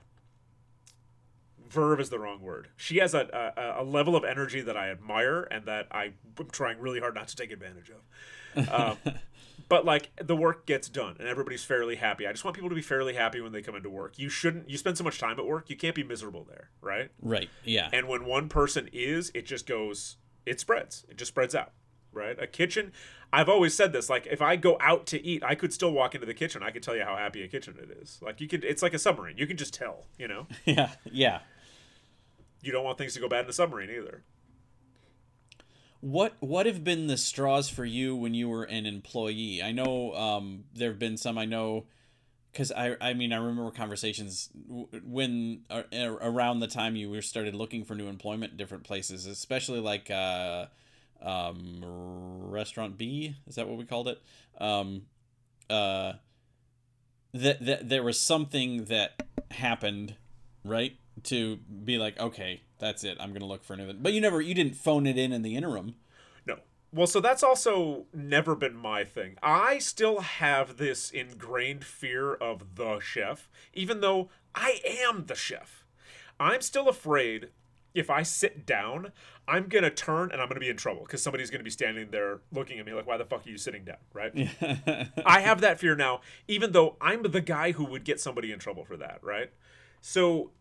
verve 1.68 2.00
is 2.00 2.10
the 2.10 2.18
wrong 2.18 2.40
word. 2.40 2.68
She 2.76 2.98
has 2.98 3.14
a, 3.14 3.52
a 3.56 3.82
a 3.82 3.84
level 3.84 4.16
of 4.16 4.24
energy 4.24 4.60
that 4.60 4.76
I 4.76 4.90
admire 4.90 5.46
and 5.50 5.66
that 5.66 5.88
I'm 5.90 6.14
trying 6.52 6.78
really 6.78 7.00
hard 7.00 7.14
not 7.14 7.28
to 7.28 7.36
take 7.36 7.50
advantage 7.50 7.90
of. 7.90 8.68
Um, 8.68 8.96
but 9.68 9.84
like 9.84 10.10
the 10.22 10.36
work 10.36 10.66
gets 10.66 10.88
done 10.88 11.16
and 11.18 11.28
everybody's 11.28 11.64
fairly 11.64 11.96
happy. 11.96 12.26
I 12.26 12.32
just 12.32 12.44
want 12.44 12.54
people 12.54 12.70
to 12.70 12.76
be 12.76 12.82
fairly 12.82 13.14
happy 13.14 13.40
when 13.40 13.52
they 13.52 13.62
come 13.62 13.74
into 13.74 13.90
work. 13.90 14.18
You 14.18 14.28
shouldn't. 14.28 14.70
You 14.70 14.78
spend 14.78 14.96
so 14.96 15.04
much 15.04 15.18
time 15.18 15.38
at 15.38 15.46
work, 15.46 15.68
you 15.68 15.76
can't 15.76 15.94
be 15.94 16.04
miserable 16.04 16.44
there, 16.44 16.70
right? 16.80 17.10
Right. 17.20 17.50
Yeah. 17.64 17.88
And 17.92 18.08
when 18.08 18.24
one 18.24 18.48
person 18.48 18.88
is, 18.92 19.30
it 19.34 19.46
just 19.46 19.66
goes, 19.66 20.16
it 20.46 20.60
spreads. 20.60 21.04
It 21.08 21.16
just 21.16 21.30
spreads 21.30 21.54
out, 21.54 21.72
right? 22.12 22.40
A 22.40 22.46
kitchen, 22.46 22.92
I've 23.32 23.48
always 23.48 23.74
said 23.74 23.92
this, 23.92 24.08
like 24.08 24.26
if 24.26 24.40
I 24.40 24.56
go 24.56 24.76
out 24.80 25.06
to 25.08 25.24
eat, 25.24 25.42
I 25.42 25.54
could 25.54 25.72
still 25.72 25.92
walk 25.92 26.14
into 26.14 26.26
the 26.26 26.34
kitchen. 26.34 26.62
I 26.62 26.70
could 26.70 26.82
tell 26.82 26.94
you 26.96 27.02
how 27.02 27.16
happy 27.16 27.42
a 27.42 27.48
kitchen 27.48 27.76
it 27.82 27.90
is. 28.00 28.20
Like 28.22 28.40
you 28.40 28.48
could, 28.48 28.64
it's 28.64 28.82
like 28.82 28.94
a 28.94 28.98
submarine. 28.98 29.38
You 29.38 29.46
can 29.46 29.56
just 29.56 29.74
tell, 29.74 30.06
you 30.18 30.28
know? 30.28 30.46
yeah. 30.64 30.90
Yeah. 31.10 31.40
You 32.62 32.72
don't 32.72 32.84
want 32.84 32.96
things 32.96 33.14
to 33.14 33.20
go 33.20 33.28
bad 33.28 33.44
in 33.44 33.50
a 33.50 33.52
submarine 33.52 33.90
either. 33.90 34.22
What 36.00 36.34
what 36.40 36.66
have 36.66 36.84
been 36.84 37.06
the 37.06 37.16
straws 37.16 37.70
for 37.70 37.84
you 37.84 38.14
when 38.14 38.34
you 38.34 38.48
were 38.50 38.64
an 38.64 38.84
employee? 38.84 39.62
I 39.62 39.72
know 39.72 40.14
um, 40.14 40.64
there 40.74 40.90
have 40.90 40.98
been 40.98 41.16
some. 41.16 41.38
I 41.38 41.46
know 41.46 41.86
because 42.54 42.70
I 42.70 42.96
I 43.00 43.14
mean 43.14 43.32
I 43.32 43.36
remember 43.36 43.70
conversations 43.72 44.48
when 45.04 45.62
uh, 45.68 45.82
around 45.92 46.60
the 46.60 46.68
time 46.68 46.94
you 46.94 47.10
were 47.10 47.20
started 47.20 47.54
looking 47.54 47.84
for 47.84 47.96
new 47.96 48.06
employment 48.06 48.52
in 48.52 48.56
different 48.56 48.84
places, 48.84 49.26
especially 49.26 49.80
like 49.80 50.08
uh, 50.08 50.66
um, 51.20 51.82
restaurant 51.82 52.96
B. 52.96 53.34
Is 53.48 53.56
that 53.56 53.68
what 53.68 53.76
we 53.76 53.84
called 53.84 54.06
it? 54.06 54.22
Um, 54.58 55.02
uh, 55.68 56.14
that 57.32 57.64
that 57.64 57.88
there 57.88 58.04
was 58.04 58.20
something 58.20 58.84
that 58.84 59.20
happened, 59.50 60.14
right? 60.64 60.96
To 61.24 61.56
be 61.56 61.98
like, 61.98 62.20
okay, 62.20 62.62
that's 62.78 63.02
it. 63.02 63.16
I'm 63.18 63.32
gonna 63.32 63.46
look 63.46 63.64
for 63.64 63.74
another. 63.74 63.94
But 63.94 64.12
you 64.12 64.20
never, 64.20 64.40
you 64.40 64.54
didn't 64.54 64.76
phone 64.76 65.06
it 65.06 65.18
in 65.18 65.32
in 65.32 65.42
the 65.42 65.56
interim. 65.56 65.96
Well, 66.94 67.08
so 67.08 67.20
that's 67.20 67.42
also 67.42 68.06
never 68.14 68.54
been 68.54 68.76
my 68.76 69.02
thing. 69.02 69.34
I 69.42 69.78
still 69.78 70.20
have 70.20 70.76
this 70.76 71.10
ingrained 71.10 71.84
fear 71.84 72.34
of 72.34 72.76
the 72.76 73.00
chef, 73.00 73.48
even 73.72 74.00
though 74.00 74.30
I 74.54 74.80
am 74.84 75.26
the 75.26 75.34
chef. 75.34 75.84
I'm 76.38 76.60
still 76.60 76.88
afraid 76.88 77.48
if 77.94 78.10
I 78.10 78.22
sit 78.22 78.64
down, 78.64 79.10
I'm 79.48 79.66
going 79.66 79.82
to 79.82 79.90
turn 79.90 80.30
and 80.30 80.40
I'm 80.40 80.46
going 80.46 80.54
to 80.54 80.60
be 80.60 80.68
in 80.68 80.76
trouble 80.76 81.02
because 81.02 81.20
somebody's 81.20 81.50
going 81.50 81.58
to 81.58 81.64
be 81.64 81.70
standing 81.70 82.12
there 82.12 82.42
looking 82.52 82.78
at 82.78 82.86
me 82.86 82.92
like, 82.92 83.08
why 83.08 83.16
the 83.16 83.24
fuck 83.24 83.44
are 83.44 83.50
you 83.50 83.58
sitting 83.58 83.84
down? 83.84 83.96
Right? 84.12 84.32
I 85.26 85.40
have 85.40 85.62
that 85.62 85.80
fear 85.80 85.96
now, 85.96 86.20
even 86.46 86.70
though 86.70 86.96
I'm 87.00 87.22
the 87.22 87.40
guy 87.40 87.72
who 87.72 87.84
would 87.86 88.04
get 88.04 88.20
somebody 88.20 88.52
in 88.52 88.60
trouble 88.60 88.84
for 88.84 88.96
that. 88.98 89.18
Right? 89.20 89.50
So 90.00 90.52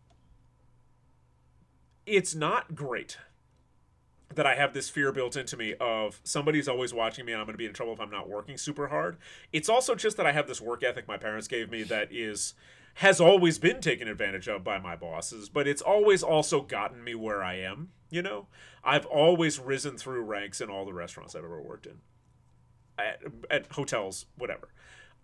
it's 2.08 2.34
not 2.34 2.74
great 2.74 3.18
that 4.36 4.46
I 4.46 4.56
have 4.56 4.74
this 4.74 4.90
fear 4.90 5.12
built 5.12 5.36
into 5.36 5.58
me 5.58 5.76
of 5.80 6.20
somebody's 6.24 6.68
always 6.68 6.94
watching 6.94 7.26
me 7.26 7.32
and 7.32 7.42
I'm 7.42 7.46
going 7.46 7.54
to 7.54 7.58
be 7.58 7.66
in 7.66 7.74
trouble 7.74 7.94
if 7.94 8.00
I'm 8.00 8.12
not 8.12 8.30
working 8.30 8.58
super 8.58 8.88
hard. 8.88 9.18
It's 9.52 9.70
also 9.70 9.96
just 9.96 10.18
that 10.18 10.26
I 10.26 10.32
have 10.32 10.48
this 10.48 10.62
work 10.62 10.84
ethic 10.84 11.08
my 11.08 11.18
parents 11.18 11.48
gave 11.48 11.70
me 11.72 11.84
that 11.84 12.12
is 12.12 12.54
has 12.96 13.20
always 13.20 13.58
been 13.58 13.82
taken 13.82 14.08
advantage 14.08 14.48
of 14.48 14.64
by 14.64 14.78
my 14.78 14.96
bosses, 14.96 15.50
but 15.50 15.68
it's 15.68 15.82
always 15.82 16.22
also 16.22 16.62
gotten 16.62 17.04
me 17.04 17.16
where 17.16 17.44
I 17.44 17.56
am, 17.56 17.90
you 18.10 18.22
know? 18.22 18.48
I've 18.84 19.06
always 19.08 19.60
risen 19.60 19.98
through 19.98 20.22
ranks 20.22 20.62
in 20.62 20.70
all 20.70 20.86
the 20.86 20.94
restaurants 20.94 21.36
I've 21.36 21.44
ever 21.44 21.62
worked 21.62 21.88
in. 21.88 22.02
At, 23.00 23.24
at 23.50 23.72
hotels, 23.72 24.28
whatever. 24.38 24.70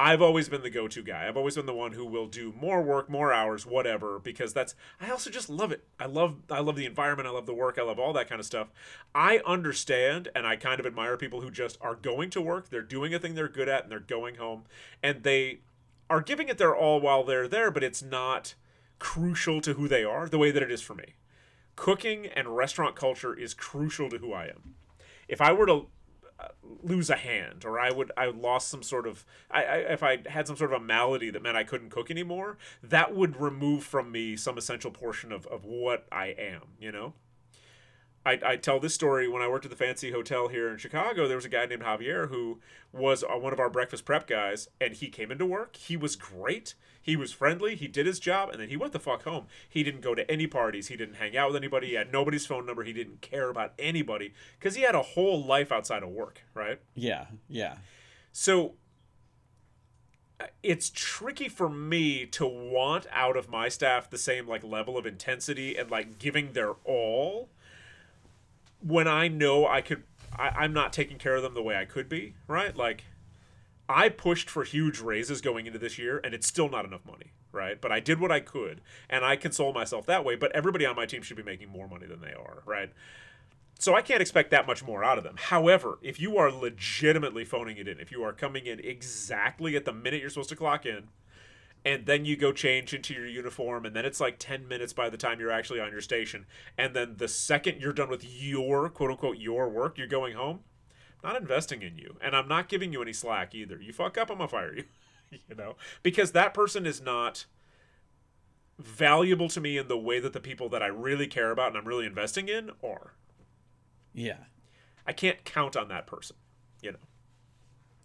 I've 0.02 0.22
always 0.22 0.48
been 0.48 0.62
the 0.62 0.70
go-to 0.70 1.04
guy. 1.04 1.28
I've 1.28 1.36
always 1.36 1.56
been 1.56 1.66
the 1.66 1.74
one 1.74 1.92
who 1.92 2.06
will 2.06 2.28
do 2.28 2.54
more 2.58 2.82
work, 2.82 3.10
more 3.10 3.34
hours, 3.34 3.66
whatever, 3.66 4.18
because 4.18 4.54
that's 4.54 4.74
I 5.02 5.12
also 5.12 5.30
just 5.30 5.50
love 5.50 5.74
it. 5.74 5.84
I 6.00 6.06
love 6.06 6.38
I 6.50 6.62
love 6.62 6.78
the 6.78 6.86
environment, 6.86 7.28
I 7.28 7.32
love 7.32 7.46
the 7.46 7.54
work, 7.54 7.78
I 7.78 7.84
love 7.84 8.00
all 8.00 8.14
that 8.14 8.30
kind 8.30 8.40
of 8.40 8.46
stuff. 8.46 8.70
I 9.14 9.42
understand 9.46 10.30
and 10.34 10.48
I 10.48 10.56
kind 10.56 10.80
of 10.80 10.86
admire 10.86 11.18
people 11.18 11.42
who 11.42 11.52
just 11.52 11.78
are 11.82 11.96
going 11.96 12.30
to 12.30 12.42
work, 12.42 12.70
they're 12.70 12.82
doing 12.82 13.14
a 13.14 13.20
thing 13.20 13.36
they're 13.36 13.50
good 13.50 13.68
at 13.68 13.84
and 13.84 13.92
they're 13.92 14.00
going 14.00 14.36
home 14.36 14.64
and 15.04 15.24
they 15.24 15.60
are 16.10 16.22
giving 16.22 16.48
it 16.48 16.58
their 16.58 16.74
all 16.74 17.02
while 17.02 17.26
they're 17.26 17.50
there, 17.50 17.70
but 17.70 17.84
it's 17.84 18.02
not 18.02 18.56
crucial 19.00 19.60
to 19.60 19.74
who 19.74 19.90
they 19.90 20.06
are 20.06 20.30
the 20.30 20.40
way 20.40 20.50
that 20.50 20.64
it 20.64 20.72
is 20.72 20.82
for 20.82 20.96
me. 20.96 21.16
Cooking 21.76 22.26
and 22.28 22.56
restaurant 22.56 22.96
culture 22.96 23.38
is 23.38 23.54
crucial 23.54 24.10
to 24.10 24.18
who 24.20 24.32
I 24.32 24.46
am. 24.46 24.76
If 25.28 25.42
I 25.42 25.52
were 25.52 25.66
to 25.66 25.88
lose 26.82 27.10
a 27.10 27.16
hand 27.16 27.66
or 27.66 27.80
i 27.80 27.92
would 27.92 28.12
i 28.16 28.26
lost 28.26 28.70
some 28.70 28.84
sort 28.84 29.08
of 29.08 29.26
I, 29.52 29.64
I 29.64 29.76
if 29.78 30.04
i 30.04 30.20
had 30.28 30.48
some 30.48 30.56
sort 30.56 30.74
of 30.74 30.82
a 30.82 30.84
malady 30.84 31.30
that 31.32 31.42
meant 31.42 31.58
i 31.58 31.64
couldn't 31.64 31.90
cook 31.90 32.10
anymore 32.10 32.58
that 32.82 33.16
would 33.16 33.40
remove 33.40 33.84
from 33.84 34.12
me 34.12 34.36
some 34.36 34.58
essential 34.58 34.92
portion 34.92 35.32
of, 35.32 35.46
of 35.48 35.66
what 35.66 36.06
i 36.12 36.28
am 36.28 36.62
you 36.80 36.92
know 36.92 37.14
I, 38.26 38.40
I 38.46 38.56
tell 38.58 38.80
this 38.80 38.94
story 38.94 39.28
when 39.28 39.42
I 39.42 39.48
worked 39.48 39.66
at 39.66 39.72
the 39.72 39.78
fancy 39.78 40.12
hotel 40.12 40.50
here 40.50 40.70
in 40.70 40.78
Chicago. 40.78 41.28
There 41.28 41.38
was 41.38 41.46
a 41.46 41.50
guy 41.50 41.66
named 41.66 41.84
Javier 41.84 42.30
who 42.30 42.60
was 42.92 43.24
uh, 43.24 43.38
one 43.38 43.54
of 43.54 43.60
our 43.60 43.70
breakfast 43.70 44.06
prep 44.06 44.28
guys, 44.28 44.68
and 44.80 44.94
he 44.94 45.08
came 45.08 45.32
into 45.32 45.46
work. 45.46 45.76
He 45.76 45.96
was 45.96 46.16
great. 46.16 46.74
He 47.02 47.16
was 47.16 47.32
friendly. 47.32 47.76
He 47.76 47.88
did 47.88 48.06
his 48.06 48.20
job, 48.20 48.50
and 48.50 48.60
then 48.60 48.70
he 48.70 48.78
went 48.78 48.94
the 48.94 49.00
fuck 49.00 49.24
home. 49.24 49.46
He 49.68 49.84
didn't 49.84 50.02
go 50.02 50.14
to 50.16 50.30
any 50.30 50.48
parties. 50.48 50.88
He 50.88 50.98
didn't 50.98 51.16
hang 51.16 51.38
out 51.38 51.50
with 51.50 51.56
anybody. 51.56 51.88
He 51.88 51.94
had 51.94 52.12
nobody's 52.12 52.46
phone 52.46 52.66
number. 52.66 52.84
He 52.84 52.94
didn't 52.94 53.22
care 53.22 53.50
about 53.50 53.74
anybody 53.80 54.34
because 54.60 54.76
he 54.76 54.82
had 54.82 54.96
a 54.96 55.02
whole 55.02 55.44
life 55.44 55.72
outside 55.72 56.04
of 56.04 56.10
work, 56.10 56.42
right? 56.54 56.80
Yeah, 56.96 57.28
yeah. 57.48 57.78
So 58.34 58.76
uh, 60.40 60.48
it's 60.62 60.92
tricky 60.94 61.50
for 61.50 61.70
me 61.70 62.26
to 62.28 62.46
want 62.46 63.08
out 63.12 63.38
of 63.38 63.50
my 63.50 63.70
staff 63.70 64.10
the 64.10 64.18
same 64.18 64.48
like 64.48 64.64
level 64.64 64.98
of 64.98 65.06
intensity 65.06 65.78
and 65.78 65.90
like 65.90 66.20
giving 66.20 66.52
their 66.52 66.74
all 66.84 67.50
when 68.82 69.08
I 69.08 69.28
know 69.28 69.68
I 69.68 69.82
could 69.82 70.04
I, 70.38 70.50
I'm 70.50 70.74
not 70.74 70.94
taking 70.94 71.18
care 71.18 71.36
of 71.36 71.44
them 71.44 71.54
the 71.54 71.62
way 71.62 71.76
I 71.76 71.86
could 71.86 72.08
be, 72.08 72.36
right? 72.48 72.76
Like 72.76 73.04
I 73.88 74.10
pushed 74.10 74.50
for 74.50 74.64
huge 74.64 75.00
raises 75.00 75.42
going 75.42 75.66
into 75.66 75.80
this 75.80 75.98
year 75.98 76.20
and 76.24 76.34
it's 76.34 76.48
still 76.48 76.70
not 76.70 76.86
enough 76.86 77.06
money, 77.06 77.34
right? 77.52 77.80
But 77.80 77.92
I 77.92 78.00
did 78.00 78.20
what 78.20 78.32
I 78.32 78.40
could 78.40 78.82
and 79.10 79.26
I 79.26 79.36
console 79.36 79.74
myself 79.74 80.06
that 80.06 80.24
way, 80.24 80.36
but 80.36 80.52
everybody 80.54 80.86
on 80.86 80.96
my 80.96 81.06
team 81.06 81.22
should 81.22 81.38
be 81.38 81.44
making 81.44 81.70
more 81.70 81.88
money 81.88 82.06
than 82.06 82.22
they 82.22 82.34
are, 82.34 82.64
right? 82.66 82.92
So 83.80 83.96
I 83.96 84.02
can't 84.02 84.22
expect 84.22 84.52
that 84.52 84.68
much 84.68 84.84
more 84.84 85.04
out 85.06 85.18
of 85.18 85.24
them. 85.24 85.36
However, 85.38 86.00
if 86.02 86.20
you 86.20 86.38
are 86.38 86.52
legitimately 86.52 87.46
phoning 87.46 87.78
it 87.78 87.88
in, 87.88 88.00
if 88.00 88.12
you 88.12 88.24
are 88.24 88.34
coming 88.34 88.66
in 88.66 88.80
exactly 88.82 89.76
at 89.78 89.86
the 89.86 89.94
minute 89.94 90.20
you're 90.20 90.30
supposed 90.30 90.50
to 90.50 90.56
clock 90.58 90.86
in, 90.86 91.08
and 91.86 92.06
then 92.06 92.26
you 92.26 92.36
go 92.36 92.52
change 92.52 92.94
into 92.94 93.14
your 93.14 93.26
uniform 93.26 93.86
and 93.86 93.96
then 93.96 94.06
it's 94.06 94.20
like 94.20 94.38
10 94.38 94.68
minutes 94.68 94.94
by 94.94 95.10
the 95.10 95.18
time 95.18 95.40
you're 95.40 95.52
actually 95.52 95.80
on 95.80 95.92
your 95.92 96.02
station. 96.02 96.46
And 96.78 96.96
then 96.96 97.16
the 97.18 97.28
second 97.28 97.80
you're 97.80 97.94
done 97.94 98.10
with 98.10 98.24
your 98.24 98.90
quote 98.90 99.12
unquote 99.12 99.38
your 99.38 99.70
work 99.70 99.98
you're 99.98 100.08
going 100.08 100.36
home 100.36 100.62
I'm 101.24 101.34
not 101.34 101.42
investing 101.42 101.82
in 101.82 101.98
you. 101.98 102.18
And 102.22 102.36
i'm 102.36 102.48
not 102.48 102.70
giving 102.70 102.92
you 102.92 103.02
any 103.02 103.14
slack 103.14 103.56
either. 103.56 103.82
You 103.82 103.94
fuck 103.94 104.18
up 104.18 104.30
i'm 104.30 104.38
gonna 104.38 104.50
fire 104.50 104.76
you 104.76 104.84
you 105.50 105.56
know? 105.56 105.76
Because 106.04 106.32
that 106.34 106.54
person 106.54 106.86
is 106.86 107.02
not 107.02 107.46
valuable 108.78 109.50
to 109.50 109.60
me 109.60 109.78
in 109.78 109.88
the 109.88 109.98
way 109.98 110.20
that 110.20 110.34
the 110.34 110.40
people 110.40 110.70
that 110.70 110.82
i 110.84 110.88
really 110.88 111.28
care 111.28 111.52
about 111.52 111.70
and 111.70 111.78
i'm 111.78 111.88
really 111.88 112.06
investing 112.06 112.48
in 112.50 112.72
are. 112.84 113.14
Yeah. 114.14 114.46
i 115.06 115.14
can't 115.14 115.44
count 115.46 115.78
on 115.78 115.88
that 115.90 116.08
person 116.08 116.36
you 116.82 116.92
know? 116.92 117.00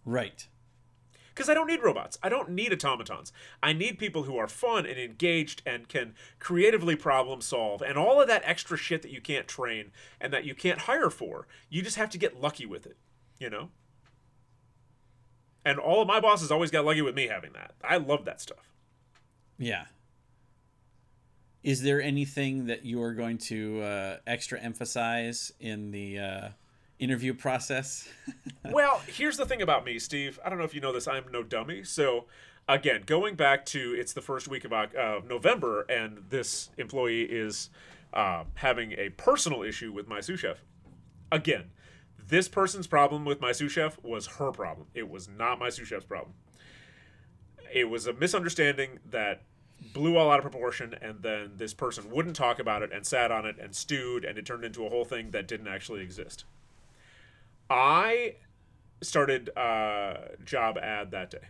Right. 0.05 0.49
Because 1.35 1.49
I 1.49 1.55
don't 1.55 1.67
need 1.67 1.83
robots. 1.83 2.17
I 2.23 2.29
don't 2.29 2.51
need 2.51 2.73
automatons. 2.73 3.33
I 3.63 3.73
need 3.73 3.99
people 3.99 4.23
who 4.23 4.37
are 4.37 4.47
fun 4.47 4.87
and 4.87 4.99
engaged 4.99 5.63
and 5.67 5.89
can 5.89 6.15
creatively 6.39 6.95
problem 6.95 7.41
solve 7.41 7.83
and 7.83 7.99
all 7.99 8.21
of 8.21 8.29
that 8.29 8.43
extra 8.45 8.77
shit 8.77 9.03
that 9.03 9.11
you 9.11 9.21
can't 9.21 9.49
train 9.49 9.91
and 10.21 10.33
that 10.33 10.45
you 10.45 10.55
can't 10.55 10.81
hire 10.81 11.11
for. 11.11 11.49
You 11.69 11.83
just 11.83 11.97
have 11.97 12.11
to 12.11 12.19
get 12.19 12.41
lucky 12.41 12.67
with 12.67 12.87
it, 12.87 12.97
you 13.39 13.51
know? 13.51 13.71
And 15.65 15.79
all 15.79 16.01
of 16.01 16.09
my 16.09 16.21
bosses 16.21 16.53
always 16.53 16.71
got 16.71 16.85
lucky 16.85 17.03
with 17.03 17.15
me 17.15 17.27
having 17.27 17.53
that. 17.55 17.73
I 17.83 17.97
love 17.97 18.25
that 18.27 18.41
stuff. 18.41 18.71
Yeah. 19.59 19.87
Is 21.63 21.83
there 21.83 22.01
anything 22.01 22.67
that 22.67 22.85
you 22.85 23.03
are 23.03 23.15
going 23.15 23.39
to 23.39 23.81
uh, 23.81 24.17
extra 24.27 24.61
emphasize 24.61 25.51
in 25.59 25.91
the 25.91 26.19
uh, 26.19 26.49
interview 27.05 27.35
process? 27.35 28.09
well, 28.71 29.03
here's 29.07 29.37
the 29.37 29.47
thing 29.47 29.63
about 29.63 29.85
me, 29.85 29.99
Steve. 29.99 30.41
I 30.45 30.49
don't 30.49 30.59
know 30.59 30.65
if 30.65 30.75
you 30.75 30.81
know 30.81 30.93
this. 30.93 31.07
I'm 31.07 31.25
no 31.31 31.43
dummy. 31.43 31.85
So 31.85 32.25
again, 32.67 33.03
going 33.05 33.35
back 33.37 33.65
to 33.67 33.95
it's 33.97 34.13
the 34.13 34.23
first 34.23 34.49
week 34.49 34.65
of 34.65 34.73
uh, 34.73 35.21
November, 35.29 35.83
and 35.83 36.25
this 36.31 36.71
employee 36.79 37.23
is 37.23 37.71
uh, 38.13 38.45
having 38.55 38.93
a 38.93 39.11
personal 39.11 39.63
issue 39.63 39.93
with 39.93 40.09
my 40.09 40.21
sous 40.21 40.41
chef. 40.41 40.65
Again, 41.31 41.71
this 42.27 42.49
person's 42.49 42.87
problem 42.87 43.25
with 43.25 43.41
my 43.41 43.53
sous 43.53 43.73
chef 43.73 44.03
was 44.03 44.27
her 44.27 44.51
problem. 44.51 44.87
It 44.95 45.09
was 45.09 45.29
not 45.29 45.59
my 45.59 45.69
sous 45.69 45.89
chef's 45.89 46.07
problem. 46.07 46.35
It 47.73 47.91
was 47.91 48.07
a 48.07 48.13
misunderstanding 48.13 49.01
that 49.11 49.43
blew 49.93 50.17
all 50.17 50.31
out 50.31 50.39
of 50.39 50.43
proportion, 50.43 50.95
and 51.03 51.23
then 51.23 51.53
this 51.57 51.75
person 51.75 52.11
wouldn't 52.11 52.37
talk 52.37 52.59
about 52.59 52.83
it 52.83 52.93
and 52.93 53.05
sat 53.05 53.31
on 53.31 53.45
it 53.45 53.57
and 53.59 53.75
stewed, 53.75 54.25
and 54.25 54.39
it 54.39 54.47
turned 54.47 54.65
into 54.65 54.87
a 54.87 54.89
whole 54.89 55.05
thing 55.05 55.33
that 55.33 55.47
didn't 55.47 55.69
actually 55.69 56.01
exist. 56.01 56.45
I 57.71 58.37
started 59.03 59.49
a 59.57 60.31
job 60.45 60.79
ad 60.79 61.11
that 61.13 61.31
day. 61.31 61.49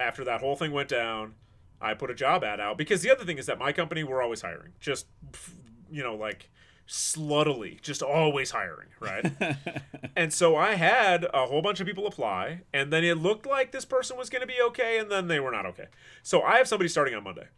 After 0.00 0.24
that 0.24 0.40
whole 0.40 0.56
thing 0.56 0.72
went 0.72 0.88
down, 0.88 1.34
I 1.80 1.94
put 1.94 2.10
a 2.10 2.14
job 2.14 2.44
ad 2.44 2.60
out 2.60 2.78
because 2.78 3.02
the 3.02 3.10
other 3.10 3.24
thing 3.24 3.38
is 3.38 3.46
that 3.46 3.58
my 3.58 3.72
company 3.72 4.04
we're 4.04 4.22
always 4.22 4.42
hiring. 4.42 4.72
Just 4.80 5.06
you 5.90 6.02
know 6.02 6.14
like 6.14 6.48
sluttily, 6.88 7.80
just 7.80 8.02
always 8.02 8.50
hiring, 8.50 8.88
right? 9.00 9.32
and 10.16 10.32
so 10.32 10.56
I 10.56 10.74
had 10.74 11.24
a 11.32 11.46
whole 11.46 11.62
bunch 11.62 11.80
of 11.80 11.86
people 11.86 12.06
apply, 12.06 12.62
and 12.72 12.92
then 12.92 13.04
it 13.04 13.16
looked 13.18 13.46
like 13.46 13.72
this 13.72 13.84
person 13.84 14.16
was 14.16 14.28
going 14.28 14.40
to 14.42 14.46
be 14.46 14.60
okay, 14.68 14.98
and 14.98 15.10
then 15.10 15.28
they 15.28 15.40
were 15.40 15.50
not 15.52 15.64
okay. 15.66 15.86
So 16.22 16.42
I 16.42 16.58
have 16.58 16.68
somebody 16.68 16.88
starting 16.88 17.14
on 17.14 17.24
Monday. 17.24 17.48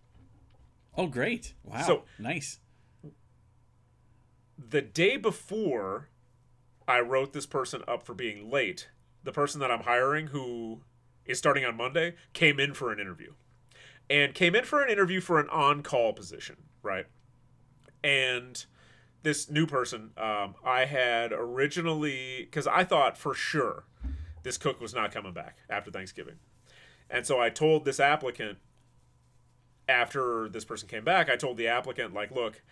Oh, 0.96 1.06
great! 1.06 1.54
Wow, 1.64 1.82
So- 1.82 2.04
nice. 2.18 2.60
The 4.56 4.82
day 4.82 5.16
before 5.16 6.08
I 6.86 7.00
wrote 7.00 7.32
this 7.32 7.46
person 7.46 7.82
up 7.88 8.02
for 8.02 8.14
being 8.14 8.50
late, 8.50 8.88
the 9.22 9.32
person 9.32 9.60
that 9.60 9.70
I'm 9.70 9.80
hiring, 9.82 10.28
who 10.28 10.80
is 11.24 11.38
starting 11.38 11.64
on 11.64 11.76
Monday, 11.76 12.14
came 12.32 12.60
in 12.60 12.74
for 12.74 12.92
an 12.92 13.00
interview. 13.00 13.32
And 14.10 14.34
came 14.34 14.54
in 14.54 14.64
for 14.64 14.82
an 14.82 14.90
interview 14.90 15.20
for 15.20 15.40
an 15.40 15.48
on 15.48 15.82
call 15.82 16.12
position, 16.12 16.56
right? 16.82 17.06
And 18.02 18.64
this 19.22 19.50
new 19.50 19.66
person, 19.66 20.10
um, 20.18 20.54
I 20.62 20.84
had 20.84 21.32
originally, 21.32 22.42
because 22.44 22.66
I 22.66 22.84
thought 22.84 23.16
for 23.16 23.34
sure 23.34 23.84
this 24.42 24.58
cook 24.58 24.80
was 24.80 24.94
not 24.94 25.10
coming 25.10 25.32
back 25.32 25.56
after 25.70 25.90
Thanksgiving. 25.90 26.34
And 27.08 27.26
so 27.26 27.40
I 27.40 27.48
told 27.48 27.86
this 27.86 27.98
applicant, 27.98 28.58
after 29.88 30.48
this 30.48 30.64
person 30.64 30.88
came 30.88 31.04
back, 31.04 31.30
I 31.30 31.36
told 31.36 31.56
the 31.56 31.68
applicant, 31.68 32.12
like, 32.12 32.30
look, 32.30 32.62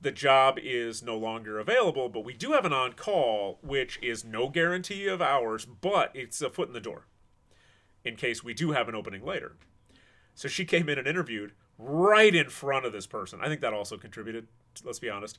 the 0.00 0.12
job 0.12 0.58
is 0.62 1.02
no 1.02 1.16
longer 1.16 1.58
available, 1.58 2.08
but 2.08 2.24
we 2.24 2.34
do 2.34 2.52
have 2.52 2.64
an 2.64 2.72
on 2.72 2.92
call, 2.92 3.58
which 3.62 3.98
is 4.02 4.24
no 4.24 4.48
guarantee 4.48 5.06
of 5.06 5.22
hours, 5.22 5.64
but 5.64 6.10
it's 6.14 6.40
a 6.42 6.50
foot 6.50 6.68
in 6.68 6.74
the 6.74 6.80
door 6.80 7.06
in 8.04 8.16
case 8.16 8.44
we 8.44 8.54
do 8.54 8.72
have 8.72 8.88
an 8.88 8.94
opening 8.94 9.24
later. 9.24 9.56
So 10.34 10.48
she 10.48 10.64
came 10.64 10.88
in 10.88 10.98
and 10.98 11.08
interviewed 11.08 11.52
right 11.78 12.34
in 12.34 12.48
front 12.50 12.86
of 12.86 12.92
this 12.92 13.06
person. 13.06 13.40
I 13.42 13.48
think 13.48 13.60
that 13.62 13.72
also 13.72 13.96
contributed, 13.96 14.46
let's 14.84 14.98
be 14.98 15.10
honest. 15.10 15.38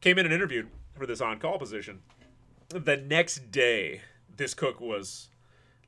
Came 0.00 0.18
in 0.18 0.24
and 0.24 0.34
interviewed 0.34 0.68
for 0.96 1.06
this 1.06 1.20
on 1.20 1.38
call 1.38 1.58
position. 1.58 2.00
The 2.68 2.96
next 2.96 3.50
day, 3.50 4.02
this 4.34 4.54
cook 4.54 4.80
was 4.80 5.28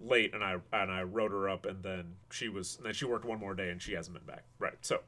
late 0.00 0.34
and 0.34 0.42
I 0.42 0.56
and 0.72 0.90
I 0.90 1.02
wrote 1.02 1.30
her 1.30 1.48
up 1.48 1.64
and 1.64 1.82
then 1.82 2.16
she 2.30 2.48
was 2.48 2.76
and 2.76 2.84
then 2.84 2.92
she 2.92 3.04
worked 3.04 3.24
one 3.24 3.38
more 3.38 3.54
day 3.54 3.70
and 3.70 3.80
she 3.80 3.92
hasn't 3.92 4.14
been 4.14 4.26
back. 4.26 4.44
Right. 4.58 4.76
So 4.82 5.00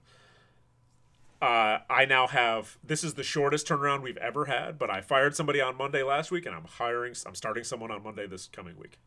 uh, 1.43 1.78
I 1.90 2.05
now 2.06 2.27
have 2.27 2.78
this 2.82 3.05
is 3.05 3.15
the 3.15 3.23
shortest 3.23 3.66
turnaround 3.69 4.02
we've 4.02 4.16
ever 4.16 4.47
had, 4.47 4.78
but 4.78 4.90
I 4.90 5.01
fired 5.01 5.36
somebody 5.36 5.61
on 5.61 5.77
Monday 5.77 6.02
last 6.02 6.31
week 6.31 6.47
and 6.47 6.55
I'm 6.55 6.65
hiring 6.65 7.15
I'm 7.27 7.35
starting 7.35 7.65
someone 7.65 7.90
on 7.90 8.02
Monday 8.02 8.27
this 8.27 8.47
coming 8.48 8.78
week. 8.78 8.98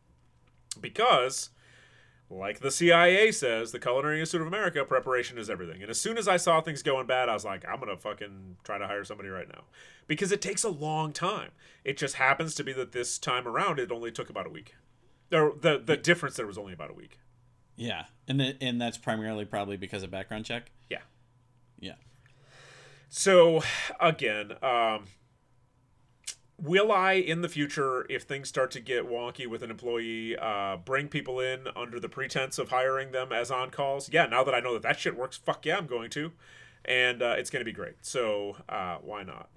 Because 0.80 1.50
like 2.30 2.60
the 2.60 2.70
CIA 2.70 3.32
says, 3.32 3.72
the 3.72 3.78
Culinary 3.78 4.20
Institute 4.20 4.42
of 4.42 4.48
America, 4.48 4.84
preparation 4.84 5.38
is 5.38 5.48
everything. 5.48 5.80
And 5.80 5.90
as 5.90 5.98
soon 5.98 6.18
as 6.18 6.28
I 6.28 6.36
saw 6.36 6.60
things 6.60 6.82
going 6.82 7.06
bad, 7.06 7.28
I 7.28 7.34
was 7.34 7.44
like, 7.44 7.64
I'm 7.66 7.80
going 7.80 7.88
to 7.88 7.96
fucking 7.96 8.56
try 8.64 8.76
to 8.76 8.86
hire 8.86 9.04
somebody 9.04 9.30
right 9.30 9.48
now. 9.48 9.62
Because 10.06 10.30
it 10.30 10.42
takes 10.42 10.62
a 10.62 10.68
long 10.68 11.12
time. 11.12 11.52
It 11.84 11.96
just 11.96 12.16
happens 12.16 12.54
to 12.56 12.64
be 12.64 12.74
that 12.74 12.92
this 12.92 13.18
time 13.18 13.48
around, 13.48 13.78
it 13.78 13.90
only 13.90 14.12
took 14.12 14.28
about 14.28 14.46
a 14.46 14.50
week. 14.50 14.74
Or 15.32 15.54
the, 15.58 15.78
the 15.78 15.96
difference 15.96 16.36
there 16.36 16.46
was 16.46 16.58
only 16.58 16.74
about 16.74 16.90
a 16.90 16.94
week. 16.94 17.18
Yeah, 17.76 18.04
and 18.26 18.40
the, 18.40 18.56
and 18.60 18.80
that's 18.80 18.98
primarily 18.98 19.44
probably 19.44 19.76
because 19.76 20.02
of 20.02 20.10
background 20.10 20.44
check. 20.44 20.70
Yeah. 20.90 20.98
Yeah. 21.78 21.94
So, 23.08 23.62
again, 24.00 24.52
um, 24.62 25.04
will 26.60 26.92
I 26.92 27.12
in 27.14 27.40
the 27.40 27.48
future, 27.48 28.06
if 28.10 28.24
things 28.24 28.48
start 28.48 28.70
to 28.72 28.80
get 28.80 29.08
wonky 29.08 29.46
with 29.46 29.62
an 29.62 29.70
employee, 29.70 30.36
uh, 30.36 30.76
bring 30.76 31.08
people 31.08 31.40
in 31.40 31.68
under 31.74 31.98
the 31.98 32.08
pretense 32.08 32.58
of 32.58 32.68
hiring 32.68 33.12
them 33.12 33.32
as 33.32 33.50
on 33.50 33.70
calls? 33.70 34.10
Yeah, 34.12 34.26
now 34.26 34.44
that 34.44 34.54
I 34.54 34.60
know 34.60 34.74
that 34.74 34.82
that 34.82 35.00
shit 35.00 35.16
works, 35.16 35.36
fuck 35.38 35.64
yeah, 35.64 35.78
I'm 35.78 35.86
going 35.86 36.10
to. 36.10 36.32
And 36.84 37.22
uh, 37.22 37.34
it's 37.38 37.50
going 37.50 37.60
to 37.60 37.64
be 37.64 37.72
great. 37.72 37.96
So, 38.02 38.56
uh, 38.68 38.98
why 39.02 39.22
not? 39.22 39.48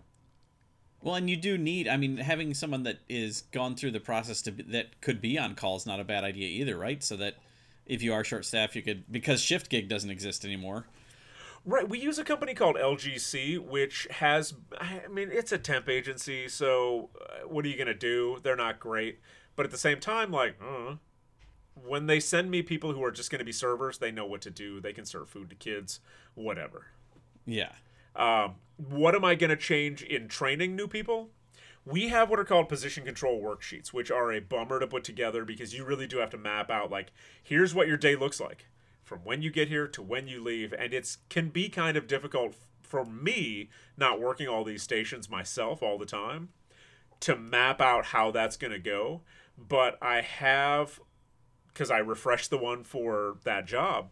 Well, 1.01 1.15
and 1.15 1.29
you 1.29 1.35
do 1.35 1.57
need. 1.57 1.87
I 1.87 1.97
mean, 1.97 2.17
having 2.17 2.53
someone 2.53 2.83
that 2.83 2.99
is 3.09 3.41
gone 3.51 3.75
through 3.75 3.91
the 3.91 3.99
process 3.99 4.41
to 4.43 4.51
that 4.51 5.01
could 5.01 5.19
be 5.19 5.37
on 5.37 5.55
call 5.55 5.75
is 5.75 5.85
not 5.85 5.99
a 5.99 6.03
bad 6.03 6.23
idea 6.23 6.47
either, 6.47 6.77
right? 6.77 7.03
So 7.03 7.15
that 7.17 7.35
if 7.85 8.03
you 8.03 8.13
are 8.13 8.23
short 8.23 8.45
staffed, 8.45 8.75
you 8.75 8.81
could 8.81 9.11
because 9.11 9.41
Shiftgig 9.41 9.89
doesn't 9.89 10.09
exist 10.09 10.45
anymore. 10.45 10.85
Right, 11.63 11.87
we 11.87 11.99
use 11.99 12.17
a 12.17 12.23
company 12.23 12.55
called 12.55 12.75
LGC, 12.75 13.59
which 13.59 14.07
has, 14.09 14.55
I 14.79 15.01
mean, 15.11 15.29
it's 15.31 15.51
a 15.51 15.59
temp 15.59 15.89
agency, 15.89 16.47
so 16.47 17.11
uh, 17.21 17.47
what 17.47 17.65
are 17.65 17.67
you 17.67 17.75
going 17.75 17.85
to 17.87 17.93
do? 17.93 18.39
They're 18.41 18.55
not 18.55 18.79
great. 18.79 19.19
But 19.55 19.65
at 19.65 19.71
the 19.71 19.77
same 19.77 19.99
time, 19.99 20.31
like, 20.31 20.55
uh, 20.59 20.95
when 21.75 22.07
they 22.07 22.19
send 22.19 22.49
me 22.49 22.63
people 22.63 22.93
who 22.93 23.03
are 23.03 23.11
just 23.11 23.29
going 23.29 23.39
to 23.39 23.45
be 23.45 23.51
servers, 23.51 23.99
they 23.99 24.11
know 24.11 24.25
what 24.25 24.41
to 24.41 24.49
do. 24.49 24.81
They 24.81 24.93
can 24.93 25.05
serve 25.05 25.29
food 25.29 25.49
to 25.51 25.55
kids, 25.55 25.99
whatever. 26.33 26.87
Yeah. 27.45 27.73
Um, 28.15 28.55
what 28.77 29.13
am 29.13 29.23
I 29.23 29.35
going 29.35 29.51
to 29.51 29.55
change 29.55 30.01
in 30.01 30.27
training 30.27 30.75
new 30.75 30.87
people? 30.87 31.29
We 31.85 32.09
have 32.09 32.29
what 32.29 32.39
are 32.39 32.45
called 32.45 32.69
position 32.69 33.05
control 33.05 33.41
worksheets, 33.41 33.89
which 33.89 34.09
are 34.09 34.31
a 34.31 34.39
bummer 34.39 34.79
to 34.79 34.87
put 34.87 35.03
together 35.03 35.45
because 35.45 35.75
you 35.75 35.85
really 35.85 36.07
do 36.07 36.17
have 36.17 36.29
to 36.31 36.37
map 36.37 36.71
out, 36.71 36.89
like, 36.89 37.11
here's 37.43 37.75
what 37.75 37.87
your 37.87 37.97
day 37.97 38.15
looks 38.15 38.39
like 38.39 38.65
from 39.11 39.19
when 39.25 39.41
you 39.41 39.51
get 39.51 39.67
here 39.67 39.89
to 39.89 40.01
when 40.01 40.25
you 40.25 40.41
leave 40.41 40.71
and 40.71 40.93
it's 40.93 41.17
can 41.27 41.49
be 41.49 41.67
kind 41.67 41.97
of 41.97 42.07
difficult 42.07 42.55
for 42.81 43.03
me 43.03 43.67
not 43.97 44.21
working 44.21 44.47
all 44.47 44.63
these 44.63 44.81
stations 44.81 45.29
myself 45.29 45.83
all 45.83 45.97
the 45.97 46.05
time 46.05 46.47
to 47.19 47.35
map 47.35 47.81
out 47.81 48.05
how 48.05 48.31
that's 48.31 48.55
going 48.55 48.71
to 48.71 48.79
go 48.79 49.19
but 49.57 49.97
i 50.01 50.21
have 50.21 51.01
because 51.67 51.91
i 51.91 51.97
refreshed 51.97 52.49
the 52.49 52.57
one 52.57 52.85
for 52.85 53.35
that 53.43 53.65
job 53.65 54.11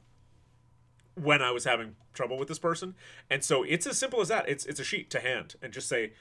when 1.15 1.41
i 1.41 1.49
was 1.49 1.63
having 1.63 1.95
trouble 2.11 2.37
with 2.37 2.49
this 2.49 2.59
person 2.59 2.93
and 3.29 3.41
so 3.41 3.63
it's 3.63 3.87
as 3.87 3.97
simple 3.97 4.19
as 4.19 4.27
that. 4.27 4.49
It's 4.49 4.65
it's 4.65 4.81
a 4.81 4.83
sheet 4.83 5.09
to 5.11 5.21
hand 5.21 5.55
and 5.61 5.71
just 5.71 5.87
say 5.87 6.11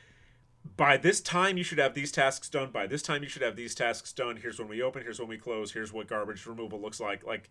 by 0.77 0.97
this 0.97 1.21
time 1.21 1.57
you 1.57 1.65
should 1.65 1.79
have 1.79 1.95
these 1.95 2.13
tasks 2.13 2.49
done. 2.49 2.71
By 2.71 2.87
this 2.87 3.03
time 3.03 3.25
you 3.25 3.29
should 3.29 3.43
have 3.43 3.57
these 3.57 3.75
tasks 3.75 4.13
done. 4.13 4.37
Here's 4.37 4.61
when 4.61 4.69
we 4.69 4.83
open. 4.83 5.03
Here's 5.03 5.19
when 5.19 5.29
we 5.29 5.39
close. 5.39 5.73
Here's 5.73 5.93
what 5.93 6.07
garbage 6.07 6.47
removal 6.47 6.81
looks 6.81 7.01
like. 7.01 7.27
Like 7.27 7.51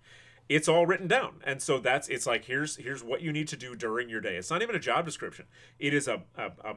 it's 0.49 0.67
all 0.67 0.85
written 0.85 1.07
down 1.07 1.41
and 1.43 1.61
so 1.61 1.77
that's 1.79 2.07
it's 2.07 2.25
like 2.25 2.45
here's 2.45 2.77
here's 2.77 3.03
what 3.03 3.21
you 3.21 3.31
need 3.33 3.47
to 3.47 3.57
do 3.57 3.75
during 3.75 4.07
your 4.09 4.21
day 4.21 4.37
it's 4.37 4.49
not 4.49 4.61
even 4.61 4.75
a 4.75 4.79
job 4.79 5.03
description 5.05 5.45
it 5.79 5.93
is 5.93 6.07
a, 6.07 6.21
a, 6.37 6.51
a 6.63 6.75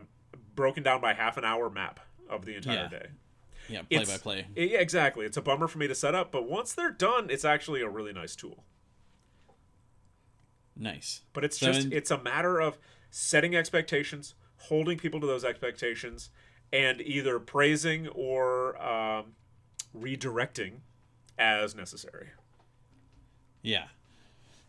broken 0.57 0.83
down 0.83 1.01
by 1.01 1.13
half 1.15 1.37
an 1.37 1.45
hour 1.45 1.71
map 1.71 2.01
of 2.29 2.45
the 2.45 2.55
entire 2.57 2.75
Yeah. 2.75 2.89
day 2.89 3.07
Yeah. 3.69 3.83
Play 3.83 4.01
It's- 4.03 4.11
by 4.11 4.19
play. 4.23 4.47
yeah 4.57 4.79
exactly 4.81 5.25
it's 5.27 5.37
a 5.37 5.43
bummer 5.43 5.69
for 5.69 5.79
me 5.79 5.87
to 5.89 5.95
set 5.95 6.15
up 6.15 6.33
but 6.33 6.49
once 6.49 6.73
they're 6.75 6.91
done 6.91 7.31
it's 7.31 7.45
actually 7.45 7.81
a 7.83 7.89
really 7.89 8.13
nice 8.13 8.35
tool 8.35 8.65
Nice. 10.77 11.23
but 11.33 11.45
it's 11.45 11.59
So 11.59 11.67
just 11.73 11.87
in- 11.87 11.93
it's 11.93 12.11
a 12.11 12.19
matter 12.23 12.59
of 12.61 12.79
setting 13.11 13.55
expectations 13.55 14.35
holding 14.57 14.99
people 14.99 15.21
to 15.21 15.27
those 15.27 15.45
expectations 15.45 16.31
and 16.73 17.01
either 17.01 17.39
praising 17.39 18.09
or 18.09 18.81
um, 18.83 19.33
redirecting 19.97 20.81
as 21.39 21.75
necessary 21.75 22.29
Yeah. 23.63 23.85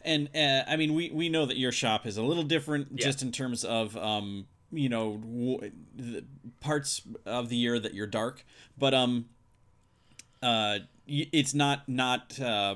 And 0.04 0.30
uh, 0.36 0.64
I 0.68 0.76
mean, 0.78 0.94
we, 0.94 1.12
we 1.12 1.30
know 1.30 1.46
that 1.46 1.58
your 1.58 1.72
shop 1.72 2.06
is 2.06 2.18
a 2.18 2.24
little 2.24 2.44
different 2.44 2.88
Yeah. 2.96 3.06
just 3.06 3.22
in 3.22 3.32
terms 3.32 3.64
of, 3.64 3.96
um, 3.98 4.48
you 4.72 4.90
know, 4.90 5.18
w- 5.18 5.72
the 5.96 6.24
parts 6.60 7.02
of 7.26 7.50
the 7.50 7.56
year 7.56 7.80
that 7.80 7.94
you're 7.94 8.08
dark, 8.08 8.46
but 8.78 8.94
um, 8.94 9.26
uh, 10.42 10.80
it's 11.08 11.54
not 11.54 11.88
not 11.88 12.40
uh, 12.40 12.76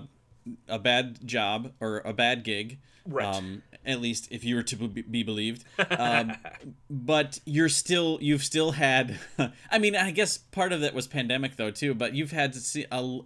a 0.68 0.78
bad 0.78 1.26
job 1.26 1.72
or 1.80 2.02
a 2.06 2.14
bad 2.14 2.44
gig. 2.44 2.80
Right. 3.08 3.26
Um, 3.36 3.62
at 3.86 4.02
least 4.02 4.28
if 4.32 4.44
you 4.44 4.56
were 4.56 4.64
to 4.64 4.76
be 4.76 5.02
be 5.04 5.24
believed. 5.24 5.64
Um, 5.92 6.34
but 6.90 7.40
you're 7.46 7.70
still 7.70 8.18
you've 8.22 8.44
still 8.44 8.72
had. 8.72 9.20
I 9.72 9.78
mean, 9.80 9.96
I 9.96 10.12
guess 10.12 10.38
part 10.38 10.74
of 10.74 10.82
that 10.82 10.94
was 10.94 11.08
pandemic 11.08 11.56
though 11.56 11.72
too. 11.72 11.94
But 11.94 12.14
you've 12.16 12.32
had 12.32 12.54
to 12.54 12.60
see 12.60 12.86
a 12.92 13.20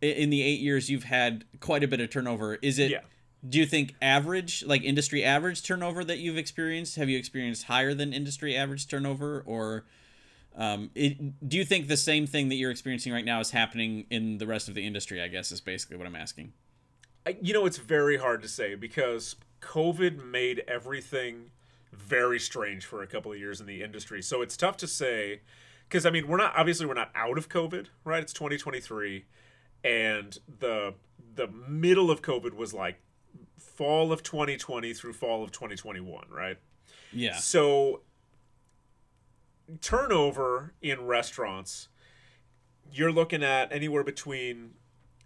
in 0.00 0.30
the 0.30 0.42
eight 0.42 0.60
years 0.60 0.90
you've 0.90 1.04
had 1.04 1.44
quite 1.60 1.82
a 1.82 1.88
bit 1.88 2.00
of 2.00 2.10
turnover. 2.10 2.56
Is 2.62 2.78
it? 2.78 2.90
Yeah. 2.90 3.00
Do 3.48 3.58
you 3.58 3.66
think 3.66 3.94
average, 4.02 4.64
like 4.66 4.82
industry 4.82 5.22
average 5.22 5.62
turnover 5.62 6.04
that 6.04 6.18
you've 6.18 6.38
experienced? 6.38 6.96
Have 6.96 7.08
you 7.08 7.16
experienced 7.16 7.64
higher 7.64 7.94
than 7.94 8.12
industry 8.12 8.56
average 8.56 8.88
turnover, 8.88 9.44
or 9.46 9.84
um, 10.56 10.90
it, 10.96 11.48
do 11.48 11.56
you 11.56 11.64
think 11.64 11.86
the 11.86 11.96
same 11.96 12.26
thing 12.26 12.48
that 12.48 12.56
you're 12.56 12.72
experiencing 12.72 13.12
right 13.12 13.24
now 13.24 13.38
is 13.38 13.52
happening 13.52 14.06
in 14.10 14.38
the 14.38 14.46
rest 14.46 14.68
of 14.68 14.74
the 14.74 14.84
industry? 14.84 15.22
I 15.22 15.28
guess 15.28 15.52
is 15.52 15.60
basically 15.60 15.96
what 15.96 16.06
I'm 16.06 16.16
asking. 16.16 16.52
I, 17.26 17.36
you 17.40 17.52
know, 17.52 17.66
it's 17.66 17.78
very 17.78 18.16
hard 18.16 18.42
to 18.42 18.48
say 18.48 18.74
because 18.74 19.36
COVID 19.60 20.24
made 20.24 20.64
everything 20.66 21.50
very 21.92 22.38
strange 22.40 22.84
for 22.84 23.02
a 23.02 23.06
couple 23.06 23.32
of 23.32 23.38
years 23.38 23.60
in 23.60 23.66
the 23.66 23.82
industry. 23.82 24.22
So 24.22 24.42
it's 24.42 24.56
tough 24.56 24.76
to 24.78 24.86
say 24.86 25.42
because 25.88 26.04
I 26.04 26.10
mean, 26.10 26.26
we're 26.26 26.36
not 26.36 26.54
obviously 26.56 26.86
we're 26.86 26.94
not 26.94 27.10
out 27.14 27.38
of 27.38 27.48
COVID, 27.48 27.86
right? 28.04 28.22
It's 28.22 28.32
2023 28.32 29.24
and 29.84 30.38
the 30.58 30.94
the 31.34 31.48
middle 31.48 32.10
of 32.10 32.22
COVID 32.22 32.54
was 32.54 32.74
like 32.74 33.00
fall 33.58 34.12
of 34.12 34.22
2020 34.22 34.92
through 34.92 35.12
fall 35.12 35.44
of 35.44 35.52
2021, 35.52 36.26
right? 36.30 36.58
Yeah. 37.12 37.36
So 37.36 38.02
turnover 39.80 40.74
in 40.82 41.06
restaurants, 41.06 41.88
you're 42.92 43.12
looking 43.12 43.42
at 43.42 43.72
anywhere 43.72 44.02
between 44.02 44.70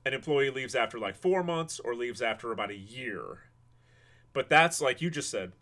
an 0.05 0.13
employee 0.13 0.51
leaves 0.51 0.75
after 0.75 0.99
like 0.99 1.17
four 1.17 1.43
months 1.43 1.81
or 1.81 1.95
leaves 1.95 2.21
after 2.21 2.53
about 2.53 2.71
a 2.71 2.77
year. 2.77 3.45
But 4.33 4.49
that's 4.49 4.81
like 4.81 5.01
you 5.01 5.11
just 5.11 5.31
said, 5.31 5.53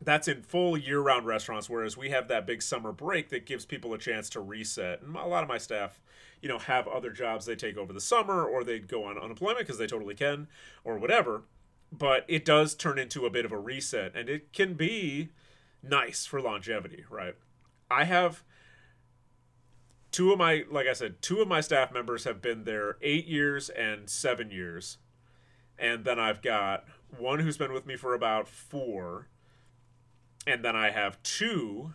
that's 0.00 0.28
in 0.28 0.42
full 0.42 0.76
year 0.76 1.00
round 1.00 1.26
restaurants, 1.26 1.68
whereas 1.68 1.96
we 1.96 2.10
have 2.10 2.28
that 2.28 2.46
big 2.46 2.62
summer 2.62 2.92
break 2.92 3.28
that 3.30 3.46
gives 3.46 3.64
people 3.64 3.94
a 3.94 3.98
chance 3.98 4.28
to 4.30 4.40
reset. 4.40 5.02
And 5.02 5.16
a 5.16 5.26
lot 5.26 5.42
of 5.42 5.48
my 5.48 5.58
staff, 5.58 6.00
you 6.46 6.52
know, 6.52 6.60
have 6.60 6.86
other 6.86 7.10
jobs 7.10 7.44
they 7.44 7.56
take 7.56 7.76
over 7.76 7.92
the 7.92 8.00
summer 8.00 8.44
or 8.44 8.62
they 8.62 8.78
go 8.78 9.02
on 9.02 9.18
unemployment 9.18 9.66
because 9.66 9.78
they 9.78 9.86
totally 9.88 10.14
can 10.14 10.46
or 10.84 10.96
whatever. 10.96 11.42
But 11.90 12.24
it 12.28 12.44
does 12.44 12.76
turn 12.76 13.00
into 13.00 13.26
a 13.26 13.30
bit 13.30 13.44
of 13.44 13.50
a 13.50 13.58
reset 13.58 14.14
and 14.14 14.28
it 14.28 14.52
can 14.52 14.74
be 14.74 15.30
nice 15.82 16.24
for 16.24 16.40
longevity, 16.40 17.04
right? 17.10 17.34
I 17.90 18.04
have 18.04 18.44
two 20.12 20.30
of 20.30 20.38
my 20.38 20.62
like 20.70 20.86
I 20.86 20.92
said, 20.92 21.20
two 21.20 21.40
of 21.40 21.48
my 21.48 21.60
staff 21.60 21.92
members 21.92 22.22
have 22.22 22.40
been 22.40 22.62
there 22.62 22.96
8 23.02 23.26
years 23.26 23.68
and 23.68 24.08
7 24.08 24.52
years. 24.52 24.98
And 25.76 26.04
then 26.04 26.20
I've 26.20 26.42
got 26.42 26.84
one 27.18 27.40
who's 27.40 27.56
been 27.56 27.72
with 27.72 27.86
me 27.86 27.96
for 27.96 28.14
about 28.14 28.46
4 28.46 29.26
and 30.46 30.64
then 30.64 30.76
I 30.76 30.90
have 30.90 31.20
two 31.24 31.94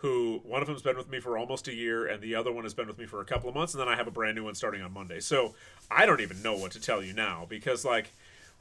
who 0.00 0.40
one 0.44 0.62
of 0.62 0.66
them's 0.66 0.80
been 0.80 0.96
with 0.96 1.10
me 1.10 1.20
for 1.20 1.36
almost 1.36 1.68
a 1.68 1.74
year 1.74 2.06
and 2.06 2.22
the 2.22 2.34
other 2.34 2.50
one 2.50 2.64
has 2.64 2.72
been 2.72 2.86
with 2.86 2.96
me 2.98 3.04
for 3.04 3.20
a 3.20 3.24
couple 3.24 3.50
of 3.50 3.54
months 3.54 3.74
and 3.74 3.80
then 3.80 3.88
I 3.88 3.96
have 3.96 4.06
a 4.06 4.10
brand 4.10 4.34
new 4.34 4.44
one 4.44 4.54
starting 4.54 4.80
on 4.80 4.92
Monday. 4.94 5.20
So 5.20 5.54
I 5.90 6.06
don't 6.06 6.20
even 6.22 6.42
know 6.42 6.54
what 6.56 6.72
to 6.72 6.80
tell 6.80 7.02
you 7.02 7.12
now 7.12 7.44
because 7.48 7.84
like 7.84 8.12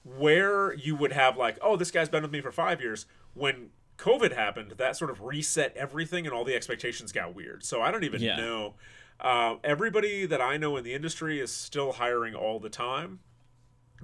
where 0.03 0.73
you 0.73 0.95
would 0.95 1.13
have 1.13 1.37
like 1.37 1.57
oh 1.61 1.75
this 1.77 1.91
guy's 1.91 2.09
been 2.09 2.23
with 2.23 2.31
me 2.31 2.41
for 2.41 2.51
5 2.51 2.81
years 2.81 3.05
when 3.35 3.69
COVID 3.97 4.33
happened 4.35 4.73
that 4.77 4.97
sort 4.97 5.09
of 5.11 5.21
reset 5.21 5.75
everything 5.77 6.25
and 6.25 6.33
all 6.33 6.43
the 6.43 6.55
expectations 6.55 7.11
got 7.13 7.33
weird. 7.33 7.63
So 7.63 7.81
I 7.81 7.91
don't 7.91 8.03
even 8.03 8.21
Yeah. 8.21 8.35
know 8.37 8.73
uh, 9.21 9.55
everybody 9.63 10.25
that 10.25 10.41
I 10.41 10.57
know 10.57 10.75
in 10.77 10.83
the 10.83 10.93
industry 10.93 11.39
is 11.39 11.51
still 11.51 11.93
hiring 11.93 12.35
all 12.35 12.59
the 12.59 12.69
time 12.69 13.19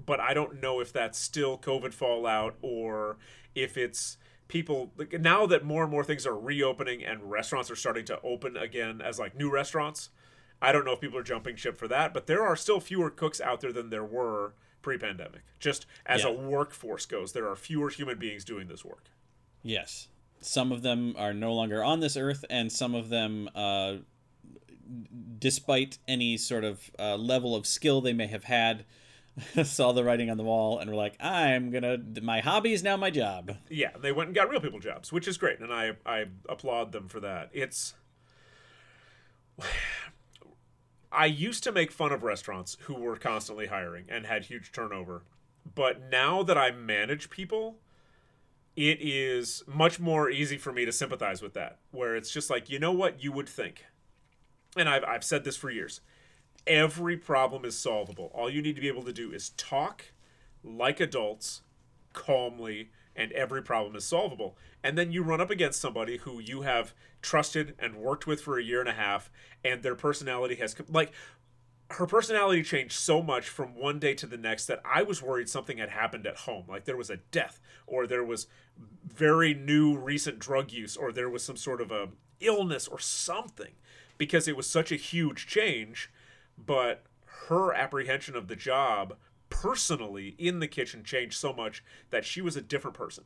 but 0.05 0.19
I 0.21 0.33
don't 0.33 0.61
know 0.61 0.79
if 0.79 0.91
that's 0.93 1.17
still 1.19 1.57
COVID 1.57 1.93
fallout 1.93 2.55
or 2.61 3.17
if 3.55 3.77
it's 3.77 4.17
people 4.47 4.91
like 4.97 5.19
now 5.19 5.45
that 5.47 5.63
more 5.63 5.83
and 5.83 5.91
more 5.91 6.03
things 6.03 6.25
are 6.25 6.37
reopening 6.37 7.03
and 7.03 7.29
restaurants 7.31 7.71
are 7.71 7.75
starting 7.75 8.05
to 8.05 8.19
open 8.21 8.55
again 8.57 9.01
as 9.01 9.17
like 9.19 9.35
new 9.35 9.49
restaurants. 9.51 10.09
I 10.61 10.71
don't 10.71 10.85
know 10.85 10.93
if 10.93 11.01
people 11.01 11.17
are 11.19 11.23
jumping 11.23 11.55
ship 11.55 11.77
for 11.77 11.87
that, 11.89 12.13
but 12.13 12.27
there 12.27 12.43
are 12.45 12.55
still 12.55 12.79
fewer 12.79 13.09
cooks 13.09 13.41
out 13.41 13.61
there 13.61 13.73
than 13.73 13.89
there 13.89 14.05
were 14.05 14.53
pre-pandemic. 14.81 15.41
Just 15.59 15.85
as 16.05 16.23
Yeah. 16.23 16.29
a 16.29 16.33
workforce 16.33 17.05
goes, 17.05 17.33
there 17.33 17.49
are 17.49 17.55
fewer 17.55 17.89
human 17.89 18.17
beings 18.19 18.45
doing 18.45 18.67
this 18.67 18.85
work. 18.85 19.05
Yes. 19.63 20.07
Some 20.39 20.71
of 20.71 20.81
them 20.81 21.15
are 21.17 21.33
no 21.33 21.53
longer 21.53 21.83
on 21.83 21.99
this 21.99 22.15
earth, 22.15 22.45
and 22.49 22.71
some 22.71 22.93
of 22.95 23.09
them, 23.09 23.49
uh, 23.55 23.97
despite 25.39 25.97
any 26.07 26.37
sort 26.37 26.63
of 26.63 26.89
uh, 26.99 27.15
level 27.15 27.55
of 27.55 27.65
skill 27.65 28.01
they 28.01 28.13
may 28.13 28.27
have 28.27 28.43
had, 28.45 28.85
saw 29.63 29.91
the 29.91 30.03
writing 30.03 30.29
on 30.29 30.37
the 30.37 30.43
wall 30.43 30.79
and 30.79 30.89
were 30.89 30.95
like, 30.95 31.15
I'm 31.19 31.69
gonna, 31.69 31.97
my 32.21 32.39
hobby 32.39 32.73
is 32.73 32.83
now 32.83 32.97
my 32.97 33.09
job. 33.09 33.55
Yeah, 33.69 33.91
they 33.99 34.11
went 34.11 34.29
and 34.29 34.35
got 34.35 34.49
real 34.49 34.61
people 34.61 34.79
jobs, 34.79 35.11
which 35.11 35.27
is 35.27 35.37
great, 35.37 35.59
and 35.59 35.73
I 35.73 35.93
I 36.05 36.25
applaud 36.47 36.91
them 36.91 37.07
for 37.07 37.19
that. 37.19 37.49
It's 37.53 37.93
I 41.11 41.25
used 41.25 41.63
to 41.63 41.71
make 41.71 41.91
fun 41.91 42.11
of 42.11 42.23
restaurants 42.23 42.77
who 42.81 42.95
were 42.95 43.15
constantly 43.15 43.67
hiring 43.67 44.05
and 44.09 44.25
had 44.25 44.45
huge 44.45 44.71
turnover, 44.71 45.23
but 45.73 46.01
now 46.09 46.43
that 46.43 46.57
I 46.57 46.71
manage 46.71 47.29
people, 47.29 47.77
it 48.75 48.99
is 49.01 49.63
much 49.65 49.99
more 49.99 50.29
easy 50.29 50.57
for 50.57 50.73
me 50.73 50.83
to 50.85 50.91
sympathize 50.91 51.41
with 51.41 51.53
that. 51.53 51.79
Where 51.91 52.15
it's 52.15 52.31
just 52.31 52.49
like, 52.49 52.69
you 52.69 52.79
know 52.79 52.91
what 52.91 53.23
you 53.23 53.31
would 53.31 53.49
think, 53.49 53.85
and 54.77 54.87
I've 54.87 55.03
I've 55.03 55.23
said 55.25 55.43
this 55.43 55.57
for 55.57 55.69
years. 55.69 55.99
Every 56.67 57.17
problem 57.17 57.63
is 57.65 57.77
solvable. 57.77 58.31
All 58.33 58.49
you 58.49 58.61
need 58.61 58.75
to 58.75 58.81
be 58.81 58.87
able 58.87 59.03
to 59.03 59.13
do 59.13 59.31
is 59.31 59.49
talk 59.51 60.05
like 60.63 60.99
adults 60.99 61.61
calmly 62.13 62.89
and 63.15 63.31
every 63.33 63.61
problem 63.61 63.95
is 63.95 64.03
solvable. 64.03 64.57
And 64.83 64.97
then 64.97 65.11
you 65.11 65.23
run 65.23 65.41
up 65.41 65.51
against 65.51 65.79
somebody 65.79 66.17
who 66.17 66.39
you 66.39 66.61
have 66.63 66.93
trusted 67.21 67.75
and 67.79 67.95
worked 67.95 68.27
with 68.27 68.41
for 68.41 68.57
a 68.57 68.63
year 68.63 68.79
and 68.79 68.89
a 68.89 68.93
half 68.93 69.31
and 69.63 69.83
their 69.83 69.95
personality 69.95 70.55
has 70.55 70.75
like 70.89 71.11
her 71.91 72.07
personality 72.07 72.63
changed 72.63 72.93
so 72.93 73.21
much 73.21 73.47
from 73.47 73.75
one 73.75 73.99
day 73.99 74.15
to 74.15 74.25
the 74.25 74.37
next 74.37 74.65
that 74.65 74.81
I 74.83 75.03
was 75.03 75.21
worried 75.21 75.47
something 75.47 75.77
had 75.77 75.89
happened 75.89 76.25
at 76.25 76.37
home. 76.37 76.65
Like 76.67 76.85
there 76.85 76.97
was 76.97 77.11
a 77.11 77.17
death 77.17 77.59
or 77.85 78.07
there 78.07 78.23
was 78.23 78.47
very 79.05 79.53
new 79.53 79.95
recent 79.95 80.39
drug 80.39 80.71
use 80.71 80.97
or 80.97 81.11
there 81.11 81.29
was 81.29 81.43
some 81.43 81.57
sort 81.57 81.81
of 81.81 81.91
a 81.91 82.09
illness 82.39 82.87
or 82.87 82.99
something 82.99 83.73
because 84.17 84.47
it 84.47 84.57
was 84.57 84.67
such 84.67 84.91
a 84.91 84.95
huge 84.95 85.47
change 85.47 86.11
but 86.57 87.03
her 87.47 87.73
apprehension 87.73 88.35
of 88.35 88.47
the 88.47 88.55
job 88.55 89.15
personally 89.49 90.35
in 90.37 90.59
the 90.59 90.67
kitchen 90.67 91.03
changed 91.03 91.37
so 91.37 91.53
much 91.53 91.83
that 92.09 92.25
she 92.25 92.41
was 92.41 92.55
a 92.55 92.61
different 92.61 92.95
person. 92.97 93.25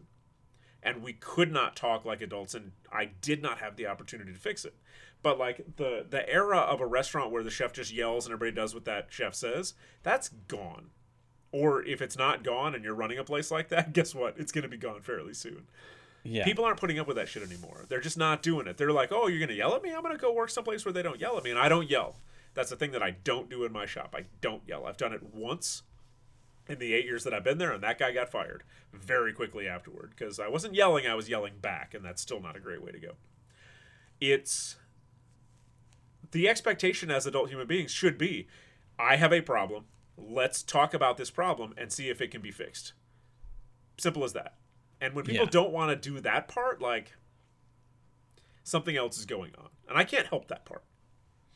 And 0.81 1.03
we 1.03 1.13
could 1.13 1.51
not 1.51 1.75
talk 1.75 2.05
like 2.05 2.21
adults 2.21 2.53
and 2.53 2.71
i 2.91 3.05
did 3.21 3.41
not 3.41 3.57
have 3.59 3.75
the 3.75 3.87
opportunity 3.87 4.31
to 4.31 4.39
fix 4.39 4.65
it. 4.65 4.75
But 5.21 5.37
like 5.37 5.75
the 5.77 6.05
the 6.09 6.27
era 6.29 6.59
of 6.59 6.79
a 6.79 6.85
restaurant 6.87 7.31
where 7.31 7.43
the 7.43 7.49
chef 7.49 7.73
just 7.73 7.91
yells 7.93 8.25
and 8.25 8.33
everybody 8.33 8.55
does 8.55 8.73
what 8.73 8.85
that 8.85 9.07
chef 9.09 9.35
says 9.35 9.73
that's 10.03 10.29
gone. 10.47 10.91
Or 11.51 11.83
if 11.83 12.01
it's 12.01 12.17
not 12.17 12.43
gone 12.43 12.75
and 12.75 12.83
you're 12.83 12.93
running 12.93 13.17
a 13.17 13.23
place 13.23 13.51
like 13.51 13.69
that 13.69 13.93
guess 13.93 14.15
what? 14.15 14.35
It's 14.37 14.51
going 14.51 14.63
to 14.63 14.69
be 14.69 14.77
gone 14.77 15.01
fairly 15.01 15.33
soon. 15.33 15.67
Yeah. 16.23 16.43
people 16.43 16.65
aren't 16.65 16.79
putting 16.79 16.99
up 16.99 17.07
with 17.07 17.15
that 17.15 17.29
shit 17.29 17.43
anymore. 17.43 17.85
They're 17.87 18.01
just 18.01 18.17
not 18.17 18.43
doing 18.43 18.67
it. 18.67 18.77
They're 18.77 18.91
like 18.91 19.11
oh 19.11 19.27
you're 19.27 19.39
going 19.39 19.49
to 19.49 19.55
yell 19.55 19.75
at 19.75 19.83
me? 19.83 19.93
I'm 19.93 20.01
going 20.01 20.15
to 20.15 20.21
go 20.21 20.33
work 20.33 20.49
someplace 20.49 20.85
where 20.85 20.93
they 20.93 21.01
don't 21.01 21.19
yell 21.19 21.37
at 21.37 21.43
me 21.43 21.49
and 21.49 21.59
i 21.59 21.67
don't 21.69 21.89
yell 21.89 22.15
that's 22.59 22.69
the 22.69 22.75
thing 22.75 22.91
that 22.91 23.01
i 23.01 23.11
don't 23.11 23.49
do 23.49 23.63
in 23.63 23.71
my 23.71 23.85
shop 23.85 24.13
i 24.17 24.25
don't 24.41 24.61
yell 24.67 24.85
i've 24.85 24.97
done 24.97 25.13
it 25.13 25.23
once 25.33 25.83
in 26.67 26.77
the 26.77 26.93
eight 26.93 27.05
years 27.05 27.23
that 27.23 27.33
I've 27.33 27.43
been 27.43 27.57
there, 27.57 27.71
and 27.71 27.81
that 27.81 27.97
guy 27.97 28.11
got 28.11 28.29
fired 28.29 28.61
very 28.93 29.33
quickly 29.33 29.67
afterward 29.67 30.11
because 30.15 30.39
I 30.39 30.47
wasn't 30.49 30.75
yelling, 30.75 31.07
I 31.07 31.15
was 31.15 31.27
yelling 31.27 31.53
back, 31.59 31.95
and 31.95 32.05
that's 32.05 32.21
still 32.21 32.39
not 32.39 32.55
a 32.55 32.59
great 32.59 32.83
way 32.83 32.91
to 32.91 32.99
go. 32.99 33.13
It's 34.21 34.75
the 36.29 36.47
expectation 36.47 37.09
as 37.09 37.25
adult 37.25 37.49
human 37.49 37.65
beings 37.65 37.89
should 37.89 38.19
be 38.19 38.47
I 38.99 39.15
have 39.15 39.33
a 39.33 39.41
problem. 39.41 39.85
Let's 40.15 40.61
talk 40.61 40.93
about 40.93 41.17
this 41.17 41.31
problem 41.31 41.73
and 41.75 41.91
see 41.91 42.07
if 42.07 42.21
it 42.21 42.29
can 42.29 42.41
be 42.41 42.51
fixed. 42.51 42.93
Simple 43.97 44.23
as 44.23 44.33
that. 44.33 44.53
And 45.01 45.15
when 45.15 45.25
people 45.25 45.45
Yeah. 45.45 45.49
don't 45.51 45.71
want 45.71 45.89
to 45.89 45.95
do 46.09 46.19
that 46.19 46.47
part, 46.47 46.81
like 46.81 47.15
something 48.63 48.95
else 48.95 49.17
is 49.17 49.25
going 49.25 49.55
on. 49.57 49.69
And 49.87 49.97
I 49.97 50.03
can't 50.03 50.27
help 50.27 50.49
that 50.49 50.65
part. 50.65 50.83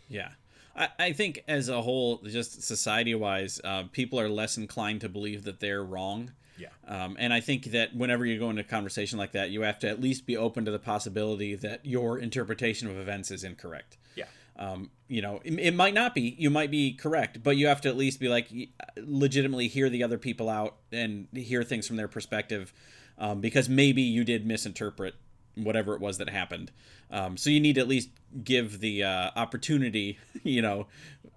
Yeah. 0.08 0.32
I, 0.76 0.90
I 1.00 1.14
think 1.14 1.44
as 1.48 1.70
a 1.70 1.82
whole, 1.82 2.18
just 2.18 2.64
society 2.64 3.16
wise, 3.16 3.62
uh, 3.64 3.84
people 3.92 4.20
are 4.20 4.30
less 4.30 4.58
inclined 4.58 5.02
to 5.02 5.10
believe 5.10 5.44
that 5.44 5.60
they're 5.60 5.84
wrong. 5.84 6.32
Yeah. 6.58 6.70
Um, 6.88 7.16
and 7.20 7.34
I 7.34 7.40
think 7.40 7.66
that 7.66 7.96
whenever 7.96 8.26
you 8.26 8.38
go 8.38 8.50
into 8.50 8.62
a 8.62 8.66
conversation 8.66 9.18
like 9.18 9.32
that, 9.32 9.50
you 9.50 9.62
have 9.62 9.80
to 9.80 9.90
at 9.90 10.00
least 10.00 10.26
be 10.26 10.38
open 10.38 10.66
to 10.66 10.72
the 10.72 10.80
possibility 10.80 11.56
that 11.56 11.86
your 11.86 12.20
interpretation 12.20 12.88
of 12.88 12.98
events 12.98 13.32
is 13.32 13.44
incorrect. 13.44 13.98
Yeah. 14.16 14.26
Um, 14.56 14.92
you 15.08 15.22
know, 15.22 15.42
it, 15.44 15.54
it 15.60 15.76
might 15.76 15.96
not 15.96 16.14
be. 16.14 16.36
You 16.38 16.52
might 16.52 16.70
be 16.70 16.94
correct, 16.94 17.42
but 17.42 17.58
you 17.58 17.68
have 17.68 17.82
to 17.82 17.90
at 17.90 17.98
least 17.98 18.20
be 18.20 18.30
like 18.30 18.50
legitimately 18.98 19.68
hear 19.68 19.90
the 19.90 20.04
other 20.04 20.20
people 20.20 20.48
out 20.48 20.78
and 20.92 21.28
hear 21.34 21.64
things 21.64 21.88
from 21.88 21.96
their 21.96 22.08
perspective, 22.08 22.72
um, 23.18 23.42
because 23.42 23.68
maybe 23.68 24.04
you 24.04 24.24
did 24.24 24.46
misinterpret 24.46 25.16
whatever 25.56 25.94
it 25.96 26.02
was 26.02 26.18
that 26.18 26.30
happened. 26.30 26.72
Um, 27.12 27.38
so 27.38 27.50
you 27.50 27.60
need 27.60 27.76
to 27.76 27.82
at 27.82 27.88
least 27.88 28.10
give 28.44 28.80
the 28.80 29.04
uh, 29.04 29.32
opportunity, 29.36 30.18
you 30.44 30.62
know, 30.62 30.88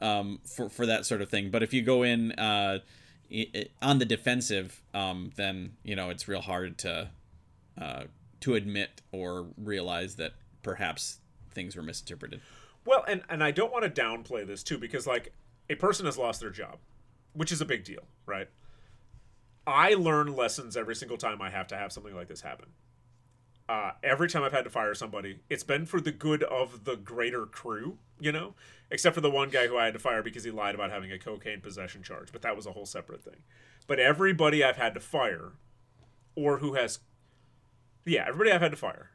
um, 0.01 0.41
for 0.45 0.69
for 0.69 0.87
that 0.87 1.07
sort 1.07 1.21
of 1.23 1.29
thing. 1.29 1.51
But 1.51 1.63
if 1.63 1.73
you 1.75 1.83
go 1.83 2.03
in 2.03 2.33
uh, 2.33 2.79
i- 3.33 3.49
i- 3.55 3.67
on 3.83 3.99
the 3.99 4.05
defensive, 4.05 4.83
um, 4.95 5.31
then 5.37 5.73
you 5.83 5.95
know 5.97 6.11
it's 6.11 6.27
real 6.29 6.41
hard 6.41 6.79
to 6.79 7.11
uh, 7.81 8.05
to 8.41 8.55
admit 8.55 9.03
or 9.13 9.47
realize 9.59 10.17
that 10.17 10.33
perhaps 10.63 11.19
things 11.53 11.77
were 11.77 11.83
misinterpreted. 11.83 12.41
Well, 12.85 13.05
and 13.09 13.23
and 13.29 13.43
I 13.43 13.51
don't 13.51 13.73
want 13.73 13.85
to 13.85 14.03
downplay 14.03 14.47
this 14.47 14.63
too 14.63 14.79
because 14.79 15.07
like 15.07 15.33
a 15.69 15.75
person 15.75 16.07
has 16.07 16.17
lost 16.17 16.41
their 16.41 16.51
job, 16.51 16.79
which 17.35 17.51
is 17.53 17.61
a 17.61 17.65
big 17.67 17.85
deal, 17.85 18.05
right? 18.27 18.49
I 19.67 19.95
learn 19.95 20.35
lessons 20.37 20.77
every 20.77 20.95
single 20.95 21.17
time 21.17 21.43
I 21.43 21.51
have 21.51 21.67
to 21.69 21.77
have 21.77 21.93
something 21.93 22.15
like 22.15 22.29
this 22.29 22.41
happen. 22.41 22.69
Uh, 23.69 23.93
every 24.03 24.29
time 24.29 24.45
I've 24.45 24.53
had 24.53 24.65
to 24.65 24.71
fire 24.71 24.95
somebody, 24.95 25.41
it's 25.51 25.65
been 25.65 25.87
for 25.87 26.01
the 26.01 26.13
good 26.13 26.45
of 26.45 26.85
the 26.85 26.95
greater 26.97 27.47
crew, 27.47 27.99
you 28.21 28.31
know, 28.31 28.55
except 28.91 29.15
for 29.15 29.21
the 29.21 29.31
one 29.31 29.51
guy 29.51 29.67
who 29.67 29.77
I 29.77 29.87
had 29.87 29.95
to 29.95 29.99
fire 29.99 30.23
because 30.23 30.45
he 30.45 30.53
lied 30.53 30.77
about 30.77 30.93
having 30.93 31.11
a 31.11 31.19
cocaine 31.19 31.61
possession 31.61 32.03
charge, 32.05 32.31
but 32.31 32.43
that 32.43 32.55
was 32.55 32.67
a 32.67 32.73
whole 32.73 32.87
separate 32.87 33.25
thing. 33.25 33.43
but 33.89 33.99
everybody 34.01 34.65
I've 34.65 34.77
had 34.77 34.95
to 34.95 35.01
fire, 35.01 35.53
or 36.35 36.59
who 36.59 36.75
has, 36.75 37.01
yeah, 38.05 38.25
everybody 38.29 38.53
I've 38.53 38.61
had 38.61 38.73
to 38.73 38.77
fire, 38.77 39.11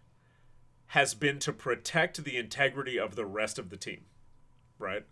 has 0.87 1.13
been 1.13 1.39
to 1.39 1.53
protect 1.53 2.23
the 2.23 2.37
integrity 2.37 2.99
of 2.99 3.15
the 3.15 3.25
rest 3.25 3.57
of 3.57 3.69
the 3.69 3.77
team, 3.77 4.01
right? 4.77 5.05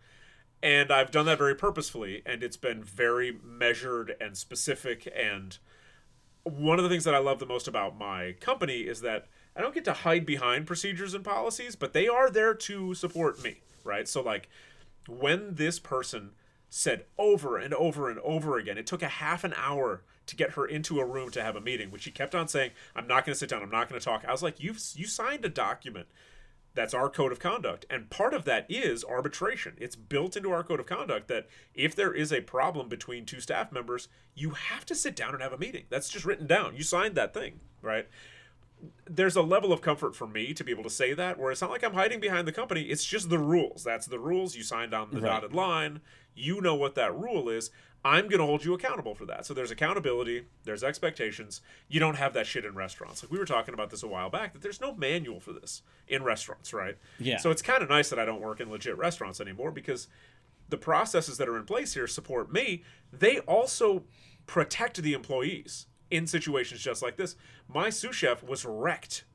And 0.61 0.91
I've 0.91 1.11
done 1.11 1.25
that 1.27 1.37
very 1.37 1.55
purposefully, 1.55 2.21
and 2.25 2.43
it's 2.43 2.57
been 2.57 2.83
very 2.83 3.37
measured 3.41 4.15
and 4.19 4.37
specific. 4.37 5.09
And 5.15 5.57
one 6.49 6.79
of 6.79 6.83
the 6.83 6.89
things 6.89 7.03
that 7.03 7.15
I 7.15 7.19
love 7.19 7.39
the 7.39 7.45
most 7.45 7.67
about 7.67 7.97
my 7.97 8.33
company 8.39 8.81
is 8.81 9.01
that 9.01 9.27
I 9.55 9.61
don't 9.61 9.73
get 9.73 9.85
to 9.85 9.93
hide 9.93 10.25
behind 10.25 10.67
procedures 10.67 11.13
and 11.13 11.23
policies, 11.23 11.75
but 11.75 11.93
they 11.93 12.07
are 12.07 12.29
there 12.29 12.53
to 12.53 12.93
support 12.93 13.43
me, 13.43 13.61
right? 13.83 14.07
So, 14.07 14.21
like, 14.21 14.49
when 15.07 15.55
this 15.55 15.79
person 15.79 16.31
said 16.69 17.05
over 17.17 17.57
and 17.57 17.73
over 17.73 18.09
and 18.09 18.19
over 18.19 18.57
again, 18.57 18.77
it 18.77 18.87
took 18.87 19.01
a 19.01 19.07
half 19.07 19.43
an 19.43 19.53
hour 19.57 20.03
to 20.27 20.35
get 20.35 20.51
her 20.51 20.65
into 20.65 20.99
a 20.99 21.05
room 21.05 21.31
to 21.31 21.41
have 21.41 21.55
a 21.55 21.61
meeting, 21.61 21.89
which 21.89 22.03
she 22.03 22.11
kept 22.11 22.35
on 22.35 22.47
saying, 22.47 22.71
"I'm 22.95 23.07
not 23.07 23.25
going 23.25 23.33
to 23.33 23.39
sit 23.39 23.49
down. 23.49 23.63
I'm 23.63 23.71
not 23.71 23.89
going 23.89 23.99
to 23.99 24.05
talk." 24.05 24.23
I 24.27 24.31
was 24.31 24.43
like, 24.43 24.59
"You've 24.59 24.79
you 24.95 25.07
signed 25.07 25.43
a 25.43 25.49
document 25.49 26.07
that's 26.75 26.93
our 26.93 27.09
code 27.09 27.31
of 27.31 27.39
conduct. 27.39 27.85
And 27.89 28.09
part 28.09 28.33
of 28.33 28.45
that 28.45 28.65
is 28.69 29.03
arbitration. 29.03 29.75
It's 29.79 29.95
built 29.95 30.37
into 30.37 30.51
our 30.51 30.63
code 30.63 30.79
of 30.79 30.85
conduct 30.85 31.27
that 31.27 31.47
if 31.73 31.95
there 31.95 32.13
is 32.13 32.31
a 32.31 32.41
problem 32.41 32.87
between 32.89 33.25
two 33.25 33.39
staff 33.41 33.71
members 33.71 34.07
you 34.35 34.51
have 34.51 34.85
to 34.85 34.95
sit 34.95 35.15
down 35.15 35.33
and 35.33 35.41
have 35.43 35.51
a 35.51 35.57
meeting. 35.57 35.83
That's 35.89 36.09
just 36.09 36.23
written 36.25 36.47
down. 36.47 36.75
You 36.75 36.83
signed 36.83 37.15
that 37.15 37.33
thing 37.33 37.59
right? 37.81 38.07
There's 39.09 39.35
a 39.35 39.41
level 39.41 39.73
of 39.73 39.81
comfort 39.81 40.15
for 40.15 40.25
me 40.27 40.53
to 40.53 40.63
be 40.63 40.71
able 40.71 40.83
to 40.83 40.89
say 40.89 41.13
that 41.13 41.37
where 41.37 41.51
it's 41.51 41.59
not 41.61 41.69
like 41.69 41.83
i'm 41.83 41.93
hiding 41.93 42.19
behind 42.21 42.47
the 42.47 42.51
company. 42.53 42.83
It's 42.83 43.03
just 43.03 43.29
the 43.29 43.39
rules. 43.39 43.83
That's 43.83 44.05
the 44.05 44.19
rules. 44.19 44.55
You 44.55 44.63
signed 44.63 44.93
on 44.93 45.09
the 45.11 45.19
Right. 45.19 45.27
dotted 45.29 45.53
line. 45.53 45.99
You 46.35 46.61
know 46.61 46.75
what 46.75 46.95
that 46.95 47.13
rule 47.13 47.49
is 47.49 47.71
i'm 48.05 48.27
going 48.27 48.39
to 48.39 48.45
hold 48.45 48.63
you 48.63 48.73
accountable 48.73 49.13
for 49.13 49.25
that. 49.25 49.45
So 49.45 49.53
there's 49.53 49.71
accountability 49.71 50.45
there's 50.63 50.83
expectations. 50.83 51.61
You 51.87 51.99
don't 51.99 52.15
have 52.15 52.33
that 52.33 52.47
shit 52.47 52.65
in 52.65 52.75
restaurants. 52.75 53.23
Like 53.23 53.31
we 53.31 53.37
were 53.39 53.45
talking 53.45 53.73
about 53.73 53.89
this 53.89 54.03
a 54.03 54.07
while 54.07 54.29
back 54.29 54.53
that 54.53 54.61
there's 54.61 54.79
no 54.79 54.93
manual 54.93 55.39
for 55.39 55.53
this 55.53 55.81
in 56.07 56.23
restaurants 56.23 56.73
right? 56.73 56.97
Yeah. 57.19 57.37
so 57.37 57.51
it's 57.51 57.61
kind 57.61 57.83
of 57.83 57.89
nice 57.89 58.09
that 58.09 58.19
i 58.19 58.25
don't 58.25 58.41
work 58.41 58.59
in 58.59 58.69
legit 58.69 58.97
restaurants 58.97 59.41
anymore 59.41 59.71
because 59.71 60.07
the 60.69 60.77
processes 60.77 61.37
that 61.37 61.49
are 61.49 61.57
in 61.57 61.65
place 61.65 61.93
here 61.93 62.07
support 62.07 62.51
me. 62.51 62.83
They 63.11 63.39
also 63.39 64.03
protect 64.45 65.01
the 65.01 65.13
employees 65.13 65.87
in 66.09 66.27
situations 66.27 66.81
just 66.81 67.01
like 67.01 67.17
this. 67.17 67.35
My 67.67 67.89
sous 67.89 68.15
chef 68.15 68.43
was 68.43 68.65
wrecked 68.65 69.25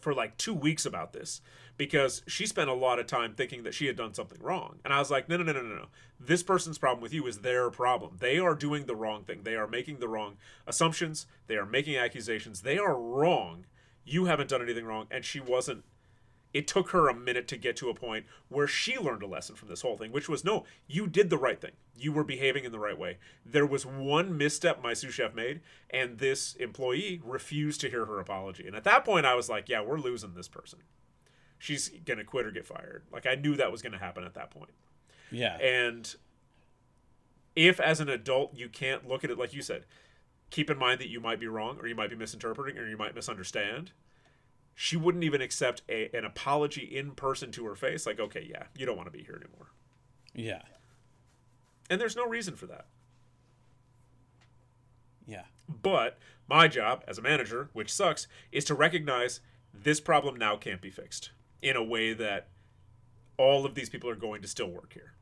for 0.00 0.12
like 0.14 0.36
two 0.36 0.54
weeks 0.54 0.84
about 0.84 1.12
this 1.12 1.40
because 1.76 2.22
she 2.26 2.46
spent 2.46 2.70
a 2.70 2.74
lot 2.74 2.98
of 2.98 3.06
time 3.06 3.34
thinking 3.34 3.62
that 3.62 3.74
she 3.74 3.86
had 3.86 3.96
done 3.96 4.14
something 4.14 4.40
wrong. 4.40 4.78
And 4.84 4.92
I 4.92 4.98
was 4.98 5.10
like, 5.10 5.28
no, 5.28 5.36
no, 5.36 5.44
no, 5.44 5.52
no, 5.52 5.62
no, 5.62 5.74
no. 5.74 5.86
This 6.20 6.42
person's 6.42 6.78
problem 6.78 7.02
with 7.02 7.14
you 7.14 7.26
is 7.26 7.38
their 7.38 7.70
problem. 7.70 8.18
They 8.20 8.38
are 8.38 8.54
doing 8.54 8.86
the 8.86 8.96
wrong 8.96 9.24
thing. 9.24 9.42
They 9.42 9.56
are 9.56 9.66
making 9.66 9.98
the 9.98 10.08
wrong 10.08 10.36
assumptions. 10.66 11.26
They 11.46 11.56
are 11.56 11.66
making 11.66 11.96
accusations. 11.96 12.60
They 12.60 12.78
are 12.78 12.96
wrong. 12.96 13.66
You 14.04 14.26
haven't 14.26 14.50
done 14.50 14.62
anything 14.62 14.84
wrong. 14.84 15.06
And 15.10 15.24
she 15.24 15.40
wasn't. 15.40 15.84
It 16.52 16.68
took 16.68 16.90
her 16.90 17.08
a 17.08 17.14
minute 17.14 17.48
to 17.48 17.56
get 17.56 17.76
to 17.76 17.88
a 17.88 17.94
point 17.94 18.26
where 18.50 18.66
she 18.66 18.98
learned 18.98 19.22
a 19.22 19.26
lesson 19.26 19.56
from 19.56 19.68
this 19.68 19.80
whole 19.80 19.96
thing, 19.96 20.12
which 20.12 20.28
was 20.28 20.44
no, 20.44 20.64
you 20.86 21.06
did 21.06 21.30
the 21.30 21.38
right 21.38 21.58
thing. 21.58 21.70
You 21.96 22.12
were 22.12 22.24
behaving 22.24 22.64
in 22.64 22.72
the 22.72 22.78
right 22.78 22.98
way. 22.98 23.16
There 23.46 23.64
was 23.64 23.86
one 23.86 24.36
misstep 24.36 24.82
my 24.82 24.92
sous 24.92 25.14
chef 25.14 25.34
made, 25.34 25.62
and 25.88 26.18
this 26.18 26.54
employee 26.56 27.22
refused 27.24 27.80
to 27.80 27.88
hear 27.88 28.04
her 28.04 28.20
apology. 28.20 28.66
And 28.66 28.76
at 28.76 28.84
that 28.84 29.06
point, 29.06 29.24
I 29.24 29.34
was 29.34 29.48
like, 29.48 29.70
yeah, 29.70 29.80
we're 29.80 29.98
losing 29.98 30.34
this 30.34 30.48
person 30.48 30.80
she's 31.62 31.90
gonna 32.04 32.24
quit 32.24 32.44
or 32.44 32.50
get 32.50 32.66
fired. 32.66 33.04
Like 33.12 33.24
I 33.24 33.36
knew 33.36 33.54
that 33.54 33.70
was 33.70 33.82
gonna 33.82 33.98
happen 33.98 34.24
at 34.24 34.34
that 34.34 34.50
point. 34.50 34.72
Yeah. 35.30 35.56
And 35.58 36.12
if 37.54 37.78
as 37.78 38.00
an 38.00 38.08
adult 38.08 38.56
you 38.56 38.68
can't 38.68 39.06
look 39.06 39.22
at 39.22 39.30
it 39.30 39.38
like 39.38 39.54
you 39.54 39.62
said, 39.62 39.86
keep 40.50 40.70
in 40.70 40.76
mind 40.76 41.00
that 41.00 41.08
you 41.08 41.20
might 41.20 41.38
be 41.38 41.46
wrong 41.46 41.78
or 41.78 41.86
you 41.86 41.94
might 41.94 42.10
be 42.10 42.16
misinterpreting 42.16 42.76
or 42.78 42.88
you 42.88 42.96
might 42.96 43.14
misunderstand. 43.14 43.92
She 44.74 44.96
wouldn't 44.96 45.22
even 45.22 45.40
accept 45.40 45.82
a, 45.88 46.10
an 46.16 46.24
apology 46.24 46.82
in 46.82 47.12
person 47.12 47.52
to 47.52 47.64
her 47.66 47.76
face. 47.76 48.06
Like, 48.06 48.18
okay, 48.18 48.44
yeah, 48.50 48.64
you 48.76 48.84
don't 48.84 48.96
want 48.96 49.06
to 49.06 49.16
be 49.16 49.22
here 49.22 49.36
anymore. 49.36 49.68
yeah. 50.34 50.62
And 51.90 52.00
there's 52.00 52.16
no 52.16 52.26
reason 52.26 52.56
for 52.56 52.66
that. 52.66 52.86
Yeah. 55.26 55.44
But 55.68 56.18
my 56.48 56.66
job 56.66 57.04
as 57.06 57.18
a 57.18 57.22
manager, 57.22 57.68
which 57.74 57.92
sucks, 57.92 58.26
is 58.50 58.64
to 58.64 58.74
recognize 58.74 59.40
this 59.74 60.00
problem 60.00 60.36
now 60.36 60.56
can't 60.56 60.80
be 60.80 60.90
fixed 60.90 61.30
in 61.62 61.76
a 61.76 61.82
way 61.82 62.12
that 62.12 62.48
all 63.38 63.64
of 63.64 63.74
these 63.74 63.88
people 63.88 64.10
are 64.10 64.16
going 64.16 64.42
to 64.42 64.48
still 64.48 64.68
work 64.68 64.92
here. 64.92 65.14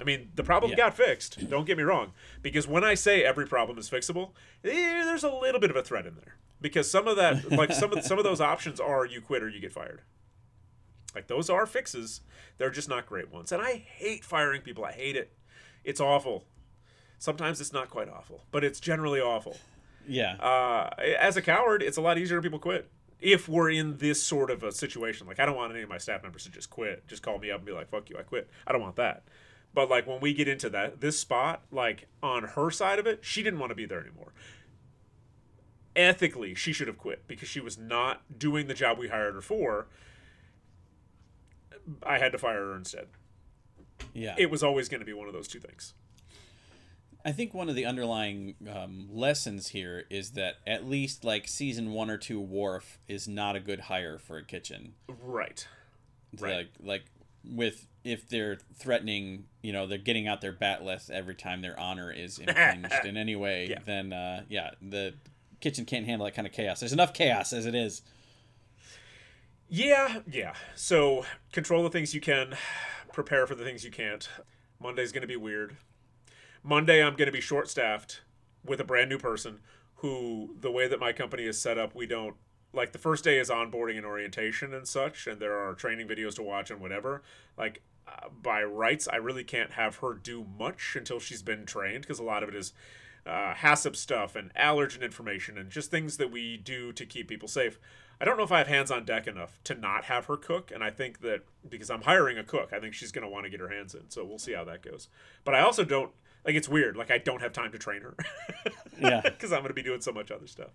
I 0.00 0.04
mean, 0.04 0.30
the 0.34 0.42
problem 0.42 0.70
Yeah. 0.70 0.76
got 0.78 0.96
fixed. 0.96 1.48
Don't 1.50 1.66
get 1.66 1.76
me 1.76 1.82
wrong, 1.84 2.12
because 2.40 2.66
when 2.66 2.82
I 2.82 2.94
say 2.94 3.22
every 3.22 3.46
problem 3.46 3.78
is 3.78 3.90
fixable, 3.90 4.30
eh, 4.64 5.04
there's 5.04 5.22
a 5.24 5.30
little 5.30 5.60
bit 5.60 5.70
of 5.70 5.76
a 5.76 5.82
threat 5.82 6.06
in 6.06 6.14
there. 6.14 6.36
Because 6.60 6.90
some 6.90 7.06
of 7.06 7.16
that, 7.16 7.50
like 7.52 7.72
some 7.72 7.92
of 7.92 8.04
some 8.04 8.18
of 8.18 8.24
those 8.24 8.40
options 8.40 8.80
are 8.80 9.04
you 9.04 9.20
quit 9.20 9.42
or 9.42 9.48
you 9.48 9.60
get 9.60 9.72
fired. 9.72 10.00
Like 11.14 11.26
those 11.26 11.50
are 11.50 11.66
fixes. 11.66 12.22
They're 12.58 12.70
just 12.70 12.88
not 12.88 13.06
great 13.06 13.30
ones. 13.30 13.52
And 13.52 13.60
I 13.60 13.74
hate 13.74 14.24
firing 14.24 14.62
people. 14.62 14.84
I 14.84 14.92
hate 14.92 15.16
it. 15.16 15.32
It's 15.84 16.00
awful. 16.00 16.44
Sometimes 17.18 17.60
it's 17.60 17.72
not 17.72 17.90
quite 17.90 18.08
awful, 18.08 18.44
but 18.50 18.64
it's 18.64 18.80
generally 18.80 19.20
awful. 19.20 19.56
Yeah. 20.08 20.34
Uh, 20.36 20.90
as 21.20 21.36
a 21.36 21.42
coward, 21.42 21.82
it's 21.82 21.96
a 21.96 22.00
lot 22.00 22.18
easier 22.18 22.38
for 22.38 22.42
people 22.42 22.58
quit 22.58 22.88
if 23.22 23.48
we're 23.48 23.70
in 23.70 23.98
this 23.98 24.22
sort 24.22 24.50
of 24.50 24.62
a 24.62 24.72
situation. 24.72 25.26
Like, 25.26 25.40
I 25.40 25.46
don't 25.46 25.56
want 25.56 25.72
any 25.72 25.82
of 25.82 25.88
my 25.88 25.98
staff 25.98 26.22
members 26.22 26.44
to 26.44 26.50
just 26.50 26.68
quit, 26.68 27.06
just 27.06 27.22
call 27.22 27.38
me 27.38 27.50
up 27.50 27.58
and 27.58 27.66
be 27.66 27.72
like, 27.72 27.88
"Fuck 27.88 28.10
you, 28.10 28.18
I 28.18 28.22
quit." 28.22 28.50
I 28.66 28.72
don't 28.72 28.82
want 28.82 28.96
that. 28.96 29.22
But 29.74 29.88
like 29.88 30.06
when 30.06 30.20
we 30.20 30.34
get 30.34 30.48
into 30.48 30.68
that 30.70 31.00
this 31.00 31.18
spot, 31.18 31.62
like 31.70 32.08
on 32.22 32.42
her 32.42 32.70
side 32.70 32.98
of 32.98 33.06
it, 33.06 33.20
she 33.22 33.42
didn't 33.42 33.58
want 33.58 33.70
to 33.70 33.74
be 33.74 33.86
there 33.86 34.00
anymore. 34.00 34.32
Ethically, 35.94 36.54
she 36.54 36.72
should 36.72 36.88
have 36.88 36.98
quit 36.98 37.26
because 37.26 37.48
she 37.48 37.60
was 37.60 37.78
not 37.78 38.22
doing 38.38 38.66
the 38.66 38.74
job 38.74 38.98
we 38.98 39.08
hired 39.08 39.34
her 39.34 39.40
for. 39.40 39.88
I 42.02 42.18
had 42.18 42.32
to 42.32 42.38
fire 42.38 42.66
her 42.66 42.76
instead. 42.76 43.08
yeah. 44.14 44.34
It 44.38 44.50
was 44.50 44.62
always 44.62 44.88
going 44.88 45.00
to 45.00 45.06
be 45.06 45.12
one 45.12 45.26
of 45.26 45.32
those 45.32 45.48
two 45.48 45.58
things. 45.58 45.94
I 47.24 47.32
think 47.32 47.54
one 47.54 47.68
of 47.68 47.74
the 47.74 47.84
underlying 47.84 48.54
um, 48.72 49.08
lessons 49.10 49.68
here 49.68 50.04
is 50.10 50.32
that 50.32 50.56
at 50.66 50.88
least 50.88 51.24
like 51.24 51.46
season 51.46 51.92
one 51.92 52.10
or 52.10 52.18
two, 52.18 52.40
Worf 52.40 52.98
is 53.06 53.28
not 53.28 53.54
a 53.54 53.60
good 53.60 53.80
hire 53.80 54.18
for 54.18 54.38
a 54.38 54.44
kitchen. 54.44 54.94
Right. 55.08 55.66
Right. 56.38 56.56
Like 56.56 56.68
like 56.82 57.04
with 57.44 57.86
if 58.04 58.28
they're 58.28 58.58
threatening, 58.76 59.44
you 59.62 59.72
know, 59.72 59.86
they're 59.86 59.98
getting 59.98 60.26
out 60.26 60.40
their 60.40 60.52
bat'leth 60.52 61.10
every 61.10 61.34
time 61.36 61.62
their 61.62 61.78
honor 61.78 62.10
is 62.10 62.38
impinged 62.38 62.92
in 63.04 63.16
any 63.16 63.36
way. 63.36 63.68
Yeah. 63.70 63.78
Then 63.84 64.12
uh, 64.12 64.42
yeah, 64.48 64.70
the 64.80 65.14
kitchen 65.60 65.84
can't 65.84 66.06
handle 66.06 66.24
that 66.24 66.34
kind 66.34 66.46
of 66.46 66.52
chaos. 66.52 66.80
There's 66.80 66.92
enough 66.92 67.14
chaos 67.14 67.52
as 67.52 67.66
it 67.66 67.74
is. 67.74 68.02
Yeah, 69.68 70.20
yeah. 70.30 70.54
So 70.74 71.24
control 71.52 71.82
the 71.82 71.90
things 71.90 72.14
you 72.14 72.20
can, 72.20 72.56
prepare 73.12 73.46
for 73.46 73.54
the 73.54 73.64
things 73.64 73.84
you 73.84 73.90
can't. 73.90 74.28
Monday's 74.78 75.12
going 75.12 75.22
to 75.22 75.28
be 75.28 75.36
weird. 75.36 75.76
Monday, 76.62 77.02
I'm 77.02 77.16
going 77.16 77.26
to 77.26 77.32
be 77.32 77.40
short 77.40 77.68
staffed 77.68 78.22
with 78.64 78.80
a 78.80 78.84
brand 78.84 79.10
new 79.10 79.18
person 79.18 79.60
who, 79.96 80.56
the 80.60 80.70
way 80.70 80.86
that 80.86 81.00
my 81.00 81.12
company 81.12 81.44
is 81.44 81.60
set 81.60 81.78
up, 81.78 81.94
we 81.94 82.06
don't. 82.06 82.36
Like 82.74 82.92
the 82.92 82.98
first 82.98 83.22
day 83.22 83.38
is 83.38 83.50
onboarding 83.50 83.98
and 83.98 84.06
orientation 84.06 84.72
and 84.72 84.88
such, 84.88 85.26
and 85.26 85.38
there 85.38 85.58
are 85.58 85.74
training 85.74 86.08
videos 86.08 86.34
to 86.36 86.42
watch 86.42 86.70
and 86.70 86.80
whatever. 86.80 87.22
Like 87.58 87.82
uh, 88.08 88.28
by 88.30 88.62
rights, 88.62 89.06
I 89.06 89.16
really 89.16 89.44
can't 89.44 89.72
have 89.72 89.96
her 89.96 90.14
do 90.14 90.46
much 90.58 90.96
until 90.96 91.20
she's 91.20 91.42
been 91.42 91.66
trained 91.66 92.02
because 92.02 92.18
a 92.18 92.24
lot 92.24 92.42
of 92.42 92.48
it 92.48 92.54
is 92.54 92.72
uh, 93.26 93.52
HACCP 93.54 93.94
stuff 93.94 94.34
and 94.34 94.54
allergen 94.54 95.02
information 95.02 95.58
and 95.58 95.70
just 95.70 95.90
things 95.90 96.16
that 96.16 96.30
we 96.30 96.56
do 96.56 96.92
to 96.92 97.04
keep 97.04 97.28
people 97.28 97.48
safe. 97.48 97.78
I 98.20 98.24
don't 98.24 98.36
know 98.36 98.44
if 98.44 98.52
I 98.52 98.58
have 98.58 98.68
hands 98.68 98.90
on 98.90 99.04
deck 99.04 99.26
enough 99.26 99.58
to 99.64 99.74
not 99.74 100.04
have 100.04 100.26
her 100.26 100.36
cook, 100.36 100.70
and 100.72 100.82
I 100.82 100.90
think 100.90 101.20
that 101.20 101.44
because 101.68 101.90
I'm 101.90 102.02
hiring 102.02 102.38
a 102.38 102.44
cook, 102.44 102.72
I 102.72 102.78
think 102.78 102.94
she's 102.94 103.12
going 103.12 103.24
to 103.24 103.30
want 103.30 103.44
to 103.44 103.50
get 103.50 103.60
her 103.60 103.68
hands 103.68 103.94
in. 103.94 104.10
So 104.10 104.24
we'll 104.24 104.38
see 104.38 104.52
how 104.52 104.64
that 104.64 104.82
goes. 104.82 105.08
But 105.44 105.54
I 105.54 105.60
also 105.60 105.84
don't 105.84 106.12
like 106.44 106.54
it's 106.54 106.68
weird. 106.68 106.96
Like 106.96 107.10
I 107.10 107.18
don't 107.18 107.40
have 107.40 107.52
time 107.52 107.72
to 107.72 107.78
train 107.78 108.02
her. 108.02 108.14
Yeah. 109.00 109.20
because 109.22 109.52
I'm 109.52 109.60
going 109.60 109.70
to 109.70 109.74
be 109.74 109.82
doing 109.82 110.00
so 110.00 110.12
much 110.12 110.30
other 110.30 110.46
stuff. 110.46 110.70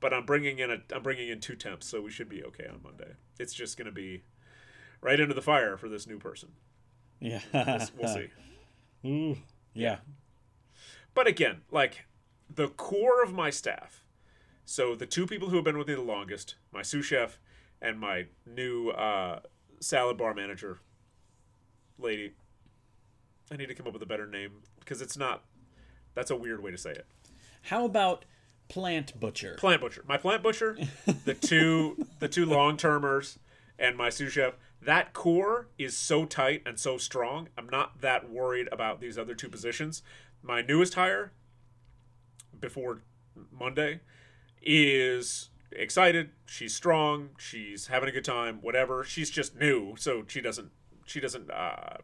But 0.00 0.12
I'm 0.12 0.24
bringing 0.26 0.58
in 0.58 0.70
a 0.70 0.78
I'm 0.92 1.02
bringing 1.02 1.28
in 1.28 1.38
two 1.40 1.54
temps, 1.54 1.86
so 1.86 2.00
we 2.00 2.10
should 2.10 2.28
be 2.28 2.42
okay 2.44 2.66
on 2.66 2.80
Monday. 2.82 3.12
It's 3.38 3.54
just 3.54 3.76
going 3.76 3.86
to 3.86 3.92
be 3.92 4.24
right 5.00 5.20
into 5.20 5.34
the 5.34 5.42
fire 5.42 5.76
for 5.76 5.88
this 5.88 6.06
new 6.06 6.18
person. 6.18 6.48
Yeah. 7.20 7.40
We'll 7.52 8.08
see. 8.14 8.28
Ooh. 9.06 9.36
Yeah. 9.74 9.98
But 11.14 11.28
again, 11.28 11.60
like 11.70 12.06
the 12.52 12.68
core 12.68 13.22
of 13.22 13.32
my 13.32 13.50
staff. 13.50 14.02
So 14.64 14.96
the 14.96 15.06
two 15.06 15.26
people 15.26 15.50
who 15.50 15.56
have 15.56 15.64
been 15.64 15.78
with 15.78 15.86
me 15.86 15.94
the 15.94 16.02
longest, 16.02 16.56
my 16.72 16.82
sous 16.82 17.06
chef 17.06 17.38
and 17.80 18.00
my 18.00 18.26
new 18.44 18.88
uh, 18.90 19.40
salad 19.78 20.16
bar 20.16 20.34
manager 20.34 20.80
lady. 21.96 22.32
I 23.52 23.56
need 23.56 23.66
to 23.66 23.74
come 23.74 23.86
up 23.86 23.92
with 23.92 24.02
a 24.02 24.06
better 24.06 24.26
name 24.26 24.62
because 24.88 25.02
it's 25.02 25.18
not. 25.18 25.44
That's 26.14 26.30
a 26.30 26.36
weird 26.36 26.62
way 26.62 26.70
to 26.70 26.78
say 26.78 26.92
it. 26.92 27.06
How 27.62 27.84
about 27.84 28.24
plant 28.68 29.20
butcher? 29.20 29.54
Plant 29.58 29.82
butcher. 29.82 30.02
My 30.08 30.16
plant 30.16 30.42
butcher, 30.42 30.78
the 31.24 31.34
two 31.34 32.06
the 32.20 32.28
two 32.28 32.46
long 32.46 32.78
termers, 32.78 33.38
and 33.78 33.96
my 33.96 34.08
sous 34.08 34.32
chef. 34.32 34.54
That 34.80 35.12
core 35.12 35.68
is 35.76 35.96
so 35.96 36.24
tight 36.24 36.62
and 36.64 36.78
so 36.78 36.96
strong. 36.96 37.48
I'm 37.58 37.68
not 37.68 38.00
that 38.00 38.30
worried 38.30 38.68
about 38.72 39.00
these 39.00 39.18
other 39.18 39.34
two 39.34 39.48
positions. 39.48 40.02
My 40.42 40.62
newest 40.62 40.94
hire, 40.94 41.32
before 42.58 43.02
Monday 43.52 44.00
is 44.62 45.50
excited. 45.72 46.30
She's 46.46 46.74
strong. 46.74 47.30
She's 47.38 47.88
having 47.88 48.08
a 48.08 48.12
good 48.12 48.24
time. 48.24 48.58
Whatever. 48.62 49.04
She's 49.04 49.30
just 49.30 49.54
new, 49.56 49.96
so 49.98 50.24
she 50.26 50.40
doesn't. 50.40 50.70
She 51.04 51.20
doesn't. 51.20 51.50
Uh, 51.50 51.98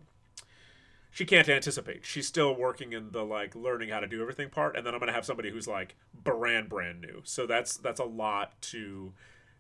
she 1.15 1.25
can't 1.25 1.49
anticipate. 1.49 2.05
She's 2.05 2.27
still 2.27 2.57
working 2.57 2.93
in 2.93 3.13
the 3.13 3.23
like 3.23 3.55
learning 3.55 3.91
how 3.91 4.01
to 4.01 4.09
do 4.09 4.21
everything 4.21 4.51
part, 4.51 4.77
and 4.77 4.85
then 4.85 4.95
I'm 4.95 5.01
gonna 5.01 5.13
have 5.13 5.25
somebody 5.25 5.49
who's 5.49 5.69
like 5.69 5.95
brand 6.13 6.69
brand 6.69 7.01
new. 7.01 7.21
So 7.23 7.47
that's 7.47 7.77
that's 7.77 8.01
a 8.01 8.05
lot 8.05 8.61
to 8.63 9.13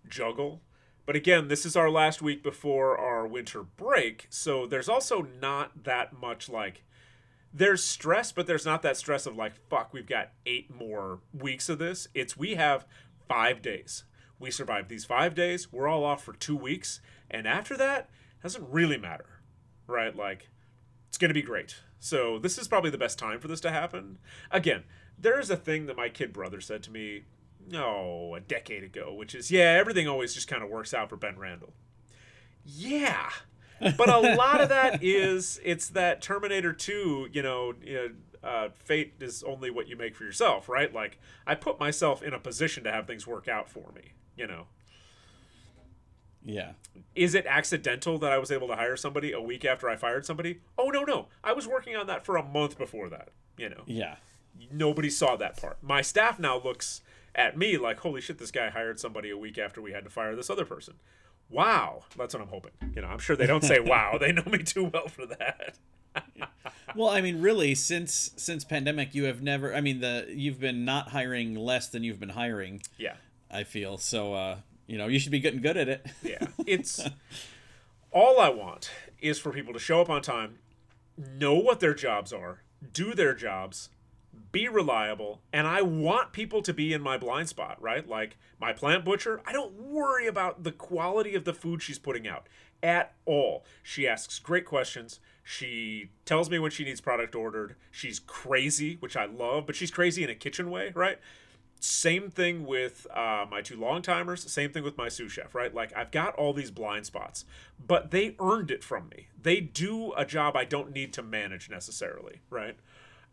juggle. 0.09 0.63
But 1.07 1.15
again, 1.15 1.47
this 1.47 1.65
is 1.65 1.77
our 1.77 1.89
last 1.89 2.21
week 2.21 2.43
before 2.43 2.99
our 2.99 3.25
winter 3.25 3.63
break, 3.63 4.27
so 4.31 4.67
there's 4.67 4.89
also 4.89 5.29
not 5.41 5.85
that 5.85 6.13
much 6.13 6.49
like 6.49 6.83
there's 7.53 7.85
stress, 7.85 8.33
but 8.33 8.49
there's 8.49 8.67
not 8.67 8.83
that 8.83 8.97
stress 8.97 9.25
of 9.25 9.37
like 9.37 9.55
fuck, 9.71 9.93
we've 9.93 10.09
got 10.09 10.33
eight 10.45 10.75
more 10.75 11.21
weeks 11.33 11.69
of 11.69 11.79
this. 11.79 12.09
It's 12.15 12.37
we 12.37 12.57
have 12.57 12.85
five 13.29 13.63
days. 13.63 14.03
We 14.41 14.51
survived 14.51 14.89
these 14.89 15.05
five 15.05 15.37
days. 15.37 15.73
We're 15.73 15.87
all 15.87 16.03
off 16.03 16.25
for 16.25 16.33
two 16.33 16.57
weeks, 16.57 17.01
and 17.31 17.47
after 17.47 17.77
that, 17.77 18.11
doesn't 18.43 18.69
really 18.69 18.99
matter, 18.99 19.41
right? 19.87 20.17
Like 20.17 20.49
it's 21.15 21.19
going 21.21 21.29
to 21.29 21.35
be 21.35 21.43
great. 21.43 21.77
So 22.01 22.41
this 22.41 22.59
is 22.59 22.67
probably 22.67 22.91
the 22.91 22.99
best 22.99 23.21
time 23.21 23.39
for 23.39 23.47
this 23.47 23.61
to 23.61 23.71
happen. 23.71 24.19
Again, 24.51 24.83
there 25.17 25.39
is 25.39 25.49
a 25.49 25.57
thing 25.57 25.87
that 25.87 25.97
my 25.97 26.09
kid 26.09 26.33
brother 26.33 26.61
said 26.61 26.83
to 26.83 26.91
me, 26.91 27.23
no, 27.71 28.35
a 28.35 28.41
decade 28.41 28.83
ago, 28.83 29.15
which 29.15 29.33
is, 29.33 29.49
yeah, 29.49 29.77
everything 29.79 30.09
always 30.09 30.35
just 30.35 30.49
kind 30.49 30.65
of 30.65 30.71
works 30.71 30.93
out 30.93 31.09
for 31.09 31.17
Ben 31.17 31.39
Randall. 31.39 31.73
Yeah. 32.65 33.31
But 33.81 34.09
a 34.09 34.19
lot 34.19 34.61
of 34.61 34.71
that 34.71 35.03
is 35.05 35.61
it's 35.63 35.91
that 35.91 36.21
Terminator 36.21 36.73
2, 36.73 37.29
you 37.33 37.43
know, 37.43 37.75
you 37.81 37.95
know 37.95 38.09
uh, 38.43 38.71
fate 38.75 39.15
is 39.21 39.45
only 39.45 39.71
what 39.71 39.87
you 39.87 39.95
make 39.97 40.17
for 40.17 40.25
yourself, 40.25 40.69
right? 40.69 40.93
Like 40.93 41.21
I 41.47 41.55
put 41.55 41.79
myself 41.79 42.25
in 42.25 42.35
a 42.35 42.41
position 42.41 42.83
to 42.85 42.91
have 42.91 43.07
things 43.07 43.25
work 43.25 43.47
out 43.47 43.71
for 43.71 43.93
me, 43.95 44.15
you 44.37 44.49
know. 44.49 44.67
Yeah. 46.45 46.73
Is 47.15 47.35
it 47.35 47.47
accidental 47.47 48.19
that 48.19 48.33
I 48.33 48.39
was 48.39 48.51
able 48.51 48.69
to 48.69 48.77
hire 48.77 48.97
somebody 48.97 49.33
a 49.33 49.41
week 49.41 49.65
after 49.65 49.89
I 49.89 49.97
fired 49.97 50.27
somebody? 50.27 50.61
Oh 50.79 50.89
no, 50.89 51.03
no. 51.03 51.29
I 51.43 51.53
was 51.53 51.67
working 51.67 51.97
on 51.97 52.07
that 52.07 52.25
for 52.25 52.37
a 52.37 52.43
month 52.43 52.77
before 52.79 53.09
that, 53.09 53.31
you 53.57 53.69
know. 53.69 53.83
Yeah. 53.87 54.17
Nobody 54.71 55.11
saw 55.11 55.37
that 55.37 55.61
part. 55.61 55.79
My 55.83 56.03
staff 56.03 56.39
now 56.39 56.61
looks 56.61 57.01
at 57.35 57.57
me 57.57 57.77
like, 57.77 58.01
"Holy 58.01 58.21
shit, 58.21 58.39
this 58.39 58.51
guy 58.53 58.71
hired 58.71 59.01
somebody 59.01 59.31
a 59.31 59.39
week 59.39 59.59
after 59.59 59.81
we 59.83 59.93
had 59.93 60.05
to 60.05 60.11
fire 60.11 60.37
this 60.37 60.51
other 60.51 60.65
person." 60.65 60.95
Wow, 61.51 62.05
that's 62.17 62.35
what 62.35 62.43
I'm 62.43 62.49
hoping. 62.49 62.73
You 62.95 63.03
know, 63.03 63.09
I'm 63.09 63.19
sure 63.19 63.37
they 63.37 63.47
don't 63.47 63.65
say 63.65 63.79
wow. 63.81 64.17
They 64.19 64.33
know 64.33 64.45
me 64.47 64.59
too 64.59 64.85
well 64.85 65.09
for 65.09 65.27
that. 65.27 65.77
well, 66.95 67.09
I 67.09 67.21
mean, 67.21 67.41
really, 67.41 67.75
since 67.75 68.31
since 68.37 68.65
pandemic, 68.65 69.15
you 69.15 69.25
have 69.25 69.43
never. 69.43 69.75
I 69.75 69.81
mean, 69.81 70.01
the 70.01 70.27
you've 70.29 70.61
been 70.61 70.85
not 70.85 71.09
hiring 71.09 71.55
less 71.55 71.89
than 71.89 72.05
you've 72.05 72.21
been 72.21 72.31
hiring. 72.31 72.83
Yeah. 72.99 73.17
I 73.51 73.65
feel 73.65 73.99
so. 73.99 74.35
uh 74.35 74.57
you 74.87 74.99
know, 74.99 75.07
you 75.07 75.19
should 75.19 75.33
be 75.33 75.41
getting 75.41 75.61
good 75.61 75.77
at 75.77 75.89
it. 75.89 76.07
yeah. 76.23 76.47
It's 76.67 77.01
all 78.11 78.41
I 78.41 78.49
want 78.49 78.91
is 79.21 79.39
for 79.39 79.51
people 79.51 79.73
to 79.73 79.79
show 79.79 80.01
up 80.01 80.11
on 80.11 80.23
time, 80.23 80.59
know 81.17 81.55
what 81.55 81.81
their 81.81 81.95
jobs 81.95 82.33
are, 82.33 82.63
do 82.93 83.15
their 83.15 83.35
jobs, 83.35 83.89
be 84.53 84.69
reliable, 84.69 85.41
and 85.53 85.67
I 85.67 85.83
want 85.83 86.33
people 86.33 86.63
to 86.63 86.73
be 86.73 86.93
in 86.93 87.03
my 87.03 87.19
blind 87.19 87.49
spot, 87.49 87.81
right? 87.83 88.09
Like 88.09 88.37
my 88.61 88.73
plant 88.73 89.05
butcher, 89.05 89.41
I 89.45 89.53
don't 89.53 89.73
worry 89.75 90.27
about 90.27 90.63
the 90.63 90.73
quality 90.73 91.35
of 91.35 91.45
the 91.45 91.55
food 91.55 91.83
she's 91.83 91.99
putting 91.99 92.29
out 92.29 92.47
at 92.83 93.15
all. 93.25 93.65
She 93.83 94.07
asks 94.07 94.39
great 94.39 94.65
questions. 94.65 95.19
She 95.43 96.11
tells 96.25 96.49
me 96.49 96.59
when 96.59 96.71
she 96.71 96.85
needs 96.85 97.01
product 97.01 97.35
ordered. 97.35 97.77
She's 97.91 98.19
crazy, 98.19 98.97
which 99.01 99.17
I 99.17 99.27
love, 99.27 99.67
but 99.67 99.75
she's 99.75 99.91
crazy 99.91 100.23
in 100.23 100.31
a 100.31 100.35
kitchen 100.35 100.71
way, 100.71 100.93
right? 100.95 101.19
Same 101.85 102.31
thing 102.31 102.65
with 102.65 103.07
uh, 103.13 103.45
my 103.51 103.61
two 103.61 103.77
long 103.77 104.01
timers. 104.01 104.51
Same 104.51 104.73
thing 104.73 104.83
with 104.83 104.97
my 104.97 105.11
sous 105.11 105.31
chef, 105.31 105.55
right? 105.55 105.75
Like 105.75 105.95
I've 105.95 106.11
got 106.11 106.35
all 106.37 106.55
these 106.55 106.71
blind 106.71 107.05
spots, 107.05 107.45
but 107.87 108.11
they 108.11 108.37
earned 108.41 108.71
it 108.71 108.83
from 108.83 109.11
me. 109.11 109.29
They 109.41 109.61
do 109.61 110.15
a 110.15 110.25
job 110.25 110.57
I 110.57 110.65
don't 110.65 110.93
need 110.93 111.13
to 111.13 111.23
manage 111.23 111.69
necessarily, 111.69 112.41
right? 112.49 112.77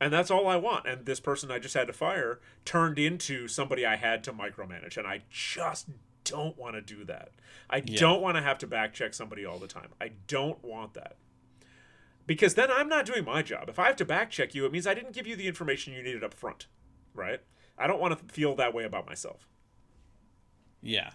And 0.01 0.11
that's 0.11 0.29
all 0.29 0.47
I 0.47 0.57
want. 0.57 0.85
And 0.85 1.05
this 1.05 1.21
person 1.21 1.49
I 1.49 1.59
just 1.59 1.75
had 1.75 1.87
to 1.87 1.93
fire 1.93 2.41
turned 2.65 2.99
into 2.99 3.47
somebody 3.47 3.85
I 3.85 3.95
had 3.95 4.21
to 4.25 4.33
micromanage, 4.33 4.97
and 4.97 5.07
I 5.07 5.21
just 5.29 5.87
don't 6.25 6.57
want 6.57 6.75
to 6.75 6.81
do 6.81 7.05
that. 7.05 7.29
I 7.69 7.77
yeah. 7.85 8.01
don't 8.01 8.21
want 8.21 8.35
to 8.35 8.43
have 8.43 8.57
to 8.57 8.67
back 8.67 8.93
check 8.93 9.13
somebody 9.13 9.45
all 9.45 9.59
the 9.59 9.67
time. 9.67 9.91
I 10.01 10.11
don't 10.27 10.61
want 10.61 10.93
that. 10.95 11.15
Because 12.27 12.55
then 12.55 12.69
I'm 12.69 12.89
not 12.89 13.05
doing 13.05 13.23
my 13.23 13.43
job. 13.43 13.69
If 13.69 13.79
I 13.79 13.87
have 13.87 13.95
to 13.95 14.05
back 14.05 14.29
check 14.29 14.53
you, 14.53 14.65
it 14.65 14.73
means 14.73 14.85
I 14.85 14.93
didn't 14.93 15.13
give 15.13 15.25
you 15.25 15.37
the 15.37 15.47
information 15.47 15.93
you 15.93 16.03
needed 16.03 16.23
up 16.23 16.33
front, 16.33 16.67
right? 17.13 17.39
I 17.81 17.87
don't 17.87 17.99
want 17.99 18.17
to 18.17 18.33
feel 18.33 18.55
that 18.55 18.73
way 18.73 18.83
about 18.83 19.07
myself. 19.07 19.47
Yeah. 20.81 21.11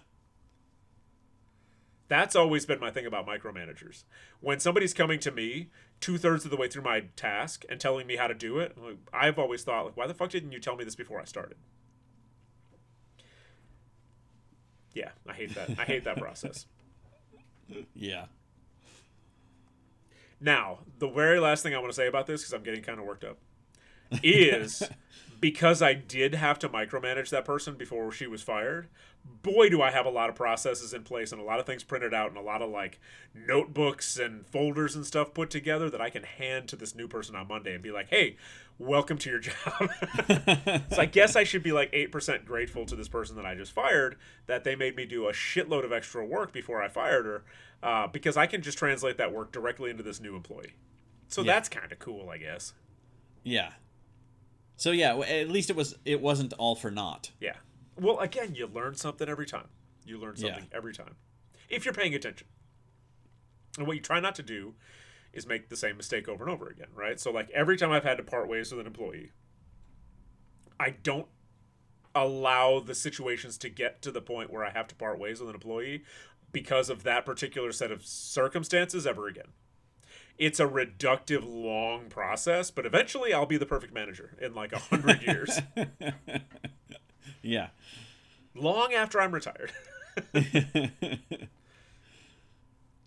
That's 2.09 2.35
always 2.35 2.65
been 2.65 2.79
my 2.79 2.91
thing 2.91 3.05
about 3.05 3.27
micromanagers. 3.27 4.03
When 4.39 4.59
somebody's 4.59 4.93
coming 4.93 5.19
to 5.19 5.31
me 5.31 5.69
two 5.99 6.17
thirds 6.17 6.45
of 6.45 6.51
the 6.51 6.57
way 6.57 6.67
through 6.67 6.83
my 6.83 7.01
task 7.15 7.65
and 7.69 7.79
telling 7.79 8.07
me 8.07 8.15
how 8.15 8.27
to 8.27 8.33
do 8.33 8.59
it, 8.59 8.77
I've 9.13 9.39
always 9.39 9.63
thought, 9.63 9.85
like, 9.85 9.97
why 9.97 10.07
the 10.07 10.13
fuck 10.13 10.29
didn't 10.29 10.51
you 10.51 10.59
tell 10.59 10.75
me 10.75 10.83
this 10.83 10.95
before 10.95 11.19
I 11.19 11.25
started? 11.25 11.57
Yeah, 14.93 15.09
I 15.27 15.33
hate 15.33 15.53
that. 15.55 15.71
I 15.77 15.83
hate 15.83 16.05
that 16.05 16.17
process. 16.21 16.65
Yeah. 17.93 18.25
Now, 20.39 20.79
the 20.99 21.09
very 21.09 21.39
last 21.39 21.63
thing 21.63 21.75
I 21.75 21.79
want 21.79 21.89
to 21.89 21.95
say 21.95 22.07
about 22.07 22.27
this, 22.27 22.41
because 22.41 22.53
I'm 22.53 22.63
getting 22.63 22.83
kind 22.83 22.99
of 22.99 23.05
worked 23.05 23.23
up, 23.23 23.37
is 24.23 24.83
because 25.39 25.81
I 25.81 25.93
did 25.93 26.35
have 26.35 26.59
to 26.59 26.69
micromanage 26.69 27.29
that 27.29 27.45
person 27.45 27.75
before 27.75 28.11
she 28.11 28.27
was 28.27 28.41
fired, 28.41 28.87
boy, 29.43 29.69
do 29.69 29.81
I 29.81 29.91
have 29.91 30.05
a 30.05 30.09
lot 30.09 30.29
of 30.29 30.35
processes 30.35 30.93
in 30.93 31.03
place 31.03 31.31
and 31.31 31.41
a 31.41 31.43
lot 31.43 31.59
of 31.59 31.65
things 31.65 31.83
printed 31.83 32.13
out 32.13 32.29
and 32.29 32.37
a 32.37 32.41
lot 32.41 32.61
of 32.61 32.69
like 32.69 32.99
notebooks 33.33 34.17
and 34.17 34.45
folders 34.47 34.95
and 34.95 35.05
stuff 35.05 35.33
put 35.33 35.49
together 35.49 35.89
that 35.89 36.01
I 36.01 36.09
can 36.09 36.23
hand 36.23 36.67
to 36.69 36.75
this 36.75 36.95
new 36.95 37.07
person 37.07 37.35
on 37.35 37.47
Monday 37.47 37.73
and 37.73 37.83
be 37.83 37.91
like, 37.91 38.09
hey, 38.09 38.37
welcome 38.79 39.17
to 39.19 39.29
your 39.29 39.39
job. 39.39 39.89
so 40.91 41.01
I 41.01 41.05
guess 41.05 41.35
I 41.35 41.43
should 41.43 41.63
be 41.63 41.71
like 41.71 41.91
8% 41.91 42.45
grateful 42.45 42.85
to 42.85 42.95
this 42.95 43.07
person 43.07 43.35
that 43.35 43.45
I 43.45 43.55
just 43.55 43.71
fired 43.71 44.17
that 44.47 44.63
they 44.63 44.75
made 44.75 44.95
me 44.95 45.05
do 45.05 45.27
a 45.27 45.33
shitload 45.33 45.85
of 45.85 45.91
extra 45.91 46.25
work 46.25 46.51
before 46.51 46.81
I 46.81 46.87
fired 46.87 47.25
her 47.25 47.43
uh, 47.83 48.07
because 48.07 48.37
I 48.37 48.47
can 48.47 48.61
just 48.61 48.77
translate 48.77 49.17
that 49.17 49.33
work 49.33 49.51
directly 49.51 49.91
into 49.91 50.03
this 50.03 50.19
new 50.19 50.35
employee. 50.35 50.73
So 51.27 51.41
yeah. 51.41 51.53
that's 51.53 51.69
kind 51.69 51.91
of 51.91 51.99
cool, 51.99 52.29
I 52.29 52.37
guess. 52.37 52.73
Yeah, 53.43 53.71
so 54.77 54.91
yeah, 54.91 55.17
at 55.17 55.49
least 55.49 55.69
it 55.69 55.75
was 55.75 55.95
it 56.05 56.21
wasn't 56.21 56.53
all 56.53 56.75
for 56.75 56.91
naught. 56.91 57.31
Yeah. 57.41 57.55
Well, 57.99 58.19
again, 58.19 58.53
you 58.55 58.67
learn 58.67 58.93
something 58.95 59.27
every 59.27 59.47
time. 59.47 59.67
You 60.05 60.19
learn 60.19 60.37
something 60.37 60.67
yeah. 60.71 60.77
every 60.77 60.93
time. 60.93 61.15
If 61.67 61.83
you're 61.83 61.95
paying 61.95 62.13
attention. 62.13 62.47
And 63.77 63.87
what 63.87 63.95
you 63.95 64.01
try 64.01 64.19
not 64.19 64.35
to 64.35 64.43
do 64.43 64.75
is 65.33 65.45
make 65.45 65.69
the 65.69 65.75
same 65.75 65.97
mistake 65.97 66.29
over 66.29 66.43
and 66.43 66.53
over 66.53 66.67
again, 66.67 66.87
right? 66.95 67.19
So 67.19 67.31
like 67.31 67.49
every 67.51 67.75
time 67.75 67.91
I've 67.91 68.03
had 68.03 68.17
to 68.17 68.23
part 68.23 68.47
ways 68.47 68.71
with 68.71 68.79
an 68.79 68.87
employee, 68.87 69.31
I 70.79 70.91
don't 70.91 71.27
allow 72.13 72.79
the 72.79 72.95
situations 72.95 73.57
to 73.59 73.69
get 73.69 74.01
to 74.03 74.11
the 74.11 74.21
point 74.21 74.51
where 74.51 74.63
I 74.63 74.71
have 74.71 74.87
to 74.87 74.95
part 74.95 75.19
ways 75.19 75.39
with 75.39 75.49
an 75.49 75.55
employee 75.55 76.03
because 76.51 76.89
of 76.89 77.03
that 77.03 77.25
particular 77.25 77.71
set 77.71 77.91
of 77.91 78.05
circumstances 78.05 79.05
ever 79.05 79.27
again 79.27 79.47
it's 80.37 80.59
a 80.59 80.67
reductive 80.67 81.43
long 81.45 82.09
process 82.09 82.69
but 82.71 82.85
eventually 82.85 83.33
i'll 83.33 83.45
be 83.45 83.57
the 83.57 83.65
perfect 83.65 83.93
manager 83.93 84.35
in 84.41 84.53
like 84.53 84.73
a 84.73 84.79
hundred 84.79 85.21
years. 85.23 85.59
Yeah. 87.43 87.67
Long 88.55 88.93
after 88.93 89.21
i'm 89.21 89.31
retired. 89.31 89.71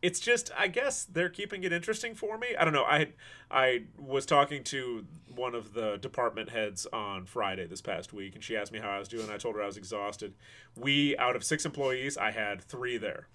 It's 0.02 0.18
just 0.18 0.50
i 0.56 0.66
guess 0.66 1.04
they're 1.04 1.28
keeping 1.28 1.62
it 1.62 1.72
interesting 1.74 2.14
for 2.14 2.38
me. 2.38 2.48
I 2.58 2.64
don't 2.64 2.72
know 2.72 2.84
i 2.84 3.08
i 3.50 3.82
was 3.98 4.24
talking 4.24 4.64
to 4.64 5.04
one 5.34 5.54
of 5.54 5.74
the 5.74 5.98
department 5.98 6.48
heads 6.50 6.86
on 6.92 7.26
friday 7.26 7.66
this 7.66 7.82
past 7.82 8.12
week 8.12 8.34
and 8.34 8.42
she 8.42 8.56
asked 8.56 8.72
me 8.72 8.78
how 8.78 8.88
i 8.88 8.98
was 8.98 9.08
doing. 9.08 9.28
I 9.28 9.36
told 9.36 9.56
her 9.56 9.62
i 9.62 9.66
was 9.66 9.76
exhausted. 9.76 10.32
We 10.74 11.16
out 11.18 11.36
of 11.36 11.44
six 11.44 11.66
employees 11.66 12.16
i 12.16 12.30
had 12.30 12.62
three 12.62 12.96
there 12.96 13.28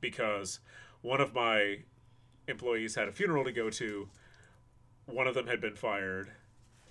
because 0.00 0.60
one 1.00 1.20
of 1.20 1.34
my 1.34 1.78
employees 2.48 2.94
had 2.94 3.08
a 3.08 3.12
funeral 3.12 3.44
to 3.44 3.52
go 3.52 3.70
to. 3.70 4.08
One 5.06 5.26
of 5.26 5.34
them 5.34 5.46
had 5.46 5.60
been 5.60 5.74
fired, 5.74 6.30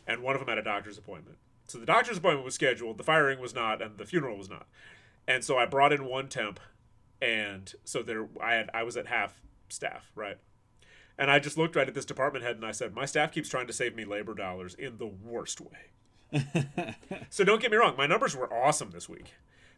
and 0.05 0.21
one 0.21 0.35
of 0.35 0.41
them 0.41 0.49
had 0.49 0.57
a 0.57 0.63
doctor's 0.63 0.97
appointment. 0.97 1.37
So 1.67 1.77
the 1.77 1.85
doctor's 1.85 2.17
appointment 2.17 2.45
was 2.45 2.55
scheduled, 2.55 2.97
the 2.97 3.03
firing 3.03 3.39
was 3.39 3.55
not, 3.55 3.81
and 3.81 3.97
the 3.97 4.05
funeral 4.05 4.37
was 4.37 4.49
not. 4.49 4.67
And 5.27 5.43
so 5.43 5.57
I 5.57 5.65
brought 5.65 5.93
in 5.93 6.05
one 6.05 6.27
temp, 6.27 6.59
and 7.21 7.73
so 7.85 8.03
there 8.03 8.27
I 8.41 8.53
had 8.55 8.69
I 8.73 8.83
was 8.83 8.97
at 8.97 9.07
half 9.07 9.41
staff, 9.69 10.11
right? 10.15 10.37
And 11.17 11.29
I 11.29 11.39
just 11.39 11.57
looked 11.57 11.75
right 11.75 11.87
at 11.87 11.93
this 11.93 12.05
department 12.05 12.43
head 12.43 12.55
and 12.55 12.65
I 12.65 12.71
said, 12.71 12.95
My 12.95 13.05
staff 13.05 13.31
keeps 13.31 13.47
trying 13.47 13.67
to 13.67 13.73
save 13.73 13.95
me 13.95 14.05
labor 14.05 14.33
dollars 14.33 14.73
in 14.73 14.97
the 14.97 15.07
worst 15.07 15.61
way. 15.61 16.45
so 17.29 17.43
don't 17.43 17.61
get 17.61 17.71
me 17.71 17.77
wrong, 17.77 17.95
my 17.97 18.07
numbers 18.07 18.35
were 18.35 18.51
awesome 18.51 18.91
this 18.91 19.07
week, 19.07 19.33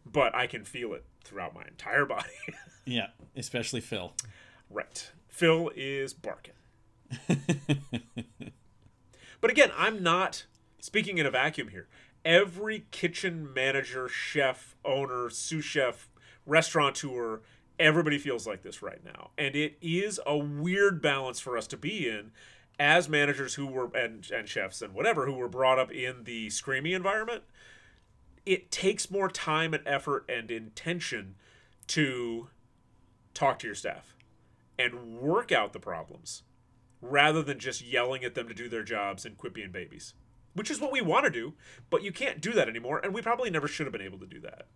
but 0.06 0.34
I 0.34 0.46
can 0.46 0.64
feel 0.64 0.94
it 0.94 1.04
throughout 1.24 1.54
my 1.54 1.62
entire 1.62 2.06
body. 2.06 2.30
yeah, 2.84 3.08
especially 3.36 3.80
Phil. 3.80 4.14
Right. 4.70 5.10
Phil 5.34 5.72
is 5.74 6.14
barking. 6.14 6.54
but 9.40 9.50
again, 9.50 9.72
I'm 9.76 10.00
not 10.00 10.46
speaking 10.78 11.18
in 11.18 11.26
a 11.26 11.30
vacuum 11.30 11.68
here. 11.68 11.88
every 12.24 12.86
kitchen 12.92 13.52
manager, 13.52 14.08
chef, 14.08 14.76
owner, 14.84 15.28
sous 15.28 15.64
chef, 15.64 16.08
restaurateur, 16.46 17.40
everybody 17.80 18.16
feels 18.16 18.46
like 18.46 18.62
this 18.62 18.80
right 18.80 19.04
now. 19.04 19.30
And 19.36 19.56
it 19.56 19.76
is 19.82 20.20
a 20.24 20.38
weird 20.38 21.02
balance 21.02 21.40
for 21.40 21.58
us 21.58 21.66
to 21.66 21.76
be 21.76 22.08
in 22.08 22.30
as 22.78 23.08
managers 23.08 23.54
who 23.54 23.66
were 23.66 23.90
and, 23.92 24.30
and 24.30 24.48
chefs 24.48 24.80
and 24.82 24.94
whatever 24.94 25.26
who 25.26 25.34
were 25.34 25.48
brought 25.48 25.80
up 25.80 25.90
in 25.90 26.22
the 26.22 26.46
screamy 26.46 26.94
environment. 26.94 27.42
It 28.46 28.70
takes 28.70 29.10
more 29.10 29.28
time 29.28 29.74
and 29.74 29.82
effort 29.84 30.24
and 30.28 30.48
intention 30.52 31.34
to 31.88 32.50
talk 33.34 33.58
to 33.58 33.66
your 33.66 33.74
staff 33.74 34.13
and 34.78 35.18
work 35.18 35.52
out 35.52 35.72
the 35.72 35.80
problems 35.80 36.42
rather 37.00 37.42
than 37.42 37.58
just 37.58 37.84
yelling 37.84 38.24
at 38.24 38.34
them 38.34 38.48
to 38.48 38.54
do 38.54 38.68
their 38.68 38.82
jobs 38.82 39.24
and 39.24 39.36
quit 39.36 39.54
being 39.54 39.70
babies, 39.70 40.14
which 40.54 40.70
is 40.70 40.80
what 40.80 40.92
we 40.92 41.00
want 41.00 41.24
to 41.24 41.30
do, 41.30 41.54
but 41.90 42.02
you 42.02 42.12
can't 42.12 42.40
do 42.40 42.52
that 42.52 42.68
anymore, 42.68 43.00
and 43.02 43.12
we 43.12 43.22
probably 43.22 43.50
never 43.50 43.68
should 43.68 43.86
have 43.86 43.92
been 43.92 44.00
able 44.02 44.18
to 44.18 44.26
do 44.26 44.40
that. 44.40 44.66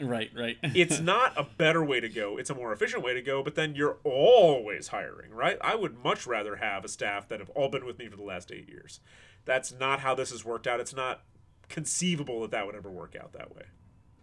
Right, 0.00 0.30
right. 0.36 0.58
it's 0.62 1.00
not 1.00 1.32
a 1.36 1.44
better 1.44 1.84
way 1.84 2.00
to 2.00 2.08
go, 2.08 2.36
it's 2.36 2.50
a 2.50 2.54
more 2.54 2.72
efficient 2.72 3.02
way 3.02 3.14
to 3.14 3.22
go, 3.22 3.42
but 3.42 3.54
then 3.54 3.74
you're 3.74 3.98
always 4.04 4.88
hiring, 4.88 5.32
right? 5.32 5.58
I 5.60 5.74
would 5.74 6.02
much 6.04 6.26
rather 6.26 6.56
have 6.56 6.84
a 6.84 6.88
staff 6.88 7.28
that 7.28 7.40
have 7.40 7.50
all 7.50 7.68
been 7.68 7.86
with 7.86 7.98
me 7.98 8.08
for 8.08 8.16
the 8.16 8.22
last 8.22 8.52
eight 8.52 8.68
years. 8.68 9.00
That's 9.44 9.72
not 9.72 10.00
how 10.00 10.14
this 10.14 10.30
has 10.30 10.44
worked 10.44 10.66
out. 10.66 10.80
It's 10.80 10.94
not 10.94 11.22
conceivable 11.68 12.42
that 12.42 12.50
that 12.50 12.66
would 12.66 12.74
ever 12.74 12.90
work 12.90 13.16
out 13.18 13.32
that 13.32 13.54
way. 13.54 13.62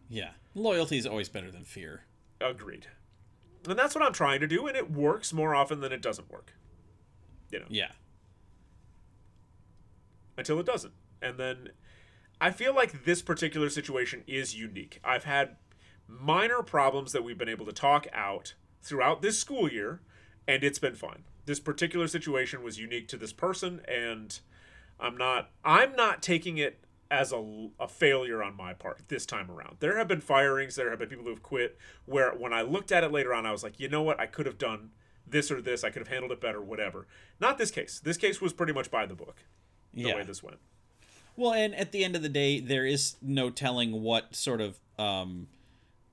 Yeah. 0.07 0.31
Loyalty 0.53 0.97
is 0.97 1.07
always 1.07 1.29
better 1.29 1.51
than 1.51 1.63
fear. 1.63 2.03
Agreed. 2.39 2.87
And 3.67 3.77
that's 3.79 3.95
what 3.95 4.03
I'm 4.03 4.13
trying 4.13 4.39
to 4.41 4.47
do, 4.47 4.67
and 4.67 4.75
it 4.75 4.91
works 4.91 5.33
more 5.33 5.55
often 5.55 5.81
than 5.81 5.91
it 5.91 6.01
doesn't 6.01 6.31
work. 6.31 6.53
You 7.51 7.59
know. 7.59 7.65
Yeah. 7.69 7.91
Until 10.37 10.59
it 10.59 10.65
doesn't. 10.65 10.93
And 11.21 11.37
then 11.37 11.69
I 12.41 12.51
feel 12.51 12.75
like 12.75 13.05
this 13.05 13.21
particular 13.21 13.69
situation 13.69 14.23
is 14.27 14.55
unique. 14.55 14.99
I've 15.03 15.23
had 15.23 15.55
minor 16.07 16.61
problems 16.61 17.11
that 17.13 17.23
we've 17.23 17.37
been 17.37 17.49
able 17.49 17.65
to 17.65 17.73
talk 17.73 18.07
out 18.13 18.53
throughout 18.81 19.21
this 19.21 19.39
school 19.39 19.71
year, 19.71 20.01
and 20.47 20.63
it's 20.63 20.79
been 20.79 20.95
fine. 20.95 21.23
This 21.45 21.59
particular 21.59 22.07
situation 22.07 22.63
was 22.63 22.79
unique 22.79 23.07
to 23.09 23.17
this 23.17 23.33
person, 23.33 23.81
and 23.87 24.39
I'm 24.99 25.17
not 25.17 25.51
I'm 25.63 25.95
not 25.95 26.21
taking 26.21 26.57
it 26.57 26.84
as 27.11 27.31
a, 27.31 27.69
a 27.79 27.87
failure 27.87 28.41
on 28.41 28.55
my 28.57 28.73
part 28.73 29.01
this 29.07 29.25
time 29.25 29.49
around. 29.51 29.77
There 29.79 29.97
have 29.97 30.07
been 30.07 30.21
firings, 30.21 30.75
there 30.75 30.89
have 30.89 30.99
been 30.99 31.09
people 31.09 31.23
who 31.25 31.29
have 31.29 31.43
quit 31.43 31.77
where 32.05 32.31
when 32.31 32.51
I 32.53 32.61
looked 32.61 32.91
at 32.91 33.03
it 33.03 33.11
later 33.11 33.33
on, 33.33 33.45
I 33.45 33.51
was 33.51 33.63
like, 33.63 33.79
you 33.79 33.87
know 33.87 34.01
what, 34.01 34.19
I 34.19 34.25
could 34.25 34.45
have 34.45 34.57
done 34.57 34.89
this 35.27 35.51
or 35.51 35.61
this, 35.61 35.83
I 35.83 35.89
could 35.89 36.01
have 36.01 36.07
handled 36.07 36.31
it 36.31 36.41
better, 36.41 36.61
whatever. 36.61 37.07
Not 37.39 37.57
this 37.57 37.71
case. 37.71 37.99
This 38.03 38.17
case 38.17 38.41
was 38.41 38.53
pretty 38.53 38.73
much 38.73 38.89
by 38.89 39.05
the 39.05 39.15
book, 39.15 39.43
the 39.93 40.01
Yeah. 40.03 40.15
way 40.15 40.23
this 40.23 40.41
went. 40.41 40.57
Well, 41.35 41.53
and 41.53 41.75
at 41.75 41.91
the 41.91 42.03
end 42.03 42.15
of 42.15 42.21
the 42.21 42.29
day, 42.29 42.59
there 42.59 42.85
is 42.85 43.15
no 43.21 43.49
telling 43.49 44.01
what 44.01 44.35
sort 44.35 44.61
of 44.61 44.79
um, 44.97 45.47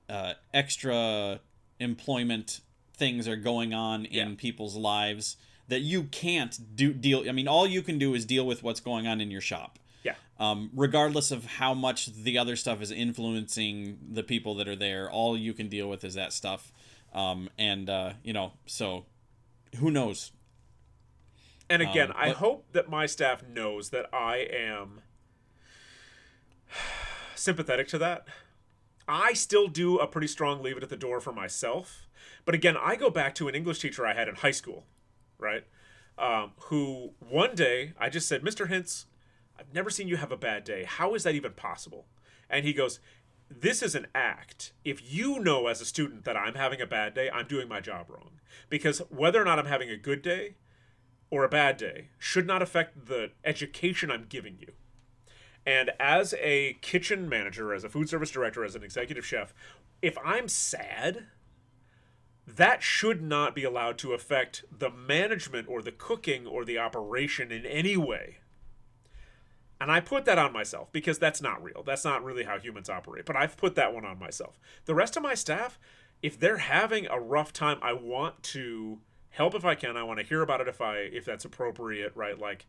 uh, 0.09 0.33
extra 0.53 1.39
employment 1.79 2.61
things 2.95 3.27
are 3.27 3.35
going 3.35 3.73
on 3.73 4.05
in 4.05 4.29
Yeah. 4.29 4.35
people's 4.37 4.75
lives 4.75 5.37
that 5.69 5.79
you 5.79 6.03
can't 6.03 6.75
do 6.75 6.93
deal. 6.93 7.27
I 7.27 7.31
mean, 7.31 7.47
all 7.47 7.65
you 7.65 7.81
can 7.81 7.97
do 7.97 8.13
is 8.13 8.25
deal 8.25 8.45
with 8.45 8.61
what's 8.63 8.79
going 8.81 9.07
on 9.07 9.21
in 9.21 9.31
your 9.31 9.41
shop. 9.41 9.79
Um, 10.39 10.71
regardless 10.75 11.29
of 11.31 11.45
how 11.45 11.73
much 11.73 12.07
the 12.07 12.37
other 12.39 12.55
stuff 12.55 12.81
is 12.81 12.91
influencing 12.91 13.99
the 14.11 14.23
people 14.23 14.55
that 14.55 14.67
are 14.67 14.75
there, 14.75 15.09
all 15.09 15.37
you 15.37 15.53
can 15.53 15.69
deal 15.69 15.87
with 15.89 16.03
is 16.03 16.15
that 16.15 16.33
stuff. 16.33 16.71
Um, 17.13 17.49
and 17.57 17.89
uh, 17.89 18.13
you 18.23 18.33
know, 18.33 18.53
so 18.65 19.05
who 19.77 19.91
knows? 19.91 20.31
And 21.69 21.81
again, 21.81 22.09
Um, 22.09 22.17
I 22.17 22.27
but- 22.29 22.37
hope 22.37 22.65
that 22.73 22.89
my 22.89 23.05
staff 23.05 23.43
knows 23.47 23.89
that 23.91 24.07
I 24.13 24.37
am 24.37 25.01
sympathetic 27.35 27.87
to 27.89 27.97
that. 27.99 28.27
I 29.07 29.33
still 29.33 29.67
do 29.67 29.97
a 29.99 30.07
pretty 30.07 30.27
strong 30.27 30.61
leave 30.63 30.77
it 30.77 30.83
at 30.83 30.89
the 30.89 30.97
door 30.97 31.19
for 31.19 31.33
myself. 31.33 32.07
But 32.45 32.55
again, 32.55 32.75
I 32.77 32.95
go 32.95 33.09
back 33.09 33.35
to 33.35 33.47
an 33.47 33.55
English 33.55 33.79
teacher 33.79 34.05
I 34.05 34.13
had 34.13 34.27
in 34.27 34.35
high 34.35 34.51
school, 34.51 34.85
right? 35.37 35.65
Um, 36.17 36.51
who 36.65 37.11
one 37.19 37.55
day 37.55 37.93
I 37.99 38.09
just 38.09 38.27
said, 38.27 38.43
Mr. 38.43 38.69
Hintz, 38.69 39.05
I've 39.63 39.73
never 39.73 39.89
seen 39.89 40.07
you 40.07 40.17
have 40.17 40.31
a 40.31 40.37
bad 40.37 40.63
day. 40.63 40.83
How 40.83 41.15
is 41.15 41.23
that 41.23 41.35
even 41.35 41.53
possible? 41.53 42.05
And 42.49 42.65
he 42.65 42.73
goes, 42.73 42.99
This 43.49 43.81
is 43.81 43.95
an 43.95 44.07
act. 44.13 44.73
If 44.83 45.13
you 45.13 45.39
know 45.39 45.67
as 45.67 45.79
a 45.79 45.85
student 45.85 46.25
that 46.25 46.35
I'm 46.35 46.55
having 46.55 46.81
a 46.81 46.87
bad 46.87 47.13
day, 47.13 47.29
I'm 47.29 47.47
doing 47.47 47.67
my 47.69 47.79
job 47.79 48.09
wrong. 48.09 48.41
Because 48.69 48.99
whether 49.09 49.41
or 49.41 49.45
not 49.45 49.59
I'm 49.59 49.67
having 49.67 49.89
a 49.89 49.97
good 49.97 50.21
day 50.21 50.55
or 51.29 51.43
a 51.43 51.49
bad 51.49 51.77
day 51.77 52.09
should 52.19 52.45
not 52.45 52.61
affect 52.61 53.05
the 53.07 53.31
education 53.45 54.11
I'm 54.11 54.25
giving 54.27 54.57
you. 54.59 54.73
And 55.65 55.91
as 55.97 56.35
a 56.39 56.73
kitchen 56.81 57.29
manager, 57.29 57.73
as 57.73 57.85
a 57.85 57.89
food 57.89 58.09
service 58.09 58.31
director, 58.31 58.65
as 58.65 58.75
an 58.75 58.83
executive 58.83 59.25
chef, 59.25 59.53
if 60.01 60.17
I'm 60.25 60.49
sad, 60.49 61.27
that 62.45 62.83
should 62.83 63.21
not 63.21 63.55
be 63.55 63.63
allowed 63.63 63.97
to 63.99 64.11
affect 64.11 64.65
the 64.69 64.89
management 64.89 65.69
or 65.69 65.81
the 65.81 65.93
cooking 65.93 66.45
or 66.45 66.65
the 66.65 66.77
operation 66.77 67.49
in 67.49 67.65
any 67.65 67.95
way. 67.95 68.39
And 69.83 69.91
I 69.91 69.99
put 69.99 70.23
that 70.25 70.37
on 70.39 70.53
myself 70.53 70.91
because 70.93 71.19
that's 71.19 71.41
not 71.41 71.61
real. 71.61 71.83
That's 71.85 72.05
not 72.05 72.23
really 72.23 72.45
how 72.45 72.57
humans 72.57 72.89
operate. 72.89 73.25
But 73.25 73.35
I've 73.35 73.57
put 73.57 73.75
that 73.75 73.93
one 73.93 74.05
on 74.05 74.17
myself. 74.17 74.57
The 74.85 74.95
rest 74.95 75.17
of 75.17 75.23
my 75.23 75.33
staff, 75.33 75.77
if 76.21 76.39
they're 76.39 76.59
having 76.59 77.05
a 77.07 77.19
rough 77.19 77.51
time, 77.51 77.79
I 77.81 77.91
want 77.91 78.41
to 78.43 78.99
help 79.31 79.55
if 79.55 79.65
I 79.65 79.75
can. 79.75 79.97
I 79.97 80.03
want 80.03 80.19
to 80.19 80.25
hear 80.25 80.41
about 80.41 80.61
it 80.61 80.69
if 80.69 80.79
I 80.79 80.99
if 80.99 81.25
that's 81.25 81.43
appropriate, 81.43 82.13
right? 82.15 82.39
Like 82.39 82.65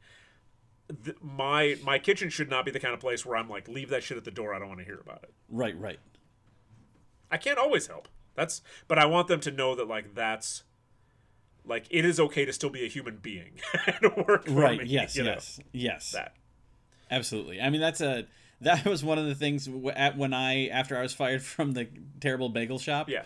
th- 1.05 1.16
my 1.23 1.77
my 1.85 2.01
kitchen 2.01 2.31
should 2.31 2.51
not 2.51 2.65
be 2.65 2.73
the 2.73 2.81
kind 2.81 2.93
of 2.95 2.99
place 2.99 3.24
where 3.24 3.36
I'm 3.36 3.49
like 3.49 3.69
leave 3.69 3.91
that 3.91 4.03
shit 4.03 4.16
at 4.16 4.24
the 4.24 4.32
door. 4.32 4.53
I 4.53 4.59
don't 4.59 4.66
want 4.69 4.81
to 4.81 4.85
hear 4.86 4.99
about 5.01 5.23
it. 5.23 5.32
Right, 5.49 5.78
right. 5.78 6.01
I 7.31 7.36
can't 7.36 7.59
always 7.61 7.86
help. 7.86 8.09
That's 8.35 8.61
but 8.89 8.99
I 8.99 9.07
want 9.07 9.28
them 9.28 9.39
to 9.41 9.53
know 9.53 9.77
that 9.77 9.86
like 9.86 10.15
that's 10.16 10.65
like 11.65 11.86
it 11.91 12.05
is 12.05 12.19
okay 12.19 12.45
to 12.45 12.53
still 12.53 12.70
be 12.70 12.85
a 12.85 12.89
human 12.89 13.19
being 13.19 13.61
and 13.86 14.16
work 14.27 14.47
for 14.47 14.53
Right. 14.53 14.81
me, 14.81 14.86
yes. 14.86 15.15
you 15.15 15.23
know, 15.23 15.32
Yes. 15.35 15.61
Yes. 15.73 16.11
that. 16.12 16.35
Absolutely. 17.10 17.60
I 17.60 17.70
mean, 17.70 17.81
that's 17.81 18.01
a 18.01 18.26
that 18.60 18.85
was 18.85 19.05
one 19.05 19.18
of 19.18 19.26
the 19.26 19.35
things 19.35 19.66
w- 19.66 19.90
at 19.90 20.16
when 20.16 20.32
I 20.32 20.68
after 20.68 20.97
I 20.97 21.02
was 21.02 21.12
fired 21.12 21.43
from 21.56 21.72
the 21.72 21.89
terrible 22.20 22.48
bagel 22.48 22.78
shop. 22.78 23.09
Yeah. 23.09 23.24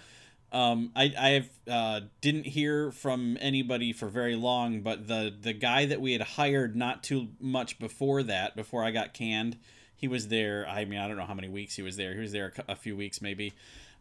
Um, 0.51 0.93
I 0.97 1.45
I 1.67 1.71
uh, 1.71 2.01
didn't 2.21 2.47
hear 2.47 2.91
from 2.91 3.37
anybody 3.41 3.93
for 3.93 4.09
very 4.09 4.35
long, 4.35 4.81
but 4.81 5.07
the 5.07 5.35
the 5.39 5.53
guy 5.53 5.87
that 5.87 6.01
we 6.01 6.13
had 6.13 6.23
hired 6.23 6.75
not 6.75 7.03
too 7.03 7.29
much 7.39 7.79
before 7.79 8.23
that, 8.23 8.57
before 8.57 8.83
I 8.83 8.91
got 8.91 9.13
canned, 9.13 9.59
he 9.95 10.09
was 10.09 10.29
there. 10.29 10.67
I 10.67 10.85
mean, 10.87 10.99
I 10.99 11.07
don't 11.07 11.19
know 11.19 11.27
how 11.27 11.35
many 11.35 11.49
weeks 11.49 11.77
he 11.77 11.83
was 11.83 11.97
there. 11.97 12.15
He 12.15 12.21
was 12.21 12.33
there 12.33 12.53
a, 12.67 12.73
a 12.73 12.77
few 12.77 12.97
weeks 12.97 13.21
maybe, 13.21 13.53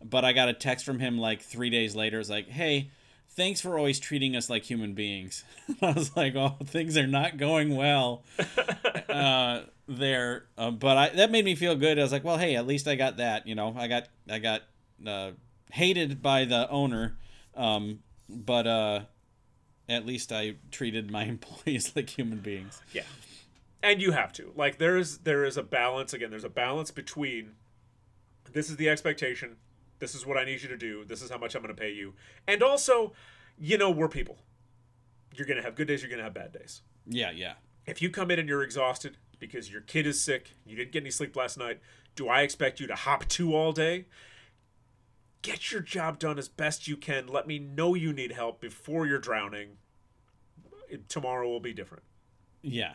but 0.01 0.23
I 0.23 0.31
got 0.31 0.47
a 0.47 0.53
text 0.53 0.85
from 0.85 0.99
him 0.99 1.17
like 1.17 1.41
three 1.41 1.69
days 1.69 1.95
later. 1.95 2.19
It's 2.19 2.29
like, 2.29 2.47
hey. 2.47 2.91
Thanks 3.38 3.61
for 3.61 3.77
always 3.77 3.99
treating 3.99 4.35
us 4.35 4.49
like 4.49 4.64
human 4.64 4.93
beings. 4.93 5.45
I 5.81 5.91
was 5.91 6.18
like, 6.18 6.35
"Oh, 6.35 6.57
things 6.65 6.97
are 6.97 7.07
not 7.07 7.38
going 7.38 7.76
well." 7.76 8.23
uh, 9.09 9.61
there, 9.88 10.45
uh, 10.57 10.72
but 10.72 10.97
I 10.97 11.09
that 11.09 11.31
made 11.31 11.45
me 11.45 11.55
feel 11.55 11.76
good. 11.76 11.97
I 11.97 12.01
was 12.01 12.11
like, 12.11 12.23
well, 12.23 12.38
hey, 12.38 12.55
at 12.55 12.68
least 12.68 12.88
I 12.88 12.95
got 12.95 13.18
that. 13.18 13.47
You 13.47 13.55
know, 13.55 13.76
I 13.77 13.88
got 13.88 14.07
I 14.30 14.39
got 14.39 14.64
uh, 15.05 15.31
hated 15.72 16.22
by 16.22 16.45
the 16.45 16.69
owner, 16.69 17.15
um, 17.55 17.99
but 18.27 18.68
uh, 18.68 19.01
at 19.88 20.05
least 20.05 20.31
I 20.31 20.55
treated 20.72 21.09
my 21.11 21.23
employees 21.26 21.95
like 21.95 22.09
human 22.09 22.39
beings. 22.39 22.81
Yeah. 22.91 23.03
And 23.84 24.01
you 24.01 24.11
have 24.11 24.34
to. 24.34 24.51
Like 24.55 24.80
there 24.80 24.97
is 24.97 25.19
there 25.19 25.45
is 25.45 25.57
a 25.57 25.64
balance 25.64 26.14
again, 26.14 26.30
there's 26.31 26.43
a 26.43 26.49
balance 26.49 26.91
between 26.91 27.51
this 28.51 28.69
is 28.69 28.77
the 28.77 28.89
expectation, 28.89 29.57
this 29.99 30.15
is 30.15 30.25
what 30.25 30.37
I 30.37 30.43
need 30.43 30.61
you 30.61 30.69
to 30.69 30.77
do, 30.77 31.05
this 31.05 31.21
is 31.21 31.29
how 31.29 31.37
much 31.37 31.55
I'm 31.55 31.61
going 31.61 31.73
to 31.75 31.79
pay 31.79 31.91
you. 31.91 32.13
And 32.47 32.61
also, 32.61 33.13
you 33.57 33.77
know, 33.77 33.89
we're 33.89 34.07
people. 34.07 34.37
You're 35.33 35.47
going 35.47 35.57
to 35.57 35.63
have 35.63 35.75
good 35.75 35.87
days, 35.87 36.01
you're 36.01 36.09
going 36.09 36.19
to 36.19 36.23
have 36.23 36.33
bad 36.33 36.51
days. 36.51 36.81
Yeah, 37.05 37.31
yeah, 37.31 37.53
If 37.85 38.01
you 38.01 38.09
come 38.09 38.31
in 38.31 38.39
and 38.39 38.49
you're 38.49 38.63
exhausted 38.63 39.17
because 39.39 39.71
your 39.71 39.81
kid 39.81 40.05
is 40.05 40.19
sick, 40.21 40.51
you 40.65 40.75
didn't 40.75 40.91
get 40.91 41.03
any 41.03 41.11
sleep 41.11 41.35
last 41.35 41.57
night, 41.57 41.79
do 42.15 42.27
I 42.27 42.41
expect 42.41 42.79
you 42.79 42.87
to 42.87 42.95
hop 42.95 43.27
to 43.29 43.55
all 43.55 43.71
day? 43.71 44.05
Get 45.43 45.71
your 45.71 45.81
job 45.81 46.19
done 46.19 46.37
as 46.37 46.49
best 46.49 46.87
you 46.87 46.97
can. 46.97 47.27
Let 47.27 47.47
me 47.47 47.59
know 47.59 47.93
you 47.93 48.11
need 48.11 48.31
help 48.31 48.59
before 48.59 49.05
you're 49.05 49.19
drowning. 49.19 49.77
Tomorrow 51.07 51.47
will 51.47 51.59
be 51.59 51.73
different. 51.73 52.03
yeah. 52.61 52.93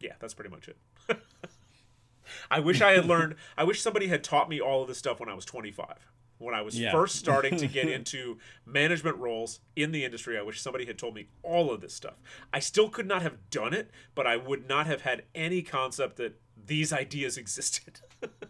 yeah, 0.00 0.12
that's 0.18 0.34
pretty 0.34 0.50
much 0.50 0.68
it. 0.68 0.76
I 2.50 2.60
wish 2.60 2.80
I 2.80 2.92
had 2.92 3.04
learned. 3.14 3.34
I 3.56 3.64
wish 3.64 3.80
somebody 3.80 4.08
had 4.08 4.22
taught 4.24 4.48
me 4.48 4.60
all 4.60 4.82
of 4.82 4.88
this 4.88 4.98
stuff 4.98 5.20
when 5.20 5.28
I 5.28 5.34
was 5.34 5.44
25. 5.44 6.10
When 6.38 6.54
I 6.54 6.60
was 6.60 6.78
Yeah. 6.78 6.92
first 6.92 7.16
starting 7.16 7.56
to 7.56 7.66
get 7.66 7.88
into 7.96 8.36
management 8.66 9.16
roles 9.16 9.60
in 9.74 9.90
the 9.92 10.04
industry, 10.04 10.36
I 10.38 10.42
wish 10.42 10.60
somebody 10.60 10.84
had 10.84 10.98
told 10.98 11.14
me 11.14 11.28
all 11.42 11.72
of 11.72 11.80
this 11.80 11.94
stuff. 11.94 12.14
I 12.52 12.58
still 12.58 12.90
could 12.90 13.06
not 13.06 13.22
have 13.22 13.48
done 13.50 13.72
it, 13.72 13.90
but 14.14 14.26
I 14.26 14.36
would 14.36 14.68
not 14.68 14.86
have 14.86 15.00
had 15.02 15.22
any 15.34 15.62
concept 15.62 16.16
that 16.16 16.38
these 16.66 16.92
ideas 16.92 17.38
existed. 17.38 18.00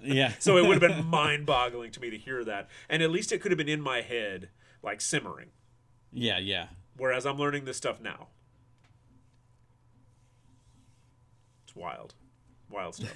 Yeah. 0.02 0.32
so 0.40 0.56
it 0.56 0.62
would 0.66 0.80
have 0.82 0.96
been 0.96 1.06
mind 1.06 1.46
boggling 1.46 1.90
to 1.92 2.00
me 2.00 2.10
to 2.10 2.18
hear 2.18 2.42
that. 2.44 2.68
And 2.88 3.02
at 3.02 3.10
least 3.10 3.30
it 3.30 3.40
could 3.40 3.50
have 3.52 3.58
been 3.58 3.68
in 3.68 3.80
my 3.80 4.00
head, 4.02 4.48
like 4.82 5.00
simmering. 5.00 5.50
yeah, 6.12 6.38
yeah. 6.38 6.68
Whereas 6.96 7.24
I'm 7.26 7.36
learning 7.38 7.66
this 7.66 7.76
stuff 7.76 8.00
now. 8.00 8.28
It's 11.64 11.76
wild. 11.76 12.14
Wild 12.70 12.94
stuff. 12.94 13.14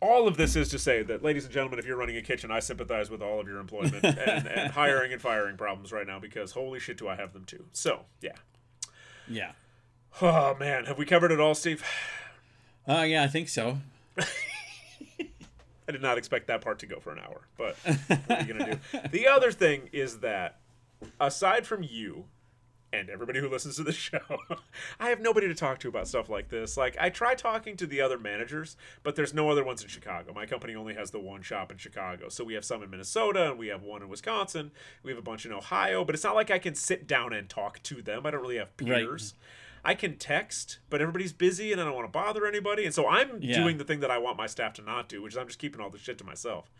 all 0.00 0.28
of 0.28 0.36
this 0.36 0.54
is 0.56 0.68
to 0.68 0.78
say 0.78 1.02
that, 1.02 1.22
ladies 1.22 1.44
and 1.44 1.52
gentlemen, 1.52 1.78
if 1.78 1.86
you're 1.86 1.96
running 1.96 2.16
a 2.16 2.22
kitchen, 2.22 2.50
I 2.50 2.60
sympathize 2.60 3.10
with 3.10 3.22
all 3.22 3.40
of 3.40 3.48
your 3.48 3.58
employment 3.58 4.04
and, 4.04 4.46
and 4.46 4.72
hiring 4.72 5.12
and 5.12 5.20
firing 5.20 5.56
problems 5.56 5.92
right 5.92 6.06
now 6.06 6.18
because 6.18 6.52
holy 6.52 6.78
shit, 6.78 6.98
do 6.98 7.08
I 7.08 7.16
have 7.16 7.32
them 7.32 7.44
too. 7.44 7.64
So, 7.72 8.00
yeah. 8.20 8.36
Yeah. 9.26 9.52
Oh, 10.20 10.54
man. 10.60 10.84
Have 10.84 10.98
we 10.98 11.06
covered 11.06 11.32
it 11.32 11.40
all, 11.40 11.54
Steve? 11.54 11.82
Uh, 12.86 13.04
yeah, 13.06 13.22
I 13.22 13.28
think 13.28 13.48
so. 13.48 13.78
I 15.88 15.92
did 15.92 16.02
not 16.02 16.18
expect 16.18 16.46
that 16.46 16.60
part 16.60 16.78
to 16.80 16.86
go 16.86 16.98
for 17.00 17.12
an 17.12 17.18
hour, 17.18 17.42
but 17.56 17.76
what 17.84 18.30
are 18.30 18.40
you 18.42 18.54
going 18.54 18.58
to 18.58 18.74
do? 18.74 19.08
The 19.10 19.26
other 19.26 19.52
thing 19.52 19.88
is 19.92 20.18
that, 20.20 20.60
aside 21.20 21.66
from 21.66 21.82
you, 21.82 22.24
and 23.00 23.10
everybody 23.10 23.40
who 23.40 23.48
listens 23.48 23.76
to 23.76 23.82
the 23.82 23.92
show, 23.92 24.18
I 25.00 25.08
have 25.08 25.20
nobody 25.20 25.48
to 25.48 25.54
talk 25.54 25.78
to 25.80 25.88
about 25.88 26.08
stuff 26.08 26.28
like 26.28 26.48
this. 26.48 26.76
Like, 26.76 26.96
I 26.98 27.10
try 27.10 27.34
talking 27.34 27.76
to 27.76 27.86
the 27.86 28.00
other 28.00 28.18
managers, 28.18 28.76
but 29.02 29.16
there's 29.16 29.34
no 29.34 29.50
other 29.50 29.64
ones 29.64 29.82
in 29.82 29.88
Chicago. 29.88 30.32
My 30.32 30.46
company 30.46 30.74
only 30.74 30.94
has 30.94 31.10
the 31.10 31.20
one 31.20 31.42
shop 31.42 31.70
in 31.70 31.78
Chicago. 31.78 32.28
So 32.28 32.44
we 32.44 32.54
have 32.54 32.64
some 32.64 32.82
in 32.82 32.90
Minnesota, 32.90 33.50
and 33.50 33.58
we 33.58 33.68
have 33.68 33.82
one 33.82 34.02
in 34.02 34.08
Wisconsin. 34.08 34.70
We 35.02 35.10
have 35.10 35.18
a 35.18 35.22
bunch 35.22 35.44
in 35.44 35.52
Ohio, 35.52 36.04
but 36.04 36.14
it's 36.14 36.24
not 36.24 36.34
like 36.34 36.50
I 36.50 36.58
can 36.58 36.74
sit 36.74 37.06
down 37.06 37.32
and 37.32 37.48
talk 37.48 37.82
to 37.84 38.02
them. 38.02 38.26
I 38.26 38.30
don't 38.30 38.40
really 38.40 38.58
have 38.58 38.76
peers. 38.76 39.34
Right. 39.36 39.44
I 39.84 39.94
can 39.94 40.16
text, 40.16 40.78
but 40.88 41.00
everybody's 41.00 41.32
busy 41.32 41.72
and 41.72 41.80
I 41.80 41.84
don't 41.84 41.94
want 41.94 42.06
to 42.06 42.12
bother 42.12 42.46
anybody. 42.46 42.84
And 42.84 42.94
so 42.94 43.06
I'm 43.06 43.42
yeah. 43.42 43.56
doing 43.56 43.76
the 43.76 43.84
thing 43.84 44.00
that 44.00 44.10
I 44.10 44.18
want 44.18 44.38
my 44.38 44.46
staff 44.46 44.72
to 44.74 44.82
not 44.82 45.08
do, 45.08 45.20
which 45.20 45.34
is 45.34 45.38
I'm 45.38 45.46
just 45.46 45.58
keeping 45.58 45.80
all 45.80 45.90
the 45.90 45.98
shit 45.98 46.16
to 46.18 46.24
myself. 46.24 46.72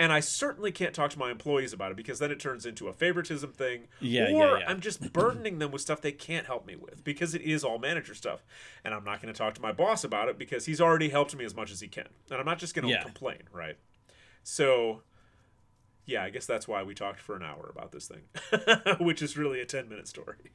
And 0.00 0.12
I 0.12 0.20
certainly 0.20 0.70
can't 0.70 0.94
talk 0.94 1.10
to 1.10 1.18
my 1.18 1.30
employees 1.30 1.72
about 1.72 1.90
it 1.90 1.96
because 1.96 2.20
then 2.20 2.30
it 2.30 2.38
turns 2.38 2.64
into 2.64 2.86
a 2.86 2.92
favoritism 2.92 3.52
thing. 3.52 3.88
Yeah, 4.00 4.26
or 4.26 4.30
yeah, 4.30 4.58
yeah. 4.58 4.64
I'm 4.68 4.80
just 4.80 5.12
burdening 5.12 5.58
them 5.58 5.72
with 5.72 5.82
stuff 5.82 6.00
they 6.00 6.12
can't 6.12 6.46
help 6.46 6.66
me 6.66 6.76
with 6.76 7.02
because 7.02 7.34
it 7.34 7.42
is 7.42 7.64
all 7.64 7.78
manager 7.78 8.14
stuff. 8.14 8.44
And 8.84 8.94
I'm 8.94 9.02
not 9.02 9.20
going 9.20 9.32
to 9.32 9.38
talk 9.38 9.54
to 9.54 9.62
my 9.62 9.72
boss 9.72 10.04
about 10.04 10.28
it 10.28 10.38
because 10.38 10.66
he's 10.66 10.80
already 10.80 11.08
helped 11.08 11.34
me 11.34 11.44
as 11.44 11.54
much 11.54 11.72
as 11.72 11.80
he 11.80 11.88
can. 11.88 12.08
And 12.30 12.38
I'm 12.38 12.46
not 12.46 12.58
just 12.58 12.74
going 12.74 12.86
to 12.86 12.92
yeah. 12.92 13.02
complain, 13.02 13.42
right? 13.52 13.76
So, 14.44 15.02
yeah, 16.06 16.22
I 16.22 16.30
guess 16.30 16.46
that's 16.46 16.68
why 16.68 16.84
we 16.84 16.94
talked 16.94 17.20
for 17.20 17.34
an 17.34 17.42
hour 17.42 17.68
about 17.68 17.90
this 17.90 18.08
thing, 18.08 18.22
which 19.04 19.20
is 19.20 19.36
really 19.36 19.60
a 19.60 19.66
10 19.66 19.88
minute 19.88 20.06
story. 20.06 20.52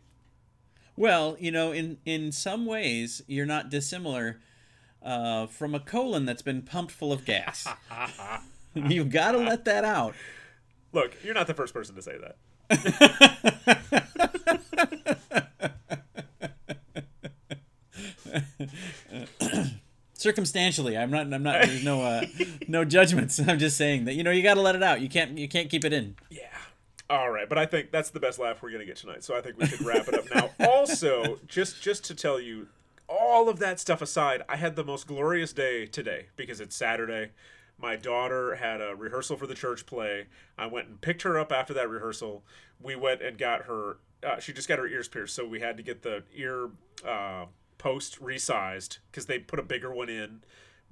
Well, 0.96 1.36
you 1.40 1.52
know, 1.52 1.72
in, 1.72 1.98
in 2.06 2.32
some 2.32 2.66
ways, 2.66 3.22
you're 3.28 3.46
not 3.46 3.70
dissimilar 3.70 4.40
uh, 5.02 5.48
from 5.48 5.76
a 5.76 5.80
colon 5.80 6.26
that's 6.26 6.42
been 6.42 6.62
pumped 6.62 6.92
full 6.92 7.12
of 7.12 7.26
gas. 7.26 7.68
You've 8.74 9.12
got 9.12 9.34
to 9.34 9.40
let 9.40 9.66
that 9.66 9.84
out. 9.84 10.16
Look, 10.94 11.16
you're 11.24 11.34
not 11.34 11.48
the 11.48 11.54
first 11.54 11.74
person 11.74 11.96
to 11.96 12.02
say 12.02 12.18
that. 12.18 12.38
Circumstantially, 20.14 20.98
I'm 20.98 21.12
not. 21.12 21.32
I'm 21.34 21.44
not. 21.44 21.66
There's 21.66 21.84
no 21.84 22.02
uh, 22.02 22.24
no 22.68 22.86
judgments. 22.86 23.40
I'm 23.48 23.60
just 23.60 23.76
saying 23.76 24.06
that 24.06 24.14
you 24.14 24.24
know 24.24 24.32
you 24.32 24.42
got 24.42 24.54
to 24.54 24.62
let 24.62 24.76
it 24.76 24.84
out. 24.84 25.02
You 25.02 25.10
can't. 25.10 25.38
You 25.38 25.50
can't 25.50 25.70
keep 25.70 25.84
it 25.84 25.92
in. 25.92 26.16
Yeah. 26.30 26.48
All 27.14 27.30
right, 27.30 27.48
but 27.48 27.60
I 27.60 27.68
think 27.68 27.92
that's 27.92 28.10
the 28.10 28.20
best 28.20 28.40
laugh 28.40 28.64
we're 28.64 28.72
gonna 28.72 28.88
get 28.88 28.96
tonight. 28.96 29.24
So 29.24 29.38
I 29.38 29.42
think 29.42 29.60
we 29.60 29.68
should 29.68 29.86
wrap 29.86 30.08
it 30.08 30.16
up 30.16 30.26
now. 30.34 30.50
also, 30.68 31.40
just 31.46 31.80
just 31.80 32.04
to 32.06 32.16
tell 32.16 32.40
you, 32.40 32.70
all 33.08 33.50
of 33.50 33.60
that 33.60 33.80
stuff 33.80 34.02
aside, 34.02 34.42
I 34.50 34.56
had 34.56 34.76
the 34.76 34.84
most 34.84 35.06
glorious 35.06 35.54
day 35.54 35.86
today 35.86 36.30
because 36.36 36.60
it's 36.60 36.76
Saturday. 36.76 37.30
My 37.78 37.98
daughter 37.98 38.56
had 38.56 38.82
a 38.82 38.96
rehearsal 38.96 39.38
for 39.38 39.46
the 39.46 39.54
church 39.54 39.86
play. 39.86 40.26
I 40.58 40.66
went 40.66 40.88
and 40.88 41.02
picked 41.02 41.22
her 41.22 41.38
up 41.38 41.52
after 41.52 41.72
that 41.76 41.88
rehearsal. 41.88 42.44
We 42.82 42.96
went 42.96 43.22
and 43.22 43.38
got 43.38 43.66
her. 43.66 43.98
Uh, 44.24 44.40
she 44.40 44.52
just 44.52 44.68
got 44.68 44.80
her 44.80 44.88
ears 44.88 45.08
pierced, 45.08 45.36
so 45.36 45.46
we 45.46 45.60
had 45.60 45.78
to 45.78 45.84
get 45.84 46.02
the 46.02 46.24
ear 46.34 46.72
uh, 47.08 47.46
post 47.78 48.24
resized 48.24 48.98
because 49.12 49.28
they 49.28 49.38
put 49.38 49.60
a 49.60 49.64
bigger 49.64 49.94
one 49.94 50.10
in 50.10 50.42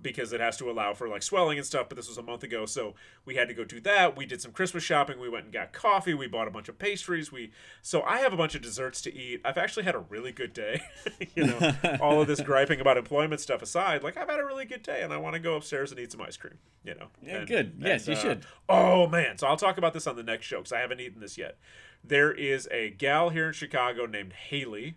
because 0.01 0.33
it 0.33 0.41
has 0.41 0.57
to 0.57 0.69
allow 0.69 0.93
for 0.93 1.07
like 1.07 1.23
swelling 1.23 1.57
and 1.57 1.65
stuff. 1.65 1.87
But 1.89 1.95
this 1.95 2.07
was 2.07 2.17
a 2.17 2.23
month 2.23 2.43
ago, 2.43 2.65
so 2.65 2.95
we 3.25 3.35
had 3.35 3.47
to 3.47 3.53
go 3.53 3.63
do 3.63 3.79
that. 3.81 4.17
We 4.17 4.25
did 4.25 4.41
some 4.41 4.51
Christmas 4.51 4.83
shopping. 4.83 5.19
We 5.19 5.29
went 5.29 5.45
and 5.45 5.53
got 5.53 5.73
coffee. 5.73 6.13
We 6.13 6.27
bought 6.27 6.47
a 6.47 6.51
bunch 6.51 6.69
of 6.69 6.79
pastries. 6.79 7.31
We 7.31 7.51
so 7.81 8.01
I 8.03 8.19
have 8.19 8.33
a 8.33 8.37
bunch 8.37 8.55
of 8.55 8.61
desserts 8.61 9.01
to 9.03 9.13
eat. 9.13 9.41
I've 9.45 9.57
actually 9.57 9.83
had 9.83 9.95
a 9.95 9.99
really 9.99 10.31
good 10.31 10.53
day. 10.53 10.81
you 11.35 11.45
know, 11.45 11.73
all 12.01 12.21
of 12.21 12.27
this 12.27 12.41
griping 12.41 12.79
about 12.79 12.97
employment 12.97 13.41
stuff 13.41 13.61
aside, 13.61 14.03
like 14.03 14.17
I've 14.17 14.29
had 14.29 14.39
a 14.39 14.45
really 14.45 14.65
good 14.65 14.83
day, 14.83 15.01
and 15.01 15.13
I 15.13 15.17
want 15.17 15.33
to 15.33 15.39
go 15.39 15.55
upstairs 15.55 15.91
and 15.91 15.99
eat 15.99 16.11
some 16.11 16.21
ice 16.21 16.37
cream. 16.37 16.57
You 16.83 16.95
know, 16.95 17.07
yeah, 17.21 17.37
and, 17.37 17.47
good. 17.47 17.73
And, 17.75 17.83
yes, 17.83 18.07
you 18.07 18.13
uh, 18.13 18.17
should. 18.17 18.45
Oh 18.67 19.07
man, 19.07 19.37
so 19.37 19.47
I'll 19.47 19.57
talk 19.57 19.77
about 19.77 19.93
this 19.93 20.07
on 20.07 20.15
the 20.15 20.23
next 20.23 20.45
show 20.45 20.57
because 20.57 20.73
I 20.73 20.79
haven't 20.79 20.99
eaten 20.99 21.21
this 21.21 21.37
yet. 21.37 21.57
There 22.03 22.31
is 22.31 22.67
a 22.71 22.89
gal 22.89 23.29
here 23.29 23.47
in 23.47 23.53
Chicago 23.53 24.05
named 24.05 24.33
Haley. 24.33 24.95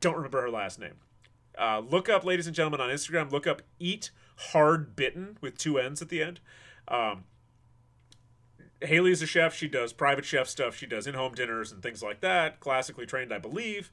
Don't 0.00 0.16
remember 0.16 0.42
her 0.42 0.50
last 0.50 0.78
name 0.78 0.94
uh, 1.58 1.80
look 1.80 2.08
up, 2.08 2.24
ladies 2.24 2.46
and 2.46 2.54
gentlemen, 2.54 2.80
on 2.80 2.90
Instagram. 2.90 3.30
Look 3.30 3.46
up 3.46 3.62
"Eat 3.78 4.10
Hard 4.36 4.96
Bitten" 4.96 5.38
with 5.40 5.56
two 5.56 5.78
N's 5.78 6.02
at 6.02 6.08
the 6.08 6.22
end. 6.22 6.40
Um, 6.88 7.24
Haley 8.80 9.12
is 9.12 9.22
a 9.22 9.26
chef. 9.26 9.54
She 9.54 9.68
does 9.68 9.92
private 9.92 10.24
chef 10.24 10.48
stuff. 10.48 10.76
She 10.76 10.86
does 10.86 11.06
in-home 11.06 11.34
dinners 11.34 11.72
and 11.72 11.82
things 11.82 12.02
like 12.02 12.20
that. 12.20 12.60
Classically 12.60 13.06
trained, 13.06 13.32
I 13.32 13.38
believe. 13.38 13.90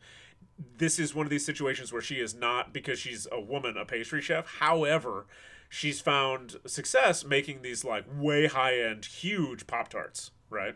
This 0.77 0.99
is 0.99 1.15
one 1.15 1.25
of 1.25 1.29
these 1.29 1.45
situations 1.45 1.91
where 1.93 2.01
she 2.01 2.15
is 2.15 2.35
not 2.35 2.73
because 2.73 2.99
she's 2.99 3.27
a 3.31 3.39
woman 3.39 3.77
a 3.77 3.85
pastry 3.85 4.21
chef. 4.21 4.57
However, 4.59 5.25
she's 5.69 6.01
found 6.01 6.57
success 6.65 7.23
making 7.23 7.61
these 7.61 7.83
like 7.83 8.05
way 8.13 8.47
high-end, 8.47 9.05
huge 9.05 9.65
pop 9.67 9.88
tarts, 9.89 10.31
right? 10.49 10.75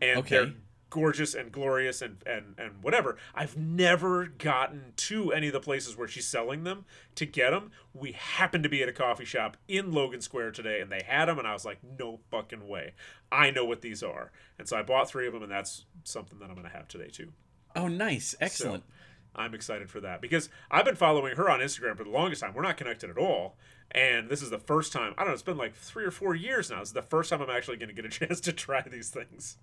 And 0.00 0.18
okay. 0.20 0.36
they're 0.36 0.52
gorgeous 0.90 1.34
and 1.34 1.52
glorious 1.52 2.00
and, 2.02 2.18
and, 2.26 2.54
and 2.58 2.82
whatever. 2.82 3.16
I've 3.34 3.56
never 3.56 4.26
gotten 4.26 4.92
to 4.96 5.32
any 5.32 5.48
of 5.48 5.52
the 5.52 5.60
places 5.60 5.96
where 5.96 6.08
she's 6.08 6.26
selling 6.26 6.64
them 6.64 6.84
to 7.16 7.26
get 7.26 7.50
them. 7.50 7.70
We 7.92 8.12
happened 8.12 8.62
to 8.64 8.68
be 8.68 8.82
at 8.82 8.88
a 8.88 8.92
coffee 8.92 9.24
shop 9.24 9.56
in 9.66 9.92
Logan 9.92 10.20
Square 10.20 10.52
today 10.52 10.80
and 10.80 10.90
they 10.90 11.02
had 11.06 11.26
them, 11.26 11.38
and 11.38 11.46
I 11.46 11.52
was 11.52 11.64
like, 11.64 11.78
no 11.98 12.20
fucking 12.30 12.66
way. 12.66 12.94
I 13.30 13.50
know 13.50 13.64
what 13.64 13.82
these 13.82 14.02
are. 14.02 14.32
And 14.58 14.68
so 14.68 14.76
I 14.76 14.82
bought 14.82 15.08
three 15.08 15.26
of 15.26 15.32
them, 15.32 15.42
and 15.42 15.52
that's 15.52 15.84
something 16.04 16.38
that 16.38 16.46
I'm 16.46 16.54
going 16.54 16.66
to 16.66 16.76
have 16.76 16.88
today 16.88 17.08
too. 17.08 17.32
Oh, 17.76 17.88
nice. 17.88 18.34
Excellent. 18.40 18.84
So 18.86 18.94
I'm 19.36 19.54
excited 19.54 19.90
for 19.90 20.00
that 20.00 20.20
because 20.20 20.48
I've 20.70 20.84
been 20.84 20.96
following 20.96 21.36
her 21.36 21.48
on 21.48 21.60
Instagram 21.60 21.96
for 21.96 22.04
the 22.04 22.10
longest 22.10 22.42
time. 22.42 22.54
We're 22.54 22.62
not 22.62 22.76
connected 22.76 23.10
at 23.10 23.18
all. 23.18 23.56
And 23.90 24.28
this 24.28 24.42
is 24.42 24.50
the 24.50 24.58
first 24.58 24.92
time, 24.92 25.14
I 25.16 25.22
don't 25.22 25.28
know, 25.28 25.34
it's 25.34 25.42
been 25.42 25.56
like 25.56 25.74
three 25.74 26.04
or 26.04 26.10
four 26.10 26.34
years 26.34 26.70
now. 26.70 26.80
This 26.80 26.88
is 26.88 26.94
the 26.94 27.02
first 27.02 27.30
time 27.30 27.40
I'm 27.40 27.50
actually 27.50 27.76
going 27.76 27.88
to 27.88 27.94
get 27.94 28.04
a 28.04 28.08
chance 28.26 28.40
to 28.42 28.52
try 28.52 28.82
these 28.82 29.10
things. 29.10 29.56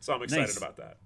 So 0.00 0.14
I'm 0.14 0.22
excited 0.22 0.42
nice. 0.42 0.56
about 0.56 0.76
that. 0.76 0.96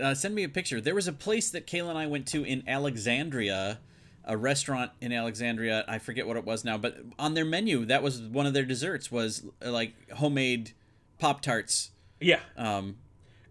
Uh, 0.00 0.14
send 0.14 0.34
me 0.34 0.44
a 0.44 0.48
picture. 0.48 0.80
There 0.80 0.94
was 0.94 1.08
a 1.08 1.12
place 1.12 1.50
that 1.50 1.66
Kayla 1.66 1.90
and 1.90 1.98
I 1.98 2.06
went 2.06 2.26
to 2.28 2.44
in 2.44 2.62
Alexandria, 2.66 3.80
a 4.24 4.36
restaurant 4.36 4.92
in 5.00 5.12
Alexandria. 5.12 5.84
I 5.88 5.98
forget 5.98 6.26
what 6.26 6.36
it 6.36 6.44
was 6.44 6.64
now, 6.64 6.78
but 6.78 6.98
on 7.18 7.34
their 7.34 7.44
menu, 7.44 7.84
that 7.86 8.02
was 8.02 8.22
one 8.22 8.46
of 8.46 8.54
their 8.54 8.64
desserts 8.64 9.10
was 9.10 9.44
uh, 9.64 9.70
like 9.70 10.10
homemade 10.12 10.72
Pop 11.18 11.42
Tarts. 11.42 11.90
Yeah. 12.20 12.40
Um, 12.56 12.96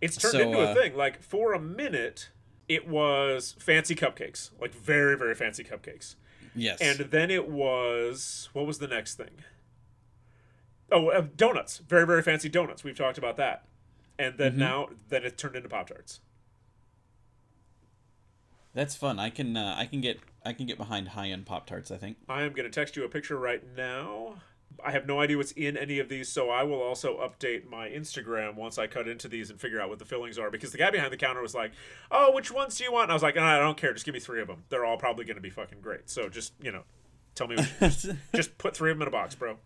it's 0.02 0.18
turned 0.18 0.31
so, 0.31 0.40
into 0.40 0.60
a 0.60 0.72
uh, 0.72 0.73
thing. 0.73 0.95
Like 0.95 1.22
for 1.22 1.53
a 1.53 1.60
minute, 1.60 2.30
it 2.68 2.88
was 2.88 3.56
fancy 3.60 3.95
cupcakes, 3.95 4.52
like 4.60 4.73
very 4.73 5.18
very 5.18 5.36
fancy 5.36 5.64
cupcakes. 5.64 6.15
Yes. 6.56 6.80
And 6.81 7.11
then 7.11 7.30
it 7.30 7.49
was 7.49 8.49
what 8.53 8.65
was 8.65 8.80
the 8.80 8.88
next 8.88 9.15
thing? 9.15 9.44
Oh, 10.91 11.10
uh, 11.10 11.26
donuts. 11.36 11.80
Very 11.80 12.07
very 12.07 12.23
fancy 12.23 12.49
donuts. 12.49 12.84
We've 12.84 12.98
talked 12.98 13.18
about 13.18 13.38
that 13.38 13.65
and 14.20 14.38
then 14.38 14.52
mm-hmm. 14.52 14.60
now 14.60 14.90
then 15.08 15.24
it 15.24 15.38
turned 15.38 15.56
into 15.56 15.70
Pop 15.70 15.88
Tarts. 15.88 16.20
That's 18.74 18.96
fun. 18.96 19.18
I 19.18 19.30
can 19.32 19.58
uh, 19.58 19.76
I 19.78 19.86
can 19.86 20.02
get 20.02 20.20
I 20.46 20.54
can 20.54 20.68
get 20.68 20.78
behind 20.78 21.10
high 21.10 21.30
end 21.30 21.46
Pop 21.46 21.66
Tarts. 21.66 21.90
I 21.90 21.98
think 21.98 22.18
I 22.28 22.44
am 22.44 22.52
going 22.52 22.70
to 22.70 22.72
text 22.72 22.96
you 22.96 23.04
a 23.06 23.10
picture 23.10 23.38
right 23.38 23.64
now. 23.76 24.36
I 24.86 24.91
have 24.91 25.08
no 25.08 25.20
idea 25.20 25.36
what's 25.36 25.52
in 25.54 25.76
any 25.76 26.00
of 26.00 26.10
these, 26.10 26.30
so 26.30 26.50
I 26.50 26.64
will 26.64 26.82
also 26.82 27.18
update 27.18 27.68
my 27.68 27.90
Instagram 27.90 28.56
once 28.56 28.78
I 28.78 28.86
cut 28.86 29.08
into 29.08 29.28
these 29.28 29.50
and 29.50 29.60
figure 29.60 29.82
out 29.82 29.90
what 29.90 30.00
the 30.00 30.06
fillings 30.06 30.38
are. 30.38 30.52
Because 30.52 30.72
the 30.72 30.78
guy 30.78 30.91
behind 30.91 31.12
the 31.12 31.18
counter 31.18 31.41
was 31.41 31.56
like, 31.56 31.72
"Oh, 32.12 32.32
which 32.34 32.52
ones 32.52 32.78
do 32.78 32.84
you 32.84 32.91
want?" 32.91 33.06
And 33.06 33.12
I 33.12 33.16
was 33.16 33.24
like, 33.24 33.36
no, 33.36 33.41
"I 33.41 33.58
don't 33.58 33.78
care. 33.78 33.94
Just 33.94 34.06
give 34.06 34.14
me 34.14 34.20
three 34.20 34.41
of 34.41 34.48
them. 34.48 34.64
They're 34.70 34.86
all 34.86 34.98
probably 34.98 35.26
going 35.26 35.36
to 35.36 35.41
be 35.41 35.50
fucking 35.50 35.82
great. 35.82 36.10
So 36.10 36.30
just 36.30 36.54
you 36.62 36.72
know, 36.72 36.84
tell 37.36 37.48
me. 37.48 37.56
just, 37.80 38.10
just 38.36 38.58
put 38.58 38.76
three 38.76 38.91
of 38.91 38.98
them 38.98 39.04
in 39.04 39.08
a 39.08 39.12
box, 39.12 39.34
bro." 39.34 39.58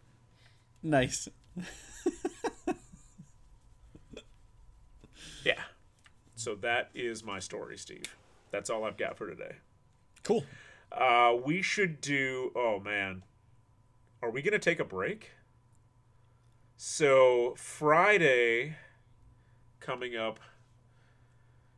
Nice. 0.82 1.28
Yeah. 5.44 5.62
So 6.36 6.56
that 6.56 6.90
is 6.94 7.24
my 7.24 7.40
story, 7.40 7.78
Steve. 7.78 8.16
That's 8.52 8.70
all 8.70 8.86
I've 8.86 8.98
got 8.98 9.18
for 9.18 9.28
today. 9.28 9.56
Cool. 10.24 10.44
Uh, 10.92 11.36
we 11.44 11.62
should 11.62 12.02
do. 12.02 12.52
Oh 12.56 12.80
man, 12.80 13.24
are 14.22 14.30
we 14.30 14.42
gonna 14.42 14.60
take 14.60 14.80
a 14.80 14.86
break? 14.86 15.32
So 16.78 17.56
Friday, 17.58 18.76
coming 19.80 20.16
up, 20.16 20.40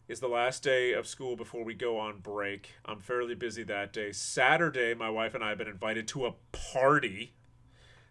is 0.07 0.19
the 0.19 0.27
last 0.27 0.61
day 0.63 0.93
of 0.93 1.07
school 1.07 1.35
before 1.35 1.63
we 1.63 1.73
go 1.73 1.97
on 1.97 2.19
break. 2.19 2.71
I'm 2.85 2.99
fairly 2.99 3.35
busy 3.35 3.63
that 3.63 3.91
day. 3.91 4.11
Saturday, 4.11 4.93
my 4.93 5.09
wife 5.09 5.33
and 5.33 5.43
I 5.43 5.49
have 5.49 5.57
been 5.57 5.67
invited 5.67 6.07
to 6.09 6.27
a 6.27 6.35
party. 6.51 7.33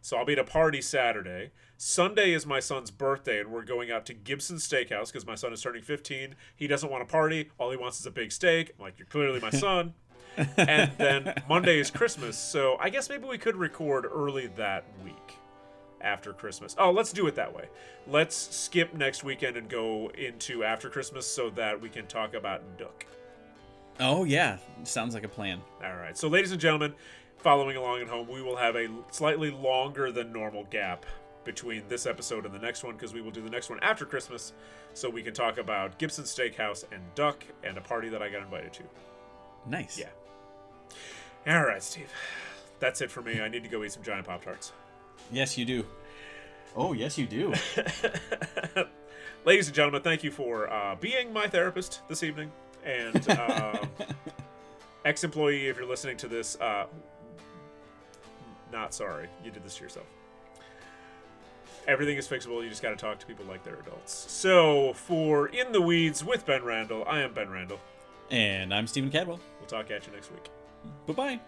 So 0.04 0.18
I'll 0.18 0.26
be 0.26 0.34
at 0.34 0.38
a 0.38 0.44
party 0.44 0.82
Saturday. 0.82 1.50
Sunday 1.78 2.34
is 2.34 2.44
my 2.44 2.60
son's 2.60 2.90
birthday, 2.90 3.40
and 3.40 3.50
we're 3.50 3.62
going 3.62 3.90
out 3.90 4.04
to 4.04 4.12
Gibson 4.12 4.56
Steakhouse 4.58 5.06
because 5.06 5.26
my 5.26 5.34
son 5.34 5.50
is 5.54 5.62
turning 5.62 5.82
15. 5.82 6.34
He 6.54 6.66
doesn't 6.66 6.90
want 6.90 7.02
a 7.02 7.06
party. 7.06 7.48
All 7.56 7.70
he 7.70 7.78
wants 7.78 8.00
is 8.00 8.04
a 8.04 8.10
big 8.10 8.30
steak. 8.30 8.74
I'm 8.78 8.84
like, 8.84 8.98
you're 8.98 9.06
clearly 9.06 9.40
my 9.40 9.48
son. 9.48 9.94
and 10.58 10.92
then 10.98 11.32
Monday 11.48 11.78
is 11.78 11.90
Christmas. 11.90 12.36
So 12.36 12.76
I 12.78 12.90
guess 12.90 13.08
maybe 13.08 13.24
we 13.26 13.38
could 13.38 13.56
record 13.56 14.04
early 14.04 14.48
that 14.58 14.84
week 15.02 15.38
after 16.02 16.34
Christmas. 16.34 16.76
Oh, 16.78 16.90
let's 16.90 17.10
do 17.10 17.26
it 17.26 17.34
that 17.36 17.56
way. 17.56 17.70
Let's 18.06 18.36
skip 18.36 18.92
next 18.92 19.24
weekend 19.24 19.56
and 19.56 19.70
go 19.70 20.10
into 20.18 20.64
after 20.64 20.90
Christmas 20.90 21.26
so 21.26 21.48
that 21.50 21.80
we 21.80 21.88
can 21.88 22.06
talk 22.06 22.34
about 22.34 22.60
Duck. 22.76 23.06
Oh 24.00 24.24
yeah, 24.24 24.58
sounds 24.82 25.14
like 25.14 25.24
a 25.24 25.28
plan. 25.28 25.60
All 25.82 25.94
right. 25.94 26.18
So, 26.18 26.28
ladies 26.28 26.52
and 26.52 26.60
gentlemen, 26.60 26.94
following 27.44 27.76
along 27.76 28.00
at 28.00 28.08
home, 28.08 28.26
we 28.26 28.40
will 28.40 28.56
have 28.56 28.74
a 28.74 28.88
slightly 29.10 29.50
longer 29.50 30.10
than 30.10 30.32
normal 30.32 30.64
gap 30.64 31.04
between 31.44 31.86
this 31.88 32.06
episode 32.06 32.46
and 32.46 32.54
the 32.54 32.58
next 32.58 32.82
one 32.82 32.94
because 32.94 33.12
we 33.12 33.20
will 33.20 33.30
do 33.30 33.42
the 33.42 33.50
next 33.50 33.68
one 33.68 33.78
after 33.82 34.06
Christmas 34.06 34.54
so 34.94 35.10
we 35.10 35.22
can 35.22 35.34
talk 35.34 35.58
about 35.58 35.98
Gibson 35.98 36.24
Steakhouse 36.24 36.84
and 36.90 37.02
Duck 37.14 37.44
and 37.62 37.76
a 37.76 37.82
party 37.82 38.08
that 38.08 38.22
I 38.22 38.30
got 38.30 38.40
invited 38.40 38.72
to. 38.72 38.82
Nice. 39.66 39.98
Yeah. 39.98 40.08
All 41.46 41.66
right, 41.66 41.82
Steve. 41.82 42.10
That's 42.80 43.02
it 43.02 43.10
for 43.10 43.20
me. 43.20 43.42
I 43.42 43.48
need 43.48 43.62
to 43.62 43.68
go 43.68 43.84
eat 43.84 43.92
some 43.92 44.02
giant 44.02 44.26
Pop 44.26 44.42
Tarts. 44.42 44.72
Yes, 45.30 45.58
you 45.58 45.66
do. 45.66 45.84
Oh, 46.74 46.94
yes, 46.94 47.18
you 47.18 47.26
do. 47.26 47.52
Ladies 49.44 49.66
and 49.66 49.76
gentlemen, 49.76 50.00
thank 50.00 50.24
you 50.24 50.30
for 50.30 50.72
uh, 50.72 50.96
being 50.96 51.30
my 51.30 51.46
therapist 51.46 52.00
this 52.08 52.22
evening. 52.22 52.50
And 52.86 53.28
um, 53.30 53.90
ex 55.04 55.24
employee, 55.24 55.68
if 55.68 55.76
you're 55.76 55.86
listening 55.86 56.16
to 56.18 56.28
this, 56.28 56.58
uh, 56.58 56.86
not 58.74 58.92
sorry. 58.92 59.28
You 59.44 59.50
did 59.50 59.64
this 59.64 59.76
to 59.76 59.84
yourself. 59.84 60.06
Everything 61.86 62.16
is 62.16 62.26
fixable. 62.26 62.62
You 62.62 62.68
just 62.68 62.82
got 62.82 62.90
to 62.90 62.96
talk 62.96 63.18
to 63.20 63.26
people 63.26 63.44
like 63.46 63.62
they're 63.62 63.78
adults. 63.80 64.12
So, 64.30 64.92
for 64.94 65.48
In 65.48 65.70
the 65.72 65.80
Weeds 65.80 66.24
with 66.24 66.44
Ben 66.46 66.62
Randall, 66.64 67.04
I 67.06 67.20
am 67.20 67.32
Ben 67.34 67.50
Randall. 67.50 67.78
and 68.30 68.72
I'm 68.74 68.86
Stephen 68.86 69.10
Cadwell. 69.10 69.38
We'll 69.60 69.68
talk 69.68 69.90
at 69.90 70.06
you 70.06 70.12
next 70.12 70.30
week. 70.32 70.48
Bye 71.06 71.12
bye. 71.12 71.40